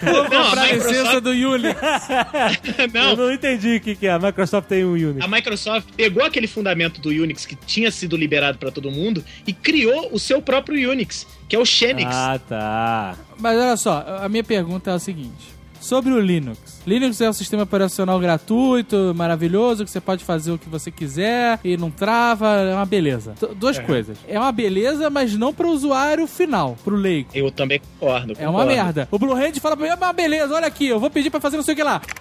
Não, 0.31 0.51
Pra 0.51 0.61
a 0.61 0.65
licença 0.71 0.89
Microsoft, 0.91 1.23
do 1.23 1.29
Unix. 1.31 1.79
Eu 2.77 2.87
não, 2.93 3.15
não 3.15 3.33
entendi 3.33 3.75
o 3.75 3.81
que, 3.81 3.95
que 3.95 4.07
é. 4.07 4.11
A 4.11 4.19
Microsoft 4.19 4.67
tem 4.67 4.83
um 4.85 4.93
Unix. 4.93 5.23
a 5.23 5.27
Microsoft 5.27 5.87
pegou 5.95 6.23
aquele 6.23 6.47
fundamento 6.47 7.01
do 7.01 7.09
Unix 7.09 7.45
que 7.45 7.55
tinha 7.55 7.91
sido 7.91 8.15
liberado 8.17 8.57
para 8.57 8.71
todo 8.71 8.89
mundo 8.91 9.23
e 9.45 9.53
criou 9.53 10.09
o 10.11 10.19
seu 10.19 10.41
próprio 10.41 10.89
Unix, 10.91 11.27
que 11.49 11.55
é 11.55 11.59
o 11.59 11.65
Xenix. 11.65 12.09
Ah, 12.13 12.39
tá. 12.47 13.15
Mas 13.39 13.57
olha 13.57 13.77
só, 13.77 14.05
a 14.21 14.29
minha 14.29 14.43
pergunta 14.43 14.91
é 14.91 14.93
a 14.93 14.99
seguinte. 14.99 15.56
Sobre 15.87 16.11
o 16.11 16.19
Linux. 16.19 16.81
Linux 16.85 17.19
é 17.21 17.29
um 17.29 17.33
sistema 17.33 17.63
operacional 17.63 18.19
gratuito, 18.19 19.13
maravilhoso, 19.15 19.85
que 19.85 19.91
você 19.91 20.01
pode 20.01 20.23
fazer 20.23 20.51
o 20.51 20.57
que 20.57 20.67
você 20.69 20.91
quiser 20.91 21.59
e 21.63 21.77
não 21.77 21.89
trava, 21.89 22.47
é 22.57 22.73
uma 22.73 22.85
beleza. 22.85 23.33
T- 23.39 23.47
Duas 23.55 23.79
coisas. 23.79 24.17
É 24.27 24.37
uma 24.39 24.51
beleza, 24.51 25.09
mas 25.09 25.35
não 25.35 25.53
para 25.53 25.67
o 25.67 25.71
usuário 25.71 26.27
final, 26.27 26.77
pro 26.83 26.95
leigo. 26.95 27.29
Eu 27.33 27.49
também 27.51 27.79
concordo. 27.79 28.33
É 28.37 28.47
uma 28.47 28.59
concordo. 28.59 28.67
merda. 28.83 29.07
O 29.11 29.17
Blue 29.17 29.33
Hand 29.33 29.53
fala 29.61 29.75
pra 29.77 29.85
mim, 29.85 29.91
é 29.91 29.95
uma 29.95 30.13
beleza, 30.13 30.53
olha 30.53 30.67
aqui, 30.67 30.87
eu 30.87 30.99
vou 30.99 31.09
pedir 31.09 31.29
pra 31.29 31.39
fazer 31.39 31.55
não 31.57 31.63
sei 31.63 31.73
o 31.73 31.77
que 31.77 31.83
lá. 31.83 32.01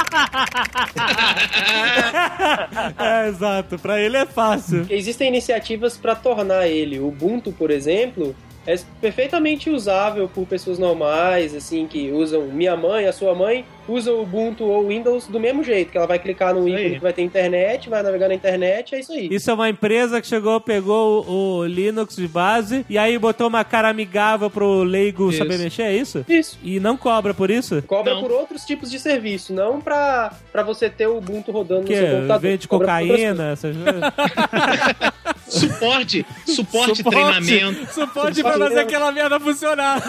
É, 2.98 3.28
exato. 3.28 3.78
Pra 3.78 4.00
ele 4.00 4.16
é 4.16 4.26
fácil. 4.26 4.86
Existem 4.90 5.28
iniciativas 5.28 5.96
para 5.96 6.14
tornar 6.14 6.66
ele, 6.68 6.98
o 6.98 7.08
Ubuntu, 7.08 7.52
por 7.52 7.70
exemplo, 7.70 8.34
é 8.66 8.76
perfeitamente 9.00 9.70
usável 9.70 10.28
por 10.28 10.46
pessoas 10.46 10.78
normais, 10.78 11.54
assim, 11.54 11.86
que 11.86 12.10
usam 12.12 12.46
minha 12.46 12.76
mãe, 12.76 13.06
a 13.06 13.12
sua 13.12 13.34
mãe, 13.34 13.64
usa 13.90 14.12
o 14.12 14.22
Ubuntu 14.22 14.64
ou 14.64 14.88
Windows 14.88 15.26
do 15.26 15.40
mesmo 15.40 15.62
jeito, 15.64 15.90
que 15.90 15.98
ela 15.98 16.06
vai 16.06 16.18
clicar 16.18 16.54
no 16.54 16.66
Isso 16.68 16.76
aí. 16.76 16.82
ícone 16.84 16.94
que 16.96 17.02
vai 17.02 17.12
ter 17.12 17.22
internet, 17.22 17.88
vai 17.88 18.02
navegar 18.02 18.28
na 18.28 18.34
internet, 18.34 18.94
é 18.94 19.00
isso 19.00 19.12
aí. 19.12 19.28
Isso 19.30 19.50
é 19.50 19.54
uma 19.54 19.68
empresa 19.68 20.20
que 20.20 20.26
chegou, 20.26 20.60
pegou 20.60 21.24
o, 21.26 21.58
o 21.58 21.66
Linux 21.66 22.16
de 22.16 22.28
base 22.28 22.84
e 22.88 22.96
aí 22.96 23.18
botou 23.18 23.48
uma 23.48 23.64
cara 23.64 23.88
amigável 23.88 24.48
pro 24.50 24.82
leigo 24.82 25.28
Isso. 25.30 25.38
saber 25.38 25.58
mexer, 25.58 25.82
é 25.82 25.96
isso? 25.96 26.24
Isso. 26.28 26.58
E 26.62 26.78
não 26.78 26.96
cobra 26.96 27.34
por 27.34 27.50
isso? 27.50 27.82
Cobra 27.82 28.14
Não. 28.14 28.20
por 28.22 28.30
outros 28.30 28.64
tipos 28.64 28.90
de 28.90 28.98
serviço, 28.98 29.52
não 29.52 29.80
pra, 29.80 30.32
pra 30.52 30.62
você 30.62 30.88
ter 30.88 31.06
o 31.08 31.18
Ubuntu 31.18 31.50
rodando 31.50 31.84
Que 31.84 31.94
no 31.94 31.98
seu 32.00 32.10
computador. 32.16 32.40
vende 32.40 32.68
cocaína, 32.68 33.52
essas 33.52 33.74
coisas. 33.76 34.00
Suporte, 35.48 36.24
suporte, 36.46 37.02
treinamento. 37.02 37.92
Suporte 37.92 38.40
pra 38.42 38.52
fazer 38.56 38.78
aquela 38.80 39.10
merda 39.10 39.40
funcionar. 39.40 40.00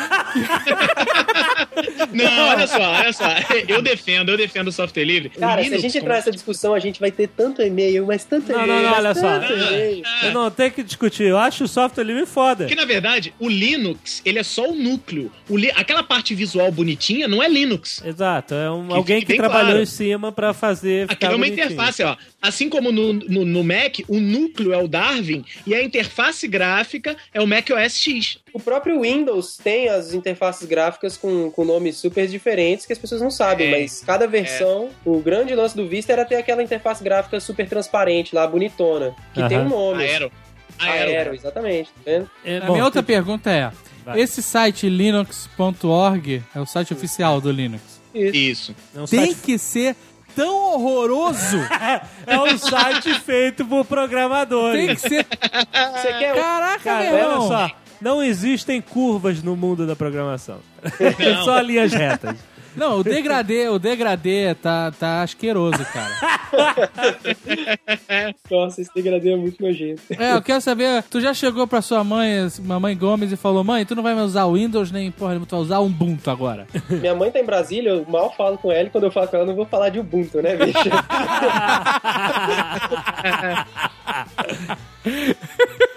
Não, 2.13 2.49
olha 2.49 2.67
só, 2.67 2.79
olha 2.79 3.13
só. 3.13 3.23
Eu 3.72 3.82
defendo, 3.82 4.30
eu 4.30 4.38
defendo 4.38 4.67
o 4.67 4.72
software 4.72 5.03
livre. 5.03 5.30
Cara, 5.30 5.63
se 5.63 5.74
a 5.74 5.78
gente 5.78 5.97
entrar 5.97 6.15
nessa 6.15 6.32
discussão, 6.32 6.74
a 6.74 6.80
gente 6.80 6.99
vai 6.99 7.11
ter 7.11 7.28
tanto 7.28 7.61
e-mail, 7.61 8.05
mas 8.05 8.24
tanto 8.24 8.51
Não, 8.51 8.63
e-mail. 8.63 8.82
não, 8.84 8.89
não, 8.91 8.97
olha 8.97 9.13
só. 9.13 9.39
tanto 9.39 9.53
e-mail. 9.53 10.03
Eu 10.24 10.32
não 10.34 10.51
tenho 10.51 10.72
que 10.72 10.84
discutir. 10.84 11.24
Eu 11.24 11.38
acho 11.38 11.63
o 11.63 11.67
software 11.67 12.03
livre 12.03 12.26
foda. 12.26 12.65
Porque, 12.65 12.76
na 12.76 12.86
verdade, 12.86 13.34
o 13.39 13.47
Linux, 13.49 14.22
ele 14.26 14.39
é 14.39 14.43
só 14.43 14.69
o 14.69 14.76
núcleo. 14.76 15.32
O 15.49 15.57
li- 15.57 15.72
Aquela 15.76 16.03
parte 16.03 16.34
visual 16.36 16.72
bonitinha 16.72 17.28
não 17.28 17.41
é 17.41 17.47
Linux. 17.49 18.01
Exato, 18.05 18.53
é 18.53 18.69
um, 18.72 18.88
Que 18.88 18.93
alguém 18.93 19.22
que 19.22 19.36
trabalhou 19.36 19.65
claro. 19.67 19.82
em 19.82 19.86
cima 19.86 20.32
pra 20.32 20.53
fazer 20.53 21.03
ficar 21.07 21.13
Aquilo 21.13 21.32
é 21.32 21.36
uma 21.36 21.45
bonitinho. 21.45 21.65
interface, 21.65 22.03
ó. 22.03 22.15
Assim 22.41 22.69
como 22.69 22.91
no, 22.91 23.13
no, 23.13 23.45
no 23.45 23.63
Mac, 23.63 23.99
o 24.07 24.19
núcleo 24.19 24.74
é 24.74 24.78
o 24.78 24.88
Darwin 24.88 25.43
e 25.65 25.74
a 25.76 25.84
interface 25.84 26.47
gráfica 26.47 27.15
é 27.34 27.39
o 27.41 27.47
Mac 27.47 27.69
OS 27.69 27.97
X. 27.99 28.38
O 28.54 28.60
próprio 28.60 29.02
Windows 29.02 29.58
tem 29.58 29.88
as 29.89 30.14
interfaces 30.14 30.68
gráficas 30.68 31.16
com, 31.18 31.49
com 31.52 31.64
nomes 31.64 31.97
super 31.97 32.28
diferentes 32.28 32.86
que 32.86 32.93
as 32.93 32.99
pessoas 32.99 33.22
não 33.22 33.32
sabem, 33.32 33.68
É. 33.74 33.80
mas 33.82 34.02
cada 34.06 34.28
versão, 34.28 34.89
o 35.06 35.20
grande 35.20 35.56
lance 35.56 35.76
do 35.76 35.88
Vista 35.88 36.12
era 36.12 36.26
ter 36.26 36.36
aquela 36.36 36.62
interface 36.62 37.04
gráfica 37.04 37.39
super 37.39 37.68
transparente 37.68 38.36
lá, 38.36 38.45
bonitona, 38.47 39.16
que 39.34 39.47
tem 39.47 39.60
um 39.60 39.70
nome. 39.70 40.04
Aero. 40.04 40.32
Aero. 40.80 41.12
Aero. 41.12 41.36
exatamente, 41.36 41.89
tá 41.91 42.02
vendo? 42.06 42.30
É, 42.43 42.58
A 42.58 42.66
bom, 42.66 42.74
minha 42.74 42.86
outra 42.86 43.04
pergunta 43.04 43.49
é: 43.52 43.72
Vai. 44.04 44.20
esse 44.20 44.41
site 44.41 44.89
linux.org 44.89 46.43
é 46.56 46.60
o 46.60 46.66
site 46.66 46.93
oficial 46.93 47.39
do 47.39 47.52
Linux. 47.52 48.02
Isso. 48.14 48.76
é 48.95 48.99
um 48.99 49.06
Tem 49.06 49.28
site, 49.28 49.41
que 49.41 49.58
ser 49.58 49.95
tão 50.36 50.74
horroroso. 50.74 51.58
é 52.26 52.39
um 52.39 52.58
site 52.58 53.14
feito 53.22 53.66
por 53.66 53.86
programadores. 53.86 54.86
Tem 54.86 54.95
que 54.95 55.02
ser. 55.02 55.26
Você 55.28 56.14
quer 56.20 56.36
Caraca, 56.36 56.80
Cara, 56.84 57.04
meu 57.04 57.14
olha 57.14 57.22
irmão. 57.24 57.47
só. 57.47 57.72
Não 58.02 58.24
existem 58.24 58.82
curvas 58.82 59.43
no 59.43 59.56
mundo 59.56 59.86
da 59.86 59.95
programação. 59.95 60.58
Não. 60.99 61.43
Só 61.45 61.60
linhas 61.62 61.93
retas. 61.93 62.36
Não, 62.76 62.99
o 62.99 63.04
degradê, 63.04 63.68
o 63.68 63.78
degradê 63.78 64.56
tá, 64.56 64.91
tá 64.91 65.22
asqueroso, 65.24 65.86
cara. 65.86 66.14
Nossa, 68.49 68.82
esse 68.82 68.93
degradê 68.95 69.34
é 69.34 69.36
muito 69.36 69.62
nojento. 69.62 70.02
É, 70.18 70.34
eu 70.34 70.41
quero 70.41 70.62
saber, 70.62 71.04
tu 71.04 71.20
já 71.20 71.34
chegou 71.34 71.68
pra 71.68 71.82
sua 71.82 72.02
mãe, 72.04 72.47
mamãe 72.62 72.97
Gomes, 72.97 73.32
e 73.32 73.36
falou, 73.36 73.64
mãe, 73.64 73.86
tu 73.86 73.93
não 73.93 74.04
vai 74.04 74.16
mais 74.16 74.28
usar 74.28 74.45
o 74.45 74.54
Windows, 74.54 74.89
nem, 74.91 75.12
porra, 75.12 75.38
tu 75.39 75.56
vai 75.56 75.60
usar 75.60 75.80
o 75.80 75.86
Ubuntu 75.86 76.32
agora. 76.32 76.66
Minha 76.89 77.14
mãe 77.14 77.30
tá 77.30 77.39
em 77.39 77.45
Brasília, 77.45 77.89
eu 77.89 78.06
mal 78.08 78.34
falo 78.36 78.58
com 78.58 78.72
ela 78.72 78.88
e 78.88 78.89
quando 78.89 79.04
eu 79.04 79.12
falo 79.12 79.28
com 79.28 79.36
ela, 79.36 79.43
eu 79.43 79.49
não 79.49 79.56
vou 79.56 79.66
falar 79.66 79.89
de 79.89 79.99
Ubuntu, 79.99 80.41
né, 80.41 80.56
bicho? 80.56 80.89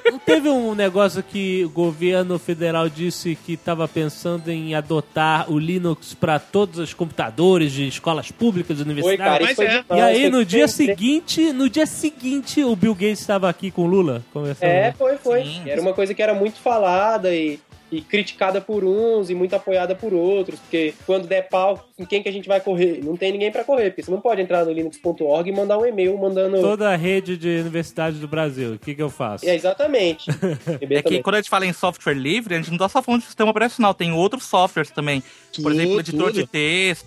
Não 0.05 0.19
teve 0.19 0.49
um 0.49 0.75
negócio 0.75 1.23
que 1.23 1.65
o 1.65 1.71
governo 1.71 2.39
federal 2.39 2.89
disse 2.89 3.35
que 3.35 3.55
estava 3.55 3.89
pensando 3.89 4.51
em 4.51 4.75
adotar 4.75 5.51
o 5.51 5.59
Linux 5.59 6.15
para 6.15 6.39
todos 6.39 6.79
os 6.79 6.93
computadores 6.93 7.73
de 7.73 7.89
escolas 7.89 8.31
públicas 8.31 8.79
e 8.79 8.85
Foi, 8.85 8.93
universidades? 8.93 9.57
cara, 9.57 9.85
é. 9.91 9.97
E 9.97 10.01
aí, 10.01 10.31
no 10.31 10.45
dia 10.45 10.69
seguinte, 10.69 11.53
no 11.53 11.69
dia 11.69 11.87
seguinte, 11.87 12.63
o 12.63 12.77
Bill 12.77 12.95
Gates 12.95 13.21
estava 13.21 13.49
aqui 13.49 13.71
com 13.71 13.83
o 13.83 13.87
Lula, 13.87 14.23
conversando. 14.33 14.69
É, 14.69 14.93
foi, 14.93 15.17
foi. 15.17 15.45
Sim. 15.45 15.63
Era 15.67 15.81
uma 15.81 15.95
coisa 15.95 16.15
que 16.15 16.23
era 16.23 16.35
muito 16.35 16.59
falada 16.59 17.35
e, 17.35 17.59
e 17.95 18.01
criticada 18.01 18.61
por 18.61 18.85
uns 18.85 19.31
e 19.31 19.35
muito 19.35 19.55
apoiada 19.55 19.95
por 19.95 20.13
outros, 20.13 20.59
porque 20.61 20.95
quando 21.07 21.27
der 21.27 21.49
pau, 21.49 21.89
em 21.99 22.05
quem 22.05 22.23
que 22.23 22.29
a 22.29 22.33
gente 22.33 22.49
vai 22.49 22.61
correr? 22.61 23.01
Não 23.03 23.17
tem 23.17 23.33
ninguém 23.33 23.51
pra 23.51 23.65
correr, 23.65 23.91
porque 23.91 24.03
você 24.03 24.11
não 24.11 24.21
pode 24.21 24.43
entrar 24.43 24.65
no 24.65 24.73
linux.org 24.73 25.49
e 25.49 25.53
mandar 25.53 25.79
um 25.79 25.87
e-mail 25.87 26.17
mandando... 26.19 26.61
Toda 26.61 26.91
a 26.91 26.97
rede 26.97 27.37
de 27.37 27.61
universidades 27.61 28.19
do 28.19 28.27
Brasil. 28.27 28.75
O 28.75 28.79
que, 28.79 28.95
que 28.95 29.03
eu 29.03 29.11
faço? 29.11 29.49
É, 29.49 29.55
exatamente. 29.55 30.31
É 30.91 31.03
que 31.03 31.23
quando 31.23 31.37
a 31.37 31.39
gente 31.39 31.51
fala 31.51 31.67
em 31.67 31.73
software 31.73 32.15
livre, 32.15 32.55
a 32.55 32.59
gente 32.59 32.71
não 32.71 32.79
tá 32.79 32.89
só 32.89 33.03
falando 33.03 33.21
de 33.21 33.27
sistema 33.27 33.51
operacional, 33.51 33.95
tem 33.95 34.13
outros 34.13 34.45
softwares 34.45 34.91
também. 34.91 35.23
Por 35.63 35.73
exemplo, 35.73 36.01
editor 36.01 36.27
tudo. 36.27 36.33
de 36.33 36.47
texto. 36.47 37.07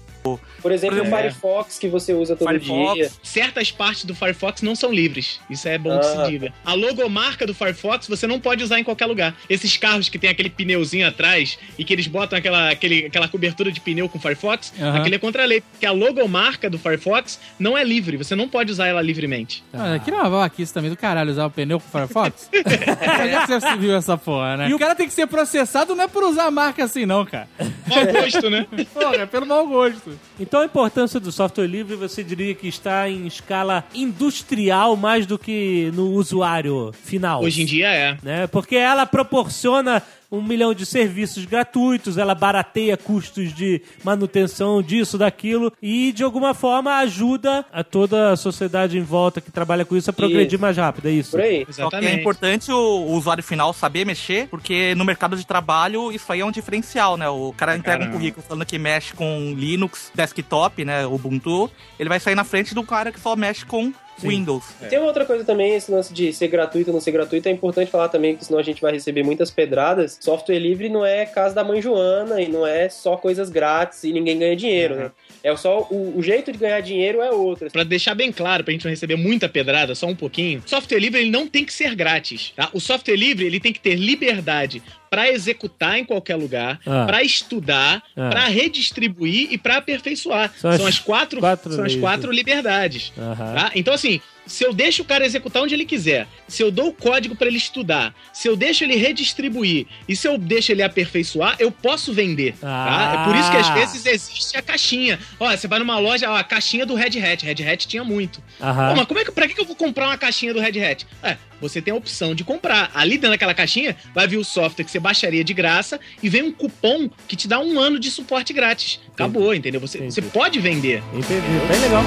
Por 0.62 0.72
exemplo, 0.72 0.98
Por 0.98 1.08
o 1.08 1.10
Firefox 1.10 1.80
que 1.80 1.88
você 1.88 2.14
usa 2.14 2.36
todo 2.36 2.48
Firefox. 2.48 2.94
dia. 2.96 3.12
Certas 3.24 3.72
partes 3.72 4.06
do 4.06 4.14
Firefox 4.16 4.62
não 4.62 4.76
são 4.76 4.92
livres. 4.92 5.40
Isso 5.50 5.68
é 5.68 5.78
bom 5.78 5.98
que 6.00 6.06
Ah. 6.06 6.26
se 6.26 6.32
diga. 6.32 6.54
A 6.66 6.74
logomarca 6.74 7.46
do 7.46 7.54
Firefox 7.54 8.08
você 8.08 8.26
não 8.28 8.40
pode 8.40 8.64
usar 8.64 8.80
em 8.80 8.84
qualquer 8.84 9.06
lugar. 9.06 9.36
Esses 9.50 9.78
carros 9.78 10.10
que 10.10 10.18
tem 10.20 10.30
aquele 10.30 10.50
pneuzinho 10.50 11.08
atrás 11.08 11.58
e 11.78 11.84
que 11.84 11.94
eles 11.94 12.08
botam 12.08 12.38
aquela, 12.38 12.70
aquele, 12.72 13.06
aquela 13.06 13.28
cobertura 13.28 13.72
de 13.72 13.80
pneu 13.80 14.10
com 14.10 14.20
Firefox, 14.20 14.74
Aham. 14.80 15.00
aquele 15.00 15.16
é 15.16 15.20
contra 15.20 15.44
a 15.44 15.46
lei. 15.46 15.62
Porque 15.62 15.86
a 15.86 15.92
logomarca 15.92 16.70
do 16.70 16.78
Firefox 16.80 17.40
não 17.60 17.78
é 17.78 17.84
livre. 17.84 18.18
Você 18.18 18.36
não 18.36 18.48
pode 18.50 18.72
usar 18.72 18.88
ela 18.88 19.02
livremente. 19.02 19.64
Aqui 19.96 20.12
não 20.12 20.20
é 20.20 20.22
uma 20.22 20.30
babaquice 20.30 20.74
também 20.74 20.90
do 20.90 20.98
caralho 20.98 21.32
usar 21.32 21.46
o 21.46 21.52
pneu 21.52 21.80
com 21.80 21.88
Firefox. 21.90 22.50
Onde 22.54 23.34
é 23.34 23.42
que 23.46 23.48
você 23.60 23.76
viu 23.78 23.96
essa 23.96 24.18
porra, 24.18 24.58
né? 24.58 24.70
E 24.70 24.74
o 24.74 24.80
cara 24.80 24.96
tem 24.96 25.08
que 25.08 25.14
ser 25.14 25.28
processado 25.28 25.96
não 25.96 26.04
é 26.04 26.08
por 26.08 26.24
usar 26.24 26.46
a 26.46 26.52
marca 26.52 26.84
assim, 26.84 27.06
não, 27.06 27.26
cara. 27.26 27.48
Mau 27.88 28.06
gosto, 28.14 28.50
né? 28.50 28.66
Porra, 28.94 29.16
é 29.18 29.26
pelo 29.26 29.46
mau 29.46 29.66
gosto. 29.68 30.17
Então 30.40 30.62
a 30.62 30.66
importância 30.66 31.20
do 31.20 31.32
software 31.32 31.68
livre 31.68 31.96
você 31.96 32.24
diria 32.24 32.54
que 32.54 32.68
está 32.68 33.10
em 33.10 33.26
escala 33.28 33.86
industrial 33.94 34.96
mais 34.96 35.26
do 35.26 35.38
que 35.38 35.92
no 35.94 36.12
usuário 36.12 36.92
final. 37.04 37.44
Hoje 37.44 37.64
em 37.64 37.66
dia 37.66 37.90
é. 37.90 38.18
né? 38.22 38.48
Porque 38.48 38.76
ela 38.76 39.06
proporciona 39.06 40.02
um 40.32 40.42
milhão 40.42 40.74
de 40.74 40.86
serviços 40.86 41.46
gratuitos, 41.46 42.18
ela 42.18 42.36
barateia 42.36 42.98
custos 42.98 43.54
de 43.54 43.82
manutenção 44.04 44.82
disso, 44.82 45.18
daquilo, 45.18 45.72
e 45.82 46.12
de 46.12 46.24
alguma 46.24 46.54
forma 46.54 46.98
ajuda 46.98 47.66
a 47.72 47.84
toda 47.84 48.32
a 48.32 48.36
sociedade 48.36 48.98
em 48.98 49.04
volta 49.04 49.40
que 49.40 49.52
trabalha 49.52 49.86
com 49.86 49.96
isso 49.96 50.10
a 50.10 50.14
progredir 50.14 50.54
Isso. 50.54 50.62
mais 50.62 50.78
rápido, 50.78 51.08
é 51.08 51.12
isso? 51.12 51.32
Por 51.32 51.42
aí. 51.42 51.60
Só 51.60 51.66
que 51.66 51.96
é 51.96 52.00
Exatamente. 52.00 52.20
importante 52.20 52.72
o, 52.72 52.78
o 52.78 53.14
usuário 53.14 53.44
final 53.44 53.74
saber 53.74 54.06
mexer, 54.06 54.48
porque 54.50 54.94
no 54.96 55.06
mercado 55.06 55.36
de 55.36 55.46
trabalho 55.46 56.12
isso 56.12 56.32
aí 56.32 56.42
é 56.42 56.46
um 56.46 56.52
diferencial, 56.52 57.18
né? 57.18 57.30
O 57.30 57.54
cara 57.56 57.76
entrega 57.78 57.98
um 57.98 58.00
Caramba. 58.00 58.18
currículo 58.18 58.46
falando 58.46 58.66
que 58.66 58.78
mexe 58.78 59.14
com 59.14 59.54
Linux, 59.56 60.12
desktop, 60.14 60.84
né? 60.84 61.06
Ubuntu, 61.06 61.70
ele 62.00 62.10
vai 62.10 62.20
sair 62.20 62.36
na 62.36 62.44
frente 62.44 62.76
do 62.76 62.84
cara 62.84 63.12
que 63.12 63.20
só 63.20 63.36
mexe 63.36 63.66
com 63.66 63.94
Windows. 64.20 64.64
Tem 64.90 64.98
uma 64.98 65.08
outra 65.08 65.26
coisa 65.26 65.44
também, 65.44 65.76
esse 65.76 65.92
lance 65.92 66.14
de 66.14 66.34
ser 66.34 66.48
gratuito 66.48 66.90
ou 66.90 66.94
não 66.94 67.02
ser 67.02 67.12
gratuito, 67.12 67.48
é 67.48 67.52
importante 67.52 67.92
falar 67.92 68.10
também, 68.10 68.34
porque 68.34 68.46
senão 68.46 68.60
a 68.60 68.64
gente 68.64 68.82
vai 68.82 68.92
receber 68.92 69.24
muitas 69.24 69.52
pedradas. 69.52 70.18
Software 70.20 70.60
livre 70.60 70.90
não 70.90 71.06
é 71.06 71.26
casa 71.26 71.56
da 71.56 71.64
mãe 71.64 71.82
Joana 71.82 72.42
e 72.42 72.48
não 72.48 72.66
é 72.66 72.90
só 72.90 73.18
coisas 73.18 73.50
grátis 73.50 74.04
e 74.04 74.12
ninguém 74.12 74.40
ganha 74.40 74.56
dinheiro, 74.56 74.96
né? 74.96 75.12
É 75.48 75.56
só 75.56 75.88
o, 75.90 76.18
o 76.18 76.22
jeito 76.24 76.52
de 76.52 76.58
ganhar 76.58 76.82
dinheiro 76.82 77.22
é 77.22 77.32
outro. 77.32 77.72
Pra 77.72 77.84
deixar 77.84 78.14
bem 78.16 78.32
claro, 78.32 78.64
pra 78.64 78.72
gente 78.74 78.84
não 78.84 78.90
receber 78.92 79.16
muita 79.16 79.48
pedrada, 79.48 79.96
só 79.96 80.06
um 80.08 80.16
pouquinho, 80.16 80.62
software 80.66 81.00
livre 81.00 81.22
ele 81.22 81.30
não 81.32 81.48
tem 81.48 81.64
que 81.64 81.72
ser 81.74 81.96
grátis, 81.96 82.52
tá? 82.56 82.70
O 82.74 82.80
software 82.80 83.16
livre 83.16 83.46
ele 83.46 83.60
tem 83.60 83.72
que 83.72 83.80
ter 83.80 83.96
liberdade 83.96 84.82
pra 85.10 85.32
executar 85.32 85.98
em 85.98 86.04
qualquer 86.04 86.36
lugar, 86.36 86.80
Ah. 86.86 87.06
pra 87.06 87.24
estudar, 87.24 88.04
Ah. 88.16 88.30
pra 88.30 88.46
redistribuir 88.48 89.48
e 89.52 89.58
pra 89.58 89.78
aperfeiçoar. 89.78 90.52
São 90.58 90.72
São, 90.74 90.86
as 90.86 90.96
as 90.98 91.00
quatro, 91.00 91.40
quatro 91.40 91.72
são 91.72 91.86
as 91.86 91.96
quatro 91.96 92.32
liberdades. 92.32 93.12
Tá? 93.16 93.72
Então, 93.76 93.94
assim, 93.94 94.20
Se 94.48 94.64
eu 94.64 94.74
deixo 94.74 95.02
o 95.02 95.06
cara 95.06 95.26
executar 95.26 95.62
onde 95.62 95.74
ele 95.74 95.86
quiser, 95.86 96.28
se 96.48 96.64
eu 96.64 96.72
dou 96.72 96.88
o 96.88 96.94
código 96.94 97.36
para 97.36 97.48
ele 97.48 97.58
estudar, 97.58 98.14
se 98.34 98.48
eu 98.48 98.56
deixo 98.56 98.84
ele 98.84 98.96
redistribuir 98.96 99.86
e 100.08 100.16
se 100.16 100.28
eu 100.28 100.38
deixo 100.38 100.72
ele 100.72 100.82
aperfeiçoar, 100.82 101.56
eu 101.60 101.72
posso 101.72 102.14
vender. 102.14 102.56
tá? 102.60 103.22
É 103.22 103.30
por 103.30 103.36
isso 103.36 103.52
que 103.52 103.58
às 103.58 103.70
Ah. 103.70 103.74
vezes 103.74 104.06
existe 104.06 104.58
a 104.58 104.62
caixinha. 104.62 105.20
Ó, 105.40 105.50
você 105.56 105.68
vai 105.68 105.80
numa 105.80 106.00
loja, 106.00 106.32
ó, 106.32 106.36
a 106.36 106.44
caixinha 106.44 106.86
do 106.86 106.96
Red 106.96 107.20
Hat. 107.20 107.46
Red 107.46 107.64
Hat 107.70 107.88
tinha 107.88 108.04
muito. 108.04 108.42
Aham. 108.62 108.90
Pô, 108.90 108.96
mas 108.96 109.06
como 109.06 109.20
é 109.20 109.26
que, 109.26 109.32
pra 109.32 109.48
que 109.48 109.60
eu 109.60 109.66
vou 109.66 109.76
comprar 109.76 110.08
uma 110.08 110.18
caixinha 110.18 110.54
do 110.54 110.60
Red 110.60 110.82
Hat? 110.84 111.06
É, 111.22 111.38
você 111.60 111.82
tem 111.82 111.94
a 111.94 111.98
opção 111.98 112.34
de 112.34 112.44
comprar. 112.44 112.90
Ali 112.94 113.12
dentro 113.18 113.32
daquela 113.32 113.54
caixinha 113.54 113.96
vai 114.14 114.28
vir 114.28 114.38
o 114.38 114.44
software 114.46 114.86
que 114.86 114.92
você 114.92 115.00
baixaria 115.00 115.44
de 115.44 115.54
graça 115.54 116.00
e 116.24 116.30
vem 116.30 116.44
um 116.44 116.52
cupom 116.52 117.10
que 117.28 117.36
te 117.36 117.48
dá 117.48 117.60
um 117.60 117.80
ano 117.80 118.00
de 118.00 118.10
suporte 118.10 118.54
grátis. 118.54 119.00
Acabou, 119.14 119.54
entendeu? 119.54 119.82
Você, 119.82 119.98
você 119.98 120.20
Entendi. 120.22 120.34
pode 120.34 120.60
vender. 120.60 121.04
Entendi. 121.14 121.42
Bem 121.68 121.80
legal. 121.82 122.04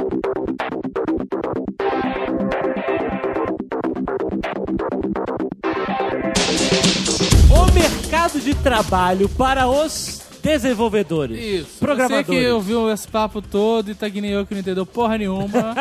O 0.00 0.01
mercado 8.32 8.40
de 8.40 8.54
trabalho 8.54 9.28
para 9.28 9.68
os 9.68 10.22
desenvolvedores. 10.42 11.38
Isso. 11.38 11.70
Você 11.72 11.78
Programadores. 11.78 12.26
que 12.26 12.48
ouviu 12.48 12.90
esse 12.90 13.06
papo 13.06 13.42
todo 13.42 13.90
e 13.90 13.94
tá 13.94 14.08
que 14.08 14.20
nem 14.20 14.30
eu 14.30 14.46
que 14.46 14.54
não 14.54 14.60
entendeu 14.60 14.86
porra 14.86 15.18
nenhuma. 15.18 15.74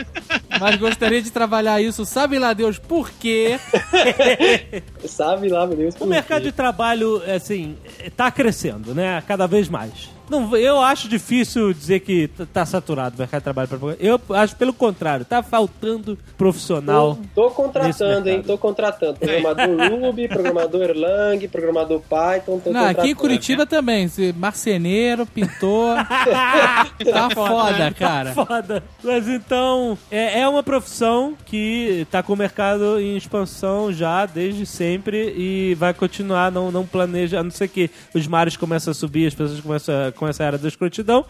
mas 0.58 0.76
gostaria 0.76 1.20
de 1.20 1.30
trabalhar 1.30 1.80
isso, 1.80 2.04
sabe 2.04 2.38
lá 2.38 2.52
Deus 2.52 2.78
por 2.78 3.10
quê? 3.10 3.58
Sabe 5.06 5.48
lá, 5.48 5.66
Deus. 5.66 5.94
O 6.00 6.06
mercado 6.06 6.42
de 6.42 6.52
trabalho, 6.52 7.22
assim, 7.34 7.76
tá 8.16 8.30
crescendo, 8.30 8.94
né? 8.94 9.22
Cada 9.26 9.46
vez 9.46 9.68
mais. 9.68 10.10
Não, 10.30 10.54
eu 10.56 10.80
acho 10.80 11.08
difícil 11.08 11.72
dizer 11.72 12.00
que 12.00 12.28
tá 12.52 12.64
saturado 12.66 13.16
o 13.16 13.18
mercado 13.18 13.40
de 13.40 13.44
trabalho. 13.44 13.68
pra- 13.68 13.78
Eu 13.98 14.20
acho 14.36 14.56
pelo 14.56 14.72
contrário, 14.72 15.24
tá 15.24 15.42
faltando 15.42 16.18
profissional. 16.36 17.18
Tô, 17.34 17.48
tô 17.48 17.50
contratando, 17.50 18.28
hein? 18.28 18.42
Tô 18.42 18.58
contratando. 18.58 19.18
Programador 19.18 19.76
Ruby, 19.90 20.28
programador 20.28 20.82
Erlang, 20.82 21.48
programador 21.48 22.00
Python. 22.00 22.58
Tô 22.58 22.70
Não, 22.70 22.84
aqui 22.86 23.08
em. 23.10 23.14
Curitiba 23.14 23.66
também. 23.66 24.08
se- 24.08 24.32
Marceneiro, 24.36 25.26
pintor. 25.26 25.96
tá 27.12 27.30
foda, 27.34 27.90
cara. 27.92 28.32
Foda. 28.32 28.82
Mas 29.02 29.28
então, 29.28 29.96
é, 30.10 30.40
é 30.40 30.48
uma 30.48 30.62
profissão 30.62 31.34
que 31.46 32.06
tá 32.10 32.22
com 32.22 32.32
o 32.32 32.36
mercado 32.36 33.00
em 33.00 33.16
expansão 33.16 33.92
já 33.92 34.26
desde 34.26 34.64
sempre 34.66 35.34
e 35.36 35.74
vai 35.74 35.92
continuar, 35.94 36.50
não, 36.52 36.70
não 36.70 36.86
planeja, 36.86 37.40
a 37.40 37.42
não 37.42 37.50
ser 37.50 37.68
que 37.68 37.90
os 38.14 38.26
mares 38.26 38.56
começam 38.56 38.90
a 38.90 38.94
subir, 38.94 39.26
as 39.26 39.34
pessoas 39.34 39.60
começam 39.60 39.94
a, 40.08 40.12
com 40.18 40.26
essa 40.26 40.44
era 40.44 40.58
da 40.58 40.68
escrotidão, 40.68 41.24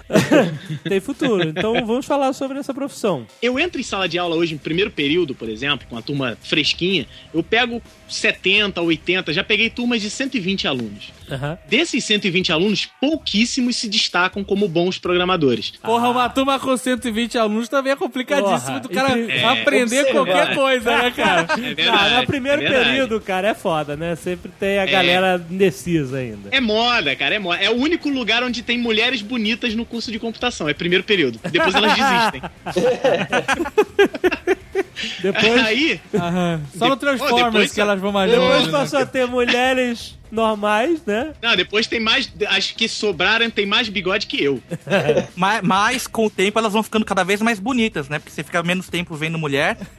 tem 0.83 0.99
futuro. 0.99 1.49
Então 1.49 1.75
vamos 1.87 2.07
falar 2.07 2.33
sobre 2.33 2.59
essa 2.59 2.75
profissão. 2.75 3.27
Eu 3.41 3.59
entro 3.59 3.81
em 3.81 3.85
sala 3.85 4.09
de 4.09 4.19
aula 4.19 4.35
hoje, 4.35 4.55
em 4.55 4.59
primeiro 4.59 4.91
período, 4.91 5.35
por 5.35 5.49
exemplo, 5.49 5.87
com 5.89 5.97
a 5.97 6.03
turma 6.03 6.37
fresquinha, 6.43 7.07
eu 7.33 7.43
pego 7.43 7.83
70, 8.09 8.81
80, 8.81 9.33
já 9.33 9.45
peguei 9.45 9.71
turmas 9.71 10.01
de 10.03 10.09
120 10.11 10.67
alunos. 10.67 11.13
Aham. 11.31 11.59
Desses 11.69 12.03
120 12.05 12.51
alunos, 12.53 12.89
pouquíssimos 13.01 13.77
se 13.77 13.89
destacam 13.89 14.43
como 14.43 14.67
bons 14.67 14.97
programadores. 14.99 15.73
Porra, 15.83 16.09
uma 16.09 16.29
turma 16.29 16.59
com 16.59 16.75
120 16.77 17.37
alunos 17.37 17.69
também 17.69 17.93
é 17.93 17.97
complicadíssimo 17.97 18.81
Porra, 18.81 18.81
do 18.81 18.89
cara 18.89 19.19
e- 19.19 19.45
aprender 19.45 20.01
observar. 20.01 20.13
qualquer 20.13 20.55
coisa, 20.55 20.99
né, 20.99 21.11
cara? 21.11 21.47
É 21.79 21.89
Ah, 21.89 22.21
no 22.21 22.27
primeiro 22.27 22.63
é 22.63 22.69
verdade. 22.69 22.89
período, 22.91 23.21
cara, 23.21 23.49
é 23.49 23.55
foda, 23.55 23.95
né? 23.97 24.17
Sempre 24.17 24.51
tem 24.59 24.79
a 24.79 24.87
galera 24.87 25.45
indecisa 25.51 26.19
ainda. 26.19 26.49
É 26.51 26.61
moda, 26.61 27.15
cara, 27.15 27.35
é 27.35 27.39
moda. 27.39 27.63
É 27.63 27.69
o 27.71 27.75
único 27.77 28.09
lugar 28.09 28.43
onde 28.43 28.63
tem 28.63 28.79
mulheres 28.79 29.21
bonitas 29.23 29.75
no 29.75 29.85
curso 29.85 30.11
de 30.11 30.19
computação. 30.19 30.69
É 30.69 30.75
primeiro 30.75 31.05
período. 31.05 31.39
Depois 31.51 31.75
elas 31.75 31.93
desistem. 31.95 32.43
Depois, 35.21 35.65
Aí, 35.65 36.01
Aham. 36.15 36.61
Só 36.77 36.89
no 36.89 36.97
Transformers 36.97 37.45
depois- 37.53 37.73
que 37.73 37.81
elas 37.81 38.01
vão 38.01 38.11
mais 38.13 38.31
depois 38.31 38.51
longe. 38.51 38.67
né? 38.67 38.73
passou 38.73 38.99
a 38.99 39.07
ter 39.07 39.27
mulheres 39.27 40.18
normais, 40.31 41.01
né? 41.07 41.33
não, 41.43 41.57
depois 41.57 41.87
tem 41.87 42.01
mais. 42.01 42.31
As 42.49 42.71
que 42.71 42.89
sobraram 42.89 43.49
tem 43.51 43.67
mais 43.67 43.89
bigode 43.89 44.27
que 44.27 44.43
eu. 44.43 44.61
Mas, 45.37 45.63
mas 45.63 46.07
com 46.07 46.27
o 46.27 46.31
tempo 46.31 46.59
elas 46.59 46.73
vão 46.73 46.83
ficando 46.83 47.05
cada 47.05 47.23
vez 47.25 47.41
mais 47.41 47.59
bonitas, 47.61 48.09
né? 48.09 48.19
Porque 48.19 48.31
você 48.33 48.43
fica 48.43 48.63
menos 48.63 48.89
tempo 48.89 49.15
vendo 49.15 49.39
mulher. 49.39 49.77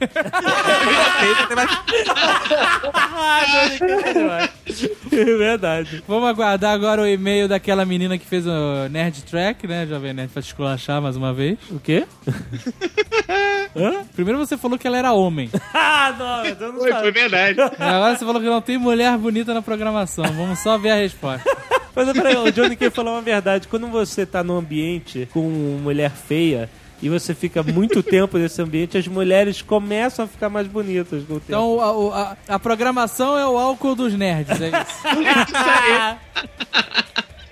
É 5.12 5.24
verdade. 5.36 6.02
Vamos 6.06 6.28
aguardar 6.28 6.72
agora 6.72 7.02
o 7.02 7.06
e-mail 7.06 7.48
daquela 7.48 7.84
menina 7.84 8.16
que 8.18 8.26
fez 8.26 8.46
o 8.46 8.88
Nerd 8.90 9.22
Track, 9.24 9.66
né, 9.66 9.86
Jovem 9.86 10.12
Nerd, 10.12 10.32
pra 10.32 10.42
te 10.42 10.46
esculachar 10.46 11.00
mais 11.02 11.16
uma 11.16 11.32
vez. 11.32 11.58
O 11.70 11.78
quê? 11.80 12.04
Hã? 13.76 14.04
Primeiro 14.14 14.38
você 14.38 14.56
falou 14.56 14.76
que 14.78 14.86
ela 14.86 14.96
era 14.98 15.12
homem. 15.12 15.48
Ah, 15.72 16.14
não, 16.18 16.44
eu 16.44 16.72
não 16.72 16.80
Foi, 16.80 16.90
sabia. 16.90 17.00
foi 17.02 17.12
verdade. 17.12 17.60
Agora 17.78 18.16
você 18.16 18.24
falou 18.24 18.40
que 18.40 18.48
não 18.48 18.60
tem 18.60 18.76
mulher 18.78 19.16
bonita 19.16 19.54
na 19.54 19.62
programação. 19.62 20.19
Vamos 20.28 20.58
só 20.60 20.76
ver 20.78 20.90
a 20.90 20.96
resposta. 20.96 21.44
Mas 21.94 22.12
peraí, 22.12 22.36
o 22.36 22.50
Johnny 22.52 22.76
Kay 22.76 22.90
falou 22.90 23.14
uma 23.14 23.22
verdade. 23.22 23.66
Quando 23.68 23.86
você 23.88 24.24
tá 24.24 24.42
num 24.44 24.56
ambiente 24.58 25.28
com 25.32 25.42
mulher 25.82 26.10
feia 26.12 26.70
e 27.02 27.08
você 27.08 27.34
fica 27.34 27.62
muito 27.62 28.02
tempo 28.02 28.38
nesse 28.38 28.60
ambiente, 28.62 28.96
as 28.96 29.08
mulheres 29.08 29.60
começam 29.62 30.24
a 30.24 30.28
ficar 30.28 30.48
mais 30.48 30.66
bonitas 30.68 31.24
com 31.24 31.34
o 31.34 31.40
tempo. 31.40 31.44
Então 31.48 31.80
a, 32.12 32.20
a- 32.32 32.36
a 32.54 32.58
programação 32.58 33.36
é 33.38 33.46
o 33.46 33.58
álcool 33.58 33.94
dos 33.94 34.14
nerds, 34.14 34.60
é 34.60 34.68
isso. 34.68 35.00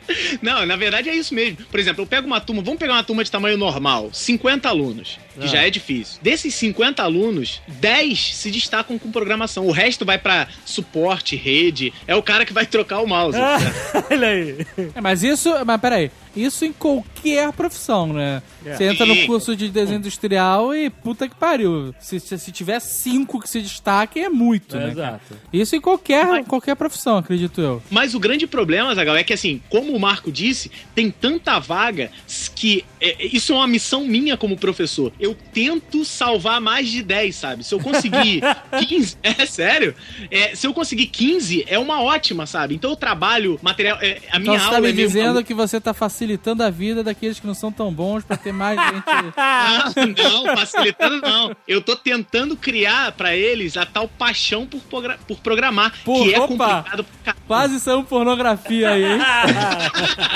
Não, 0.41 0.65
na 0.65 0.77
verdade 0.77 1.09
é 1.11 1.15
isso 1.15 1.35
mesmo. 1.35 1.59
Por 1.71 1.79
exemplo, 1.79 2.03
eu 2.03 2.07
pego 2.07 2.27
uma 2.27 2.41
turma, 2.41 2.63
vamos 2.63 2.79
pegar 2.79 2.95
uma 2.95 3.05
turma 3.05 3.23
de 3.23 3.31
tamanho 3.31 3.59
normal, 3.59 4.09
50 4.13 4.67
alunos, 4.69 5.19
que 5.39 5.45
Ah. 5.47 5.49
já 5.49 5.63
é 5.67 5.71
difícil. 5.71 6.19
Desses 6.23 6.55
50 6.55 7.03
alunos, 7.03 7.61
10 7.69 8.35
se 8.37 8.51
destacam 8.51 8.99
com 8.99 9.11
programação. 9.11 9.67
O 9.67 9.71
resto 9.73 10.05
vai 10.05 10.19
pra 10.19 10.49
suporte, 10.65 11.37
rede, 11.37 11.93
é 12.07 12.15
o 12.15 12.23
cara 12.23 12.45
que 12.45 12.53
vai 12.53 12.67
trocar 12.67 13.01
o 13.01 13.07
mouse. 13.07 13.39
Ah, 13.39 13.59
Olha 14.11 14.29
aí. 14.29 14.67
É, 14.95 15.01
mas 15.01 15.23
isso, 15.23 15.51
mas 15.65 15.81
peraí, 15.81 16.11
isso 16.37 16.65
em 16.65 16.73
qualquer 16.73 17.53
profissão, 17.53 18.13
né? 18.13 18.43
Você 18.63 18.85
entra 18.85 19.07
no 19.07 19.27
curso 19.27 19.57
de 19.57 19.69
desenho 19.71 19.99
industrial 19.99 20.75
e 20.75 20.91
puta 20.91 21.29
que 21.29 21.35
pariu. 21.35 21.95
Se, 21.99 22.21
se, 22.21 22.39
se 22.39 22.53
tiver 22.53 22.79
cinco 22.81 23.41
que 23.41 23.49
se 23.49 23.61
destaquem, 23.63 24.25
é 24.25 24.29
muito, 24.29 24.77
né? 24.77 24.81
cara? 24.89 24.93
Exato. 24.93 25.37
Isso 25.53 25.75
em 25.75 25.81
qualquer, 25.81 26.45
qualquer 26.45 26.77
profissão, 26.77 27.17
acredito 27.19 27.61
eu. 27.61 27.83
Mas 27.91 28.15
o 28.15 28.21
grande 28.21 28.47
problema, 28.47 28.95
Zagal, 28.95 29.17
é 29.17 29.25
que 29.25 29.33
assim, 29.33 29.61
como 29.71 29.93
o 29.95 30.01
Marco 30.01 30.31
disse, 30.31 30.71
tem 30.95 31.11
tanta 31.11 31.59
vaga 31.59 32.11
que 32.55 32.85
é, 33.01 33.27
isso 33.27 33.53
é 33.53 33.57
uma 33.57 33.67
missão 33.67 34.05
minha 34.05 34.37
como 34.37 34.57
professor. 34.57 35.13
Eu 35.19 35.28
tento 35.35 36.05
salvar 36.05 36.61
mais 36.61 36.89
de 36.89 37.03
10, 37.03 37.35
sabe? 37.37 37.65
Se 37.65 37.75
eu 37.75 37.81
conseguir 37.81 38.41
15, 38.89 39.17
é 39.23 39.47
sério, 39.47 39.95
é, 40.31 40.55
se 40.55 40.67
eu 40.67 40.75
conseguir 40.75 41.07
15, 41.07 41.65
é 41.69 41.79
uma 41.79 42.03
ótima, 42.03 42.47
sabe? 42.47 42.75
Então 42.75 42.91
eu 42.91 42.97
trabalho 42.97 43.59
material, 43.63 43.99
é, 44.01 44.19
a 44.31 44.39
minha 44.39 44.55
Então 44.55 44.59
você 44.59 44.65
aula 44.67 44.77
tá 44.77 44.81
me 44.83 44.89
é 44.89 44.93
dizendo 44.93 45.25
maluca. 45.27 45.43
que 45.45 45.55
você 45.55 45.81
tá 45.81 45.93
facilitando 45.95 46.63
a 46.63 46.71
vida 46.71 47.03
daqueles 47.03 47.39
que 47.41 47.47
não 47.47 47.55
são 47.55 47.71
tão 47.73 47.93
bons 47.93 48.25
pra 48.25 48.37
ter 48.37 48.53
mais 48.53 48.79
gente. 48.89 49.05
Ah, 49.37 49.85
não, 50.17 50.57
facilitando 50.57 51.21
não. 51.21 51.55
Eu 51.67 51.81
tô 51.83 51.95
tentando 51.97 52.57
criar 52.57 53.13
pra 53.13 53.35
eles 53.37 53.77
a 53.77 53.85
tal 53.87 54.09
paixão 54.09 54.67
por, 54.67 54.81
progra- 54.83 55.19
por 55.27 55.39
programar, 55.39 55.93
Pô, 56.05 56.23
que 56.25 56.35
é 56.35 56.41
opa! 56.41 56.49
complicado 56.83 57.07
pra. 57.25 57.35
Quase 57.47 57.81
saiu 57.81 58.05
pornografia 58.05 58.91
aí, 58.91 59.05
hein? 59.05 59.21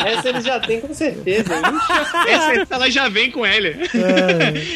Essa 0.06 0.28
eles 0.30 0.44
já 0.44 0.58
têm 0.60 0.80
com 0.80 0.94
certeza, 0.94 1.54
hein? 1.54 1.62
Essa 2.26 2.74
ela 2.74 2.90
já 2.90 3.08
vem 3.08 3.30
com 3.30 3.44
ele. 3.46 3.76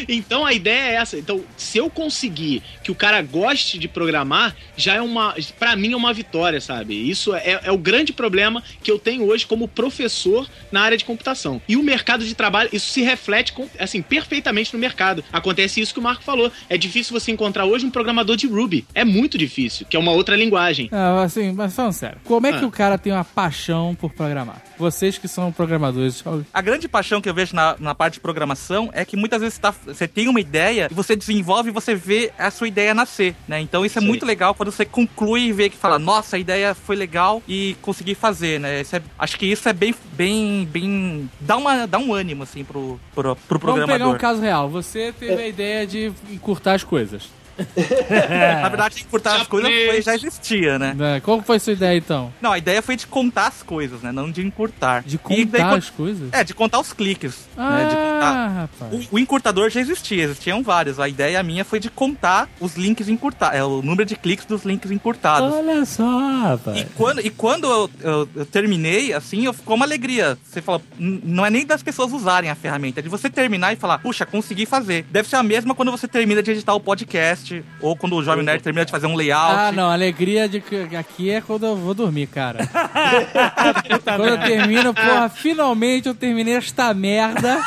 Então 0.07 0.45
a 0.45 0.53
ideia 0.53 0.91
é 0.91 0.93
essa. 0.95 1.17
Então, 1.17 1.43
se 1.55 1.77
eu 1.77 1.89
conseguir 1.89 2.61
que 2.83 2.91
o 2.91 2.95
cara 2.95 3.21
goste 3.21 3.77
de 3.77 3.87
programar, 3.87 4.55
já 4.75 4.95
é 4.95 5.01
uma. 5.01 5.35
Pra 5.59 5.75
mim 5.75 5.93
é 5.93 5.95
uma 5.97 6.13
vitória, 6.13 6.59
sabe? 6.61 6.95
Isso 7.09 7.33
é, 7.35 7.59
é 7.63 7.71
o 7.71 7.77
grande 7.77 8.13
problema 8.13 8.63
que 8.83 8.91
eu 8.91 8.99
tenho 8.99 9.25
hoje 9.25 9.45
como 9.45 9.67
professor 9.67 10.47
na 10.71 10.81
área 10.81 10.97
de 10.97 11.05
computação. 11.05 11.61
E 11.67 11.75
o 11.75 11.83
mercado 11.83 12.23
de 12.25 12.33
trabalho, 12.35 12.69
isso 12.71 12.89
se 12.91 13.01
reflete 13.01 13.53
assim, 13.79 14.01
perfeitamente 14.01 14.73
no 14.73 14.79
mercado. 14.79 15.23
Acontece 15.31 15.81
isso 15.81 15.93
que 15.93 15.99
o 15.99 16.03
Marco 16.03 16.23
falou. 16.23 16.51
É 16.69 16.77
difícil 16.77 17.17
você 17.17 17.31
encontrar 17.31 17.65
hoje 17.65 17.85
um 17.85 17.91
programador 17.91 18.35
de 18.35 18.47
Ruby. 18.47 18.85
É 18.93 19.03
muito 19.03 19.37
difícil, 19.37 19.85
que 19.89 19.95
é 19.95 19.99
uma 19.99 20.11
outra 20.11 20.35
linguagem. 20.35 20.89
Ah, 20.91 21.23
assim, 21.23 21.51
mas 21.51 21.73
falando 21.73 21.93
sério, 21.93 22.17
como 22.23 22.47
é 22.47 22.53
que 22.53 22.63
Ah. 22.63 22.67
o 22.67 22.71
cara 22.71 22.97
tem 22.97 23.11
uma 23.13 23.23
paixão 23.23 23.95
por 23.95 24.13
programar? 24.13 24.61
Vocês 24.77 25.17
que 25.17 25.27
são 25.27 25.51
programadores, 25.51 26.23
A 26.53 26.61
grande 26.61 26.87
paixão 26.87 27.19
que 27.21 27.29
eu 27.29 27.33
vejo 27.33 27.55
na, 27.55 27.75
na 27.79 27.95
parte 27.95 28.15
de 28.15 28.19
programação 28.19 28.89
é 28.93 29.03
que 29.03 29.17
muitas 29.17 29.41
vezes 29.41 29.57
tá- 29.57 29.73
você 29.85 30.07
tem 30.07 30.27
uma 30.27 30.39
ideia 30.39 30.87
e 30.91 30.93
você 30.93 31.15
desenvolve 31.15 31.69
e 31.69 31.71
você 31.71 31.95
vê 31.95 32.31
a 32.37 32.51
sua 32.51 32.67
ideia 32.67 32.93
nascer, 32.93 33.35
né? 33.47 33.59
Então 33.59 33.85
isso 33.85 33.97
é 33.97 34.01
Sim. 34.01 34.07
muito 34.07 34.25
legal 34.25 34.53
quando 34.53 34.71
você 34.71 34.85
conclui 34.85 35.45
e 35.47 35.51
vê 35.53 35.69
que 35.69 35.77
fala, 35.77 35.97
nossa, 35.97 36.35
a 36.35 36.39
ideia 36.39 36.75
foi 36.75 36.95
legal 36.95 37.41
e 37.47 37.75
consegui 37.81 38.13
fazer, 38.15 38.59
né? 38.59 38.81
Isso 38.81 38.95
é- 38.95 39.01
acho 39.17 39.37
que 39.37 39.45
isso 39.45 39.67
é 39.67 39.73
bem, 39.73 39.95
bem, 40.13 40.65
bem... 40.71 41.29
Dá, 41.39 41.57
uma, 41.57 41.85
dá 41.87 41.97
um 41.97 42.13
ânimo, 42.13 42.43
assim, 42.43 42.63
pro, 42.63 42.99
pro, 43.15 43.35
pro 43.35 43.59
Vamos 43.59 43.81
pegar 43.81 43.83
um 43.83 43.87
programador. 43.87 44.19
caso 44.19 44.41
real. 44.41 44.69
Você 44.69 45.11
teve 45.17 45.41
a 45.41 45.47
ideia 45.47 45.87
de 45.87 46.11
encurtar 46.31 46.73
as 46.75 46.83
coisas. 46.83 47.29
Na 48.61 48.69
verdade, 48.69 49.01
encurtar 49.01 49.41
as 49.41 49.47
coisas 49.47 49.69
foi- 49.71 50.01
já 50.01 50.15
existia, 50.15 50.77
né? 50.79 50.95
É, 51.15 51.19
Qual 51.19 51.41
foi 51.41 51.57
a 51.57 51.59
sua 51.59 51.73
ideia, 51.73 51.97
então? 51.97 52.31
Não, 52.41 52.51
a 52.51 52.57
ideia 52.57 52.81
foi 52.81 52.95
de 52.95 53.07
contar 53.07 53.47
as 53.47 53.63
coisas, 53.63 54.01
né? 54.01 54.11
Não 54.11 54.31
de 54.31 54.45
encurtar. 54.45 55.03
De 55.03 55.17
daí, 55.17 55.45
contar 55.45 55.57
quando- 55.69 55.77
as 55.77 55.89
coisas? 55.89 56.29
É, 56.31 56.43
de 56.43 56.53
contar 56.53 56.79
os 56.79 56.93
cliques. 56.93 57.47
né? 57.55 57.85
De 57.89 57.95
contar. 57.95 58.07
Ah, 58.27 58.47
rapaz. 58.79 59.07
O, 59.11 59.15
o 59.15 59.19
encurtador 59.19 59.69
já 59.69 59.79
existia, 59.79 60.23
existiam 60.23 60.61
vários. 60.63 60.99
A 60.99 61.07
ideia 61.07 61.41
minha 61.43 61.63
foi 61.65 61.79
de 61.79 61.89
contar 61.89 62.47
os 62.59 62.75
links 62.75 63.07
encurtados, 63.09 63.57
é 63.57 63.63
o 63.63 63.81
número 63.81 64.05
de 64.05 64.15
cliques 64.15 64.45
dos 64.45 64.63
links 64.63 64.91
encurtados. 64.91 65.53
Olha 65.53 65.85
só, 65.85 66.39
rapaz. 66.41 66.79
E 66.81 66.85
quando, 66.95 67.21
e 67.21 67.29
quando 67.29 67.67
eu, 67.67 67.89
eu- 68.01 68.29
eu 68.35 68.45
terminei, 68.45 69.13
assim, 69.13 69.45
eu 69.45 69.53
ficou 69.53 69.75
uma 69.75 69.85
alegria. 69.85 70.37
Você 70.43 70.61
fala, 70.61 70.81
"N- 70.99 71.21
não 71.23 71.45
é 71.45 71.49
nem 71.49 71.65
das 71.65 71.81
pessoas 71.83 72.11
usarem 72.11 72.49
a 72.49 72.55
ferramenta, 72.55 72.99
é 72.99 73.03
de 73.03 73.09
você 73.09 73.29
terminar 73.29 73.73
e 73.73 73.75
falar, 73.75 73.97
puxa, 73.99 74.25
consegui 74.25 74.65
fazer. 74.65 75.05
Deve 75.11 75.27
ser 75.29 75.35
a 75.35 75.43
mesma 75.43 75.73
quando 75.75 75.91
você 75.91 76.07
termina 76.07 76.41
de 76.43 76.51
editar 76.51 76.73
o 76.73 76.79
podcast, 76.79 77.46
ou 77.81 77.95
quando 77.95 78.15
o 78.15 78.23
Jovem 78.23 78.43
Nerd 78.43 78.61
termina 78.63 78.85
de 78.85 78.91
fazer 78.91 79.07
um 79.07 79.15
layout. 79.15 79.55
Ah, 79.55 79.71
não, 79.71 79.89
a 79.89 79.93
alegria 79.93 80.47
de 80.47 80.61
que 80.61 80.95
aqui 80.95 81.29
é 81.29 81.41
quando 81.41 81.65
eu 81.65 81.75
vou 81.75 81.93
dormir, 81.93 82.27
cara. 82.27 82.59
quando 84.03 84.27
eu 84.27 84.39
termino, 84.39 84.93
porra, 84.93 85.29
finalmente 85.29 86.07
eu 86.07 86.15
terminei 86.15 86.55
esta 86.55 86.93
merda. 86.93 87.59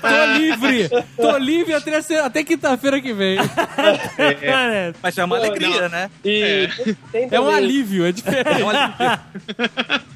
Tô 0.00 0.38
livre! 0.38 0.88
Tô 1.16 1.36
livre 1.36 1.74
até, 1.74 2.20
até 2.20 2.44
quinta-feira 2.44 3.00
que 3.00 3.12
vem. 3.12 3.38
Cara, 3.38 4.94
Mas 5.02 5.18
é 5.18 5.24
uma 5.24 5.38
Não, 5.38 5.44
alegria, 5.44 5.88
né? 5.88 6.10
E 6.24 6.68
tem 7.12 7.28
É 7.30 7.40
um 7.40 7.48
alívio, 7.48 8.06
é 8.06 8.12
diferente. 8.12 8.62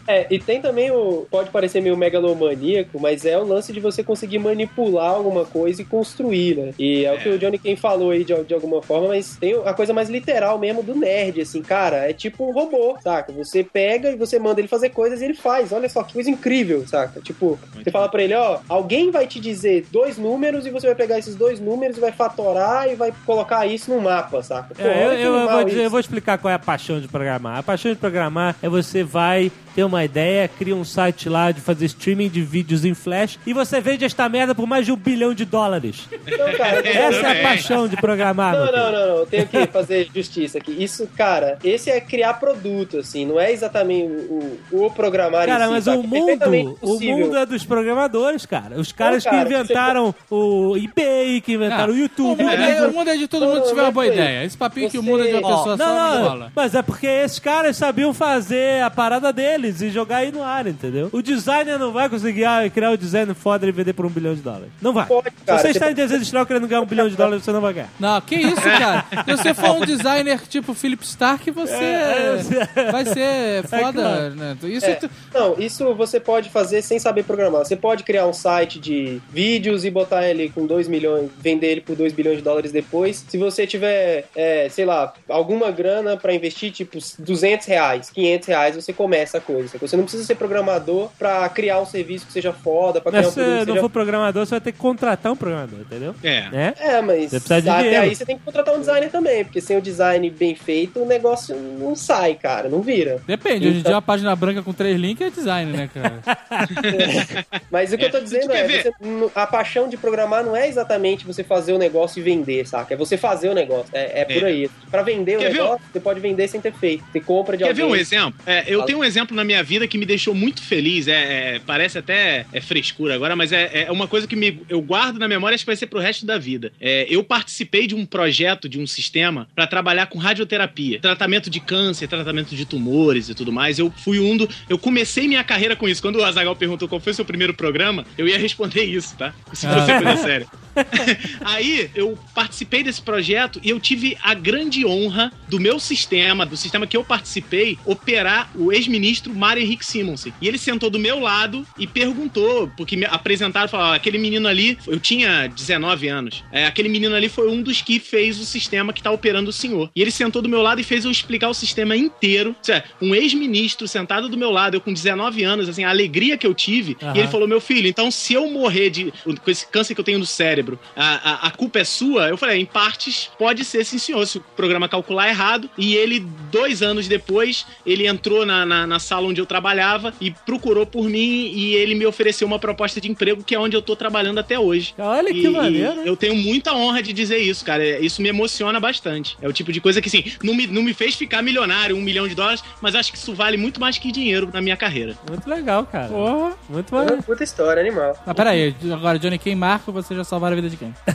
É, 0.06 0.26
e 0.30 0.38
tem 0.38 0.60
também 0.60 0.90
o. 0.90 1.26
Pode 1.30 1.50
parecer 1.50 1.80
meio 1.80 1.96
megalomaníaco, 1.96 3.00
mas 3.00 3.24
é 3.24 3.38
o 3.38 3.46
lance 3.46 3.72
de 3.72 3.80
você 3.80 4.02
conseguir 4.02 4.38
manipular 4.38 5.10
alguma 5.10 5.44
coisa 5.44 5.82
e 5.82 5.84
construir, 5.84 6.56
né? 6.56 6.74
E 6.78 7.04
é, 7.04 7.12
o 7.12 7.18
que 7.18 7.28
o 7.28 7.38
Johnny 7.38 7.58
Ken 7.58 7.76
falou 7.76 8.10
aí 8.10 8.21
de, 8.24 8.44
de 8.44 8.54
alguma 8.54 8.82
forma, 8.82 9.08
mas 9.08 9.36
tem 9.36 9.54
a 9.64 9.72
coisa 9.74 9.92
mais 9.92 10.08
literal 10.08 10.58
mesmo 10.58 10.82
do 10.82 10.94
nerd, 10.94 11.40
assim, 11.40 11.62
cara. 11.62 12.08
É 12.08 12.12
tipo 12.12 12.48
um 12.48 12.52
robô, 12.52 12.96
saca? 13.02 13.32
Você 13.32 13.62
pega 13.64 14.10
e 14.10 14.16
você 14.16 14.38
manda 14.38 14.60
ele 14.60 14.68
fazer 14.68 14.90
coisas 14.90 15.20
e 15.20 15.24
ele 15.24 15.34
faz. 15.34 15.72
Olha 15.72 15.88
só 15.88 16.02
que 16.02 16.14
coisa 16.14 16.30
incrível, 16.30 16.86
saca? 16.86 17.20
Tipo, 17.20 17.58
você 17.74 17.90
fala 17.90 18.08
pra 18.08 18.22
ele, 18.22 18.34
ó, 18.34 18.58
alguém 18.68 19.10
vai 19.10 19.26
te 19.26 19.38
dizer 19.40 19.86
dois 19.90 20.16
números 20.18 20.66
e 20.66 20.70
você 20.70 20.86
vai 20.86 20.96
pegar 20.96 21.18
esses 21.18 21.34
dois 21.34 21.58
números 21.60 21.96
e 21.96 22.00
vai 22.00 22.12
fatorar 22.12 22.88
e 22.90 22.94
vai 22.94 23.12
colocar 23.26 23.66
isso 23.66 23.90
no 23.92 24.00
mapa, 24.00 24.42
saca? 24.42 24.74
Pô, 24.74 24.82
É, 24.82 25.06
eu, 25.06 25.12
eu- 25.34 25.48
vou, 25.48 25.68
eu 25.68 25.90
vou 25.90 26.00
explicar 26.00 26.38
qual 26.38 26.50
é 26.50 26.54
a 26.54 26.58
paixão 26.58 27.00
de 27.00 27.08
programar. 27.08 27.58
A 27.58 27.62
paixão 27.62 27.92
de 27.92 27.98
programar 27.98 28.56
é 28.62 28.68
você 28.68 29.02
vai 29.02 29.50
ter 29.74 29.84
uma 29.84 30.04
ideia, 30.04 30.48
cria 30.48 30.74
um 30.76 30.84
site 30.84 31.28
lá 31.28 31.50
de 31.52 31.60
fazer 31.60 31.86
streaming 31.86 32.28
de 32.28 32.42
vídeos 32.42 32.84
em 32.84 32.94
flash 32.94 33.38
e 33.46 33.52
você 33.52 33.80
vende 33.80 34.04
esta 34.04 34.28
merda 34.28 34.54
por 34.54 34.66
mais 34.66 34.84
de 34.86 34.92
um 34.92 34.96
bilhão 34.96 35.32
de 35.34 35.44
dólares. 35.44 36.08
Então, 36.26 36.52
cara, 36.56 36.80
Essa 36.88 37.26
é 37.28 37.40
a 37.40 37.42
paixão 37.42 37.88
de 37.88 37.96
programar. 37.96 38.54
Não, 38.54 38.66
não, 38.66 38.72
não, 38.72 38.92
não, 38.92 39.16
eu 39.18 39.26
tenho 39.26 39.46
que 39.46 39.66
fazer 39.72 40.08
justiça 40.14 40.58
aqui. 40.58 40.72
Isso, 40.82 41.08
cara, 41.16 41.58
esse 41.64 41.90
é 41.90 42.00
criar 42.00 42.34
produto, 42.34 42.98
assim, 42.98 43.24
não 43.26 43.38
é 43.40 43.52
exatamente 43.52 44.06
o, 44.06 44.58
o, 44.72 44.86
o 44.86 44.90
programar 44.90 45.46
Cara, 45.46 45.64
em 45.64 45.68
si, 45.68 45.72
mas 45.72 45.84
saca? 45.84 45.98
o 45.98 46.02
É 46.02 46.06
mundo, 46.06 46.78
o 46.82 47.00
mundo 47.00 47.36
é 47.36 47.46
dos 47.46 47.64
programadores, 47.64 48.46
cara. 48.46 48.76
Os 48.76 48.92
caras 48.92 49.24
cara, 49.24 49.36
que 49.46 49.54
inventaram 49.54 50.14
o 50.30 50.76
eBay, 50.76 51.40
que 51.40 51.52
inventaram 51.54 51.92
o 51.92 51.96
O 51.96 51.98
YouTube. 51.98 52.42
mundo, 52.42 52.50
o 52.50 52.62
é, 52.62 52.86
o 52.86 52.92
mundo 52.92 53.10
é 53.10 53.16
de 53.16 53.28
todo 53.28 53.46
mundo 53.46 53.54
Não, 53.56 53.62
que 53.62 53.68
tiver 53.68 53.80
uma 53.80 53.86
não 53.86 53.92
boa 53.92 54.06
é 54.06 54.08
ideia. 54.12 54.44
Esse 54.44 54.56
papinho 54.56 54.90
que 54.90 54.98
o 54.98 55.02
Você- 55.02 55.10
mundo 55.10 55.22
é 55.24 55.26
de 55.28 55.34
uma 55.34 55.42
pessoa 55.48 55.76
só 55.76 55.76
não 55.76 55.86
Não, 55.94 56.14
não, 56.20 56.28
rola. 56.28 56.52
mas 56.54 56.74
é 56.74 56.82
porque 56.82 57.06
esses 57.06 57.38
caras 57.38 57.76
sabiam 57.76 58.12
fazer 58.12 58.82
a 58.82 58.90
parada 58.90 59.32
deles 59.32 59.61
e 59.68 59.90
jogar 59.90 60.18
aí 60.18 60.32
no 60.32 60.42
ar, 60.42 60.66
entendeu? 60.66 61.08
O 61.12 61.22
designer 61.22 61.78
não 61.78 61.92
vai 61.92 62.08
conseguir 62.08 62.44
ah, 62.44 62.68
criar 62.72 62.90
o 62.90 62.96
design 62.96 63.32
foda 63.34 63.66
e 63.66 63.72
vender 63.72 63.92
por 63.92 64.04
um 64.06 64.08
bilhão 64.08 64.34
de 64.34 64.40
dólares. 64.40 64.68
Não 64.80 64.92
vai. 64.92 65.06
Pode, 65.06 65.30
cara, 65.46 65.58
Se 65.58 65.64
você 65.66 65.70
está 65.72 65.90
em 65.90 65.94
desejo 65.94 66.16
industrial 66.16 66.46
querendo 66.46 66.66
ganhar 66.68 66.80
um 66.82 66.86
bilhão 66.86 67.08
de 67.08 67.16
dólares, 67.16 67.44
você 67.44 67.52
não 67.52 67.60
vai 67.60 67.72
ganhar. 67.74 67.90
Não, 68.00 68.20
que 68.20 68.34
isso, 68.36 68.60
cara. 68.62 69.04
Se 69.24 69.36
você 69.36 69.54
for 69.54 69.70
um 69.76 69.80
designer 69.86 70.40
tipo 70.48 70.74
Philip 70.74 71.04
Stark, 71.04 71.50
você 71.50 71.72
É, 71.72 72.36
vai 72.92 73.04
ser 73.04 73.62
foda, 73.68 73.92
claro. 73.92 74.34
né? 74.34 74.56
Isso 74.64 74.86
É, 74.86 74.94
tu- 74.94 75.10
não, 75.34 75.56
isso 75.58 75.94
você 75.94 76.18
pode 76.20 76.50
fazer 76.50 76.82
sem 76.82 76.98
saber 76.98 77.24
programar. 77.24 77.64
Você 77.64 77.76
pode 77.76 78.02
criar 78.04 78.26
um 78.26 78.32
site 78.32 78.78
de 78.78 79.20
vídeos 79.30 79.84
e 79.84 79.90
botar 79.90 80.26
ele 80.28 80.48
com 80.50 80.66
2 80.66 80.88
milhões, 80.88 81.30
vender 81.38 81.66
ele 81.68 81.80
por 81.80 81.96
2 81.96 82.12
bilhões 82.12 82.38
de 82.38 82.42
dólares 82.42 82.72
depois. 82.72 83.24
Se 83.28 83.38
você 83.38 83.66
tiver, 83.66 84.24
é, 84.34 84.68
sei 84.70 84.84
lá, 84.84 85.12
alguma 85.28 85.70
grana 85.70 86.16
pra 86.16 86.34
investir, 86.34 86.70
tipo 86.72 86.98
200 87.18 87.66
reais, 87.66 88.10
500 88.10 88.48
reais, 88.48 88.74
você 88.76 88.92
começa 88.92 89.38
a 89.38 89.40
coisa. 89.40 89.51
Você 89.80 89.96
não 89.96 90.04
precisa 90.04 90.24
ser 90.24 90.34
programador 90.34 91.10
pra 91.18 91.48
criar 91.48 91.80
um 91.80 91.86
serviço 91.86 92.26
que 92.26 92.32
seja 92.32 92.52
foda, 92.52 93.00
pra 93.00 93.10
criar 93.12 93.22
Mas 93.22 93.30
um 93.30 93.34
se 93.34 93.40
você 93.40 93.50
não 93.60 93.64
seja 93.66 93.80
for 93.80 93.90
programador, 93.90 94.44
você 94.46 94.50
vai 94.50 94.60
ter 94.60 94.72
que 94.72 94.78
contratar 94.78 95.32
um 95.32 95.36
programador, 95.36 95.80
entendeu? 95.80 96.14
É. 96.22 96.48
Né? 96.50 96.74
É, 96.78 97.00
mas 97.02 97.30
Você 97.30 97.38
precisa 97.40 97.62
de 97.62 97.68
até 97.68 97.82
dinheiro. 97.82 98.02
aí 98.02 98.14
você 98.14 98.24
tem 98.24 98.38
que 98.38 98.44
contratar 98.44 98.74
um 98.74 98.80
designer 98.80 99.10
também, 99.10 99.44
porque 99.44 99.60
sem 99.60 99.76
o 99.76 99.82
design 99.82 100.28
bem 100.30 100.54
feito, 100.54 101.00
o 101.00 101.06
negócio 101.06 101.54
não 101.56 101.94
sai, 101.94 102.34
cara, 102.34 102.68
não 102.68 102.80
vira. 102.82 103.20
Depende, 103.26 103.66
hoje 103.66 103.76
em 103.76 103.80
Então- 103.80 103.90
dia 103.90 103.96
uma 103.96 104.02
página 104.02 104.34
branca 104.36 104.62
com 104.62 104.72
três 104.72 104.98
links 104.98 105.26
é 105.26 105.30
design, 105.30 105.72
né, 105.72 105.90
cara? 105.92 106.20
Mas 107.70 107.92
o 107.92 107.98
que 107.98 108.04
É, 108.04 108.08
eu 108.08 108.12
tô 108.12 108.20
dizendo 108.20 108.42
tu 108.42 108.48
quer 108.50 108.64
é, 108.64 108.66
ver? 108.68 108.82
você- 108.82 109.30
a 109.34 109.46
paixão 109.46 109.88
de 109.88 109.96
programar 109.96 110.44
não 110.44 110.56
é 110.56 110.68
exatamente 110.68 111.26
você 111.26 111.42
fazer 111.42 111.72
o 111.72 111.78
negócio 111.78 112.20
e 112.20 112.22
vender, 112.22 112.66
saca? 112.66 112.94
É 112.94 112.96
você 112.96 113.16
fazer 113.16 113.48
o 113.48 113.54
negócio. 113.54 113.86
É, 113.92 114.20
é 114.20 114.24
por 114.24 114.42
É. 114.42 114.46
aí. 114.46 114.70
Pra 114.90 115.02
vender 115.02 115.38
Quer 115.38 115.48
o 115.48 115.52
ver 115.52 115.58
negócio, 115.62 115.86
você 115.92 116.00
pode 116.00 116.20
vender 116.20 116.48
sem 116.48 116.60
ter 116.60 116.72
feito. 116.72 117.04
Você 117.10 117.20
compra 117.20 117.56
de 117.56 117.64
Quer 117.64 117.74
ver 117.74 117.82
alguém. 117.82 117.96
um 117.98 118.00
exemplo? 118.00 118.34
É, 118.46 118.64
eu 118.66 118.82
tenho 118.82 118.98
um 118.98 119.04
exemplo 119.04 119.34
na 119.36 119.41
minha 119.44 119.62
vida 119.62 119.86
que 119.86 119.98
me 119.98 120.06
deixou 120.06 120.34
muito 120.34 120.62
feliz. 120.62 121.08
É, 121.08 121.54
é, 121.54 121.58
parece 121.60 121.98
até 121.98 122.46
é 122.52 122.60
frescura 122.60 123.14
agora, 123.14 123.34
mas 123.36 123.52
é, 123.52 123.84
é 123.86 123.92
uma 123.92 124.06
coisa 124.08 124.26
que 124.26 124.36
me, 124.36 124.60
eu 124.68 124.80
guardo 124.80 125.18
na 125.18 125.28
memória 125.28 125.54
acho 125.54 125.64
que 125.64 125.70
vai 125.70 125.76
ser 125.76 125.86
pro 125.86 125.98
resto 125.98 126.24
da 126.26 126.38
vida. 126.38 126.72
É, 126.80 127.06
eu 127.08 127.22
participei 127.24 127.86
de 127.86 127.94
um 127.94 128.04
projeto, 128.06 128.68
de 128.68 128.78
um 128.78 128.86
sistema, 128.86 129.48
para 129.54 129.66
trabalhar 129.66 130.06
com 130.06 130.18
radioterapia, 130.18 131.00
tratamento 131.00 131.48
de 131.50 131.60
câncer, 131.60 132.08
tratamento 132.08 132.54
de 132.54 132.64
tumores 132.64 133.28
e 133.28 133.34
tudo 133.34 133.52
mais. 133.52 133.78
Eu 133.78 133.92
fui 134.04 134.18
um 134.20 134.36
do. 134.36 134.48
Eu 134.68 134.78
comecei 134.78 135.28
minha 135.28 135.44
carreira 135.44 135.76
com 135.76 135.88
isso. 135.88 136.02
Quando 136.02 136.16
o 136.16 136.24
Azagal 136.24 136.56
perguntou 136.56 136.88
qual 136.88 137.00
foi 137.00 137.12
o 137.12 137.14
seu 137.14 137.24
primeiro 137.24 137.54
programa, 137.54 138.04
eu 138.16 138.26
ia 138.28 138.38
responder 138.38 138.84
isso, 138.84 139.16
tá? 139.16 139.34
Se 139.52 139.66
fosse 139.66 139.90
Ah. 139.90 140.02
coisa 140.02 140.16
séria. 140.22 140.46
Aí 141.44 141.90
eu 141.94 142.18
participei 142.34 142.82
desse 142.82 143.02
projeto 143.02 143.60
e 143.62 143.70
eu 143.70 143.78
tive 143.78 144.16
a 144.22 144.34
grande 144.34 144.86
honra 144.86 145.32
do 145.48 145.60
meu 145.60 145.78
sistema, 145.78 146.46
do 146.46 146.56
sistema 146.56 146.86
que 146.86 146.96
eu 146.96 147.04
participei, 147.04 147.78
operar 147.84 148.50
o 148.54 148.72
ex-ministro 148.72 149.31
Mário 149.32 149.62
Henrique 149.62 149.84
Simonsen. 149.84 150.32
E 150.40 150.48
ele 150.48 150.58
sentou 150.58 150.90
do 150.90 150.98
meu 150.98 151.18
lado 151.20 151.66
e 151.78 151.86
perguntou, 151.86 152.70
porque 152.76 152.96
me 152.96 153.04
apresentaram, 153.04 153.68
falaram, 153.68 153.92
"Ó, 153.92 153.94
aquele 153.94 154.18
menino 154.18 154.48
ali, 154.48 154.78
eu 154.86 154.98
tinha 154.98 155.48
19 155.48 156.08
anos, 156.08 156.44
é, 156.52 156.66
aquele 156.66 156.88
menino 156.88 157.14
ali 157.14 157.28
foi 157.28 157.48
um 157.48 157.62
dos 157.62 157.80
que 157.82 157.98
fez 157.98 158.38
o 158.38 158.44
sistema 158.44 158.92
que 158.92 159.02
tá 159.02 159.10
operando 159.10 159.50
o 159.50 159.52
senhor. 159.52 159.90
E 159.94 160.02
ele 160.02 160.10
sentou 160.10 160.42
do 160.42 160.48
meu 160.48 160.62
lado 160.62 160.80
e 160.80 160.84
fez 160.84 161.04
eu 161.04 161.10
explicar 161.10 161.48
o 161.48 161.54
sistema 161.54 161.96
inteiro. 161.96 162.54
Seja, 162.62 162.84
um 163.00 163.14
ex-ministro 163.14 163.86
sentado 163.88 164.28
do 164.28 164.36
meu 164.36 164.50
lado, 164.50 164.76
eu 164.76 164.80
com 164.80 164.92
19 164.92 165.42
anos, 165.42 165.68
assim, 165.68 165.84
a 165.84 165.90
alegria 165.90 166.36
que 166.36 166.46
eu 166.46 166.54
tive. 166.54 166.96
Aham. 167.02 167.16
E 167.16 167.18
ele 167.20 167.28
falou, 167.28 167.48
meu 167.48 167.60
filho, 167.60 167.88
então 167.88 168.10
se 168.10 168.34
eu 168.34 168.50
morrer 168.50 168.90
de, 168.90 169.12
com 169.24 169.50
esse 169.50 169.66
câncer 169.66 169.94
que 169.94 170.00
eu 170.00 170.04
tenho 170.04 170.18
no 170.18 170.26
cérebro, 170.26 170.78
a, 170.96 171.46
a, 171.46 171.46
a 171.48 171.50
culpa 171.50 171.78
é 171.80 171.84
sua? 171.84 172.28
Eu 172.28 172.36
falei, 172.36 172.60
em 172.60 172.66
partes, 172.66 173.30
pode 173.38 173.64
ser 173.64 173.84
sim, 173.84 173.98
senhor, 173.98 174.26
se 174.26 174.38
o 174.38 174.40
programa 174.40 174.88
calcular 174.88 175.28
errado. 175.28 175.68
E 175.76 175.94
ele, 175.94 176.20
dois 176.50 176.82
anos 176.82 177.08
depois, 177.08 177.66
ele 177.86 178.06
entrou 178.06 178.44
na, 178.44 178.64
na, 178.66 178.86
na 178.86 178.98
sala 178.98 179.21
onde 179.26 179.40
eu 179.40 179.46
trabalhava 179.46 180.12
e 180.20 180.30
procurou 180.30 180.84
por 180.86 181.08
mim 181.08 181.50
e 181.54 181.74
ele 181.74 181.94
me 181.94 182.04
ofereceu 182.06 182.46
uma 182.46 182.58
proposta 182.58 183.00
de 183.00 183.10
emprego 183.10 183.42
que 183.44 183.54
é 183.54 183.58
onde 183.58 183.76
eu 183.76 183.82
tô 183.82 183.94
trabalhando 183.96 184.38
até 184.38 184.58
hoje. 184.58 184.94
Olha 184.98 185.32
que 185.32 185.42
E 185.46 185.48
maneiro. 185.48 186.00
hein? 186.00 186.02
Eu 186.06 186.16
tenho 186.16 186.34
muita 186.36 186.72
honra 186.74 187.02
de 187.02 187.12
dizer 187.12 187.38
isso, 187.38 187.64
cara. 187.64 187.84
É, 187.84 188.00
Isso 188.00 188.20
me 188.22 188.28
emociona 188.28 188.78
bastante. 188.80 189.36
É 189.40 189.48
o 189.48 189.52
tipo 189.52 189.72
de 189.72 189.80
coisa 189.80 190.00
que, 190.00 190.08
assim, 190.08 190.24
não 190.42 190.54
me, 190.54 190.66
não 190.66 190.82
me 190.82 190.92
fez 190.94 191.14
ficar 191.14 191.42
milionário, 191.42 191.96
um 191.96 192.00
milhão 192.00 192.26
de 192.28 192.34
dólares, 192.34 192.62
mas 192.80 192.94
acho 192.94 193.10
que 193.12 193.18
isso 193.18 193.34
vale 193.34 193.56
muito 193.56 193.80
mais 193.80 193.98
que 193.98 194.10
dinheiro 194.12 194.48
na 194.52 194.60
minha 194.60 194.76
carreira. 194.76 195.16
Muito 195.28 195.48
legal, 195.48 195.84
cara. 195.86 196.08
Porra. 196.08 196.52
Muito 196.68 196.92
É 196.94 196.96
uma 196.96 197.04
maneiro. 197.04 197.22
puta 197.22 197.42
história, 197.44 197.80
animal. 197.80 198.16
Ah, 198.26 198.34
peraí, 198.34 198.74
agora 198.92 199.18
Johnny 199.18 199.38
Ken 199.38 199.54
Marco, 199.54 199.92
você 199.92 200.14
já 200.14 200.24
salvaram 200.24 200.52
a 200.54 200.56
vida 200.60 200.68
de 200.70 200.76
quem? 200.76 200.94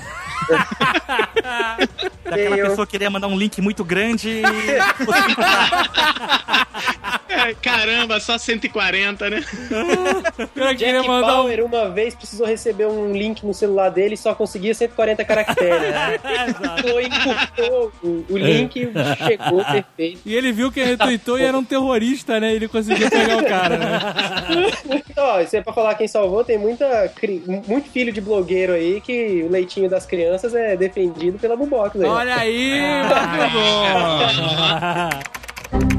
Daquela 2.23 2.57
Eu- 2.57 2.69
pessoa 2.69 2.85
queria 2.88 3.09
mandar 3.09 3.27
um 3.27 3.38
link 3.38 3.59
muito 3.61 3.84
grande 3.84 4.29
e... 4.29 4.41
É, 7.29 7.53
caramba, 7.98 8.19
só 8.19 8.38
140, 8.38 9.30
né? 9.30 9.44
Eu 10.56 10.74
Jack 10.76 11.07
mandar 11.07 11.34
um... 11.34 11.44
Bauer 11.44 11.64
uma 11.65 11.90
vez 11.90 12.14
precisou 12.14 12.45
receber 12.45 12.86
um 12.88 13.11
link 13.11 13.45
no 13.45 13.53
celular 13.53 13.90
dele 13.90 14.14
e 14.14 14.18
só 14.18 14.36
conseguia 14.36 14.74
140 14.74 15.26
caracteres. 15.26 15.94
Foi, 16.82 17.06
encurtou 17.06 17.91
o, 18.03 18.26
o 18.30 18.38
link 18.38 18.86
o 18.86 18.91
bicho 18.91 19.15
chegou 19.26 19.64
perfeito. 19.65 20.22
E 20.26 20.36
ele 20.36 20.52
viu 20.52 20.72
que 20.72 20.84
retweetou 20.84 21.40
e 21.40 21.44
era 21.44 21.57
um 21.57 21.64
terrorista, 21.64 22.40
né? 22.40 22.53
Ele 22.53 22.68
conseguiu 22.68 23.10
pegar 23.10 23.38
o 23.38 23.45
cara, 23.45 23.78
né? 23.78 23.99
Então, 25.10 25.26
ó, 25.26 25.41
isso 25.41 25.56
é 25.56 25.61
pra 25.61 25.74
falar 25.74 25.95
quem 25.95 26.07
salvou, 26.07 26.44
tem 26.44 26.57
muita, 26.57 27.10
cri- 27.15 27.44
muito 27.68 27.90
filho 27.90 28.11
de 28.11 28.22
blogueiro 28.22 28.74
aí 28.74 29.02
que 29.02 29.44
o 29.44 29.52
leitinho 29.52 29.90
das 29.90 30.06
crianças 30.06 30.53
é 30.53 30.76
defendido 30.76 31.40
pela 31.40 31.56
Bubox 31.56 31.95
aí. 31.99 32.06
Olha 32.07 32.36
aí, 32.36 32.82
muito 33.02 33.15
bom. 35.88 35.97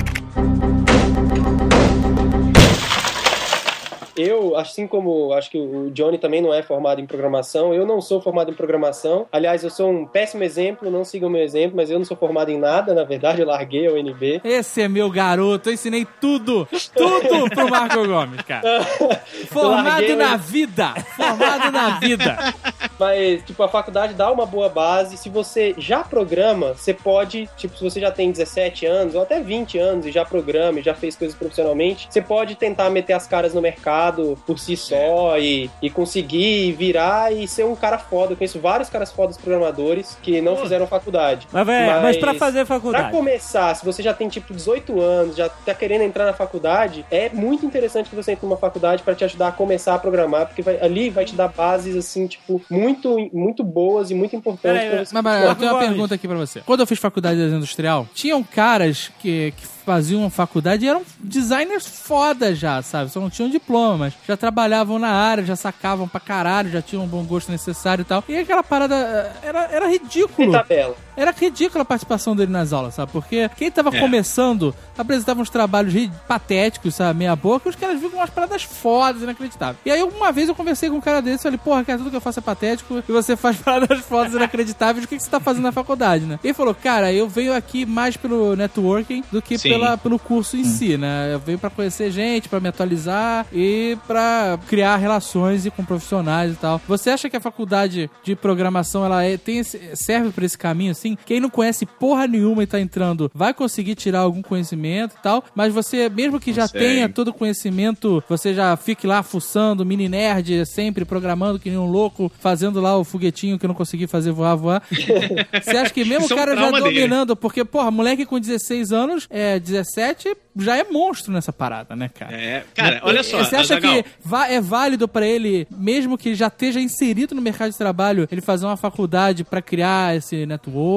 Eu, 4.19 4.57
assim 4.57 4.87
como 4.87 5.33
acho 5.33 5.51
que 5.51 5.59
o 5.59 5.91
Johnny 5.91 6.19
também 6.19 6.43
não 6.43 6.53
é 6.53 6.63
formado 6.63 7.01
em 7.01 7.07
programação, 7.07 7.73
eu 7.73 7.87
não 7.87 8.01
sou 8.01 8.21
formado 8.21 8.51
em 8.51 8.55
programação. 8.55 9.27
Aliás, 9.31 9.63
eu 9.63 9.71
sou 9.71 9.91
um 9.91 10.07
péssimo 10.07 10.43
exemplo, 10.43 10.91
não 10.91 11.05
sigam 11.05 11.29
o 11.29 11.33
meu 11.33 11.43
exemplo, 11.43 11.77
mas 11.77 11.91
eu 11.91 11.99
não 11.99 12.05
sou 12.05 12.17
formado 12.17 12.51
em 12.51 12.59
nada, 12.59 12.93
na 12.95 13.05
verdade, 13.05 13.41
eu 13.41 13.47
larguei 13.47 13.87
a 13.87 13.93
UNB. 13.93 14.41
Esse 14.45 14.83
é 14.83 14.89
meu 14.89 15.11
garoto, 15.11 15.69
eu 15.69 15.75
ensinei 15.75 16.07
tudo, 16.21 16.67
tudo 16.95 17.49
pro 17.51 17.71
Marco 17.71 18.07
Gomes, 18.07 18.43
cara. 18.43 18.83
Formado 19.49 20.17
na 20.17 20.37
vida, 20.37 20.95
formado 21.17 21.71
na 21.71 21.99
vida. 21.99 22.39
Mas, 22.99 23.45
tipo, 23.45 23.63
a 23.63 23.69
faculdade 23.69 24.15
dá 24.15 24.31
uma 24.31 24.45
boa 24.45 24.69
base. 24.69 25.17
Se 25.17 25.29
você 25.29 25.75
já 25.79 26.03
programa, 26.03 26.75
você 26.75 26.93
pode, 26.93 27.49
tipo, 27.57 27.77
se 27.77 27.85
você 27.85 28.01
já 28.01 28.11
tem 28.11 28.33
17 28.33 28.87
anos 28.87 29.15
ou 29.15 29.23
até 29.23 29.41
20 29.41 29.79
anos 29.79 30.07
e 30.07 30.11
já 30.11 30.25
programa 30.25 30.81
e 30.81 30.83
já 30.83 30.95
fez 30.95 31.15
coisas 31.15 31.37
profissionalmente, 31.37 32.09
você 32.11 32.21
pode 32.21 32.57
tentar 32.57 32.91
meter 32.91 33.13
as 33.13 33.27
caras 33.27 33.55
no 33.55 33.63
mercado 33.63 34.08
por 34.47 34.59
si 34.59 34.77
só 34.77 35.39
e, 35.39 35.71
e 35.83 35.91
conseguir 35.91 36.73
virar 36.73 37.33
e 37.33 37.47
ser 37.47 37.65
um 37.65 37.75
cara 37.77 37.99
foda. 37.99 38.33
Eu 38.33 38.37
conheço 38.37 38.59
vários 38.61 38.89
caras 38.89 39.13
fodas 39.13 39.37
programadores 39.37 40.17
que 40.23 40.41
não 40.41 40.57
fizeram 40.57 40.87
faculdade. 40.87 41.47
Mas, 41.53 41.67
velho, 41.67 42.03
mas 42.03 42.17
pra 42.17 42.35
fazer 42.35 42.65
faculdade. 42.67 43.05
Pra 43.09 43.13
começar, 43.13 43.75
se 43.75 43.85
você 43.85 44.03
já 44.03 44.13
tem 44.15 44.29
tipo 44.29 44.53
18 44.55 45.01
anos, 45.01 45.37
já 45.37 45.49
tá 45.49 45.75
querendo 45.75 46.03
entrar 46.03 46.25
na 46.25 46.33
faculdade, 46.33 47.05
é 47.11 47.29
muito 47.31 47.65
interessante 47.67 48.09
que 48.11 48.17
você 48.17 48.33
entre 48.33 48.47
numa 48.47 48.57
faculdade 48.57 49.03
pra 49.03 49.15
te 49.15 49.25
ajudar 49.25 49.49
a 49.49 49.53
começar 49.53 49.95
a 49.95 49.99
programar, 49.99 50.47
porque 50.47 50.63
vai- 50.63 50.79
ali 50.81 51.11
vai 51.11 51.25
te 51.25 51.35
dar 51.35 51.49
bases 51.49 51.97
assim, 51.97 52.27
tipo, 52.27 52.61
muito, 52.71 53.17
muito 53.33 53.63
boas 53.65 54.11
e 54.11 54.15
muito 54.15 54.35
importantes 54.37 54.81
Peraí, 54.81 54.91
pra 54.91 55.05
você. 55.05 55.15
Mas, 55.15 55.25
mas 55.25 55.45
eu 55.45 55.55
tenho 55.55 55.73
uma 55.73 55.81
pergunta 55.81 56.15
aqui 56.15 56.29
pra 56.29 56.37
você. 56.37 56.61
Quando 56.65 56.81
eu 56.81 56.87
fiz 56.87 56.99
faculdade 56.99 57.37
de 57.37 57.43
desenho 57.43 57.59
industrial, 57.59 58.07
tinham 58.15 58.43
caras 58.43 59.11
que, 59.21 59.53
que 59.57 59.67
faziam 59.89 60.29
faculdade 60.29 60.85
e 60.85 60.89
eram 60.89 61.01
designers 61.19 61.87
foda 61.87 62.55
já, 62.55 62.83
sabe? 62.83 63.11
Só 63.11 63.19
não 63.21 63.31
tinham 63.31 63.49
diploma, 63.49 63.97
mas 63.97 64.15
já 64.27 64.37
trabalhavam 64.37 64.99
na 64.99 65.09
área, 65.09 65.43
já 65.43 65.57
sacavam 65.57 66.07
pra 66.07 66.21
caralho, 66.21 66.71
já 66.71 66.83
tinham 66.83 67.05
um 67.05 67.07
bom 67.07 67.25
gosto 67.25 67.51
necessário 67.51 68.03
e 68.03 68.05
tal. 68.05 68.23
E 68.29 68.37
aquela 68.37 68.63
parada 68.63 68.95
eh, 68.95 69.49
era, 69.49 69.61
era 69.73 69.89
ridículo. 69.89 70.53
tabela. 70.53 70.95
Era 71.21 71.33
ridícula 71.33 71.83
a 71.83 71.85
participação 71.85 72.37
dele 72.37 72.53
nas 72.53 72.73
aulas, 72.73 72.95
sabe? 72.95 73.11
Porque 73.11 73.51
quem 73.57 73.71
tava 73.71 73.91
começando 73.91 74.73
apresentava 74.97 75.41
uns 75.43 75.51
trabalhos 75.51 75.93
patéticos, 76.29 76.95
sabe? 76.95 77.19
Meia 77.19 77.35
boca, 77.35 77.69
e 77.69 77.71
os 77.71 77.77
caras 77.77 78.01
viram 78.01 78.15
umas 78.19 78.31
paradas 78.31 78.63
fodas, 78.63 79.23
inacreditáveis. 79.23 79.79
E 79.85 79.91
aí, 79.91 80.03
uma 80.03 80.31
vez 80.31 80.49
eu 80.49 80.55
conversei 80.55 80.89
com 80.89 80.97
um 80.97 81.01
cara 81.01 81.21
desse 81.21 81.41
e 81.41 81.43
falei, 81.43 81.59
porra, 81.59 81.85
cara, 81.85 81.99
tudo 81.99 82.11
que 82.11 82.17
eu 82.17 82.21
faço 82.21 82.39
é 82.39 82.43
patético 82.43 83.03
e 83.09 83.13
você 83.13 83.37
faz 83.37 83.57
paradas 83.61 83.99
fodas 84.01 84.33
inacreditáveis, 84.33 85.05
o 85.05 85.09
que, 85.09 85.17
que 85.17 85.23
você 85.23 85.31
tá 85.31 85.41
fazendo 85.41 85.65
na 85.65 85.73
faculdade, 85.73 86.25
né? 86.25 86.39
Ele 86.45 86.55
falou, 86.55 86.75
cara, 86.75 87.13
eu 87.13 87.29
venho 87.29 87.53
aqui 87.53 87.85
mais 87.85 88.17
pelo 88.17 88.55
networking 88.55 89.25
do 89.33 89.43
que 89.43 89.59
Sim. 89.59 89.71
pela, 89.71 89.99
pelo 89.99 90.19
curso 90.19 90.57
em 90.57 90.63
si, 90.65 90.97
né? 90.97 91.31
Eu 91.35 91.41
venho 91.41 91.59
pra 91.59 91.69
conhecer 91.71 92.11
gente, 92.13 92.49
pra 92.49 92.61
me 92.61 92.69
atualizar 92.69 93.45
e 93.53 93.99
pra 94.07 94.59
criar 94.69 94.97
relações 94.97 95.67
e 95.67 95.71
com 95.71 95.85
profissionais 95.85 96.53
e 96.53 96.57
tal. 96.57 96.81
Você 96.87 97.11
acha 97.11 97.29
que 97.29 97.37
a 97.37 97.41
faculdade 97.41 98.11
de 98.23 98.37
programação 98.37 99.05
ela 99.05 99.25
é- 99.25 99.37
tem 99.37 99.59
esse- 99.59 99.81
serve 99.97 100.31
pra 100.31 100.45
esse 100.45 100.57
caminho 100.57 100.93
assim? 100.93 101.08
Quem 101.27 101.41
não 101.41 101.51
conhece 101.51 101.87
porra 101.87 102.27
nenhuma 102.27 102.63
e 102.63 102.67
tá 102.67 102.81
entrando 102.81 103.31
vai 103.35 103.55
conseguir 103.55 103.95
tirar 103.95 104.21
algum 104.21 104.43
conhecimento 104.43 105.17
e 105.19 105.23
tal, 105.23 105.45
mas 105.55 105.73
você 105.73 106.09
mesmo 106.09 106.41
que 106.41 106.53
já 106.53 106.69
tenha 106.69 107.09
todo 107.09 107.29
o 107.29 107.33
conhecimento, 107.33 108.23
você 108.29 108.55
já 108.55 108.77
fique 108.77 109.07
lá 109.07 109.23
fuçando, 109.23 109.85
mini 109.85 110.09
nerd, 110.09 110.65
sempre 110.67 111.05
programando 111.05 111.59
que 111.59 111.71
nem 111.71 111.79
um 111.79 111.87
louco, 111.87 112.31
fazendo 112.41 112.81
lá 112.81 112.97
o 112.97 113.05
foguetinho 113.05 113.59
que 113.59 113.65
eu 113.65 113.69
não 113.69 113.75
consegui 113.75 114.07
fazer 114.07 114.33
voar, 114.33 114.57
voar. 114.57 114.83
Você 115.63 115.77
acha 115.77 115.93
que 115.93 116.05
mesmo 116.05 116.27
o 116.27 116.33
é 116.33 116.35
um 116.35 116.39
cara 116.39 116.57
já 116.57 116.71
dele. 116.71 116.85
dominando, 116.85 117.37
porque, 117.37 117.65
porra, 117.65 117.91
moleque 117.91 118.25
com 118.25 118.39
16 118.39 118.93
anos, 118.93 119.27
é 119.31 119.59
17, 119.59 120.37
já 120.57 120.77
é 120.77 120.85
monstro 120.85 121.33
nessa 121.33 121.53
parada, 121.53 121.95
né, 121.95 122.09
cara? 122.09 122.35
É, 122.35 122.65
cara, 122.75 123.01
olha 123.03 123.23
só. 123.23 123.39
Você 123.39 123.57
acha 123.57 123.77
Azaghal, 123.77 124.03
que 124.03 124.53
é 124.53 124.61
válido 124.61 125.07
pra 125.09 125.27
ele, 125.27 125.67
mesmo 125.71 126.19
que 126.19 126.35
já 126.35 126.49
esteja 126.49 126.81
inserido 126.81 127.35
no 127.35 127.43
mercado 127.43 127.71
de 127.71 127.79
trabalho, 127.79 128.29
ele 128.31 128.41
fazer 128.41 128.67
uma 128.67 128.77
faculdade 128.77 129.45
pra 129.45 129.63
criar 129.63 130.17
esse 130.17 130.47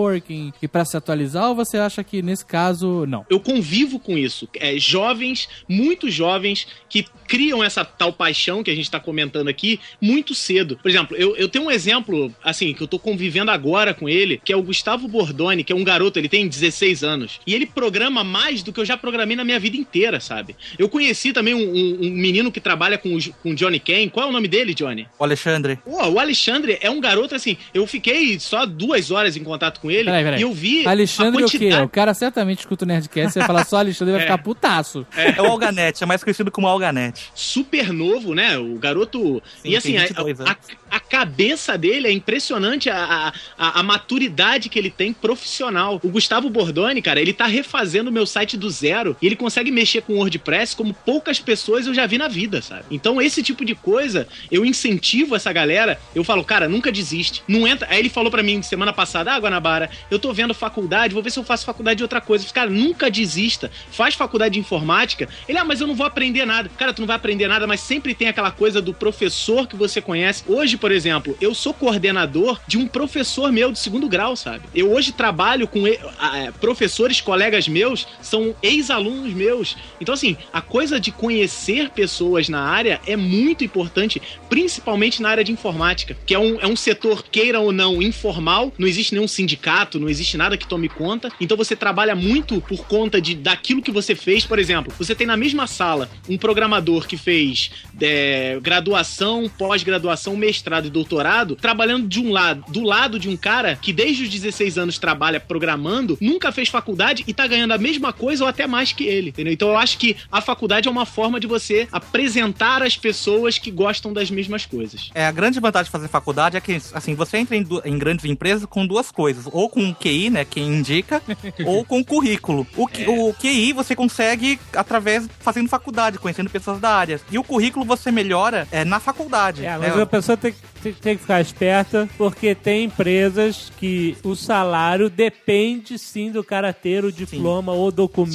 networking 0.01 0.53
e 0.61 0.67
pra 0.67 0.85
se 0.85 0.97
atualizar? 0.97 1.49
Ou 1.49 1.55
você 1.55 1.77
acha 1.77 2.03
que 2.03 2.21
nesse 2.21 2.45
caso, 2.45 3.05
não? 3.07 3.25
eu 3.29 3.39
convivo 3.39 3.99
com 3.99 4.17
isso. 4.17 4.47
É, 4.55 4.77
jovens, 4.77 5.47
muito 5.67 6.09
jovens, 6.09 6.67
que 6.89 7.05
criam 7.27 7.63
essa 7.63 7.85
tal 7.85 8.11
paixão 8.11 8.63
que 8.63 8.71
a 8.71 8.75
gente 8.75 8.89
tá 8.91 8.99
comentando 8.99 9.47
aqui 9.47 9.79
muito 10.01 10.33
cedo. 10.35 10.77
Por 10.81 10.89
exemplo, 10.89 11.15
eu, 11.15 11.35
eu 11.37 11.47
tenho 11.47 11.65
um 11.65 11.71
exemplo, 11.71 12.33
assim, 12.43 12.73
que 12.73 12.81
eu 12.81 12.87
tô 12.87 12.99
convivendo 12.99 13.51
agora 13.51 13.93
com 13.93 14.09
ele, 14.09 14.41
que 14.43 14.51
é 14.51 14.55
o 14.55 14.63
Gustavo 14.63 15.07
Bordoni, 15.07 15.63
que 15.63 15.71
é 15.71 15.75
um 15.75 15.83
garoto, 15.83 16.19
ele 16.19 16.27
tem 16.29 16.47
16 16.47 17.03
anos. 17.03 17.39
E 17.45 17.53
ele 17.53 17.65
programa 17.65 18.23
mais 18.23 18.63
do 18.63 18.73
que 18.73 18.79
eu 18.79 18.85
já 18.85 18.97
programei 18.97 19.35
na 19.35 19.43
minha 19.45 19.59
vida 19.59 19.77
inteira, 19.77 20.19
sabe? 20.19 20.55
Eu 20.77 20.89
conheci 20.89 21.31
também 21.31 21.53
um, 21.53 21.59
um- 21.73 21.97
um 22.07 22.09
menino 22.09 22.51
que 22.51 22.59
trabalha 22.59 22.97
com 22.97 23.15
o 23.15 23.21
com 23.43 23.53
Johnny 23.55 23.79
Ken. 23.79 24.09
Qual 24.09 24.25
é 24.25 24.29
o 24.29 24.33
nome 24.33 24.47
dele, 24.47 24.73
Johnny? 24.73 25.07
O 25.17 25.23
Alexandre. 25.23 25.77
Pô, 25.85 26.03
o 26.09 26.19
Alexandre 26.19 26.77
é 26.81 26.89
um 26.89 26.99
garoto 26.99 27.35
assim. 27.35 27.55
Eu 27.73 27.85
fiquei 27.87 28.39
só 28.39 28.65
duas 28.65 29.11
horas 29.11 29.37
em 29.37 29.43
contato 29.43 29.79
com 29.79 29.90
ele 29.93 30.05
Peraí, 30.05 30.23
peraí. 30.23 30.39
e 30.39 30.43
eu 30.43 30.53
vi. 30.53 30.87
Alexandre 30.87 31.43
a 31.43 31.45
o 31.45 31.49
quê? 31.49 31.57
quantidade... 31.57 31.83
O 31.85 31.89
cara 31.89 32.13
certamente 32.13 32.59
escuta 32.59 32.85
o 32.85 32.87
Nerdcast, 32.87 33.33
você 33.33 33.39
vai 33.39 33.47
falar 33.47 33.65
só 33.65 33.77
Alexandre 33.77 34.13
e 34.13 34.17
vai 34.17 34.21
É. 34.21 34.25
ficar 34.25 34.37
putaço. 34.43 35.05
É 35.15 35.41
o 35.41 35.45
Alganete, 35.45 36.03
é 36.03 36.07
mais 36.07 36.23
conhecido 36.23 36.51
como 36.51 36.67
Alganete. 36.67 37.31
super 37.33 37.91
novo, 37.93 38.33
né? 38.33 38.57
O 38.57 38.75
garoto. 38.75 39.41
Sim, 39.61 39.69
e 39.69 39.75
assim, 39.77 39.97
a, 39.97 40.01
22 40.01 40.41
a, 40.41 40.57
a 40.89 40.99
cabeça 40.99 41.77
dele 41.77 42.07
é 42.07 42.11
impressionante 42.11 42.89
a, 42.89 43.33
a, 43.57 43.79
a 43.79 43.83
maturidade 43.83 44.69
que 44.69 44.77
ele 44.79 44.89
tem 44.89 45.13
profissional. 45.13 45.99
O 46.03 46.09
Gustavo 46.09 46.49
Bordoni, 46.49 47.01
cara, 47.01 47.19
ele 47.21 47.33
tá 47.33 47.45
refazendo 47.45 48.09
o 48.09 48.13
meu 48.13 48.25
site 48.25 48.57
do 48.57 48.69
zero 48.69 49.15
e 49.21 49.25
ele 49.25 49.35
consegue 49.35 49.71
mexer 49.71 50.01
com 50.01 50.13
WordPress 50.15 50.75
como 50.75 50.93
poucas 50.93 51.39
pessoas 51.39 51.87
eu 51.87 51.93
já 51.93 52.05
vi 52.05 52.17
na 52.17 52.27
vida, 52.27 52.61
sabe? 52.61 52.83
Então, 52.91 53.21
esse 53.21 53.41
tipo 53.41 53.63
de 53.65 53.73
coisa, 53.75 54.27
eu 54.51 54.65
incentivo 54.65 55.35
essa 55.35 55.51
galera. 55.53 55.99
Eu 56.13 56.23
falo, 56.23 56.43
cara, 56.43 56.67
nunca 56.67 56.91
desiste. 56.91 57.43
Não 57.47 57.67
entra. 57.67 57.87
Aí 57.89 57.99
ele 57.99 58.09
falou 58.09 58.29
pra 58.31 58.43
mim 58.43 58.61
semana 58.61 58.91
passada, 58.93 59.33
ah, 59.33 59.39
Guanabara, 59.39 59.70
eu 60.09 60.19
tô 60.19 60.33
vendo 60.33 60.53
faculdade, 60.53 61.13
vou 61.13 61.23
ver 61.23 61.31
se 61.31 61.39
eu 61.39 61.43
faço 61.43 61.65
faculdade 61.65 61.97
de 61.97 62.03
outra 62.03 62.19
coisa. 62.21 62.45
Cara, 62.53 62.69
nunca 62.69 63.09
desista. 63.09 63.71
Faz 63.91 64.15
faculdade 64.15 64.53
de 64.53 64.59
informática. 64.59 65.27
Ele, 65.47 65.57
ah, 65.57 65.65
mas 65.65 65.79
eu 65.81 65.87
não 65.87 65.95
vou 65.95 66.05
aprender 66.05 66.45
nada. 66.45 66.69
Cara, 66.77 66.93
tu 66.93 66.99
não 67.01 67.07
vai 67.07 67.15
aprender 67.15 67.47
nada, 67.47 67.65
mas 67.67 67.79
sempre 67.79 68.13
tem 68.13 68.27
aquela 68.27 68.51
coisa 68.51 68.81
do 68.81 68.93
professor 68.93 69.67
que 69.67 69.75
você 69.75 70.01
conhece. 70.01 70.43
Hoje, 70.47 70.77
por 70.77 70.91
exemplo, 70.91 71.37
eu 71.39 71.53
sou 71.53 71.73
coordenador 71.73 72.59
de 72.67 72.77
um 72.77 72.87
professor 72.87 73.51
meu 73.51 73.71
de 73.71 73.79
segundo 73.79 74.07
grau, 74.09 74.35
sabe? 74.35 74.65
Eu 74.73 74.91
hoje 74.91 75.11
trabalho 75.11 75.67
com 75.67 75.87
e- 75.87 75.99
ah, 76.19 76.37
é, 76.37 76.51
professores, 76.51 77.21
colegas 77.21 77.67
meus, 77.67 78.07
são 78.21 78.55
ex-alunos 78.61 79.33
meus. 79.33 79.77
Então, 79.99 80.13
assim, 80.13 80.35
a 80.51 80.61
coisa 80.61 80.99
de 80.99 81.11
conhecer 81.11 81.89
pessoas 81.89 82.49
na 82.49 82.61
área 82.61 82.99
é 83.05 83.15
muito 83.15 83.63
importante, 83.63 84.21
principalmente 84.49 85.21
na 85.21 85.29
área 85.29 85.43
de 85.43 85.51
informática, 85.51 86.17
que 86.25 86.33
é 86.33 86.39
um, 86.39 86.59
é 86.59 86.67
um 86.67 86.75
setor, 86.75 87.23
queira 87.31 87.59
ou 87.59 87.71
não, 87.71 88.01
informal, 88.01 88.73
não 88.77 88.87
existe 88.87 89.13
nenhum 89.13 89.27
sindicato, 89.27 89.60
não 89.99 90.09
existe 90.09 90.37
nada 90.37 90.57
que 90.57 90.67
tome 90.67 90.89
conta. 90.89 91.31
Então 91.39 91.55
você 91.55 91.75
trabalha 91.75 92.15
muito 92.15 92.59
por 92.61 92.85
conta 92.85 93.21
de 93.21 93.35
daquilo 93.35 93.81
que 93.81 93.91
você 93.91 94.15
fez. 94.15 94.45
Por 94.45 94.59
exemplo, 94.59 94.93
você 94.97 95.15
tem 95.15 95.27
na 95.27 95.37
mesma 95.37 95.67
sala 95.67 96.09
um 96.27 96.37
programador 96.37 97.07
que 97.07 97.17
fez 97.17 97.71
é, 98.01 98.59
graduação, 98.61 99.49
pós-graduação, 99.57 100.35
mestrado 100.35 100.87
e 100.87 100.89
doutorado, 100.89 101.55
trabalhando 101.55 102.07
de 102.07 102.19
um 102.19 102.31
lado, 102.31 102.63
do 102.71 102.81
lado 102.81 103.19
de 103.19 103.29
um 103.29 103.37
cara 103.37 103.75
que 103.75 103.93
desde 103.93 104.23
os 104.23 104.29
16 104.29 104.77
anos 104.77 104.97
trabalha 104.97 105.39
programando, 105.39 106.17
nunca 106.19 106.51
fez 106.51 106.69
faculdade 106.69 107.23
e 107.27 107.33
tá 107.33 107.47
ganhando 107.47 107.71
a 107.71 107.77
mesma 107.77 108.13
coisa 108.13 108.43
ou 108.43 108.49
até 108.49 108.67
mais 108.67 108.91
que 108.91 109.03
ele, 109.03 109.29
entendeu? 109.29 109.53
Então 109.53 109.69
eu 109.69 109.77
acho 109.77 109.97
que 109.97 110.17
a 110.31 110.41
faculdade 110.41 110.87
é 110.87 110.91
uma 110.91 111.05
forma 111.05 111.39
de 111.39 111.47
você 111.47 111.87
apresentar 111.91 112.81
as 112.83 112.97
pessoas 112.97 113.57
que 113.57 113.71
gostam 113.71 114.13
das 114.13 114.31
mesmas 114.31 114.65
coisas. 114.65 115.09
É, 115.13 115.25
a 115.25 115.31
grande 115.31 115.59
vantagem 115.59 115.85
de 115.85 115.91
fazer 115.91 116.07
faculdade 116.07 116.57
é 116.57 116.61
que, 116.61 116.81
assim, 116.93 117.13
você 117.15 117.37
entra 117.37 117.55
em, 117.55 117.65
em 117.85 117.97
grandes 117.97 118.25
empresas 118.25 118.65
com 118.65 118.85
duas 118.85 119.11
coisas. 119.11 119.45
Ou 119.51 119.69
com 119.69 119.89
o 119.89 119.95
QI, 119.95 120.29
né, 120.29 120.45
quem 120.45 120.63
indica, 120.67 121.21
ou 121.65 121.83
com 121.85 121.99
o 121.99 122.05
currículo. 122.05 122.65
O, 122.75 122.87
Q- 122.87 123.07
o 123.07 123.33
QI 123.33 123.73
você 123.73 123.95
consegue 123.95 124.59
através, 124.75 125.27
fazendo 125.39 125.67
faculdade, 125.69 126.17
conhecendo 126.19 126.49
pessoas 126.49 126.79
da 126.79 126.89
área. 126.95 127.19
E 127.31 127.37
o 127.37 127.43
currículo 127.43 127.85
você 127.85 128.11
melhora 128.11 128.67
é, 128.71 128.83
na 128.85 128.99
faculdade. 128.99 129.65
É, 129.65 129.77
né? 129.77 129.89
mas 129.89 129.99
a 129.99 130.05
pessoa 130.05 130.37
tem, 130.37 130.51
tem- 130.53 130.70
tem 130.81 131.15
que 131.15 131.21
ficar 131.21 131.39
esperta, 131.41 132.09
porque 132.17 132.55
tem 132.55 132.85
empresas 132.85 133.71
que 133.77 134.15
o 134.23 134.35
salário 134.35 135.09
depende 135.09 135.97
sim 135.99 136.31
do 136.31 136.43
cara 136.43 136.73
ter 136.73 137.03
o 137.05 137.11
diploma 137.11 137.71
ou 137.73 137.91
documento 137.91 138.31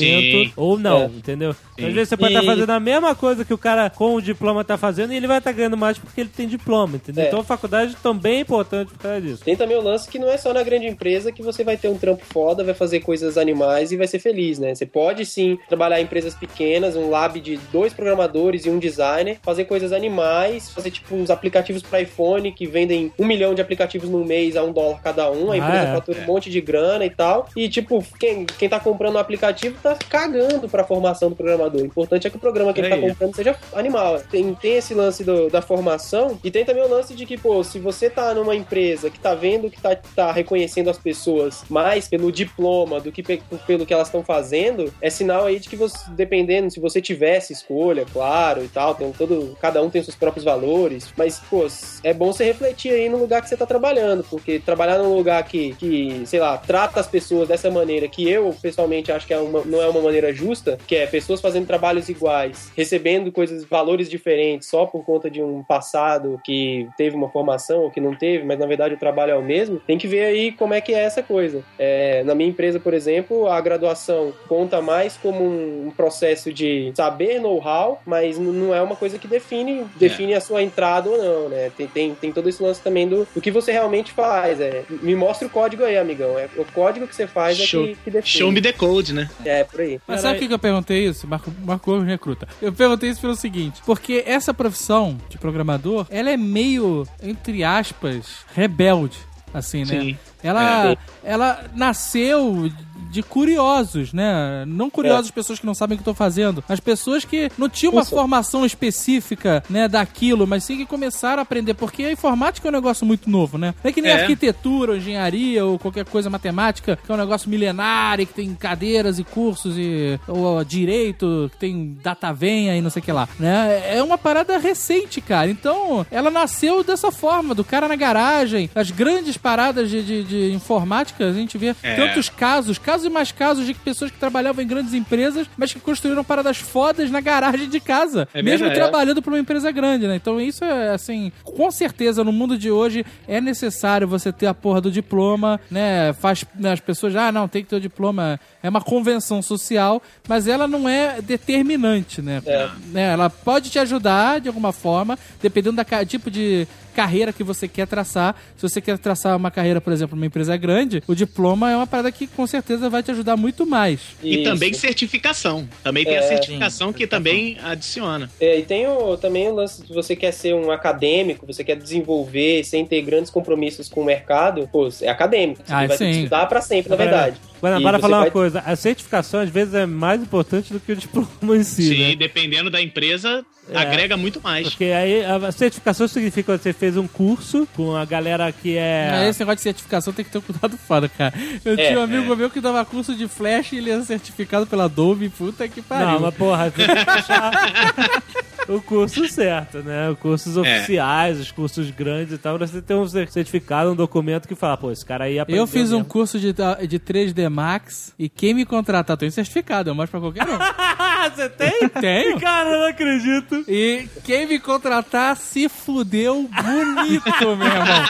Sim. 0.47 0.52
ou 0.56 0.78
não, 0.78 1.02
É. 1.02 1.06
entendeu? 1.06 1.52
Sim. 1.55 1.86
Às 1.86 1.93
vezes 1.93 2.09
você 2.10 2.16
pode 2.16 2.32
E- 2.35 2.36
estar 2.36 2.47
fazendo 2.51 2.70
a 2.70 2.81
mesma 2.81 3.14
coisa 3.14 3.44
que 3.44 3.52
o 3.52 3.59
cara 3.59 3.90
com 3.90 4.14
o 4.14 4.23
diploma 4.23 4.64
tá 4.64 4.77
fazendo 4.78 5.12
e 5.12 5.16
ele 5.16 5.27
vai 5.27 5.39
estar 5.39 5.52
ganhando 5.52 5.77
mais 5.77 5.98
porque 5.98 6.20
ele 6.23 6.31
tem 6.35 6.47
diploma, 6.48 6.97
entendeu? 6.97 7.24
É. 7.24 7.27
Então 7.28 7.40
a 7.40 7.44
faculdade 7.44 7.97
também 8.02 8.36
é 8.39 8.40
importante 8.40 8.93
por 8.93 8.98
causa 8.98 9.20
disso. 9.20 9.44
Tem 9.44 9.56
também 9.56 9.77
o 9.77 9.82
lance 9.82 10.09
que 10.09 10.18
não 10.18 10.28
é 10.31 10.36
só 10.39 10.52
na 10.55 10.62
grande 10.62 10.86
empresa 10.86 11.32
que 11.32 11.43
você 11.43 11.64
vai 11.64 11.77
ter 11.77 11.89
um 11.89 11.98
trampo 11.98 12.24
foda, 12.32 12.62
vai 12.64 12.74
fazer 12.74 13.01
coisas 13.01 13.36
animais 13.36 13.93
e 13.93 13.97
vai 13.97 14.06
ser 14.06 14.18
feliz, 14.18 14.59
né? 14.59 14.74
Você 14.74 14.86
pode 14.86 15.24
sim 15.27 15.59
trabalhar 15.68 16.01
em 16.01 16.05
empresas 16.05 16.35
pequenas, 16.35 16.97
um 16.97 17.10
lab 17.10 17.39
de 17.40 17.56
dois 17.73 17.93
programadores 17.93 18.64
e 18.66 18.70
um 18.70 18.78
designer, 18.78 19.39
fazer 19.43 19.64
coisas 19.64 19.93
animais, 19.93 20.70
fazer 20.70 20.90
tipo 20.90 21.14
uns 21.14 21.31
aplicativos 21.31 21.82
para 21.82 22.01
iPhone 22.01 22.35
iPhone 22.36 22.52
que 22.52 22.66
vendem 22.66 23.12
um 23.18 23.24
milhão 23.26 23.54
de 23.54 23.60
aplicativos 23.62 24.08
num 24.08 24.24
mês 24.24 24.56
a 24.56 24.62
um 24.62 24.72
dólar 24.72 25.00
cada 25.02 25.30
um, 25.30 25.50
a 25.50 25.54
Ah, 25.54 25.58
empresa 25.58 25.84
é. 25.84 25.92
fatura 25.92 26.20
um 26.20 26.26
monte 26.26 26.50
de 26.50 26.60
grana 26.60 27.04
e 27.04 27.10
tal. 27.10 27.48
E, 27.56 27.68
tipo, 27.68 28.04
quem, 28.18 28.44
quem 28.44 28.68
tá 28.68 28.78
comprando 28.78 29.14
o 29.14 29.18
aplicativo 29.18 29.76
tá 29.82 29.96
cagando 30.08 30.68
pra 30.68 30.84
formação 30.84 31.30
do 31.30 31.36
programador. 31.36 31.80
O 31.82 31.86
importante 31.86 32.26
é 32.26 32.30
que 32.30 32.36
o 32.36 32.40
programa 32.40 32.72
que 32.72 32.80
ele 32.80 32.88
tá 32.90 32.98
comprando 32.98 33.34
seja 33.34 33.56
animal. 33.74 34.20
Tem, 34.30 34.54
tem 34.54 34.76
esse 34.76 34.94
lance 34.94 35.24
do- 35.24 35.48
da 35.48 35.62
formação 35.62 36.38
e 36.44 36.50
tem 36.50 36.64
também 36.64 36.82
o 36.84 36.88
lance 36.88 37.14
de 37.14 37.24
que, 37.26 37.36
pô, 37.38 37.62
se 37.64 37.78
você 37.78 38.10
tá 38.10 38.34
numa 38.34 38.54
empresa 38.54 39.10
que 39.10 39.18
tá 39.18 39.34
vendo 39.34 39.70
que 39.70 39.80
tá, 39.80 39.96
tá 40.14 40.32
reconhecendo 40.32 40.90
as 40.90 40.98
pessoas 40.98 41.64
mais 41.68 42.08
pelo 42.08 42.30
diploma 42.30 43.00
do 43.00 43.10
que 43.10 43.22
pe- 43.22 43.42
pelo 43.66 43.86
que 43.86 43.92
elas 43.94 44.08
estão 44.08 44.22
fazendo, 44.22 44.92
é 45.00 45.08
sinal 45.10 45.46
aí 45.46 45.58
de 45.58 45.68
que 45.68 45.76
você, 45.76 45.96
dependendo, 46.10 46.70
se 46.70 46.80
você 46.80 47.00
tivesse 47.00 47.52
escolha, 47.52 48.04
claro, 48.12 48.64
e 48.64 48.68
tal, 48.68 48.94
tem 48.94 49.10
todo, 49.12 49.56
cada 49.60 49.82
um 49.82 49.88
tem 49.90 50.02
seus 50.02 50.16
próprios 50.16 50.44
valores, 50.44 51.12
mas, 51.16 51.38
pô, 51.50 51.66
é 52.02 52.12
bom 52.12 52.25
você 52.26 52.44
refletir 52.44 52.92
aí 52.92 53.08
no 53.08 53.18
lugar 53.18 53.42
que 53.42 53.48
você 53.48 53.56
tá 53.56 53.66
trabalhando, 53.66 54.24
porque 54.24 54.58
trabalhar 54.58 54.98
num 54.98 55.14
lugar 55.14 55.42
que, 55.44 55.74
que 55.74 56.22
sei 56.26 56.40
lá, 56.40 56.58
trata 56.58 57.00
as 57.00 57.06
pessoas 57.06 57.48
dessa 57.48 57.70
maneira, 57.70 58.08
que 58.08 58.28
eu, 58.28 58.54
pessoalmente, 58.60 59.12
acho 59.12 59.26
que 59.26 59.34
é 59.34 59.38
uma, 59.38 59.64
não 59.64 59.82
é 59.82 59.88
uma 59.88 60.00
maneira 60.00 60.32
justa, 60.32 60.78
que 60.86 60.96
é 60.96 61.06
pessoas 61.06 61.40
fazendo 61.40 61.66
trabalhos 61.66 62.08
iguais, 62.08 62.70
recebendo 62.76 63.30
coisas, 63.32 63.64
valores 63.64 64.08
diferentes, 64.08 64.68
só 64.68 64.86
por 64.86 65.04
conta 65.04 65.30
de 65.30 65.42
um 65.42 65.62
passado 65.62 66.40
que 66.44 66.88
teve 66.96 67.16
uma 67.16 67.28
formação 67.28 67.82
ou 67.82 67.90
que 67.90 68.00
não 68.00 68.14
teve, 68.14 68.44
mas 68.44 68.58
na 68.58 68.66
verdade 68.66 68.94
o 68.94 68.98
trabalho 68.98 69.32
é 69.32 69.36
o 69.36 69.42
mesmo, 69.42 69.80
tem 69.86 69.98
que 69.98 70.08
ver 70.08 70.24
aí 70.24 70.52
como 70.52 70.74
é 70.74 70.80
que 70.80 70.92
é 70.92 71.00
essa 71.00 71.22
coisa. 71.22 71.62
É, 71.78 72.22
na 72.24 72.34
minha 72.34 72.50
empresa, 72.50 72.80
por 72.80 72.94
exemplo, 72.94 73.46
a 73.48 73.60
graduação 73.60 74.32
conta 74.48 74.80
mais 74.80 75.16
como 75.16 75.44
um, 75.44 75.88
um 75.88 75.90
processo 75.90 76.52
de 76.52 76.92
saber 76.94 77.40
know-how, 77.40 78.00
mas 78.04 78.38
não 78.38 78.74
é 78.74 78.80
uma 78.82 78.96
coisa 78.96 79.18
que 79.18 79.28
define, 79.28 79.84
define 79.96 80.34
a 80.34 80.40
sua 80.40 80.62
entrada 80.62 81.08
ou 81.08 81.18
não, 81.18 81.48
né? 81.48 81.70
Tem, 81.76 81.86
tem, 81.86 82.14
tem 82.20 82.32
todo 82.32 82.48
esse 82.48 82.62
lance 82.62 82.80
também 82.80 83.09
do, 83.09 83.26
do 83.34 83.40
que 83.40 83.51
você 83.51 83.72
realmente 83.72 84.12
faz. 84.12 84.60
É, 84.60 84.84
me 85.02 85.14
mostra 85.14 85.47
o 85.47 85.51
código 85.51 85.84
aí, 85.84 85.97
amigão. 85.97 86.38
É, 86.38 86.48
o 86.56 86.64
código 86.64 87.06
que 87.06 87.14
você 87.14 87.26
faz 87.26 87.56
Show- 87.59 87.84
é 87.84 87.86
que, 87.88 87.94
que 87.97 88.10
define. 88.10 88.38
Show 88.38 88.52
me 88.52 88.60
the 88.60 88.72
code, 88.72 89.12
né? 89.12 89.28
É, 89.44 89.64
por 89.64 89.80
aí. 89.80 90.01
Mas 90.06 90.20
sabe 90.20 90.38
por 90.38 90.48
que 90.48 90.55
eu 90.55 90.59
perguntei 90.59 91.06
isso? 91.06 91.26
Marco, 91.26 91.52
Marco 91.64 91.90
Gomes 91.90 92.06
recruta. 92.09 92.48
Eu 92.60 92.72
perguntei 92.72 93.10
isso 93.10 93.20
pelo 93.20 93.36
seguinte: 93.36 93.80
porque 93.84 94.22
essa 94.26 94.52
profissão 94.52 95.18
de 95.28 95.38
programador, 95.38 96.06
ela 96.10 96.30
é 96.30 96.36
meio, 96.36 97.06
entre 97.22 97.62
aspas, 97.64 98.44
rebelde. 98.55 99.18
Assim, 99.55 99.84
né? 99.86 100.01
Sim. 100.01 100.18
Ela, 100.43 100.98
ela 101.24 101.64
nasceu 101.74 102.70
de 103.16 103.22
curiosos, 103.22 104.12
né? 104.12 104.64
Não 104.66 104.90
curiosos 104.90 105.30
pessoas 105.30 105.59
que 105.59 105.64
não 105.66 105.74
sabem 105.74 105.94
o 105.94 105.98
que 105.98 106.02
estão 106.02 106.14
fazendo, 106.14 106.62
mas 106.68 106.80
pessoas 106.80 107.24
que 107.24 107.51
não 107.56 107.68
tinham 107.68 107.93
uma 107.93 108.02
Isso. 108.02 108.10
formação 108.10 108.64
específica, 108.64 109.62
né, 109.70 109.88
daquilo, 109.88 110.47
mas 110.47 110.64
sim 110.64 110.76
que 110.76 110.84
começaram 110.86 111.38
a 111.40 111.43
aprender, 111.43 111.74
porque 111.74 112.05
a 112.05 112.12
informática 112.12 112.68
é 112.68 112.70
um 112.70 112.72
negócio 112.74 113.06
muito 113.06 113.30
novo, 113.30 113.56
né? 113.56 113.74
Não 113.82 113.88
é 113.88 113.93
que 113.93 114.02
nem 114.02 114.12
É. 114.12 114.20
arquitetura, 114.22 114.93
ou 114.93 114.98
engenharia 114.98 115.64
ou 115.64 115.78
qualquer 115.78 116.05
coisa 116.05 116.28
matemática, 116.28 116.98
que 117.05 117.10
é 117.10 117.14
um 117.14 117.18
negócio 117.18 117.48
milenário, 117.48 118.26
que 118.26 118.34
tem 118.34 118.55
cadeiras 118.55 119.18
e 119.18 119.24
cursos 119.24 119.76
e 119.78 120.18
ou 120.28 120.62
direito, 120.64 121.48
que 121.52 121.59
tem 121.59 121.97
data 122.02 122.32
venha 122.32 122.76
e 122.76 122.80
não 122.82 122.90
sei 122.90 123.01
o 123.01 123.05
que 123.05 123.12
lá, 123.12 123.28
né? 123.38 123.82
É 123.97 124.02
uma 124.02 124.18
parada 124.18 124.59
recente, 124.59 125.20
cara. 125.20 125.51
Então, 125.51 126.05
ela 126.10 126.30
nasceu 126.30 126.84
dessa 126.84 127.10
forma, 127.10 127.55
do 127.55 127.64
cara 127.64 127.88
na 127.88 127.97
garagem, 127.97 128.68
as 128.74 128.90
grandes 128.90 129.36
paradas 129.36 129.88
de, 129.90 130.02
de, 130.02 130.24
de 130.24 130.52
informática, 130.52 131.26
a 131.28 131.32
gente 131.32 131.56
vê 131.56 131.74
É. 131.82 131.94
tantos 131.97 132.28
casos, 132.28 132.78
casos 132.78 133.05
e 133.06 133.10
mais 133.10 133.32
casos 133.32 133.66
de 133.66 133.74
pessoas 133.74 134.10
que 134.10 134.18
trabalhavam 134.18 134.62
em 134.62 134.66
grandes 134.66 134.94
empresas, 134.94 135.46
mas 135.56 135.72
que 135.72 135.80
construíram 135.80 136.24
paradas 136.24 136.58
fodas 136.58 137.10
na 137.10 137.20
garagem 137.20 137.68
de 137.68 137.80
casa, 137.80 138.28
É 138.34 138.42
mesmo 138.42 138.66
verdade. 138.66 138.80
trabalhando 138.80 139.22
para 139.22 139.32
uma 139.32 139.38
empresa 139.38 139.70
grande, 139.70 140.06
né? 140.06 140.16
Então 140.16 140.40
isso 140.40 140.64
é 140.64 140.90
assim, 140.90 141.32
com 141.44 141.70
certeza 141.70 142.22
no 142.24 142.32
mundo 142.32 142.56
de 142.58 142.70
hoje 142.70 143.04
é 143.26 143.40
necessário 143.40 144.06
você 144.08 144.32
ter 144.32 144.46
a 144.46 144.54
porra 144.54 144.80
do 144.80 144.90
diploma, 144.90 145.60
né? 145.70 146.12
Faz 146.14 146.44
né, 146.54 146.72
as 146.72 146.80
pessoas, 146.80 147.14
ah, 147.16 147.30
não, 147.32 147.48
tem 147.48 147.62
que 147.62 147.70
ter 147.70 147.76
o 147.76 147.80
diploma, 147.80 148.38
é 148.62 148.68
uma 148.68 148.80
convenção 148.80 149.40
social, 149.42 150.02
mas 150.28 150.46
ela 150.48 150.66
não 150.66 150.88
é 150.88 151.20
determinante, 151.22 152.20
né? 152.20 152.42
É. 152.44 152.68
Né, 152.92 153.12
Ela 153.12 153.30
pode 153.30 153.70
te 153.70 153.78
ajudar 153.78 154.40
de 154.40 154.48
alguma 154.48 154.72
forma, 154.72 155.18
dependendo 155.40 155.76
do 155.76 156.06
tipo 156.06 156.30
de 156.30 156.66
carreira 156.97 157.31
que 157.31 157.44
você 157.44 157.68
quer 157.68 157.86
traçar. 157.86 158.35
Se 158.56 158.62
você 158.66 158.81
quer 158.81 158.97
traçar 158.97 159.36
uma 159.36 159.51
carreira, 159.51 159.82
por 159.82 159.93
exemplo, 159.93 160.16
numa 160.16 160.24
empresa 160.24 160.56
grande, 160.56 161.02
o 161.06 161.14
diploma 161.14 161.70
é 161.70 161.77
uma 161.77 161.86
parada 161.86 162.10
que 162.10 162.27
com 162.27 162.47
certeza 162.47 162.89
vai 162.89 163.02
te 163.02 163.10
ajudar 163.10 163.36
muito 163.36 163.66
mais. 163.66 164.01
E 164.23 164.36
Isso. 164.36 164.44
também 164.44 164.73
certificação. 164.73 165.68
Também 165.85 166.05
tem 166.06 166.16
a 166.16 166.20
É. 166.20 166.23
certificação 166.23 166.93
que 166.94 167.06
também 167.06 167.59
adiciona. 167.62 168.31
É, 168.40 168.59
e 168.59 168.62
tem 168.62 168.86
o, 168.86 169.16
também 169.18 169.47
o 169.48 169.55
lance 169.55 169.82
de 169.82 169.93
você 169.93 170.16
quer 170.16 170.32
ser 170.32 170.55
um 170.55 170.70
acadêmico, 170.70 171.47
você 171.47 171.62
quer 171.62 171.77
desenvolver 171.77 172.64
sem 172.64 172.86
ter 172.86 173.02
grandes 173.02 173.31
compromissos 173.31 173.90
com 173.90 174.01
o 174.01 174.05
mercado, 174.05 174.66
pô, 174.73 174.89
é 175.02 175.09
acadêmico. 175.09 175.60
Você 175.66 175.73
Ah, 175.74 175.86
vai 175.86 175.98
sim. 175.98 176.10
estudar 176.10 176.47
pra 176.47 176.62
sempre, 176.62 176.89
na 176.89 176.97
verdade. 176.97 177.36
Agora, 177.58 177.80
para 177.80 177.96
você 177.98 178.02
falar 178.02 178.16
vai- 178.18 178.26
uma 178.26 178.32
coisa, 178.32 178.60
a 178.60 178.76
certificação 178.76 179.40
às 179.40 179.48
vezes 179.50 179.74
é 179.74 179.86
mais 179.86 180.20
importante 180.22 180.72
do 180.72 180.80
que 180.80 180.92
o 180.92 180.96
diploma 180.96 181.56
em 181.56 181.62
si, 181.62 181.88
Sim, 181.88 182.08
né? 182.10 182.16
dependendo 182.16 182.70
da 182.70 182.80
empresa, 182.82 183.44
É. 183.70 183.76
agrega 183.78 184.16
muito 184.16 184.40
mais. 184.42 184.68
Porque 184.68 184.84
aí 184.84 185.24
a 185.24 185.50
certificação 185.50 186.06
significa 186.06 186.56
que 186.56 186.62
você 186.62 186.72
fez 186.72 186.96
um 186.96 187.06
curso 187.08 187.66
com 187.74 187.96
a 187.96 188.04
galera 188.04 188.52
que 188.52 188.76
é. 188.76 189.08
Mas 189.10 189.28
Esse 189.30 189.40
negócio 189.40 189.56
de 189.56 189.62
certificação 189.62 190.12
tem 190.12 190.24
que 190.24 190.30
ter 190.30 190.38
um 190.38 190.42
cuidado 190.42 190.76
foda, 190.76 191.08
cara. 191.08 191.32
Eu 191.64 191.74
É, 191.74 191.86
tinha 191.88 191.98
um 191.98 192.02
amigo 192.02 192.36
meu 192.36 192.48
que 192.50 192.60
dava 192.60 192.84
curso 192.84 193.14
de 193.14 193.26
Flash 193.26 193.72
e 193.72 193.78
ele 193.78 193.90
era 193.90 194.02
certificado 194.04 194.66
pela 194.66 194.84
Adobe. 194.84 195.28
Puta 195.30 195.66
que 195.68 195.82
pariu. 195.82 196.06
Não, 196.06 196.20
mas 196.20 196.34
porra, 196.34 196.70
tem 196.70 196.86
que 196.86 196.92
achar 197.10 197.50
o 198.68 198.80
curso 198.80 199.26
certo, 199.28 199.78
né? 199.78 200.10
Os 200.10 200.18
cursos 200.18 200.56
oficiais, 200.56 201.38
os 201.40 201.50
cursos 201.52 201.90
grandes 201.90 202.34
e 202.34 202.38
tal, 202.38 202.58
você 202.58 202.80
tem 202.82 202.96
um 202.96 203.06
certificado, 203.08 203.90
um 203.92 203.94
documento 203.96 204.46
que 204.48 204.54
fala, 204.54 204.76
pô, 204.76 204.90
esse 204.92 205.04
cara 205.04 205.24
aí 205.24 205.38
aprendeu 205.38 205.62
Eu 205.62 205.66
fiz 205.66 205.90
um 205.92 205.98
mesmo. 205.98 206.04
curso 206.04 206.38
de, 206.38 206.52
de 206.52 206.98
3D 206.98 207.48
Max 207.56 208.12
e 208.18 208.28
quem 208.28 208.52
me 208.52 208.66
contratar, 208.66 209.16
tem 209.16 209.30
certificado, 209.30 209.88
eu 209.88 209.94
mostro 209.94 210.20
pra 210.20 210.30
qualquer 210.30 210.46
um. 210.46 210.58
você 211.34 211.48
tem? 211.48 211.88
Tenho. 211.88 212.38
Cara, 212.38 212.70
eu 212.70 212.80
não 212.80 212.88
acredito. 212.88 213.64
E 213.66 214.06
quem 214.24 214.46
me 214.46 214.58
contratar 214.58 215.36
se 215.38 215.66
fudeu 215.68 216.48
bonito, 216.48 217.56
meu 217.56 217.66
irmão. 217.66 218.04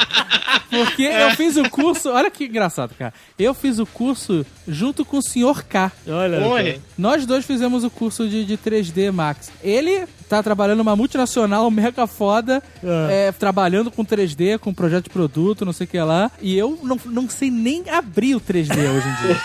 Porque 0.68 1.02
eu 1.02 1.30
fiz 1.30 1.56
o 1.56 1.70
curso, 1.70 2.10
olha 2.10 2.28
que 2.28 2.46
engraçado, 2.46 2.92
cara. 2.98 3.14
Eu 3.38 3.54
fiz 3.54 3.78
o 3.78 3.86
curso 3.86 4.44
junto 4.66 5.04
com 5.04 5.18
o 5.18 5.22
Sr. 5.22 5.64
K. 5.68 5.92
Olha. 6.08 6.44
Oi. 6.48 6.80
Nós 6.98 7.24
dois 7.24 7.46
fizemos 7.46 7.84
o 7.84 7.90
curso 7.90 8.28
de, 8.28 8.44
de 8.44 8.58
3D 8.58 9.12
Max. 9.12 9.52
Ele 9.62 10.06
tá 10.28 10.42
trabalhando 10.42 10.78
numa 10.78 10.96
multinacional 10.96 11.70
mega 11.70 12.06
foda, 12.06 12.62
Ah. 12.84 13.08
é, 13.10 13.32
trabalhando 13.32 13.90
com 13.90 14.04
3D, 14.04 14.58
com 14.58 14.72
projeto 14.74 15.04
de 15.04 15.10
produto, 15.10 15.64
não 15.64 15.72
sei 15.72 15.84
o 15.86 15.88
que 15.88 15.98
lá. 16.00 16.30
E 16.40 16.56
eu 16.56 16.78
não, 16.82 16.98
não 17.06 17.28
sei 17.28 17.50
nem 17.50 17.88
abrir 17.90 18.34
o 18.34 18.40
3D 18.40 18.72
hoje 18.76 19.08
em 19.08 19.26
dia. 19.26 19.36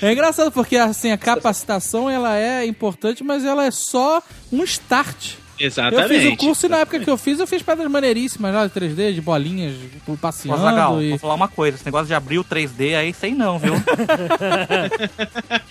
É 0.00 0.12
engraçado 0.12 0.52
porque 0.52 0.76
assim, 0.76 1.10
a 1.10 1.18
capacitação 1.18 2.08
ela 2.08 2.36
é 2.36 2.64
importante, 2.64 3.24
mas 3.24 3.44
ela 3.44 3.64
é 3.64 3.70
só 3.72 4.22
um 4.52 4.62
start. 4.62 5.32
Exatamente. 5.58 6.14
Eu 6.14 6.20
fiz 6.20 6.32
o 6.32 6.36
curso 6.36 6.66
e 6.66 6.68
na 6.68 6.78
época 6.78 7.00
que 7.00 7.10
eu 7.10 7.16
fiz, 7.16 7.38
eu 7.38 7.46
fiz 7.46 7.62
pedras 7.62 7.90
maneiríssimas 7.90 8.54
lá 8.54 8.66
de 8.66 8.72
3D, 8.72 9.12
de 9.12 9.20
bolinhas, 9.20 9.74
tipo, 9.76 10.16
passeando 10.16 10.62
Zagal, 10.62 11.02
e... 11.02 11.10
vou 11.10 11.18
falar 11.18 11.34
uma 11.34 11.48
coisa. 11.48 11.76
Esse 11.76 11.84
negócio 11.84 12.06
de 12.06 12.14
abrir 12.14 12.38
o 12.38 12.44
3D 12.44 12.96
aí, 12.96 13.12
sei 13.12 13.34
não, 13.34 13.58
viu? 13.58 13.74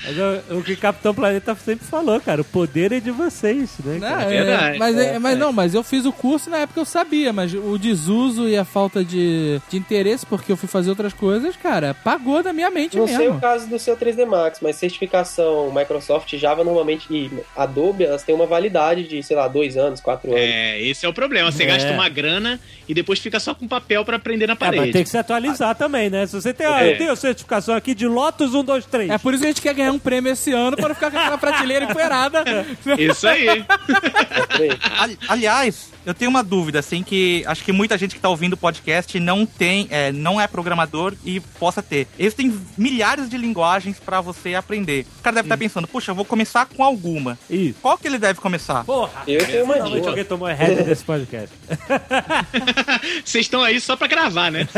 Mas 0.03 0.17
o, 0.51 0.59
o 0.59 0.63
que 0.63 0.75
Capitão 0.75 1.13
Planeta 1.13 1.55
sempre 1.55 1.85
falou, 1.85 2.19
cara, 2.21 2.41
o 2.41 2.45
poder 2.45 2.91
é 2.91 2.99
de 2.99 3.11
vocês, 3.11 3.71
né? 3.83 3.97
Não, 3.99 4.07
cara? 4.07 4.23
é, 4.23 4.43
verdade. 4.43 4.79
mas, 4.79 4.97
é, 4.97 5.17
É, 5.17 5.19
mas 5.19 5.35
é. 5.35 5.39
não, 5.39 5.51
mas 5.51 5.73
eu 5.73 5.83
fiz 5.83 6.05
o 6.05 6.11
curso 6.11 6.49
e 6.49 6.51
na 6.51 6.59
época 6.59 6.79
eu 6.79 6.85
sabia, 6.85 7.33
mas 7.33 7.53
o 7.53 7.77
desuso 7.77 8.47
e 8.47 8.57
a 8.57 8.65
falta 8.65 9.03
de, 9.03 9.59
de 9.69 9.77
interesse, 9.77 10.25
porque 10.25 10.51
eu 10.51 10.57
fui 10.57 10.67
fazer 10.67 10.89
outras 10.89 11.13
coisas, 11.13 11.55
cara, 11.55 11.93
pagou 11.93 12.43
da 12.43 12.53
minha 12.53 12.69
mente 12.69 12.97
Não 12.97 13.05
mesmo. 13.05 13.17
sei 13.17 13.29
o 13.29 13.39
caso 13.39 13.67
do 13.67 13.79
seu 13.79 13.95
3D 13.95 14.25
Max, 14.25 14.59
mas 14.61 14.75
certificação 14.75 15.71
Microsoft, 15.71 16.33
Java 16.35 16.63
normalmente 16.63 17.07
e 17.09 17.31
Adobe, 17.55 18.03
elas 18.03 18.23
têm 18.23 18.35
uma 18.35 18.45
validade 18.45 19.07
de, 19.07 19.21
sei 19.23 19.35
lá, 19.35 19.47
dois 19.47 19.76
anos, 19.77 19.99
quatro 20.01 20.29
anos. 20.31 20.41
É, 20.41 20.81
esse 20.81 21.05
é 21.05 21.09
o 21.09 21.13
problema. 21.13 21.51
Você 21.51 21.63
É. 21.63 21.67
gasta 21.67 21.91
uma 21.91 22.09
grana 22.09 22.59
e 22.87 22.93
depois 22.93 23.19
fica 23.19 23.39
só 23.39 23.53
com 23.55 23.67
papel 23.67 24.03
pra 24.03 24.17
prender 24.19 24.47
na 24.47 24.53
É, 24.53 24.57
mas 24.59 24.69
parede. 24.75 24.91
tem 24.93 25.03
que 25.03 25.09
se 25.09 25.17
atualizar 25.17 25.75
também, 25.75 26.09
né? 26.09 26.25
Se 26.27 26.33
você 26.33 26.53
tem, 26.53 26.65
ah, 26.67 26.83
É. 26.85 26.93
eu 26.93 26.97
tenho 26.97 27.11
a 27.11 27.15
certificação 27.15 27.75
aqui 27.75 27.93
de 27.95 28.07
Lotus 28.07 28.53
1, 28.53 28.63
2, 28.63 28.85
3. 28.85 29.09
É 29.09 29.17
por 29.17 29.33
isso 29.33 29.41
que 29.41 29.47
a 29.47 29.51
gente 29.51 29.61
quer 29.61 29.73
ganhar 29.73 29.91
um 29.91 29.99
prêmio 29.99 30.31
esse 30.31 30.51
ano 30.51 30.75
para 30.75 30.89
não 30.89 30.95
ficar 30.95 31.11
com 31.11 31.17
aquela 31.17 31.37
prateleira 31.37 31.85
empoeirada. 31.85 32.43
Isso 32.97 33.27
aí. 33.27 33.47
É 33.47 33.51
aí. 33.51 33.65
Ali- 34.99 35.19
Aliás, 35.27 35.91
eu 36.07 36.13
tenho 36.13 36.31
uma 36.31 36.41
dúvida, 36.41 36.79
assim, 36.79 37.03
que 37.03 37.43
acho 37.45 37.65
que 37.65 37.73
muita 37.73 37.97
gente 37.97 38.15
que 38.15 38.21
tá 38.21 38.29
ouvindo 38.29 38.53
o 38.53 38.57
podcast 38.57 39.19
não 39.19 39.45
tem, 39.45 39.89
é, 39.91 40.09
não 40.09 40.39
é 40.39 40.47
programador 40.47 41.13
e 41.25 41.41
possa 41.59 41.83
ter. 41.83 42.07
Existem 42.17 42.57
milhares 42.77 43.29
de 43.29 43.37
linguagens 43.37 43.99
pra 43.99 44.21
você 44.21 44.55
aprender. 44.55 45.05
O 45.19 45.21
cara 45.21 45.35
deve 45.35 45.47
estar 45.47 45.57
pensando, 45.57 45.85
puxa, 45.85 46.11
eu 46.11 46.15
vou 46.15 46.23
começar 46.23 46.65
com 46.65 46.81
alguma. 46.81 47.37
Isso. 47.49 47.79
Qual 47.81 47.97
que 47.97 48.07
ele 48.07 48.17
deve 48.17 48.39
começar? 48.39 48.85
Porra! 48.85 49.23
Eu 49.27 49.45
tenho 49.45 49.65
uma 49.65 49.81
dica. 49.81 50.07
alguém 50.07 50.23
tomou 50.23 50.47
a 50.47 50.53
rédea 50.53 50.85
desse 50.85 51.03
podcast. 51.03 51.53
Vocês 53.25 53.43
estão 53.43 53.61
aí 53.61 53.81
só 53.81 53.97
pra 53.97 54.07
gravar, 54.07 54.49
né? 54.49 54.65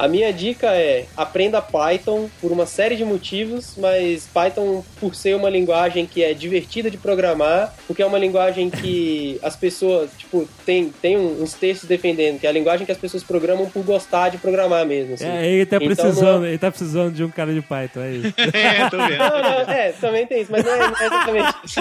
A 0.00 0.08
minha 0.08 0.32
dica 0.32 0.68
é 0.68 1.04
aprenda 1.14 1.60
Python 1.60 2.30
por 2.40 2.50
uma 2.50 2.64
série 2.64 2.96
de 2.96 3.04
motivos, 3.04 3.74
mas 3.76 4.26
Python 4.32 4.82
por 4.98 5.14
ser 5.14 5.36
uma 5.36 5.50
linguagem 5.50 6.06
que 6.06 6.24
é 6.24 6.32
divertida 6.32 6.90
de 6.90 6.96
programar, 6.96 7.74
porque 7.86 8.00
é 8.00 8.06
uma 8.06 8.18
linguagem 8.18 8.70
que 8.70 9.38
as 9.42 9.56
pessoas, 9.56 9.69
tipo, 10.18 10.48
tem, 10.66 10.88
tem 10.90 11.16
uns 11.16 11.52
textos 11.54 11.88
defendendo 11.88 12.38
que 12.40 12.46
é 12.46 12.50
a 12.50 12.52
linguagem 12.52 12.84
que 12.86 12.92
as 12.92 12.98
pessoas 12.98 13.22
programam 13.22 13.68
por 13.70 13.82
gostar 13.84 14.28
de 14.30 14.38
programar 14.38 14.84
mesmo. 14.86 15.14
Assim. 15.14 15.26
É, 15.26 15.46
ele 15.46 15.66
tá 15.66 15.76
Então, 15.76 15.86
precisando, 15.86 16.40
não- 16.40 16.46
ele 16.46 16.58
tá 16.58 16.70
precisando 16.70 17.12
de 17.14 17.24
um 17.24 17.30
cara 17.30 17.52
de 17.54 17.60
Python, 17.62 18.00
é 18.00 18.10
isso. 18.12 18.34
É, 18.52 18.88
tô 18.90 18.96
vendo. 18.98 19.18
Não, 19.18 19.42
não, 19.42 19.60
é, 19.72 19.92
também 19.92 20.26
tem 20.26 20.42
isso, 20.42 20.52
mas 20.52 20.64
não 20.64 20.72
é, 20.72 20.78
não 20.78 20.96
é 21.00 21.06
exatamente 21.06 21.54
isso. 21.64 21.80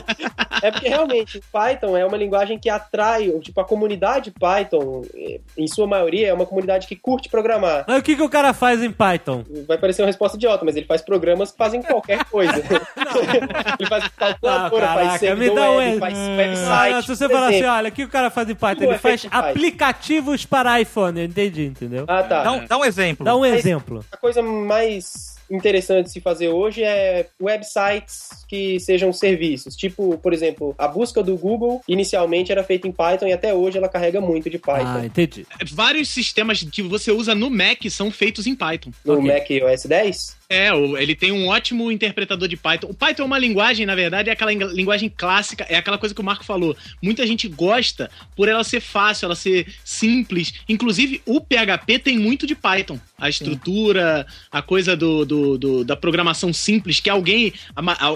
É 0.61 0.71
porque 0.71 0.87
realmente 0.89 1.41
Python 1.51 1.97
é 1.97 2.05
uma 2.05 2.17
linguagem 2.17 2.57
que 2.59 2.69
atrai, 2.69 3.29
tipo, 3.41 3.59
a 3.61 3.65
comunidade 3.65 4.31
Python, 4.31 5.03
eh, 5.15 5.39
em 5.57 5.67
sua 5.67 5.87
maioria, 5.87 6.27
é 6.27 6.33
uma 6.33 6.45
comunidade 6.45 6.85
que 6.87 6.95
curte 6.95 7.29
programar. 7.29 7.85
Mas 7.87 7.99
o 7.99 8.03
que, 8.03 8.15
que 8.15 8.21
o 8.21 8.29
cara 8.29 8.53
faz 8.53 8.83
em 8.83 8.91
Python? 8.91 9.43
Vai 9.67 9.77
parecer 9.77 10.01
uma 10.01 10.07
resposta 10.07 10.37
idiota, 10.37 10.65
mas 10.65 10.75
ele 10.75 10.85
faz 10.85 11.01
programas 11.01 11.51
que 11.51 11.57
fazem 11.57 11.81
qualquer 11.81 12.25
coisa. 12.25 12.53
ele 13.79 13.87
faz 13.89 14.07
calculadora, 14.09 14.85
Ah, 14.85 14.93
faz 14.93 14.97
caraca, 15.07 15.19
servidor 15.19 15.55
me 15.55 15.61
dá 15.61 15.71
um 15.71 15.99
faz 15.99 16.13
Ah, 16.17 16.35
website. 16.37 16.93
não, 16.93 17.01
se 17.01 17.07
você 17.15 17.29
falar 17.29 17.47
assim, 17.47 17.55
exemplo. 17.57 17.71
Olha, 17.79 17.89
o 17.89 17.91
que 17.91 18.03
o 18.03 18.07
cara 18.09 18.29
faz 18.29 18.49
em 18.49 18.55
Python? 18.55 18.83
Ele 18.83 18.97
faz 18.97 19.25
aplicativos 19.31 20.45
para 20.45 20.79
iPhone, 20.79 21.19
eu 21.19 21.25
entendi, 21.25 21.65
entendeu? 21.65 22.05
Ah, 22.07 22.23
tá. 22.23 22.43
Dá, 22.43 22.51
um- 22.51 22.65
dá 22.65 22.77
um 22.77 22.85
exemplo. 22.85 23.25
Dá 23.25 23.35
um 23.35 23.41
Mas- 23.41 23.55
exemplo. 23.59 24.05
A 24.11 24.17
coisa 24.17 24.41
mais 24.41 25.37
interessante 25.51 26.05
de 26.05 26.11
se 26.11 26.21
fazer 26.21 26.49
hoje 26.49 26.83
é 26.83 27.25
websites 27.41 28.45
que 28.47 28.79
sejam 28.79 29.11
serviços. 29.11 29.75
Tipo, 29.75 30.17
por 30.19 30.31
exemplo, 30.31 30.75
a 30.77 30.87
busca 30.87 31.23
do 31.23 31.35
Google 31.35 31.81
inicialmente 31.87 32.51
era 32.51 32.63
feita 32.63 32.87
em 32.87 32.91
Python 32.91 33.25
e 33.27 33.33
até 33.33 33.51
hoje 33.53 33.77
ela 33.77 33.89
carrega 33.89 34.21
muito 34.21 34.47
de 34.49 34.59
Python. 34.59 34.99
Ah, 34.99 35.05
entendi. 35.05 35.47
Vários 35.71 36.09
sistemas 36.09 36.61
que 36.63 36.83
você 36.83 37.11
usa 37.11 37.33
no 37.33 37.49
Mac 37.49 37.79
são 37.89 38.11
feitos 38.11 38.45
em 38.45 38.55
Python. 38.55 38.91
no 39.03 39.19
ok. 39.19 39.25
Mac 39.27 39.49
OS 39.73 39.85
10? 39.87 40.38
É, 40.51 40.69
ele 40.99 41.13
tem 41.15 41.31
um 41.31 41.47
ótimo 41.47 41.91
interpretador 41.91 42.47
de 42.47 42.57
Python. 42.57 42.87
O 42.87 42.93
Python 42.95 43.21
é 43.21 43.25
uma 43.27 43.37
linguagem, 43.37 43.85
na 43.85 43.93
verdade, 43.93 44.31
é 44.31 44.33
aquela 44.33 44.51
ing- 44.51 44.63
linguagem 44.73 45.07
clássica, 45.07 45.63
é 45.69 45.75
aquela 45.75 45.99
coisa 45.99 46.15
que 46.15 46.19
o 46.21 46.23
Marco 46.23 46.43
falou. 46.43 46.75
Muita 47.03 47.25
gente 47.27 47.47
gosta 47.47 48.09
por 48.35 48.47
ela 48.49 48.63
ser 48.63 48.79
fácil, 48.79 49.27
ela 49.27 49.35
ser 49.35 49.67
simples. 49.85 50.51
Inclusive, 50.67 51.21
o 51.23 51.39
PHP 51.39 51.99
tem 51.99 52.17
muito 52.17 52.47
de 52.47 52.55
Python. 52.55 52.99
A 53.15 53.29
estrutura, 53.29 54.25
a 54.51 54.59
coisa 54.63 54.97
do, 54.97 55.23
do- 55.23 55.57
do- 55.59 55.83
da 55.85 55.95
programação 55.95 56.51
simples, 56.51 56.99
que 56.99 57.11
alguém. 57.11 57.53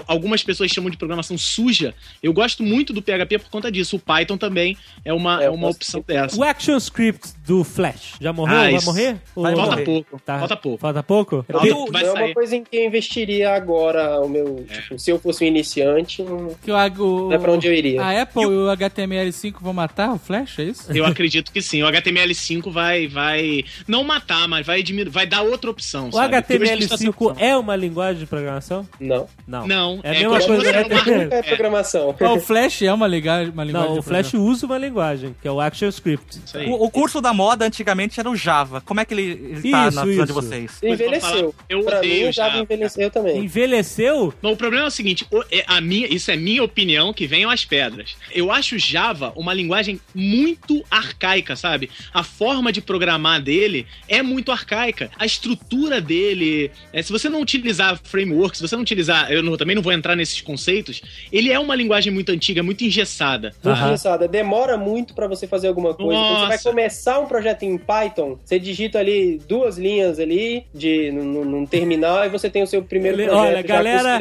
algumas 0.08 0.42
pessoas 0.42 0.72
chamam 0.72 0.90
de 0.90 0.96
programação 0.96 1.38
suja. 1.38 1.94
Eu 2.20 2.32
gosto 2.32 2.64
muito 2.64 2.92
do 2.92 3.00
PHP 3.00 3.38
por 3.38 3.48
conta 3.50 3.70
disso. 3.70 3.94
O 3.94 4.00
Python 4.00 4.36
também 4.36 4.76
é 5.04 5.12
uma, 5.12 5.40
É, 5.40 5.44
é 5.44 5.46
eu 5.48 5.54
uma 5.54 5.68
opção 5.68 6.02
dessa. 6.04 6.36
O 6.36 6.42
action 6.42 6.76
script 6.78 7.28
do 7.46 7.62
Flash, 7.62 8.14
já 8.20 8.32
morreu? 8.32 8.56
Ah, 8.56 8.70
Vai 8.72 8.80
morrer? 8.84 9.16
Vai 9.36 9.52
Ou- 9.54 9.60
morrer. 9.60 9.66
Falta 9.68 9.82
pouco. 9.84 10.20
Tá. 10.24 10.38
Falta 10.40 10.56
pouco. 10.56 10.78
Falta 10.80 11.02
pouco? 11.04 11.44
Falta- 11.48 11.66
Eu- 11.68 11.86
vai 11.92 12.02
não 12.02 12.12
sair. 12.12 12.23
Uma 12.26 12.34
coisa 12.34 12.56
em 12.56 12.64
que 12.64 12.76
eu 12.76 12.84
investiria 12.86 13.54
agora 13.54 14.20
o 14.20 14.28
meu. 14.28 14.64
É. 14.68 14.74
Tipo, 14.74 14.98
se 14.98 15.10
eu 15.10 15.18
fosse 15.18 15.44
um 15.44 15.46
iniciante, 15.46 16.22
não 16.22 16.54
Que 16.62 16.70
o, 16.70 16.74
o, 16.74 17.28
não 17.28 17.32
é 17.32 17.38
pra 17.38 17.52
onde 17.52 17.66
eu 17.66 17.72
iria. 17.74 18.02
A 18.02 18.22
Apple 18.22 18.42
e 18.42 18.46
o 18.46 18.66
HTML5 18.76 19.54
vão 19.60 19.72
matar 19.72 20.12
o 20.12 20.18
Flash, 20.18 20.58
é 20.58 20.62
isso? 20.64 20.92
Eu 20.92 21.04
acredito 21.04 21.52
que 21.52 21.60
sim. 21.62 21.82
O 21.82 21.86
HTML5 21.86 22.70
vai, 22.70 23.06
vai 23.06 23.64
não 23.86 24.04
matar, 24.04 24.46
mas 24.48 24.66
vai 24.66 24.82
diminuir, 24.82 25.10
vai 25.10 25.26
dar 25.26 25.42
outra 25.42 25.70
opção. 25.70 26.08
O 26.08 26.12
sabe? 26.12 26.40
Porque 26.40 26.54
hoje 26.54 26.72
a 26.72 26.76
gente 26.76 26.88
tá 26.88 26.96
sem 26.96 27.08
HTML5 27.08 27.26
opção. 27.30 27.44
é 27.46 27.56
uma 27.56 27.76
linguagem 27.76 28.20
de 28.20 28.26
programação? 28.26 28.86
Não. 29.00 29.26
Não. 29.46 29.66
Não, 29.66 30.00
É 30.02 30.10
a 30.10 30.14
é 30.14 30.18
mesma 30.20 30.40
coisa 30.40 30.70
HTML. 30.70 31.24
Nunca 31.24 31.36
é 31.36 31.42
programação. 31.42 32.14
O 32.20 32.40
Flash 32.40 32.82
é 32.82 32.92
uma, 32.92 33.06
liga- 33.06 33.50
uma 33.52 33.64
linguagem 33.64 33.88
Não, 33.88 33.94
de 33.94 34.00
o 34.00 34.02
Flash 34.02 34.34
usa 34.34 34.66
uma 34.66 34.78
linguagem, 34.78 35.34
que 35.40 35.48
é 35.48 35.50
o 35.50 35.60
ActionScript. 35.60 36.40
O, 36.68 36.84
o 36.84 36.90
curso 36.90 37.20
da 37.20 37.32
moda 37.32 37.64
antigamente 37.66 38.18
era 38.20 38.28
o 38.30 38.36
Java. 38.36 38.80
Como 38.80 39.00
é 39.00 39.04
que 39.04 39.14
ele, 39.14 39.22
ele 39.22 39.70
tá 39.70 39.90
na 39.90 40.04
visão 40.04 40.24
de 40.26 40.32
vocês? 40.32 40.78
Envelheceu. 40.82 41.54
Eu 41.68 41.80
odeio 41.80 42.13
mim, 42.22 42.28
o 42.28 42.32
Java 42.32 42.50
Java. 42.50 42.62
envelheceu 42.62 43.10
também. 43.10 43.38
Envelheceu? 43.44 44.32
Mas 44.40 44.52
o 44.52 44.56
problema 44.56 44.84
é 44.84 44.88
o 44.88 44.90
seguinte, 44.90 45.26
é 45.50 45.64
a 45.66 45.80
minha, 45.80 46.06
isso 46.06 46.30
é 46.30 46.36
minha 46.36 46.62
opinião, 46.62 47.12
que 47.12 47.26
venham 47.26 47.50
as 47.50 47.64
pedras. 47.64 48.16
Eu 48.32 48.50
acho 48.50 48.78
Java 48.78 49.32
uma 49.36 49.52
linguagem 49.54 50.00
muito 50.14 50.84
arcaica, 50.90 51.56
sabe? 51.56 51.90
A 52.12 52.22
forma 52.22 52.72
de 52.72 52.80
programar 52.80 53.40
dele 53.42 53.86
é 54.08 54.22
muito 54.22 54.52
arcaica. 54.52 55.10
A 55.18 55.26
estrutura 55.26 56.00
dele, 56.00 56.70
é, 56.92 57.02
se 57.02 57.10
você 57.12 57.28
não 57.28 57.40
utilizar 57.40 57.98
framework, 58.04 58.56
se 58.56 58.62
você 58.62 58.74
não 58.76 58.82
utilizar, 58.82 59.30
eu 59.30 59.42
não- 59.42 59.56
também 59.56 59.74
não 59.74 59.82
vou 59.82 59.92
entrar 59.92 60.14
nesses 60.16 60.40
conceitos, 60.40 61.00
ele 61.32 61.50
é 61.50 61.58
uma 61.58 61.74
linguagem 61.74 62.12
muito 62.12 62.30
antiga, 62.30 62.62
muito 62.62 62.84
engessada. 62.84 63.52
Muito 63.62 63.68
Aham. 63.76 63.88
engessada. 63.88 64.28
Demora 64.28 64.76
muito 64.76 65.14
pra 65.14 65.26
você 65.26 65.46
fazer 65.46 65.68
alguma 65.68 65.94
coisa. 65.94 66.20
Quando 66.20 66.28
você 66.40 66.46
vai 66.46 66.56
Nossa. 66.56 66.68
começar 66.70 67.18
um 67.20 67.26
projeto 67.26 67.62
em 67.62 67.76
Python, 67.78 68.38
você 68.44 68.58
digita 68.58 68.98
ali 68.98 69.40
duas 69.48 69.78
linhas 69.78 70.18
ali 70.18 70.64
de 70.74 71.10
num, 71.10 71.44
num 71.44 71.66
terminal 71.66 72.03
e 72.24 72.28
você 72.28 72.48
tem 72.50 72.62
o 72.62 72.66
seu 72.66 72.82
primeiro 72.82 73.20
Ele- 73.20 73.28
projeto 73.28 73.46
olha, 73.46 73.56
já 73.56 73.62
galera, 73.62 74.18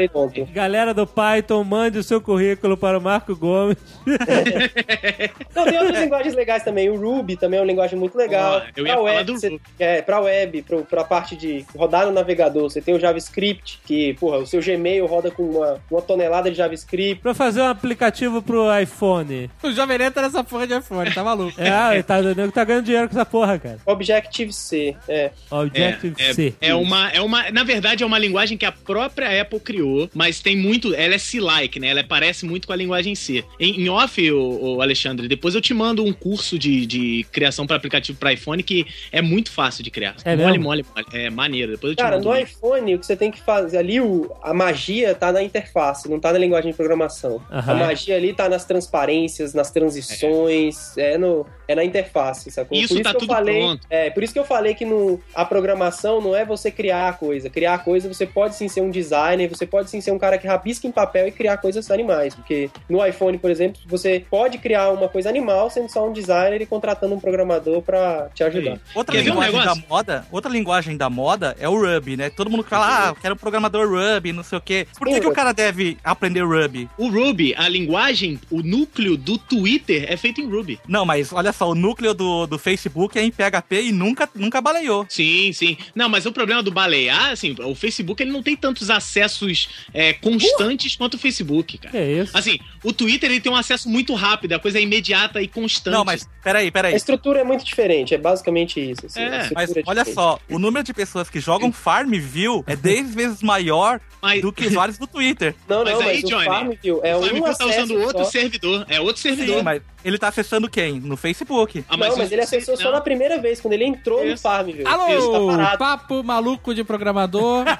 galera 0.54 0.94
do 0.94 1.06
Python, 1.08 1.64
mande 1.64 1.98
o 2.00 2.04
seu 2.04 2.20
currículo 2.22 2.78
para 2.78 2.98
o 2.98 3.02
Marco 3.02 3.36
Gomes. 3.36 3.78
Não, 5.56 5.66
tem 5.66 5.78
outras 5.80 6.00
linguagens 6.00 6.36
legais 6.36 6.64
também. 6.64 6.90
O 6.90 6.96
Ruby 7.00 7.36
também 7.36 7.60
é 7.60 7.62
uma 7.62 7.68
linguagem 7.68 7.98
muito 7.98 8.18
legal. 8.18 8.62
Ó, 8.62 8.62
eu 8.76 8.86
ia 8.88 8.94
pra 8.94 9.02
web, 9.02 9.24
do 9.26 9.34
você-. 9.40 9.60
É, 9.80 10.02
pra 10.02 10.20
web, 10.20 10.62
pro, 10.64 10.86
pra 10.86 11.04
parte 11.04 11.36
de 11.36 11.66
rodar 11.76 12.06
no 12.06 12.12
navegador, 12.12 12.64
você 12.70 12.82
tem 12.82 12.94
o 12.96 13.00
JavaScript, 13.00 13.80
que, 13.86 14.14
porra, 14.16 14.38
o 14.38 14.46
seu 14.48 14.62
Gmail 14.62 15.06
roda 15.06 15.32
com 15.32 15.44
uma, 15.44 15.80
uma 15.90 16.02
tonelada 16.02 16.50
de 16.50 16.58
JavaScript. 16.58 17.22
Pra 17.22 17.34
fazer 17.34 17.62
um 17.62 17.68
aplicativo 17.68 18.42
pro 18.42 18.68
iPhone. 18.80 19.50
O 19.62 19.72
Jovem 19.72 19.98
Nerd 19.98 20.14
tá 20.14 20.22
nessa 20.22 20.44
porra 20.44 20.68
de 20.68 20.78
iPhone, 20.78 21.14
tá 21.14 21.24
maluco. 21.24 21.54
É, 21.60 21.94
ele 21.94 22.04
tá, 22.04 22.20
ele 22.20 22.52
tá 22.52 22.64
ganhando 22.64 22.86
dinheiro 22.86 23.08
com 23.10 23.16
essa 23.16 23.26
porra, 23.26 23.58
cara. 23.60 23.78
Objective-C, 23.86 24.96
é. 25.08 25.32
Objective-C. 25.50 26.54
É, 26.62 26.70
é 26.70 26.76
uma, 26.76 27.10
é 27.10 27.22
uma, 27.22 27.52
na 27.52 27.64
verdade, 27.64 27.73
é 28.02 28.06
uma 28.06 28.20
linguagem 28.20 28.58
que 28.58 28.66
a 28.66 28.72
própria 28.72 29.42
Apple 29.42 29.60
criou, 29.60 30.10
mas 30.14 30.40
tem 30.42 30.56
muito, 30.56 30.94
ela 30.94 31.16
é 31.16 31.18
C-like, 31.18 31.80
né? 31.80 31.88
Ela 31.90 32.04
parece 32.04 32.46
muito 32.46 32.68
com 32.68 32.74
a 32.74 32.76
linguagem 32.76 33.16
C. 33.16 33.44
Em, 33.60 33.82
em 33.82 33.90
off, 33.90 34.32
o, 34.32 34.82
Alexandre, 34.82 35.28
depois 35.28 35.56
eu 35.56 35.62
te 35.62 35.74
mando 35.74 36.04
um 36.04 36.14
curso 36.14 36.58
de, 36.58 36.86
de 36.86 37.26
criação 37.32 37.66
para 37.66 37.76
aplicativo 37.76 38.18
para 38.18 38.34
iPhone 38.34 38.62
que 38.64 38.86
é 39.12 39.22
muito 39.22 39.52
fácil 39.52 39.84
de 39.84 39.92
criar. 39.92 40.16
É 40.26 40.36
mole, 40.36 40.58
mole, 40.58 40.86
mole. 40.96 41.06
É 41.14 41.30
maneiro. 41.30 41.72
Depois 41.72 41.92
eu 41.92 41.96
te 41.96 42.02
Cara, 42.02 42.18
mando. 42.18 42.30
no 42.30 42.36
um. 42.36 42.38
iPhone, 42.38 42.96
o 42.96 43.00
que 43.00 43.06
você 43.06 43.16
tem 43.16 43.32
que 43.32 43.42
fazer 43.42 43.78
ali, 43.78 44.00
o, 44.00 44.32
a 44.42 44.54
magia 44.54 45.16
tá 45.16 45.32
na 45.32 45.42
interface, 45.42 46.10
não 46.10 46.20
tá 46.20 46.32
na 46.32 46.40
linguagem 46.40 46.72
de 46.72 46.78
programação. 46.78 47.42
Aham. 47.52 47.72
A 47.72 47.76
magia 47.76 48.16
ali 48.16 48.34
tá 48.34 48.50
nas 48.50 48.66
transparências, 48.66 49.54
nas 49.54 49.72
transições, 49.72 50.98
é, 50.98 51.18
no, 51.18 51.46
é 51.68 51.76
na 51.76 51.84
interface, 51.84 52.52
sacou? 52.52 52.78
Isso 52.78 53.02
tá 53.02 53.12
que 53.12 53.16
eu 53.16 53.20
tudo 53.22 53.34
falei, 53.34 53.60
pronto. 53.60 53.88
É, 53.90 54.10
por 54.10 54.24
isso 54.24 54.34
que 54.34 54.40
eu 54.40 54.46
falei 54.46 54.74
que 54.74 54.86
no, 54.86 55.20
a 55.34 55.46
programação 55.46 56.22
não 56.22 56.36
é 56.36 56.46
você 56.46 56.72
criar 56.72 57.10
a 57.10 57.14
coisa. 57.14 57.50
Criar 57.50 57.63
a 57.66 57.78
coisa, 57.78 58.08
você 58.08 58.26
pode 58.26 58.56
sim 58.56 58.68
ser 58.68 58.82
um 58.82 58.90
designer, 58.90 59.48
você 59.48 59.66
pode 59.66 59.90
sim 59.90 60.02
ser 60.02 60.12
um 60.12 60.20
cara 60.20 60.38
que 60.38 60.48
rabisca 60.48 60.88
em 60.88 60.92
papel 60.92 61.28
e 61.28 61.32
criar 61.32 61.58
coisas 61.58 61.90
animais. 61.92 62.36
Porque 62.36 62.70
no 62.90 63.06
iPhone, 63.06 63.38
por 63.38 63.52
exemplo, 63.52 63.82
você 63.86 64.26
pode 64.30 64.58
criar 64.58 64.90
uma 64.92 65.10
coisa 65.10 65.30
animal 65.30 65.70
sendo 65.70 65.90
só 65.90 66.08
um 66.08 66.14
designer 66.14 66.62
e 66.62 66.66
contratando 66.66 67.16
um 67.16 67.20
programador 67.20 67.82
pra 67.82 68.30
te 68.34 68.44
ajudar. 68.44 68.80
Outra 68.96 69.16
Quer 69.16 69.24
ver 69.24 69.32
um 69.32 69.44
linguagem 69.44 69.66
da 69.66 69.88
moda, 69.88 70.28
outra 70.32 70.52
linguagem 70.52 70.98
da 70.98 71.10
moda 71.10 71.56
é 71.60 71.68
o 71.68 71.80
Ruby, 71.80 72.18
né? 72.18 72.30
Todo 72.30 72.50
mundo 72.50 72.64
fala, 72.64 73.08
ah, 73.08 73.10
eu 73.10 73.16
quero 73.16 73.36
um 73.36 73.38
programador 73.38 73.88
Ruby, 73.88 74.34
não 74.34 74.44
sei 74.44 74.58
o 74.58 74.62
quê. 74.62 74.88
Por 74.98 75.08
que, 75.08 75.16
Sim, 75.16 75.22
que 75.22 75.28
o 75.28 75.34
cara 75.34 75.52
deve 75.52 75.98
aprender 76.04 76.44
Ruby? 76.44 76.90
O 76.98 77.10
Ruby, 77.10 77.54
a 77.58 77.68
linguagem, 77.68 78.40
o 78.50 78.62
núcleo 78.62 79.18
do 79.18 79.38
Twitter 79.38 80.06
é 80.08 80.18
feito 80.18 80.42
em 80.42 80.50
Ruby. 80.50 80.80
Não, 80.88 81.06
mas 81.06 81.32
olha 81.32 81.52
só, 81.52 81.70
o 81.70 81.76
núcleo 81.76 82.14
do, 82.14 82.46
do 82.48 82.58
Facebook 82.58 83.18
é 83.18 83.24
em 83.24 83.32
PHP 83.32 83.84
e 83.84 83.92
nunca, 83.92 84.30
nunca 84.36 84.62
baleou. 84.62 85.06
Sim, 85.10 85.52
sim. 85.54 85.78
Não, 85.94 86.10
mas 86.10 86.26
o 86.26 86.32
problema 86.32 86.64
do 86.64 86.72
balear, 86.72 87.36
assim, 87.52 87.56
o 87.64 87.76
Facebook 87.76 88.22
ele 88.22 88.32
não 88.32 88.42
tem 88.42 88.56
tantos 88.56 88.90
acessos 88.90 89.70
é, 89.94 90.14
constantes 90.14 90.96
quanto 90.96 91.16
o 91.16 91.18
Facebook, 91.18 91.78
cara. 91.78 91.98
É 91.98 92.12
isso? 92.22 92.36
Assim, 92.38 92.60
o 92.84 92.94
Twitter 92.94 93.30
ele 93.30 93.40
tem 93.42 93.52
um 93.52 93.56
acesso 93.56 93.90
muito 93.90 94.14
rápido, 94.14 94.54
a 94.54 94.60
coisa 94.60 94.80
é 94.80 94.82
imediata 94.82 95.42
e 95.42 95.48
constante. 95.48 95.94
Não, 95.94 96.06
mas 96.06 96.28
peraí, 96.44 96.68
A 96.68 96.72
peraí. 96.72 96.96
estrutura 96.96 97.40
é 97.42 97.44
muito 97.44 97.64
diferente, 97.64 98.14
é 98.14 98.18
basicamente 98.18 98.80
isso. 98.80 99.06
assim, 99.06 99.22
É, 99.22 99.42
a 99.48 99.50
Mas 99.54 99.76
é 99.76 99.84
olha 99.86 100.06
só, 100.06 100.40
o 100.50 100.58
número 100.58 100.84
de 100.86 100.94
pessoas 100.94 101.30
que 101.30 101.40
jogam 101.40 101.72
Farmville 101.72 102.64
é 102.68 102.76
10 102.76 103.14
vezes 103.16 103.42
maior 103.44 104.00
Mas- 104.22 104.42
do 104.42 104.52
que 104.52 104.68
usuários 104.68 104.98
do 104.98 105.08
Twitter. 105.08 105.56
Não, 105.68 105.84
Mas 105.84 105.94
não, 105.94 106.02
aí, 106.02 106.22
mas 106.22 106.30
Johnny, 106.30 106.48
o 106.48 106.52
Farmville 106.52 107.00
é 107.04 107.16
o 107.16 107.20
um 107.20 107.22
Farmville 107.22 107.46
acesso 107.48 107.58
tá 107.58 107.66
usando 107.84 108.02
outro 108.02 108.24
só. 108.26 108.32
servidor. 108.32 108.86
É 108.90 109.00
outro 109.02 109.22
servidor. 109.22 109.58
Sim, 109.58 109.64
mas 109.64 109.82
ele 110.04 110.18
tá 110.18 110.28
acessando 110.28 110.70
quem? 110.70 111.00
No 111.00 111.16
Facebook. 111.18 111.84
Ah, 111.88 111.98
não, 111.98 112.16
mas 112.18 112.30
o- 112.30 112.34
ele 112.34 112.42
acessou 112.42 112.76
só 112.78 112.86
não. 112.86 112.92
na 112.94 113.02
primeira 113.02 113.40
vez, 113.40 113.60
quando 113.62 113.74
ele 113.74 113.86
entrou 113.86 114.20
no 114.24 114.32
Isso. 114.34 114.48
Ele 114.48 114.84
tá 114.84 114.92
Alô, 114.92 115.48
parado. 115.48 115.78
papo 115.78 116.24
maluco 116.24 116.74
de 116.74 116.84
programador. 116.84 117.66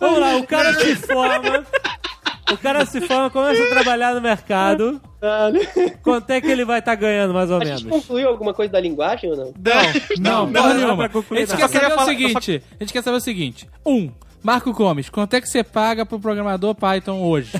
Vamos 0.00 0.20
lá, 0.20 0.36
o 0.36 0.46
cara 0.46 0.72
se 0.74 0.96
forma. 0.96 1.64
O 2.52 2.58
cara 2.58 2.84
se 2.84 3.00
forma, 3.00 3.30
começa 3.30 3.62
a 3.64 3.68
trabalhar 3.68 4.14
no 4.14 4.20
mercado. 4.20 5.00
Quanto 6.02 6.30
é 6.30 6.40
que 6.40 6.46
ele 6.48 6.64
vai 6.64 6.78
estar 6.80 6.94
ganhando, 6.94 7.32
mais 7.32 7.50
ou 7.50 7.58
A 7.60 7.64
gente 7.64 7.84
menos? 7.86 8.02
concluiu 8.02 8.28
alguma 8.28 8.52
coisa 8.52 8.72
da 8.72 8.80
linguagem 8.80 9.30
ou 9.30 9.36
não? 9.36 9.54
Não, 9.56 9.82
não, 10.18 10.46
não 10.46 10.52
porra 10.52 10.68
dá 10.68 10.74
nenhuma. 10.74 10.96
pra 10.96 11.06
A 11.06 11.08
concluir 11.08 11.40
gente 11.40 11.48
nada. 11.50 11.58
quer 11.60 11.64
Eu 11.64 11.68
queria 11.70 11.80
saber 11.88 11.94
o 11.94 11.98
falar- 11.98 12.10
seguinte: 12.10 12.62
a 12.78 12.84
gente 12.84 12.92
quer 12.92 13.02
saber 13.02 13.16
o 13.16 13.20
seguinte. 13.20 13.68
Um, 13.86 14.10
Marco 14.44 14.74
Gomes, 14.74 15.08
quanto 15.08 15.32
é 15.36 15.40
que 15.40 15.48
você 15.48 15.64
paga 15.64 16.04
pro 16.04 16.20
programador 16.20 16.74
Python 16.74 17.22
hoje? 17.22 17.52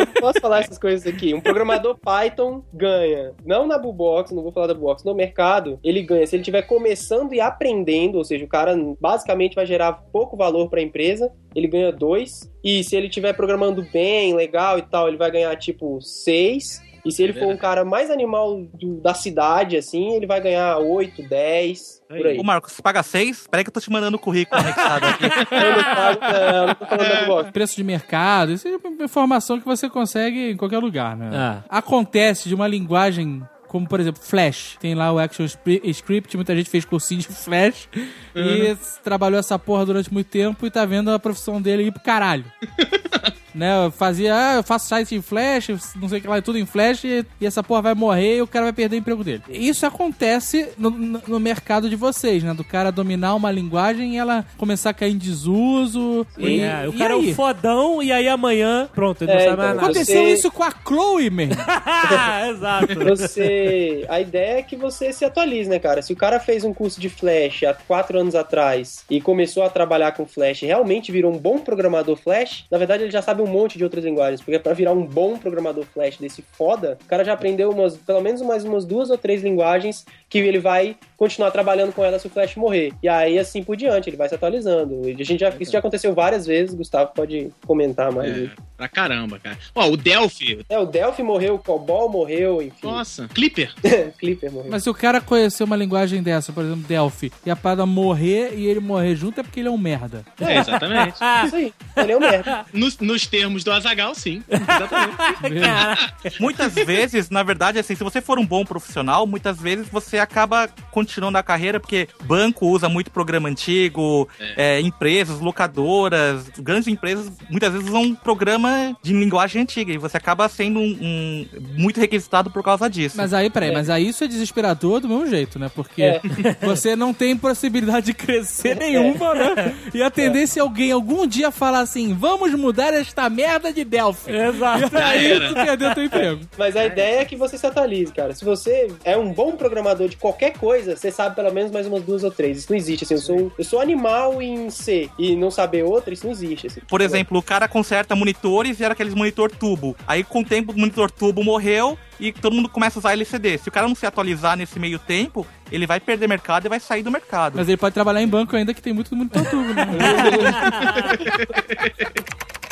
Eu 0.00 0.06
posso 0.18 0.40
falar 0.40 0.60
essas 0.60 0.78
coisas 0.78 1.06
aqui. 1.06 1.34
Um 1.34 1.40
programador 1.42 1.98
Python 1.98 2.64
ganha, 2.72 3.34
não 3.44 3.66
na 3.66 3.76
Bubox, 3.76 4.30
não 4.30 4.42
vou 4.42 4.50
falar 4.50 4.68
da 4.68 4.72
Bubox, 4.72 5.04
no 5.04 5.14
mercado, 5.14 5.78
ele 5.84 6.00
ganha 6.00 6.26
se 6.26 6.34
ele 6.34 6.40
estiver 6.40 6.62
começando 6.62 7.34
e 7.34 7.42
aprendendo, 7.42 8.16
ou 8.16 8.24
seja, 8.24 8.42
o 8.42 8.48
cara 8.48 8.74
basicamente 8.98 9.54
vai 9.54 9.66
gerar 9.66 9.92
pouco 10.10 10.34
valor 10.34 10.70
para 10.70 10.80
a 10.80 10.82
empresa, 10.82 11.30
ele 11.54 11.68
ganha 11.68 11.92
dois. 11.92 12.50
E 12.64 12.82
se 12.82 12.96
ele 12.96 13.08
estiver 13.08 13.34
programando 13.34 13.86
bem, 13.92 14.34
legal 14.34 14.78
e 14.78 14.82
tal, 14.82 15.08
ele 15.08 15.18
vai 15.18 15.30
ganhar 15.30 15.54
tipo 15.56 16.00
seis. 16.00 16.80
E 17.04 17.12
se 17.12 17.22
ele 17.22 17.32
for 17.32 17.46
um 17.46 17.56
cara 17.56 17.84
mais 17.84 18.10
animal 18.10 18.62
do- 18.74 19.00
da 19.00 19.14
cidade, 19.14 19.76
assim, 19.76 20.12
ele 20.14 20.26
vai 20.26 20.40
ganhar 20.40 20.78
8, 20.78 21.22
10, 21.22 22.02
por 22.08 22.26
aí. 22.26 22.38
Ô, 22.38 22.42
Marcos, 22.42 22.72
você 22.72 22.82
paga 22.82 23.02
seis? 23.02 23.46
Peraí 23.50 23.64
que 23.64 23.68
eu 23.70 23.74
tô 23.74 23.80
te 23.80 23.90
mandando 23.90 24.16
o 24.16 24.20
currículo 24.20 24.60
anexado 24.60 25.06
aqui. 25.06 25.24
Eu 25.52 25.70
não, 25.70 26.52
não, 26.52 26.66
não 26.68 26.74
tô 26.74 26.86
falando 26.86 27.20
Bubox. 27.26 27.50
Preço 27.50 27.76
de 27.76 27.84
mercado, 27.84 28.52
isso 28.52 28.66
é 28.68 28.76
uma 28.76 29.04
informação 29.04 29.58
que 29.58 29.66
você 29.66 29.88
consegue 29.88 30.50
em 30.50 30.56
qualquer 30.56 30.78
lugar, 30.78 31.16
né? 31.16 31.30
Ah. 31.32 31.62
Acontece 31.68 32.48
de 32.48 32.54
uma 32.54 32.66
linguagem 32.66 33.42
como, 33.68 33.86
por 33.86 34.00
exemplo, 34.00 34.22
Flash. 34.22 34.78
Tem 34.80 34.94
lá 34.94 35.12
o 35.12 35.18
Action 35.18 35.44
Script, 35.84 36.34
muita 36.36 36.56
gente 36.56 36.70
fez 36.70 36.86
cursinho 36.86 37.20
de 37.20 37.28
Flash 37.28 37.86
e 38.34 38.74
trabalhou 39.04 39.38
essa 39.38 39.58
porra 39.58 39.84
durante 39.84 40.10
muito 40.12 40.28
tempo 40.28 40.66
e 40.66 40.70
tá 40.70 40.86
vendo 40.86 41.10
a 41.12 41.18
profissão 41.18 41.60
dele 41.60 41.82
ir 41.84 41.92
pro 41.92 42.02
caralho. 42.02 42.46
né, 43.58 43.84
eu 43.86 43.90
fazia, 43.90 44.34
ah, 44.34 44.54
eu 44.56 44.62
faço 44.62 44.88
site 44.88 45.14
em 45.14 45.20
Flash, 45.22 45.68
não 45.96 46.08
sei 46.08 46.18
o 46.18 46.22
que 46.22 46.28
lá, 46.28 46.40
tudo 46.40 46.58
em 46.58 46.64
Flash, 46.66 47.04
e, 47.04 47.24
essa 47.42 47.62
porra 47.62 47.82
vai 47.82 47.94
morrer 47.94 48.36
e 48.38 48.42
o 48.42 48.46
cara 48.46 48.66
vai 48.66 48.72
perder 48.72 48.96
o 48.96 48.98
emprego 49.00 49.24
dele. 49.24 49.42
Isso 49.48 49.84
acontece 49.84 50.68
no, 50.78 50.90
no- 50.90 51.38
mercado 51.40 51.88
de 51.88 51.96
vocês, 51.96 52.42
né? 52.42 52.52
Do 52.54 52.64
cara 52.64 52.90
dominar 52.90 53.34
uma 53.34 53.50
linguagem 53.50 54.14
e 54.14 54.16
ela 54.18 54.44
começar 54.56 54.90
a 54.90 54.94
cair 54.94 55.12
em 55.12 55.18
desuso. 55.18 56.26
E, 56.36 56.60
É, 56.60 56.86
o 56.88 56.94
e 56.94 56.98
cara 56.98 57.14
é 57.14 57.16
um 57.16 57.34
fodão 57.34 58.02
e 58.02 58.12
aí 58.12 58.28
amanhã, 58.28 58.88
pronto, 58.94 59.22
ele 59.24 59.32
não 59.32 59.38
É, 59.40 59.44
sabe 59.44 59.56
mais 59.56 59.70
então, 59.70 59.74
nada. 59.82 59.86
Aconteceu 59.92 60.22
Você- 60.24 60.32
isso 60.32 60.50
com 60.50 60.62
a 60.62 60.70
Chloe, 60.86 61.30
man. 61.30 61.48
Exato. 62.50 62.94
Você. 63.04 64.04
A 64.08 64.20
ideia 64.20 64.58
é 64.58 64.62
que 64.62 64.76
você 64.76 65.12
se 65.12 65.24
atualize, 65.24 65.68
né, 65.68 65.78
cara? 65.78 66.02
Se 66.02 66.12
o 66.12 66.16
cara 66.16 66.38
fez 66.40 66.64
um 66.64 66.72
curso 66.74 67.00
de 67.00 67.08
Flash 67.08 67.62
há 67.64 67.74
quatro 67.74 68.18
anos 68.18 68.34
atrás 68.34 69.04
e 69.10 69.20
começou 69.20 69.62
a 69.62 69.70
trabalhar 69.70 70.12
com 70.12 70.26
Flash 70.26 70.62
e 70.62 70.66
realmente 70.66 71.10
virou 71.12 71.32
um 71.32 71.38
bom 71.38 71.58
programador 71.58 72.16
Flash, 72.16 72.64
na 72.70 72.78
verdade 72.78 73.04
ele 73.04 73.10
já 73.10 73.22
sabe 73.22 73.42
um 73.42 73.46
monte 73.48 73.78
de 73.78 73.84
outras 73.84 74.04
linguagens. 74.04 74.40
Porque 74.40 74.58
pra 74.58 74.72
virar 74.72 74.92
um 74.92 75.04
bom 75.04 75.38
programador 75.38 75.84
Flash 75.84 76.18
desse 76.18 76.42
foda, 76.52 76.98
o 77.02 77.06
cara 77.06 77.24
já 77.24 77.32
aprendeu 77.32 77.70
umas, 77.70 77.96
pelo 77.96 78.20
menos 78.20 78.42
mais 78.42 78.64
umas 78.64 78.84
duas 78.84 79.10
ou 79.10 79.18
três 79.18 79.42
linguagens 79.42 80.06
que 80.28 80.38
ele 80.38 80.58
vai 80.58 80.96
continuar 81.18 81.50
trabalhando 81.50 81.92
com 81.92 82.04
ela 82.04 82.18
se 82.18 82.28
o 82.28 82.30
Flash 82.30 82.54
morrer. 82.54 82.92
E 83.02 83.08
aí, 83.08 83.38
assim 83.38 83.62
por 83.62 83.76
diante, 83.76 84.08
ele 84.08 84.16
vai 84.16 84.28
se 84.28 84.36
atualizando. 84.36 85.06
E 85.08 85.20
a 85.20 85.24
gente 85.24 85.40
já, 85.40 85.52
isso 85.58 85.72
já 85.72 85.80
aconteceu 85.80 86.14
várias 86.14 86.46
vezes, 86.46 86.74
Gustavo 86.74 87.10
pode 87.12 87.50
comentar 87.66 88.12
mais. 88.12 88.44
É, 88.44 88.50
pra 88.76 88.88
caramba, 88.88 89.38
cara. 89.40 89.58
Ó, 89.74 89.88
o 89.88 89.96
Delphi. 89.96 90.64
É, 90.68 90.78
o 90.78 90.86
Delphi 90.86 91.24
morreu, 91.24 91.56
o 91.56 91.58
Cobol 91.58 92.08
morreu, 92.08 92.62
enfim. 92.62 92.86
Nossa, 92.86 93.26
Clipper. 93.34 93.74
Clipper 94.16 94.52
morreu. 94.52 94.70
Mas 94.70 94.84
se 94.84 94.90
o 94.90 94.94
cara 94.94 95.20
conhecer 95.20 95.64
uma 95.64 95.74
linguagem 95.74 96.22
dessa, 96.22 96.52
por 96.52 96.64
exemplo, 96.64 96.84
Delphi, 96.86 97.32
e 97.44 97.50
a 97.50 97.56
parada 97.56 97.84
morrer 97.84 98.54
e 98.54 98.66
ele 98.66 98.78
morrer 98.78 99.16
junto, 99.16 99.40
é 99.40 99.42
porque 99.42 99.58
ele 99.58 99.68
é 99.68 99.72
um 99.72 99.78
merda. 99.78 100.24
É, 100.40 100.58
exatamente. 100.58 101.16
Isso 101.46 101.56
aí. 101.56 101.74
Ele 101.96 102.12
é 102.12 102.16
um 102.16 102.20
merda. 102.20 102.64
Nos, 102.72 102.96
nos 102.98 103.26
termos 103.26 103.64
do 103.64 103.72
Azagal, 103.72 104.14
sim. 104.14 104.40
Exatamente. 104.48 106.40
Muitas 106.40 106.74
vezes, 106.74 107.28
na 107.28 107.42
verdade, 107.42 107.80
assim, 107.80 107.96
se 107.96 108.04
você 108.04 108.20
for 108.20 108.38
um 108.38 108.46
bom 108.46 108.64
profissional, 108.64 109.26
muitas 109.26 109.60
vezes 109.60 109.88
você 109.88 110.18
acaba 110.18 110.68
continuando 111.08 111.38
a 111.38 111.42
carreira, 111.42 111.80
porque 111.80 112.06
banco 112.24 112.66
usa 112.66 112.86
muito 112.88 113.10
programa 113.10 113.48
antigo, 113.48 114.28
é, 114.56 114.78
empresas, 114.80 115.40
locadoras, 115.40 116.48
grandes 116.58 116.86
empresas, 116.86 117.30
muitas 117.50 117.72
vezes 117.72 117.88
usam 117.88 118.02
um 118.02 118.14
programa 118.14 118.94
de 119.02 119.12
linguagem 119.14 119.62
antiga, 119.62 119.90
e 119.92 119.96
você 119.98 120.18
acaba 120.18 120.46
sendo 120.48 120.78
um, 120.80 120.98
um- 121.00 121.46
muito 121.76 121.98
requisitado 121.98 122.50
por 122.50 122.62
causa 122.62 122.88
disso. 122.90 123.16
Mas 123.16 123.32
aí, 123.32 123.48
peraí, 123.48 123.72
mas 123.72 123.88
aí 123.88 124.08
isso 124.08 124.22
é 124.22 124.26
desesperador 124.26 125.00
do 125.00 125.08
mesmo 125.08 125.26
jeito, 125.28 125.58
né? 125.58 125.70
Porque 125.74 126.02
É. 126.02 126.20
você 126.62 126.94
não 126.94 127.14
tem 127.14 127.36
possibilidade 127.36 128.06
de 128.06 128.12
crescer 128.14 128.76
nenhuma, 128.76 129.34
né? 129.34 129.74
E 129.94 130.02
a 130.02 130.10
tendência 130.10 130.60
é 130.60 130.62
alguém 130.62 130.92
algum 130.92 131.26
dia 131.26 131.50
falar 131.50 131.80
assim: 131.80 132.12
vamos 132.14 132.52
mudar 132.54 132.92
esta 132.92 133.28
merda 133.30 133.72
de 133.72 133.82
Delphi. 133.84 134.30
Exato. 134.30 134.94
E 134.94 134.96
aí 134.98 135.48
tu 135.48 135.54
perdeu 135.54 135.94
teu 135.94 136.04
emprego. 136.04 136.40
Mas 136.58 136.76
a 136.76 136.84
ideia 136.84 137.20
é 137.20 137.24
que 137.24 137.36
você 137.36 137.56
se 137.56 137.66
atualize, 137.66 138.12
cara. 138.12 138.34
Se 138.34 138.44
você 138.44 138.88
é 139.04 139.16
um 139.16 139.32
bom 139.32 139.52
programador 139.52 140.08
de 140.08 140.16
qualquer 140.16 140.52
coisa, 140.52 140.96
você 140.98 141.10
sabe 141.10 141.36
pelo 141.36 141.52
menos 141.52 141.70
mais 141.70 141.86
umas 141.86 142.02
duas 142.02 142.24
ou 142.24 142.30
três. 142.30 142.58
Isso 142.58 142.66
não 142.70 142.76
existe, 142.76 143.04
assim. 143.04 143.14
Eu 143.14 143.20
sou, 143.20 143.52
eu 143.58 143.64
sou 143.64 143.80
animal 143.80 144.42
em 144.42 144.70
C 144.70 145.08
e 145.18 145.36
não 145.36 145.50
saber 145.50 145.84
outra, 145.84 146.12
isso 146.12 146.24
não 146.24 146.32
existe, 146.32 146.66
assim. 146.66 146.80
Por 146.88 147.00
exemplo, 147.00 147.38
o 147.38 147.42
cara 147.42 147.68
conserta 147.68 148.14
monitores 148.14 148.80
e 148.80 148.84
era 148.84 148.92
aqueles 148.92 149.14
monitor 149.14 149.50
tubo. 149.50 149.96
Aí, 150.06 150.24
com 150.24 150.40
o 150.40 150.44
tempo, 150.44 150.72
o 150.72 150.78
monitor 150.78 151.10
tubo 151.10 151.44
morreu 151.44 151.98
e 152.18 152.32
todo 152.32 152.54
mundo 152.54 152.68
começa 152.68 152.98
a 152.98 153.00
usar 153.00 153.12
LCD. 153.12 153.58
Se 153.58 153.68
o 153.68 153.72
cara 153.72 153.86
não 153.86 153.94
se 153.94 154.06
atualizar 154.06 154.56
nesse 154.56 154.78
meio 154.78 154.98
tempo, 154.98 155.46
ele 155.70 155.86
vai 155.86 156.00
perder 156.00 156.28
mercado 156.28 156.66
e 156.66 156.68
vai 156.68 156.80
sair 156.80 157.02
do 157.02 157.10
mercado. 157.10 157.54
Mas 157.56 157.68
ele 157.68 157.76
pode 157.76 157.94
trabalhar 157.94 158.22
em 158.22 158.28
banco 158.28 158.56
ainda, 158.56 158.74
que 158.74 158.82
tem 158.82 158.92
muito 158.92 159.14
muito 159.14 159.32
tubo, 159.44 159.74
né? 159.74 159.86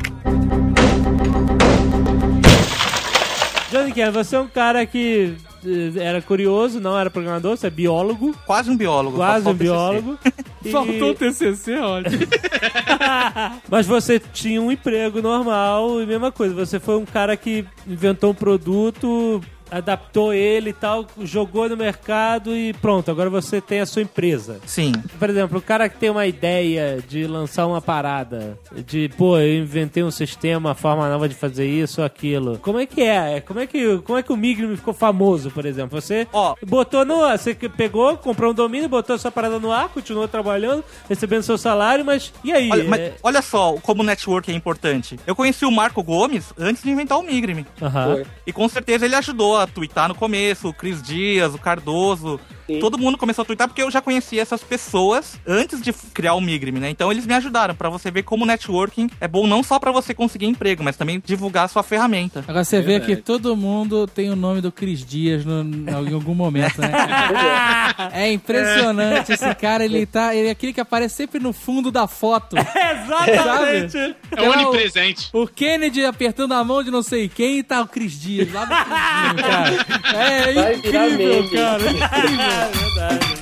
Johnny 3.72 3.92
Ken, 3.92 4.10
você 4.10 4.36
é 4.36 4.40
um 4.40 4.46
cara 4.48 4.84
que 4.86 5.34
eh, 5.64 5.92
era 5.98 6.20
curioso, 6.20 6.78
não 6.80 6.98
era 6.98 7.08
programador, 7.10 7.56
você 7.56 7.66
é 7.66 7.70
biólogo, 7.70 8.36
Quase 8.46 8.70
um 8.70 8.76
biólogo. 8.76 9.16
quase 9.16 9.48
um 9.48 9.54
biólogo. 9.54 10.18
E- 10.64 10.70
Faltou 10.70 11.10
o 11.10 11.14
TCC, 11.14 11.76
ótimo. 11.78 12.18
Mas 13.68 13.86
você 13.86 14.20
tinha 14.20 14.60
um 14.60 14.70
emprego 14.70 15.20
normal 15.22 16.00
e 16.02 16.06
mesma 16.06 16.30
coisa. 16.30 16.54
Você 16.54 16.78
foi 16.78 16.96
um 16.98 17.04
cara 17.04 17.36
que 17.36 17.64
inventou 17.86 18.30
um 18.30 18.34
produto, 18.34 19.40
adaptou 19.72 20.32
ele 20.34 20.70
e 20.70 20.72
tal, 20.72 21.06
jogou 21.22 21.68
no 21.68 21.76
mercado 21.76 22.54
e 22.56 22.72
pronto, 22.74 23.10
agora 23.10 23.30
você 23.30 23.60
tem 23.60 23.80
a 23.80 23.86
sua 23.86 24.02
empresa. 24.02 24.60
Sim. 24.66 24.92
Por 25.18 25.30
exemplo, 25.30 25.58
o 25.58 25.62
cara 25.62 25.88
que 25.88 25.96
tem 25.96 26.10
uma 26.10 26.26
ideia 26.26 27.02
de 27.08 27.26
lançar 27.26 27.66
uma 27.66 27.80
parada, 27.80 28.58
de, 28.86 29.08
pô, 29.16 29.38
eu 29.38 29.62
inventei 29.62 30.02
um 30.04 30.10
sistema, 30.10 30.68
uma 30.70 30.74
forma 30.74 31.08
nova 31.08 31.28
de 31.28 31.34
fazer 31.34 31.66
isso 31.66 32.00
ou 32.00 32.06
aquilo. 32.06 32.58
Como 32.58 32.78
é 32.78 32.86
que 32.86 33.00
é? 33.00 33.40
Como 33.40 33.58
é 33.60 33.66
que, 33.66 33.98
como 33.98 34.18
é 34.18 34.22
que 34.22 34.32
o 34.32 34.36
Migrim 34.36 34.76
ficou 34.76 34.92
famoso, 34.94 35.50
por 35.50 35.64
exemplo? 35.64 36.00
Você 36.00 36.26
Ó. 36.32 36.54
botou 36.66 37.04
no 37.04 37.22
ar, 37.24 37.38
você 37.38 37.54
pegou, 37.54 38.16
comprou 38.18 38.50
um 38.52 38.54
domínio, 38.54 38.88
botou 38.88 39.16
sua 39.18 39.30
parada 39.30 39.58
no 39.58 39.72
ar, 39.72 39.88
continuou 39.88 40.28
trabalhando, 40.28 40.84
recebendo 41.08 41.42
seu 41.42 41.56
salário, 41.56 42.04
mas 42.04 42.32
e 42.44 42.52
aí? 42.52 42.68
Olha, 42.70 42.84
mas 42.84 43.00
É- 43.00 43.14
olha 43.22 43.40
só 43.42 43.74
como 43.82 44.02
o 44.02 44.04
network 44.06 44.50
é 44.50 44.54
importante. 44.54 45.18
Eu 45.26 45.34
conheci 45.34 45.64
o 45.64 45.70
Marco 45.70 46.02
Gomes 46.02 46.52
antes 46.58 46.82
de 46.82 46.90
inventar 46.90 47.18
o 47.18 47.22
Migrim. 47.22 47.64
E 48.46 48.52
com 48.52 48.68
certeza 48.68 49.04
ele 49.06 49.14
ajudou 49.14 49.56
a 49.62 49.66
twittar 49.66 50.08
no 50.08 50.14
começo, 50.14 50.68
o 50.68 50.74
Cris 50.74 51.02
Dias, 51.02 51.54
o 51.54 51.58
Cardoso. 51.58 52.38
Sim. 52.66 52.78
Todo 52.78 52.96
mundo 52.98 53.18
começou 53.18 53.42
a 53.42 53.46
twittar 53.46 53.66
porque 53.68 53.82
eu 53.82 53.90
já 53.90 54.00
conhecia 54.00 54.40
essas 54.40 54.62
pessoas 54.62 55.38
antes 55.46 55.82
de 55.82 55.92
criar 55.92 56.34
o 56.34 56.40
Migrim, 56.40 56.72
né? 56.72 56.88
Então 56.90 57.10
eles 57.10 57.26
me 57.26 57.34
ajudaram 57.34 57.74
pra 57.74 57.88
você 57.90 58.10
ver 58.10 58.22
como 58.22 58.44
o 58.44 58.46
networking 58.46 59.10
é 59.20 59.26
bom 59.26 59.46
não 59.48 59.62
só 59.64 59.78
pra 59.80 59.90
você 59.90 60.14
conseguir 60.14 60.46
emprego, 60.46 60.82
mas 60.82 60.96
também 60.96 61.20
divulgar 61.24 61.64
a 61.64 61.68
sua 61.68 61.82
ferramenta. 61.82 62.44
Agora 62.46 62.64
você 62.64 62.80
vê 62.80 63.00
que 63.00 63.06
Verdade. 63.06 63.22
todo 63.22 63.56
mundo 63.56 64.06
tem 64.06 64.30
o 64.30 64.36
nome 64.36 64.60
do 64.60 64.70
Cris 64.70 65.04
Dias 65.04 65.44
no- 65.44 65.64
no- 65.64 66.08
em 66.08 66.14
algum 66.14 66.34
momento, 66.34 66.80
né? 66.80 66.88
cara? 66.88 68.10
É 68.12 68.32
impressionante 68.32 69.32
esse 69.32 69.54
cara, 69.56 69.84
ele 69.84 70.06
tá. 70.06 70.34
Ele 70.34 70.48
é 70.48 70.50
aquele 70.52 70.72
que 70.72 70.80
aparece 70.80 71.16
sempre 71.16 71.40
no 71.40 71.52
fundo 71.52 71.90
da 71.90 72.06
foto. 72.06 72.56
Exatamente. 72.56 73.92
Sabe? 73.92 74.16
É 74.36 74.40
lá 74.48 74.56
onipresente. 74.68 75.28
O 75.32 75.46
Kennedy 75.46 76.04
apertando 76.04 76.52
a 76.52 76.62
mão 76.64 76.82
de 76.82 76.90
não 76.90 77.02
sei 77.02 77.28
quem 77.28 77.58
e 77.58 77.62
tá 77.62 77.80
o 77.82 77.86
Cris 77.88 78.18
Dias 78.20 78.52
lá 78.52 78.66
no 78.66 78.68
Cris 78.68 79.42
Dias, 79.42 79.46
cara. 79.52 79.86
É 80.14 80.52
Vai 80.52 80.76
virar 80.76 81.08
incrível, 81.08 81.50
cara. 81.50 81.82
É 81.82 81.92
verdade, 81.92 82.40
é 82.42 82.78
verdade. 82.78 83.41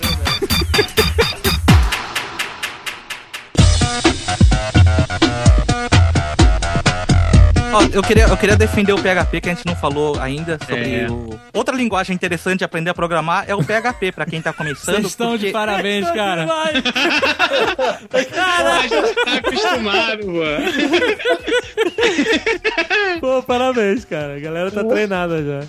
Ó, 7.72 7.82
eu, 7.92 8.02
queria, 8.02 8.24
eu 8.24 8.36
queria 8.36 8.56
defender 8.56 8.92
o 8.92 8.98
PHP, 8.98 9.40
que 9.40 9.48
a 9.50 9.54
gente 9.54 9.66
não 9.66 9.76
falou 9.76 10.18
ainda 10.20 10.58
sobre 10.66 10.94
É. 10.94 11.10
o... 11.10 11.38
Outra 11.52 11.74
linguagem 11.76 12.14
interessante 12.14 12.58
de 12.58 12.64
aprender 12.64 12.90
a 12.90 12.94
programar 12.94 13.44
é 13.48 13.54
o 13.54 13.62
PHP, 13.62 14.12
pra 14.12 14.24
quem 14.26 14.40
tá 14.42 14.52
começando. 14.52 14.96
Vocês 14.96 15.06
estão 15.06 15.32
de 15.36 15.46
porque- 15.46 15.52
parabéns, 15.52 16.10
cara. 16.10 16.46
Gente 18.12 18.30
tá 19.24 19.34
acostumado, 19.36 20.26
mano. 20.26 20.70
Pô, 23.20 23.42
parabéns, 23.42 24.04
cara. 24.04 24.36
A 24.36 24.40
galera 24.40 24.70
tá 24.70 24.84
treinada 24.84 25.42
já. 25.44 25.66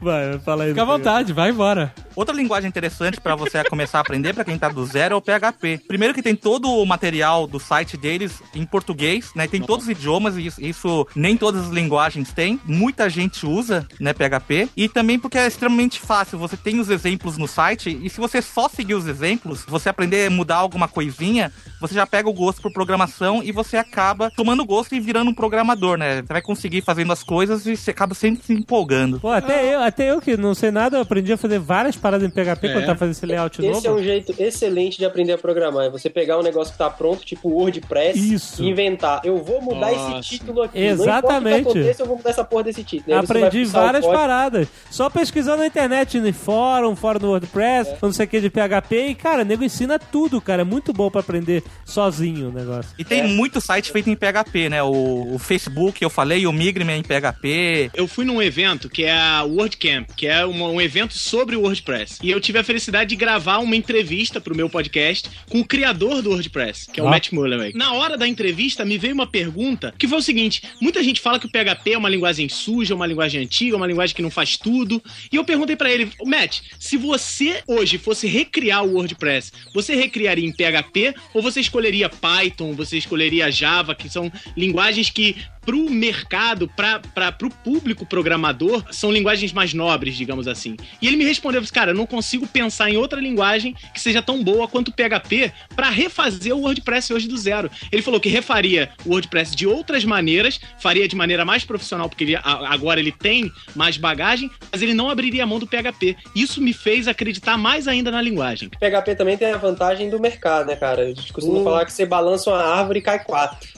Vai, 0.00 0.38
fala 0.40 0.64
aí. 0.64 0.70
Fica 0.70 0.82
à 0.82 0.86
vontade, 0.86 1.32
vai 1.32 1.50
embora. 1.50 1.92
Outra 2.14 2.34
linguagem 2.34 2.68
interessante 2.68 3.20
pra 3.20 3.34
você 3.36 3.62
começar 3.64 3.98
a 3.98 4.00
aprender, 4.00 4.34
pra 4.34 4.44
quem 4.44 4.58
tá 4.58 4.68
do 4.68 4.84
zero, 4.84 5.14
é 5.14 5.16
o 5.16 5.22
PHP. 5.22 5.80
Primeiro 5.86 6.12
que 6.12 6.22
tem 6.22 6.34
todo 6.34 6.68
o 6.68 6.84
material 6.84 7.46
do 7.46 7.60
site 7.60 7.96
deles 7.96 8.42
em 8.54 8.66
português, 8.66 9.30
né? 9.34 9.46
Tem 9.46 9.60
todos 9.62 9.86
os 9.86 9.90
idiomas, 9.90 10.36
e 10.36 10.46
isso, 10.46 10.60
isso 10.68 11.06
nem 11.14 11.36
todas 11.36 11.66
as 11.66 11.70
linguagens 11.70 12.32
têm. 12.32 12.60
Muita 12.64 13.08
gente 13.08 13.46
usa, 13.46 13.86
né, 14.00 14.12
PHP. 14.12 14.68
E 14.76 14.88
também 14.88 15.18
porque 15.18 15.38
é 15.38 15.46
extremamente 15.46 16.00
fácil. 16.00 16.38
Você 16.38 16.56
tem 16.56 16.78
os 16.80 16.90
exemplos 16.90 17.36
no 17.38 17.46
site, 17.48 17.98
e 18.02 18.08
se 18.10 18.20
você 18.20 18.40
só 18.42 18.68
seguir 18.68 18.94
os 18.94 19.06
exemplos, 19.06 19.64
você 19.66 19.88
aprender 19.88 20.26
a 20.26 20.30
mudar 20.30 20.56
alguma 20.56 20.88
coisinha, 20.88 21.52
você 21.80 21.94
já 21.94 22.06
pega 22.06 22.28
o 22.28 22.32
gosto 22.32 22.60
por 22.62 22.72
programação 22.72 23.42
e 23.42 23.52
você 23.52 23.76
acaba 23.76 24.30
tomando 24.30 24.64
gosto 24.64 24.94
e 24.94 25.00
virando 25.00 25.30
um 25.30 25.34
programador, 25.34 25.96
né? 25.96 26.22
Você 26.22 26.32
vai 26.32 26.42
conseguir 26.42 26.82
fazendo 26.82 27.12
as 27.12 27.22
coisas 27.22 27.66
e 27.66 27.76
você 27.76 27.90
acaba 27.90 28.14
sempre 28.14 28.44
se 28.44 28.52
empolgando. 28.52 29.20
Pô, 29.20 29.28
até 29.30 29.74
eu, 29.74 29.80
até 29.82 30.10
eu 30.10 30.20
que 30.20 30.36
não 30.36 30.54
sei 30.54 30.70
nada, 30.70 30.96
eu 30.96 31.02
aprendi 31.02 31.32
a 31.32 31.36
fazer 31.36 31.58
várias 31.58 31.96
paradas 31.96 32.26
em 32.26 32.30
PHP 32.30 32.66
É. 32.68 32.72
quando 32.72 32.86
tava 32.86 32.98
fazendo 32.98 33.12
esse 33.14 33.26
layout 33.26 33.60
Esse 33.64 33.86
é 33.86 33.88
novo. 33.90 34.00
um 34.00 34.04
jeito 34.04 34.34
excelente 34.38 34.98
de 34.98 35.04
aprender 35.04 35.32
a 35.32 35.38
programar. 35.38 35.86
É 35.86 35.90
você 35.90 36.10
pegar 36.10 36.38
um 36.38 36.42
negócio 36.42 36.72
que 36.72 36.78
tá 36.78 36.90
pronto, 36.90 37.24
tipo 37.24 37.48
WordPress, 37.48 38.34
Isso. 38.34 38.62
e 38.62 38.68
inventar. 38.68 39.20
Eu 39.24 39.38
vou 39.38 39.60
mudar 39.62 39.92
Nossa. 39.92 40.18
esse 40.18 40.28
título 40.38 40.57
aqui. 40.62 40.78
Exatamente. 40.78 41.64
Não 41.64 41.70
o 41.70 41.72
que 41.72 41.78
aconteça, 41.80 42.02
eu 42.02 42.06
vou 42.06 42.16
mudar 42.16 42.30
essa 42.30 42.44
porra 42.44 42.64
desse 42.64 42.84
título. 42.84 43.16
Aí 43.16 43.24
Aprendi 43.24 43.64
várias 43.64 44.04
paradas. 44.06 44.68
Só 44.90 45.08
pesquisando 45.10 45.58
na 45.58 45.66
internet, 45.66 46.18
no 46.20 46.32
fórum, 46.32 46.94
fórum 46.96 47.18
do 47.18 47.28
WordPress, 47.28 47.94
não 48.02 48.12
sei 48.12 48.26
o 48.26 48.28
que 48.28 48.40
de 48.40 48.50
PHP. 48.50 49.08
E, 49.08 49.14
cara, 49.14 49.42
o 49.42 49.44
nego 49.44 49.64
ensina 49.64 49.98
tudo, 49.98 50.40
cara. 50.40 50.62
É 50.62 50.64
muito 50.64 50.92
bom 50.92 51.10
pra 51.10 51.20
aprender 51.20 51.62
sozinho 51.84 52.48
o 52.48 52.52
negócio. 52.52 52.92
E 52.98 53.04
tem 53.04 53.26
muito 53.28 53.60
site 53.60 53.90
feito 53.92 54.08
em 54.10 54.14
PHP, 54.16 54.68
né? 54.68 54.82
O, 54.82 55.34
o 55.34 55.38
Facebook, 55.38 56.02
eu 56.02 56.10
falei, 56.10 56.46
o 56.46 56.52
Migrime 56.52 56.92
é 56.92 56.96
em 56.96 57.02
PHP. 57.02 57.90
Eu 57.94 58.06
fui 58.06 58.24
num 58.24 58.40
evento 58.42 58.88
que 58.88 59.04
é 59.04 59.12
a 59.12 59.42
WordCamp, 59.44 60.08
que 60.16 60.26
é 60.26 60.44
uma- 60.44 60.68
um 60.68 60.80
evento 60.80 61.14
sobre 61.14 61.56
o 61.56 61.62
WordPress. 61.62 62.18
E 62.22 62.30
eu 62.30 62.40
tive 62.40 62.58
a 62.58 62.64
felicidade 62.64 63.10
de 63.10 63.16
gravar 63.16 63.58
uma 63.58 63.76
entrevista 63.76 64.40
pro 64.40 64.54
meu 64.54 64.68
podcast 64.68 65.30
com 65.50 65.60
o 65.60 65.64
criador 65.66 66.22
do 66.22 66.30
WordPress, 66.30 66.88
que 66.92 67.00
é 67.00 67.02
o 67.02 67.06
Ah. 67.06 67.10
Matt 67.10 67.32
Mullenweg. 67.32 67.76
Na 67.76 67.92
hora 67.94 68.16
da 68.16 68.26
entrevista, 68.26 68.84
me 68.84 68.98
veio 68.98 69.14
uma 69.14 69.26
pergunta 69.26 69.92
que 69.98 70.06
foi 70.08 70.18
o 70.18 70.22
seguinte: 70.22 70.47
muita 70.80 71.02
gente 71.02 71.20
fala 71.20 71.38
que 71.38 71.46
o 71.46 71.50
PHP 71.50 71.92
é 71.92 71.98
uma 71.98 72.08
linguagem 72.08 72.48
suja, 72.48 72.94
uma 72.94 73.06
linguagem 73.06 73.42
antiga, 73.42 73.76
uma 73.76 73.86
linguagem 73.86 74.14
que 74.14 74.22
não 74.22 74.30
faz 74.30 74.56
tudo. 74.56 75.02
E 75.30 75.36
eu 75.36 75.44
perguntei 75.44 75.76
pra 75.76 75.90
ele, 75.90 76.10
Matt, 76.24 76.60
se 76.78 76.96
você 76.96 77.62
hoje 77.66 77.98
fosse 77.98 78.26
recriar 78.26 78.84
o 78.84 78.94
WordPress, 78.94 79.52
você 79.74 79.94
recriaria 79.94 80.46
em 80.46 80.52
PHP 80.52 81.14
ou 81.34 81.42
você 81.42 81.60
escolheria 81.60 82.08
Python, 82.08 82.74
você 82.74 82.96
escolheria 82.96 83.50
Java, 83.50 83.94
que 83.94 84.08
são 84.08 84.30
linguagens 84.56 85.10
que 85.10 85.36
pro 85.68 85.90
mercado, 85.90 86.66
pra, 86.66 86.98
pra, 86.98 87.30
pro 87.30 87.50
público 87.50 88.06
programador, 88.06 88.82
são 88.90 89.12
linguagens 89.12 89.52
mais 89.52 89.74
nobres, 89.74 90.16
digamos 90.16 90.48
assim. 90.48 90.78
E 91.02 91.06
ele 91.06 91.18
me 91.18 91.26
respondeu, 91.26 91.62
cara, 91.70 91.90
eu 91.90 91.94
não 91.94 92.06
consigo 92.06 92.46
pensar 92.46 92.88
em 92.88 92.96
outra 92.96 93.20
linguagem 93.20 93.76
que 93.92 94.00
seja 94.00 94.22
tão 94.22 94.42
boa 94.42 94.66
quanto 94.66 94.88
o 94.88 94.92
PHP 94.92 95.52
pra 95.76 95.90
refazer 95.90 96.56
o 96.56 96.60
WordPress 96.60 97.12
hoje 97.12 97.28
do 97.28 97.36
zero. 97.36 97.70
Ele 97.92 98.00
falou 98.00 98.18
que 98.18 98.30
refaria 98.30 98.90
o 99.04 99.10
WordPress 99.10 99.54
de 99.54 99.66
outras 99.66 100.06
maneiras, 100.06 100.37
faria 100.78 101.06
de 101.08 101.16
maneira 101.16 101.44
mais 101.44 101.64
profissional, 101.64 102.08
porque 102.08 102.24
ele- 102.24 102.36
agora 102.42 103.00
ele 103.00 103.12
tem 103.12 103.50
mais 103.74 103.96
bagagem, 103.96 104.50
mas 104.70 104.82
ele 104.82 104.94
não 104.94 105.10
abriria 105.10 105.42
a 105.44 105.46
mão 105.46 105.58
do 105.58 105.66
PHP. 105.66 106.16
Isso 106.34 106.60
me 106.60 106.72
fez 106.72 107.08
acreditar 107.08 107.56
mais 107.56 107.86
ainda 107.88 108.10
na 108.10 108.20
linguagem. 108.22 108.68
PHP 108.78 109.14
também 109.14 109.36
tem 109.36 109.50
a 109.52 109.56
vantagem 109.56 110.08
do 110.10 110.20
mercado, 110.20 110.66
né, 110.66 110.76
cara? 110.76 111.02
A 111.02 111.06
gente 111.08 111.32
costuma 111.32 111.58
Hum. 111.58 111.64
falar 111.64 111.84
que 111.84 111.92
você 111.92 112.06
balança 112.06 112.50
uma 112.50 112.62
árvore 112.62 112.98
e 113.00 113.02
cai 113.02 113.22
quatro. 113.22 113.68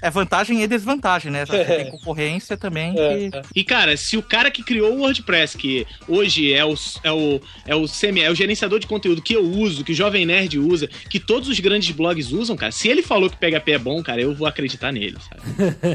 É 0.00 0.10
vantagem 0.10 0.62
e 0.62 0.66
desvantagem, 0.66 1.30
né? 1.30 1.44
Você 1.44 1.64
tem 1.64 1.90
concorrência 1.90 2.56
também. 2.56 2.94
É, 2.98 3.30
que- 3.30 3.36
é. 3.36 3.42
E, 3.54 3.64
cara, 3.64 3.96
se 3.96 4.16
o 4.16 4.22
cara 4.22 4.50
que 4.50 4.62
criou 4.62 4.94
o 4.94 5.00
WordPress, 5.00 5.56
que 5.56 5.86
hoje 6.08 6.52
é 6.52 6.64
o, 6.64 6.74
é 7.02 7.12
o, 7.12 7.40
é 7.66 7.74
o 7.74 7.86
semi, 7.86 8.20
é 8.22 8.30
o 8.30 8.34
gerenciador 8.34 8.78
de 8.78 8.86
conteúdo 8.86 9.22
que 9.22 9.34
eu 9.34 9.44
uso, 9.44 9.84
que 9.84 9.92
o 9.92 9.94
Jovem 9.94 10.26
Nerd 10.26 10.58
usa, 10.58 10.88
que 11.08 11.18
todos 11.20 11.48
os 11.48 11.58
grandes 11.60 11.90
blogs 11.94 12.32
usam, 12.32 12.56
cara, 12.56 12.72
se 12.72 12.88
ele 12.88 13.02
falou 13.02 13.28
que 13.30 13.36
PHP 13.36 13.72
é 13.72 13.78
bom, 13.78 14.02
cara, 14.02 14.20
eu 14.20 14.34
vou 14.34 14.46
acreditar 14.46 14.92
nele, 14.92 15.16
sabe? 15.28 15.42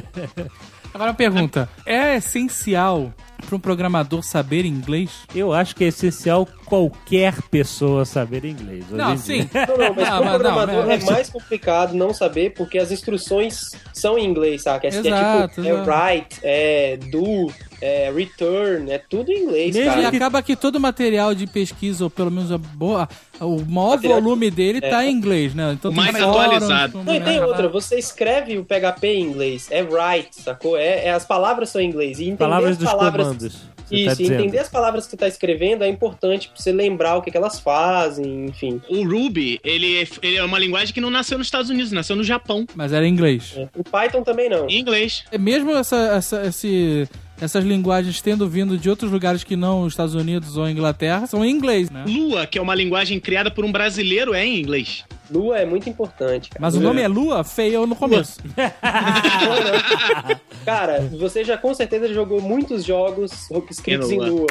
Agora 0.93 1.11
uma 1.11 1.15
pergunta: 1.17 1.69
é 1.85 2.15
essencial 2.15 3.13
para 3.45 3.55
um 3.55 3.59
programador 3.59 4.23
saber 4.23 4.65
inglês? 4.65 5.09
Eu 5.33 5.53
acho 5.53 5.75
que 5.75 5.83
é 5.83 5.87
essencial 5.87 6.47
qualquer 6.65 7.41
pessoa 7.43 8.05
saber 8.05 8.45
inglês. 8.45 8.85
hoje 8.85 8.95
Não, 8.97 9.13
em 9.13 9.17
sim. 9.17 9.45
dia. 9.45 9.65
Não, 9.67 9.77
não, 9.77 9.95
mas 9.95 10.09
Não, 10.09 10.17
pro 10.17 10.25
mas 10.25 10.31
não, 10.31 10.39
programador 10.39 10.85
mas- 10.87 11.03
é 11.07 11.11
mais 11.11 11.29
complicado 11.29 11.93
não 11.93 12.13
saber 12.13 12.53
porque 12.53 12.77
as 12.77 12.91
instruções 12.91 13.61
são 13.93 14.17
em 14.17 14.25
inglês, 14.25 14.63
saca? 14.63 14.87
É, 14.87 14.89
é 14.89 14.93
Exato, 14.99 15.55
tipo, 15.55 15.67
exato. 15.67 15.89
é 15.89 15.93
write, 16.13 16.39
é 16.43 16.97
do, 17.11 17.51
é 17.81 18.11
return, 18.11 18.91
é 18.91 18.97
tudo 18.97 19.31
em 19.31 19.43
inglês, 19.43 19.75
Mesmo 19.75 19.91
E 19.91 19.95
cara. 20.03 20.07
acaba 20.15 20.41
que 20.41 20.55
todo 20.55 20.75
o 20.75 20.79
material 20.79 21.33
de 21.35 21.47
pesquisa, 21.47 22.03
ou 22.03 22.09
pelo 22.09 22.31
menos 22.31 22.51
a 22.51 22.57
boa, 22.57 23.07
o 23.39 23.59
maior 23.65 23.95
Material- 23.95 24.21
volume 24.21 24.51
dele 24.51 24.81
tá 24.81 25.05
em 25.05 25.11
inglês, 25.11 25.53
né? 25.55 25.71
Então 25.73 25.91
O 25.91 25.95
mais 25.95 26.15
atualizado. 26.15 26.93
como, 26.93 27.03
Não, 27.05 27.15
e 27.15 27.19
tem 27.21 27.39
outra, 27.41 27.67
você 27.67 27.97
escreve 27.97 28.57
o 28.57 28.65
PHP 28.65 29.07
em 29.07 29.21
inglês, 29.23 29.67
é 29.71 29.81
write, 29.81 30.41
sacou? 30.41 30.77
É, 30.77 31.05
é- 31.05 31.11
as 31.11 31.25
palavras 31.25 31.69
são 31.69 31.81
em 31.81 31.87
inglês. 31.87 32.19
E 32.19 32.23
entender 32.25 32.37
Palavras 32.37 32.71
as 32.71 32.77
dos 32.77 32.89
palavras. 32.91 33.27
comandos. 33.27 33.53
você 33.89 34.05
tá 34.05 34.11
Isso, 34.11 34.21
e 34.21 34.23
dizendo. 34.25 34.39
entender 34.43 34.59
as 34.59 34.69
palavras 34.69 35.05
que 35.05 35.09
você 35.11 35.17
tá 35.17 35.27
escrevendo 35.27 35.83
é 35.83 35.87
importante 35.87 36.47
pra 36.47 36.61
você 36.61 36.71
lembrar 36.71 37.15
o 37.17 37.23
que, 37.23 37.31
que 37.31 37.37
elas 37.37 37.59
fazem, 37.59 38.45
enfim. 38.45 38.79
O 38.87 39.03
Ruby, 39.03 39.59
ele 39.63 39.99
é, 40.01 40.07
ele 40.21 40.35
é 40.37 40.43
uma 40.43 40.59
linguagem 40.59 40.93
que 40.93 41.01
não 41.01 41.09
nasceu 41.09 41.39
nos 41.39 41.47
Estados 41.47 41.71
Unidos, 41.71 41.91
nasceu 41.91 42.15
no 42.15 42.23
Japão, 42.23 42.67
Mas 42.75 42.93
era 42.93 43.07
em 43.07 43.09
inglês. 43.11 43.53
É. 43.57 43.67
O 43.75 43.83
Python 43.83 44.21
também 44.21 44.47
não. 44.47 44.69
em 44.69 44.79
inglês. 44.79 45.23
É 45.31 45.39
Mesmo 45.39 45.71
essa, 45.71 45.95
essa- 46.15 46.45
esse, 46.45 47.09
essas 47.41 47.63
linguagens 47.63 48.21
tendo 48.21 48.47
vindo 48.47 48.77
de 48.77 48.89
outros 48.89 49.11
lugares 49.11 49.43
que 49.43 49.55
não 49.55 49.83
os 49.83 49.93
Estados 49.93 50.15
Unidos 50.15 50.57
ou 50.57 50.63
a 50.63 50.71
Inglaterra, 50.71 51.27
são 51.27 51.43
em 51.43 51.51
inglês, 51.51 51.89
né? 51.89 52.05
Lua, 52.07 52.45
que 52.45 52.57
é 52.57 52.61
uma 52.61 52.75
linguagem 52.75 53.19
criada 53.19 53.49
por 53.49 53.65
um 53.65 53.71
brasileiro, 53.71 54.33
é 54.33 54.45
em 54.45 54.59
inglês. 54.59 55.03
Lua 55.31 55.59
é 55.59 55.65
muito 55.65 55.89
importante, 55.89 56.49
cara. 56.49 56.61
Mas 56.61 56.75
o 56.75 56.79
nome 56.79 57.01
é 57.01 57.07
Lua, 57.07 57.43
feio 57.43 57.85
no 57.85 57.95
começo. 57.95 58.39
Cara, 60.65 61.01
você 61.19 61.43
já 61.43 61.57
com 61.57 61.73
certeza 61.73 62.11
jogou 62.13 62.41
muitos 62.41 62.83
jogos 62.83 63.49
escritos 63.69 64.11
em 64.11 64.17
no 64.17 64.25
Lua. 64.25 64.47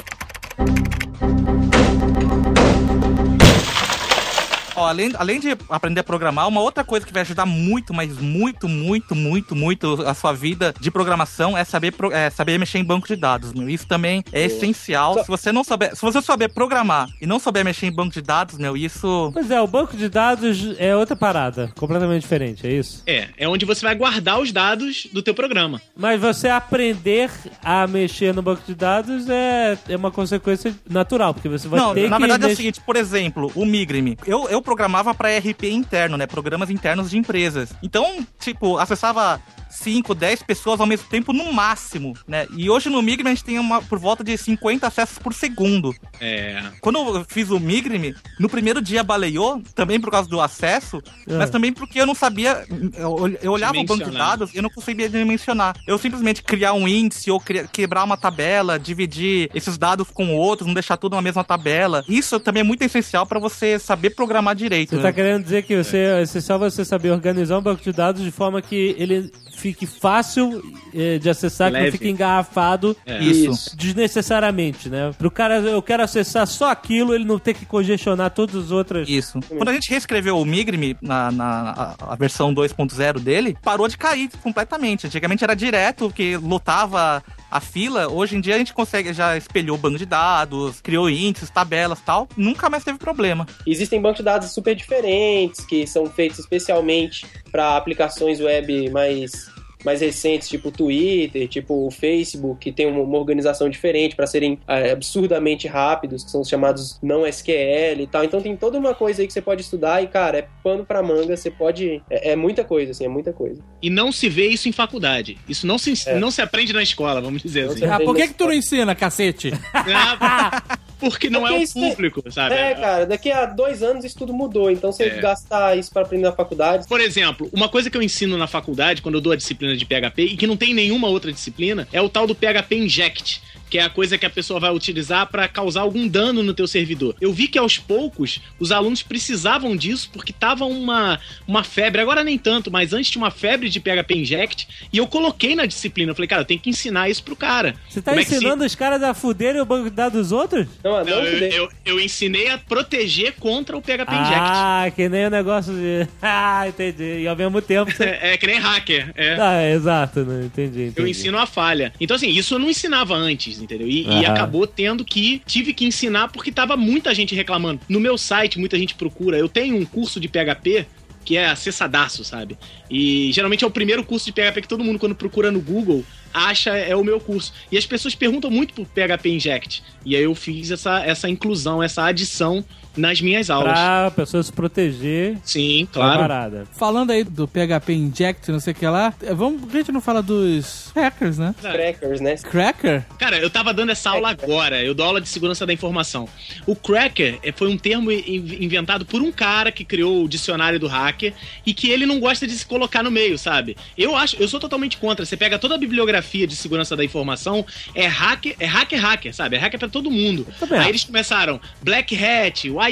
Ó, 4.79 4.87
além, 4.87 5.13
além 5.17 5.41
de 5.41 5.57
aprender 5.69 6.01
a 6.01 6.05
programar, 6.05 6.47
uma 6.49 6.61
outra 6.61 6.85
coisa 6.85 7.07
que 7.07 7.13
vai 7.13 7.23
ajudar 7.23 7.47
muito, 7.47 7.93
mas 7.93 8.17
muito, 8.19 8.69
muito, 8.69 9.15
muito, 9.15 9.55
muito 9.57 10.03
a 10.07 10.15
sua 10.15 10.33
vida 10.33 10.75
de 10.81 10.91
programação 10.91 11.57
é 11.57 11.65
saber, 11.65 11.95
é 12.13 12.31
saber 12.31 12.59
mexer 12.59 12.79
em 12.79 12.85
banco 12.85 13.07
de 13.07 13.17
dados, 13.17 13.53
meu. 13.53 13.69
Isso 13.69 13.87
também 13.87 14.23
é 14.33 14.45
essencial. 14.45 15.15
Só- 15.15 15.23
Se 15.25 15.29
você 15.29 15.53
não 15.53 15.65
souber, 15.65 15.95
se 15.95 16.03
você 16.03 16.23
souber 16.23 16.53
programar 16.53 17.09
e 17.21 17.27
não 17.27 17.39
souber 17.39 17.65
mexer 17.65 17.87
em 17.87 17.93
banco 17.93 18.13
de 18.13 18.23
dados, 18.23 18.57
meu, 18.59 18.77
isso 18.77 19.31
Pois 19.33 19.51
é, 19.51 19.61
o 19.61 19.67
banco 19.67 19.97
de 19.97 20.09
dados 20.09 20.75
é 20.79 20.95
outra 20.95 21.17
parada, 21.17 21.73
completamente 21.77 22.23
diferente, 22.23 22.67
é 22.67 22.73
isso? 22.73 23.03
É, 23.07 23.29
é 23.37 23.49
onde 23.49 23.65
você 23.65 23.85
vai 23.85 23.95
guardar 23.95 24.41
os 24.41 24.53
dados 24.53 25.07
do 25.13 25.23
teu 25.23 25.35
programa. 25.35 25.81
Mas 25.97 26.21
você 26.21 26.49
aprender 26.49 27.31
a 27.63 27.87
mexer 27.87 28.35
no 28.35 28.43
banco 28.43 28.63
de 28.67 28.75
dados 28.75 29.29
é, 29.29 29.79
é 29.89 29.97
uma 29.97 30.11
consequência 30.11 30.75
natural, 30.89 31.35
porque 31.35 31.49
você 31.49 31.69
vai 31.69 31.81
não, 31.81 31.95
ter 31.95 32.09
na 32.09 32.17
que... 32.17 32.23
verdade 32.23 32.45
é 32.51 32.53
o 32.53 32.57
seguinte, 32.57 32.81
por 32.81 32.97
exemplo, 32.97 33.51
o 33.55 33.65
Migrime. 33.65 34.17
Eu, 34.27 34.49
eu 34.49 34.63
programava 34.69 35.15
para 35.15 35.39
RP 35.39 35.65
interno, 35.65 36.19
né? 36.19 36.27
Programas 36.27 36.69
internos 36.69 37.09
de 37.09 37.17
empresas. 37.17 37.73
Então, 37.83 38.27
tipo, 38.39 38.77
acessava 38.77 39.41
5, 39.69 40.15
10 40.15 40.43
pessoas 40.43 40.81
ao 40.81 40.87
mesmo 40.87 41.09
tempo 41.09 41.33
no 41.33 41.53
máximo, 41.53 42.15
né? 42.27 42.47
E 42.57 42.69
hoje 42.71 42.89
no 42.89 43.03
Migrime 43.03 43.31
a 43.31 43.35
gente 43.35 43.45
tem 43.45 43.59
uma 43.59 43.83
por 43.83 43.99
volta 43.99 44.25
de 44.25 44.37
50 44.37 44.87
acessos 44.87 45.19
por 45.19 45.35
segundo. 45.35 45.95
É. 46.21 46.63
Quando 46.81 46.99
eu 46.99 47.25
fiz 47.29 47.51
o 47.51 47.61
Migrime, 47.61 48.15
no 48.39 48.49
primeiro 48.49 48.81
dia 48.81 49.03
baleou, 49.03 49.63
também 49.75 50.01
por 50.01 50.11
causa 50.11 50.29
do 50.29 50.41
acesso, 50.41 51.03
mas 51.27 51.51
também 51.51 51.73
porque 51.73 52.01
eu 52.01 52.07
não 52.07 52.15
sabia. 52.15 52.67
Eu, 52.95 53.39
eu 53.43 53.53
olhava 53.53 53.79
o 53.79 53.85
banco 53.85 54.05
de 54.05 54.17
dados 54.17 54.53
e 54.55 54.57
eu 54.57 54.63
não 54.63 54.71
conseguia 54.71 55.09
dimensionar. 55.09 55.77
Eu 55.87 55.99
simplesmente 55.99 56.43
criar 56.43 56.73
um 56.73 56.89
índice 56.89 57.31
ou 57.31 57.41
quebrar 57.73 58.05
uma 58.05 58.17
tabela, 58.17 58.79
dividir 58.79 59.51
esses 59.55 59.77
dados 59.79 60.09
com 60.11 60.35
outros, 60.35 60.67
não 60.67 60.75
deixar 60.75 60.97
tudo 60.97 61.17
na 61.17 61.23
mesma 61.23 61.45
tabela. 61.45 62.05
Isso 62.09 62.41
também 62.41 62.61
é 62.61 62.65
muito 62.65 62.83
essencial 62.83 63.27
para 63.27 63.39
você 63.39 63.79
saber 63.79 64.11
programar 64.11 64.55
direito. 64.55 64.91
Você 64.91 64.97
né? 64.97 65.03
tá 65.03 65.13
querendo 65.13 65.43
dizer 65.43 65.63
que 65.63 65.77
você, 65.77 65.99
é 65.99 66.23
essencial 66.23 66.59
você 66.59 66.85
saber 66.85 67.11
organizar 67.11 67.59
um 67.59 67.63
banco 67.63 67.83
de 67.83 67.93
dados 67.93 68.23
de 68.23 68.31
forma 68.31 68.61
que 68.63 68.95
ele 68.99 69.31
fique 69.59 69.87
fácil 69.87 70.63
eh, 70.95 71.19
de 71.19 71.29
acessar, 71.29 71.69
que 71.71 71.77
não 71.77 71.85
Leve. 71.85 71.99
fique 71.99 72.09
engarrafado 72.09 72.97
É. 73.05 73.19
Isso. 73.23 73.77
desnecessariamente, 73.77 74.89
né? 74.89 75.13
Pro 75.19 75.31
cara, 75.31 75.59
eu 75.59 75.83
quero 75.83 76.03
acessar 76.03 76.47
só 76.47 76.71
aquilo, 76.71 77.15
ele 77.15 77.25
não 77.25 77.39
ter 77.39 77.55
que 77.55 77.67
congestionar 77.67 78.31
todas 78.31 78.55
as 78.57 78.71
outras. 78.71 79.09
Isso. 79.09 79.41
Quando 79.49 79.69
a 79.69 79.73
gente 79.73 79.91
reescreveu 79.91 80.39
o 80.39 80.45
Migrime 80.45 80.97
na, 81.01 81.31
na 81.31 81.95
a, 82.01 82.13
a 82.13 82.17
versão 82.17 82.55
2.0 82.55 83.19
dele, 83.21 83.57
parou 83.63 83.89
de 83.89 83.97
cair 83.99 84.31
completamente. 84.43 85.07
Antigamente 85.07 85.45
era 85.45 85.55
direto, 85.55 86.11
que 86.11 86.37
lotava 86.37 87.23
a 87.51 87.61
fila. 87.61 88.09
Hoje 88.09 88.37
em 88.37 88.41
dia 88.41 88.55
a 88.55 88.59
gente 88.59 88.75
consegue, 88.75 89.13
já 89.13 89.37
espelhou 89.37 89.77
banco 89.77 89.99
de 89.99 90.07
dados, 90.07 90.81
criou 90.81 91.09
índices, 91.09 91.51
tabelas 91.51 92.01
tal. 92.01 92.29
Nunca 92.37 92.69
mais 92.69 92.85
teve 92.85 92.99
problema. 92.99 93.47
Existem 93.67 94.01
bancos 94.01 94.19
de 94.19 94.25
dados 94.25 94.53
super 94.53 94.75
diferentes, 94.75 95.65
que 95.65 95.87
são 95.87 96.07
feitos 96.07 96.39
especialmente 96.39 97.27
para 97.51 97.77
aplicações 97.77 98.41
web 98.41 98.91
mais 98.91 99.51
mais 99.85 100.01
recentes, 100.01 100.49
tipo 100.49 100.69
o 100.69 100.73
Twitter, 100.73 101.47
tipo 101.49 101.87
o 101.87 101.91
Facebook, 101.91 102.59
que 102.61 102.73
tem 102.73 102.87
uma, 102.87 103.01
uma 103.01 103.19
organização 103.19 103.69
diferente 103.69 104.17
para 104.17 104.27
serem 104.27 104.59
ah, 104.67 104.79
absurdamente 104.93 105.67
rápidos, 105.69 106.25
que 106.25 106.31
são 106.31 106.41
os 106.41 106.49
chamados 106.49 106.99
não 107.03 107.27
SQL 107.27 108.01
e 108.01 108.07
tal. 108.07 108.25
Então 108.25 108.41
tem 108.41 108.57
toda 108.57 108.79
uma 108.79 108.95
coisa 108.95 109.23
aí 109.23 109.27
que 109.27 109.33
você 109.33 109.43
pode 109.43 109.63
estudar 109.63 110.03
e, 110.03 110.09
cara, 110.09 110.39
é 110.39 110.49
pano 110.63 110.85
pra 110.85 111.03
manga, 111.03 111.37
você 111.37 111.51
pode. 111.51 112.03
É, 112.11 112.33
é 112.33 112.37
muita 112.37 112.65
coisa, 112.65 112.93
assim, 112.93 113.05
é 113.05 113.09
muita 113.09 113.33
coisa. 113.33 113.61
E 113.81 113.89
não 113.91 114.11
se 114.11 114.29
vê 114.29 114.49
isso 114.49 114.69
em 114.69 114.73
faculdade. 114.73 115.39
Isso 115.49 115.67
não 115.67 115.79
se, 115.79 115.95
É. 116.09 116.19
não 116.19 116.31
se 116.31 116.43
aprende 116.43 116.73
na 116.73 116.83
escola, 116.83 117.21
vamos 117.21 117.43
dizer 117.43 117.67
Não 117.67 117.73
assim. 117.73 117.85
Ah, 117.85 118.01
por 118.01 118.15
que 118.17 118.29
que 118.29 118.35
tu 118.35 118.45
não 118.47 118.53
ensina, 118.53 118.95
cacete? 118.95 119.53
Ah, 119.75 120.63
Porque 120.99 121.31
não 121.31 121.47
é 121.47 121.53
o 121.53 121.63
é- 121.63 121.67
público, 121.67 122.23
sabe? 122.31 122.55
É, 122.55 122.75
cara, 122.75 123.07
daqui 123.07 123.31
a 123.31 123.47
dois 123.47 123.83
anos 123.83 124.05
isso 124.05 124.19
tudo 124.19 124.33
mudou. 124.33 124.71
Então, 124.71 124.91
você 124.93 125.05
É. 125.05 125.21
gastar 125.21 125.77
isso 125.77 125.91
pra 125.93 126.03
aprender 126.03 126.25
na 126.25 126.33
faculdade. 126.33 126.87
Por 126.89 127.01
exemplo, 127.01 127.49
uma 127.53 127.69
coisa 127.69 127.89
que 127.91 127.97
eu 127.97 128.03
ensino 128.03 128.37
na 128.37 128.47
faculdade, 128.47 129.01
quando 129.03 129.15
eu 129.17 129.21
dou 129.21 129.33
a 129.33 129.37
disciplina 129.37 129.77
de 129.77 129.85
PHP, 129.85 130.23
e 130.23 130.37
que 130.37 130.47
não 130.47 130.57
tem 130.57 130.75
nenhuma 130.75 131.09
outra 131.09 131.33
disciplina, 131.33 131.87
é 131.93 132.01
o 132.01 132.09
tal 132.09 132.27
do 132.27 132.35
PHP 132.35 132.77
Inject. 132.77 133.43
Que 133.69 133.79
é 133.79 133.83
a 133.83 133.91
coisa 133.91 134.17
que 134.17 134.25
a 134.27 134.31
pessoa 134.31 134.59
vai 134.61 134.71
utilizar 134.73 135.27
para 135.27 135.47
causar 135.49 135.81
algum 135.83 136.07
dano 136.09 136.43
no 136.43 136.55
teu 136.55 136.67
servidor. 136.67 137.15
Eu 137.21 137.33
vi 137.33 137.49
que 137.49 137.59
aos 137.59 137.79
poucos 137.79 138.41
os 138.59 138.73
alunos 138.73 139.03
precisavam 139.03 139.77
disso 139.77 140.11
porque 140.13 140.33
tava 140.33 140.65
uma, 140.65 141.19
uma 141.47 141.63
febre, 141.65 142.01
agora 142.01 142.23
nem 142.25 142.39
tanto, 142.39 142.71
mas 142.71 142.93
antes 142.93 143.11
tinha 143.11 143.23
uma 143.23 143.31
febre 143.31 143.69
de 143.69 143.81
PHP 143.81 144.15
Inject 144.15 144.69
e 144.93 144.99
eu 144.99 145.07
coloquei 145.07 145.55
na 145.55 145.67
disciplina. 145.67 146.11
Eu 146.13 146.15
falei, 146.15 146.29
cara, 146.29 146.43
eu 146.43 146.47
tenho 146.47 146.61
que 146.61 146.71
ensinar 146.71 147.09
isso 147.09 147.23
pro 147.23 147.37
cara. 147.37 147.75
Você 147.89 148.01
tá 148.01 148.13
Como 148.13 148.21
é 148.21 148.25
que 148.25 148.31
se- 148.31 148.37
ensinando 148.37 148.65
os 148.65 148.75
caras 148.75 149.03
a 149.03 149.13
fuderem 149.15 149.61
o 149.61 149.65
banco 149.65 149.91
de 149.91 149.97
dados 149.97 150.19
dos 150.19 150.33
outros? 150.33 150.67
Não, 150.83 150.93
não, 150.99 151.05
Não, 151.05 151.25
eu, 151.25 151.39
eu, 151.51 151.69
eu 151.85 152.01
ensinei 152.01 152.49
a 152.51 152.59
proteger 152.59 153.35
contra 153.39 153.77
o 153.77 153.83
PHP 153.83 154.13
Inject. 154.15 154.39
Ah, 154.41 154.91
que 154.95 155.09
nem 155.09 155.27
o 155.27 155.31
negócio 155.31 155.73
de. 155.75 156.09
Ah, 156.23 156.67
entendi. 156.69 157.21
E 157.23 157.29
ao 157.29 157.37
mesmo 157.37 157.61
tempo 157.63 157.91
você. 157.91 158.05
É, 158.21 158.33
é 158.33 158.37
que 158.37 158.47
nem 158.47 158.59
hacker. 158.59 159.13
É. 159.15 159.35
Ah, 159.39 159.53
é, 159.61 159.73
exato, 159.75 160.25
né? 160.25 160.47
Entendi, 160.47 160.83
entendi. 160.85 160.95
Eu 160.97 161.07
ensino 161.07 161.39
a 161.39 161.47
falha. 161.47 161.93
Então, 162.01 162.15
assim, 162.17 162.29
isso 162.31 162.55
eu 162.55 162.59
não 162.59 162.69
ensinava 162.71 163.15
antes, 163.15 163.58
entendeu? 163.61 163.89
E, 163.89 164.03
e 164.03 164.09
Aham. 164.09 164.33
acabou 164.33 164.67
tendo 164.67 165.05
que. 165.05 165.43
Tive 165.47 165.73
que 165.73 165.85
ensinar 165.85 166.29
porque 166.29 166.53
tava 166.53 166.77
muita 166.77 167.15
gente 167.15 167.35
reclamando. 167.35 167.81
No 167.89 168.01
meu 168.01 168.17
site, 168.17 168.59
muita 168.59 168.79
gente 168.79 168.95
procura. 168.95 169.39
Eu 169.39 169.49
tenho 169.49 169.77
um 169.77 169.85
curso 169.85 170.21
de 170.21 170.29
PHP 170.29 170.87
que 171.29 171.37
é 171.37 171.47
acessadaço, 171.47 172.25
sabe? 172.25 172.57
E 172.91 173.31
geralmente 173.33 173.63
é 173.63 173.67
o 173.67 173.71
primeiro 173.71 174.03
curso 174.03 174.25
de 174.25 174.33
PHP 174.33 174.63
que 174.63 174.69
todo 174.69 174.83
mundo, 174.83 174.99
quando 174.99 175.15
procura 175.15 175.53
no 175.53 175.61
Google, 175.61 176.03
acha 176.33 176.75
é 176.75 176.97
o 176.97 177.05
meu 177.05 177.21
curso. 177.21 177.53
E 177.71 177.77
as 177.77 177.85
pessoas 177.85 178.15
perguntam 178.15 178.51
muito 178.51 178.73
por 178.73 178.87
PHP 178.87 179.29
Inject. 179.29 179.83
E 180.07 180.17
aí 180.17 180.23
eu 180.23 180.35
fiz 180.35 180.71
essa, 180.71 181.05
essa 181.05 181.29
inclusão, 181.29 181.83
essa 181.83 182.03
adição 182.05 182.65
nas 182.97 183.21
minhas 183.21 183.49
aulas. 183.51 183.73
Pra 183.73 184.11
pessoa 184.15 184.43
se 184.43 184.53
proteger 184.53 185.39
Sim, 185.45 185.87
claro. 185.93 186.21
parada. 186.21 186.65
Falando 186.77 187.11
aí 187.11 187.23
do 187.25 187.47
PHP 187.47 187.93
Inject, 187.93 188.51
não 188.51 188.61
sei 188.61 188.73
o 188.73 188.77
que 188.77 188.87
lá, 188.87 189.13
eh, 189.23 189.35
vamos, 189.35 189.63
a 189.73 189.77
gente 189.77 189.93
não 189.93 190.01
fala 190.01 190.23
dos 190.23 190.91
hackers, 190.95 191.39
né? 191.39 191.55
Crackers, 191.61 192.21
né? 192.21 192.37
Cracker? 192.37 193.05
Cara, 193.19 193.39
eu 193.39 193.49
tava 193.51 193.73
dando 193.73 193.91
essa 193.93 194.11
aula 194.11 194.31
agora. 194.31 194.83
Eu 194.83 194.95
dou 194.95 195.07
aula 195.07 195.21
de 195.21 195.29
segurança 195.29 195.65
da 195.67 195.73
informação. 195.73 196.29
O 196.67 196.75
cracker 196.75 197.39
eh, 197.43 197.53
foi 197.53 197.69
um 197.69 197.77
termo 197.79 198.11
in- 198.11 198.57
inventado 198.61 199.05
por 199.07 199.21
um 199.23 199.31
cara 199.31 199.71
que 199.71 199.85
criou 199.85 200.25
o 200.25 200.29
dicionário 200.29 200.79
do 200.81 200.87
hacker 200.89 201.33
e 201.65 201.73
que 201.73 201.91
ele 201.91 202.05
não 202.07 202.19
gosta 202.19 202.47
de 202.47 202.53
se 202.55 202.67
colocar 202.67 203.03
no 203.03 203.11
meio, 203.11 203.39
sabe? 203.39 203.77
Eu 203.97 204.17
acho, 204.17 204.37
eu 204.41 204.49
sou 204.49 204.59
totalmente 204.59 204.97
contra. 204.97 205.25
Você 205.25 205.37
pega 205.37 205.59
toda 205.59 205.75
a 205.75 205.79
bibliografia 205.79 206.47
de 206.47 206.57
segurança 206.57 206.97
da 206.97 207.05
informação, 207.05 207.65
é 207.95 208.07
hacker, 208.07 208.57
é 208.59 208.67
hacker 208.67 209.01
hacker, 209.01 209.35
sabe? 209.35 209.57
É 209.57 209.59
hacker 209.59 209.79
pra 209.79 209.89
todo 209.89 210.11
mundo. 210.11 210.47
Aí 210.71 210.89
eles 210.89 211.05
começaram 211.05 211.61
Black 211.83 212.17
Hat, 212.17 212.69
White 212.71 212.88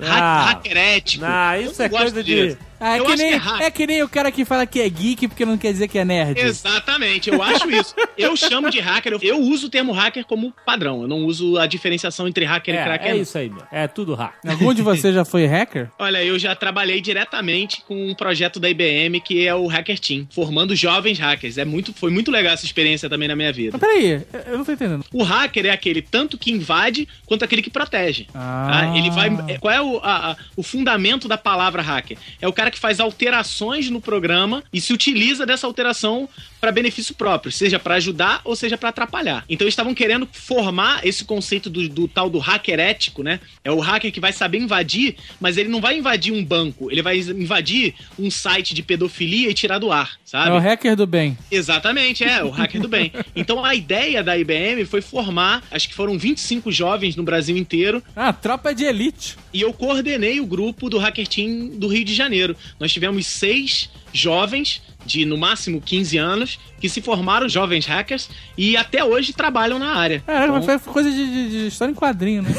Ah. 0.00 0.44
hack, 0.46 0.56
hacker 0.56 0.76
ético. 0.76 1.24
Ah, 1.26 1.58
isso 1.58 1.82
é 1.82 1.88
coisa 1.88 2.22
de- 2.22 2.46
disso. 2.48 2.58
Ah, 2.80 2.96
é, 2.96 3.00
Eu 3.00 3.04
que 3.06 3.16
nem, 3.16 3.28
que 3.28 3.34
é 3.34 3.36
hacker. 3.38 3.66
é 3.66 3.70
que 3.70 3.86
nem 3.86 4.02
o 4.02 4.08
cara 4.08 4.30
que 4.30 4.44
fala 4.44 4.66
que 4.66 4.80
é 4.80 4.88
geek 4.88 5.28
porque 5.28 5.44
não 5.44 5.56
quer 5.56 5.72
dizer 5.72 5.88
que 5.88 5.98
é 5.98 6.04
nerd. 6.04 6.38
Exatamente, 6.40 7.30
eu 7.30 7.42
acho 7.42 7.70
isso. 7.70 7.94
Eu 8.16 8.36
chamo 8.36 8.70
de 8.70 8.80
hacker, 8.80 9.12
eu, 9.12 9.18
eu 9.22 9.38
uso 9.40 9.66
o 9.66 9.70
termo 9.70 9.92
hacker 9.92 10.24
como 10.24 10.52
padrão. 10.66 11.02
Eu 11.02 11.08
não 11.08 11.24
uso 11.24 11.58
a 11.58 11.66
diferenciação 11.66 12.26
entre 12.28 12.44
hacker 12.44 12.74
e 12.74 12.78
É, 12.78 12.84
cracker. 12.84 13.10
é 13.12 13.16
isso 13.16 13.36
aí, 13.38 13.48
meu. 13.48 13.62
É 13.70 13.86
tudo 13.86 14.14
hack. 14.14 14.34
Algum 14.46 14.72
de 14.74 14.82
vocês 14.82 15.14
já 15.14 15.24
foi 15.24 15.46
hacker? 15.46 15.90
Olha, 15.98 16.22
eu 16.24 16.38
já 16.38 16.54
trabalhei 16.54 17.00
diretamente 17.00 17.82
com 17.86 18.08
um 18.10 18.14
projeto 18.14 18.58
da 18.60 18.68
IBM 18.68 19.20
que 19.20 19.46
é 19.46 19.54
o 19.54 19.66
Hacker 19.66 19.98
Team, 19.98 20.26
formando 20.30 20.74
jovens 20.74 21.18
hackers. 21.18 21.58
É 21.58 21.64
muito, 21.64 21.92
foi 21.92 22.10
muito 22.10 22.30
legal 22.30 22.52
essa 22.54 22.64
experiência 22.64 23.08
também 23.08 23.28
na 23.28 23.36
minha 23.36 23.52
vida. 23.52 23.78
Mas 23.78 23.80
peraí, 23.80 24.24
eu- 24.32 24.40
eu 24.52 24.58
não 24.58 24.64
tô 24.64 24.72
entendendo. 24.72 25.04
O 25.12 25.22
hacker 25.22 25.66
é 25.66 25.70
aquele 25.70 26.02
tanto 26.02 26.36
que 26.38 26.50
invade 26.50 27.08
quanto 27.26 27.44
aquele 27.44 27.62
que 27.62 27.70
protege. 27.70 28.26
Ah. 28.34 28.68
tá? 28.92 28.98
Ele 28.98 29.10
vai. 29.10 29.28
é, 29.48 29.58
Qual 29.58 29.72
é 29.72 29.80
o, 29.80 29.98
a- 29.98 30.32
a- 30.32 30.36
o 30.56 30.62
fundamento 30.62 31.28
da 31.28 31.36
palavra 31.38 31.82
hacker? 31.82 32.16
É 32.40 32.48
o 32.48 32.52
cara 32.52 32.63
que 32.70 32.78
faz 32.78 33.00
alterações 33.00 33.90
no 33.90 34.00
programa 34.00 34.62
e 34.72 34.80
se 34.80 34.92
utiliza 34.92 35.46
dessa 35.46 35.66
alteração 35.66 36.28
para 36.64 36.72
benefício 36.72 37.14
próprio, 37.14 37.52
seja 37.52 37.78
para 37.78 37.96
ajudar 37.96 38.40
ou 38.42 38.56
seja 38.56 38.78
para 38.78 38.88
atrapalhar. 38.88 39.44
Então 39.50 39.66
eles 39.66 39.72
estavam 39.72 39.92
querendo 39.92 40.26
formar 40.32 41.06
esse 41.06 41.22
conceito 41.22 41.68
do, 41.68 41.86
do 41.90 42.08
tal 42.08 42.30
do 42.30 42.38
hacker 42.38 42.80
ético, 42.80 43.22
né? 43.22 43.38
É 43.62 43.70
o 43.70 43.80
hacker 43.80 44.10
que 44.10 44.18
vai 44.18 44.32
saber 44.32 44.56
invadir, 44.56 45.16
mas 45.38 45.58
ele 45.58 45.68
não 45.68 45.78
vai 45.78 45.98
invadir 45.98 46.32
um 46.32 46.42
banco, 46.42 46.90
ele 46.90 47.02
vai 47.02 47.18
invadir 47.18 47.94
um 48.18 48.30
site 48.30 48.72
de 48.72 48.82
pedofilia 48.82 49.50
e 49.50 49.52
tirar 49.54 49.78
do 49.78 49.92
ar, 49.92 50.12
sabe? 50.24 50.48
É 50.48 50.52
o 50.54 50.58
hacker 50.58 50.96
do 50.96 51.06
bem. 51.06 51.36
Exatamente, 51.50 52.24
é, 52.24 52.42
o 52.42 52.48
hacker 52.48 52.80
do 52.80 52.88
bem. 52.88 53.12
Então 53.36 53.62
a 53.62 53.74
ideia 53.74 54.22
da 54.22 54.38
IBM 54.38 54.86
foi 54.86 55.02
formar, 55.02 55.62
acho 55.70 55.86
que 55.88 55.94
foram 55.94 56.16
25 56.18 56.72
jovens 56.72 57.14
no 57.14 57.22
Brasil 57.24 57.56
inteiro, 57.58 58.02
Ah, 58.16 58.32
tropa 58.32 58.74
de 58.74 58.84
elite. 58.84 59.36
e 59.52 59.60
eu 59.60 59.72
coordenei 59.74 60.40
o 60.40 60.46
grupo 60.46 60.88
do 60.88 60.96
Hacker 60.98 61.26
Team 61.28 61.72
do 61.78 61.88
Rio 61.88 62.04
de 62.06 62.14
Janeiro. 62.14 62.56
Nós 62.80 62.90
tivemos 62.90 63.26
seis 63.26 63.90
jovens 64.14 64.80
de 65.04 65.26
no 65.26 65.36
máximo 65.36 65.82
15 65.82 66.16
anos 66.16 66.58
que 66.80 66.88
se 66.88 67.02
formaram 67.02 67.46
jovens 67.46 67.84
hackers 67.84 68.30
e 68.56 68.74
até 68.74 69.04
hoje 69.04 69.34
trabalham 69.34 69.78
na 69.78 69.94
área. 69.96 70.22
É, 70.26 70.44
Então, 70.44 70.54
mas 70.54 70.64
foi 70.82 70.92
coisa 70.92 71.10
de, 71.10 71.16
de- 71.26 71.48
de 71.50 71.66
história 71.66 71.92
em 71.92 71.94
quadrinho, 71.94 72.42
né? 72.42 72.50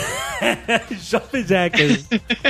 Jovem 1.09 1.43
Jacker. 1.45 1.99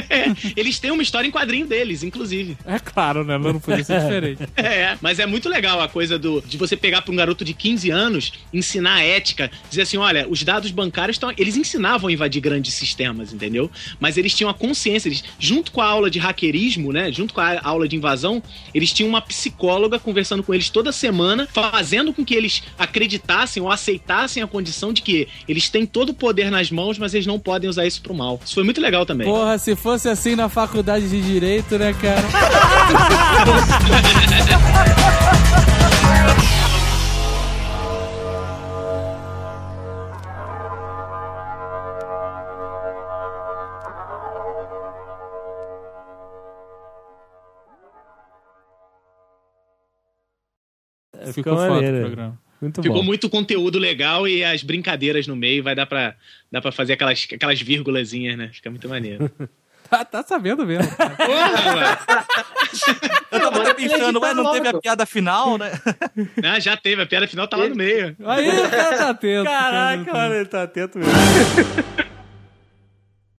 eles 0.55 0.79
têm 0.79 0.91
uma 0.91 1.03
história 1.03 1.27
em 1.27 1.31
quadrinho 1.31 1.65
deles, 1.67 2.03
inclusive. 2.03 2.57
É 2.65 2.79
claro, 2.79 3.23
né? 3.23 3.37
Não 3.37 3.59
podia 3.59 3.83
ser 3.83 4.01
diferente. 4.01 4.43
É, 4.55 4.97
mas 5.01 5.19
é 5.19 5.25
muito 5.25 5.47
legal 5.49 5.79
a 5.81 5.87
coisa 5.87 6.17
do 6.17 6.41
de 6.41 6.57
você 6.57 6.75
pegar 6.75 7.01
para 7.01 7.11
um 7.11 7.15
garoto 7.15 7.45
de 7.45 7.53
15 7.53 7.89
anos, 7.91 8.33
ensinar 8.53 8.95
a 8.95 9.03
ética, 9.03 9.51
dizer 9.69 9.83
assim, 9.83 9.97
olha, 9.97 10.27
os 10.29 10.43
dados 10.43 10.71
bancários 10.71 11.15
estão, 11.15 11.31
eles 11.37 11.55
ensinavam 11.55 12.09
a 12.09 12.11
invadir 12.11 12.41
grandes 12.41 12.73
sistemas, 12.73 13.31
entendeu? 13.31 13.69
Mas 13.99 14.17
eles 14.17 14.33
tinham 14.33 14.49
a 14.49 14.53
consciência, 14.53 15.07
eles, 15.07 15.23
junto 15.39 15.71
com 15.71 15.81
a 15.81 15.85
aula 15.85 16.09
de 16.09 16.19
hackerismo, 16.19 16.91
né, 16.91 17.11
junto 17.11 17.33
com 17.33 17.41
a 17.41 17.59
aula 17.63 17.87
de 17.87 17.95
invasão, 17.95 18.41
eles 18.73 18.91
tinham 18.95 19.09
uma 19.09 19.21
psicóloga 19.21 19.99
conversando 19.99 20.41
com 20.41 20.53
eles 20.53 20.69
toda 20.69 20.91
semana, 20.91 21.47
fazendo 21.53 22.13
com 22.13 22.23
que 22.23 22.33
eles 22.33 22.63
acreditassem 22.79 23.61
ou 23.61 23.69
aceitassem 23.69 24.41
a 24.41 24.47
condição 24.47 24.93
de 24.93 25.01
que 25.01 25.27
eles 25.47 25.69
têm 25.69 25.85
todo 25.85 26.09
o 26.09 26.13
poder 26.13 26.49
nas 26.49 26.71
mãos, 26.71 26.97
mas 26.97 27.13
eles 27.13 27.27
não 27.27 27.37
podem 27.37 27.69
usar 27.69 27.85
isso 27.85 28.01
pro 28.01 28.13
mal. 28.13 28.39
Isso 28.43 28.55
foi 28.55 28.63
muito 28.63 28.79
legal 28.79 29.05
também. 29.05 29.27
Porra, 29.27 29.57
se 29.57 29.75
fosse 29.75 30.07
assim 30.07 30.35
na 30.35 30.47
faculdade 30.47 31.09
de 31.09 31.21
Direito, 31.21 31.77
né, 31.77 31.93
cara? 31.93 32.23
Ficou 51.35 51.55
foda 51.55 51.71
o 51.71 51.75
maneiro. 51.75 51.99
programa. 51.99 52.39
Muito 52.61 52.81
Ficou 52.81 52.97
bom. 52.97 53.03
muito 53.03 53.29
conteúdo 53.29 53.77
legal 53.77 54.27
e 54.27 54.43
as 54.43 54.63
brincadeiras 54.63 55.27
no 55.27 55.35
meio, 55.35 55.61
vai 55.61 55.75
dar 55.75 55.85
pra, 55.85 56.15
dar 56.51 56.61
pra 56.61 56.71
fazer 56.71 56.93
aquelas, 56.93 57.27
aquelas 57.31 57.61
vírgulazinhas, 57.61 58.37
né? 58.37 58.49
Fica 58.53 58.69
muito 58.69 58.87
maneiro. 58.89 59.29
Tá, 59.87 60.03
tá 60.03 60.23
sabendo 60.23 60.65
mesmo. 60.65 60.83
Porra, 60.97 61.75
mano. 61.75 62.25
Eu 63.31 63.39
tava 63.39 63.61
até 63.61 63.73
pensando, 63.75 64.19
ué, 64.19 64.33
não 64.33 64.51
teve 64.51 64.67
a 64.67 64.73
piada 64.79 65.05
final, 65.05 65.59
né? 65.59 65.71
Ah, 66.43 66.59
já 66.59 66.75
teve, 66.75 67.03
a 67.03 67.05
piada 67.05 67.27
final 67.27 67.47
tá 67.47 67.55
lá 67.55 67.69
no 67.69 67.75
meio. 67.75 68.15
Aí 68.25 68.49
o 68.49 68.67
cara 68.67 68.97
tá 68.97 69.09
atento. 69.11 69.43
Caraca, 69.43 70.11
mano, 70.11 70.33
ele 70.33 70.45
tá 70.45 70.63
atento 70.63 70.97
mesmo. 70.97 71.13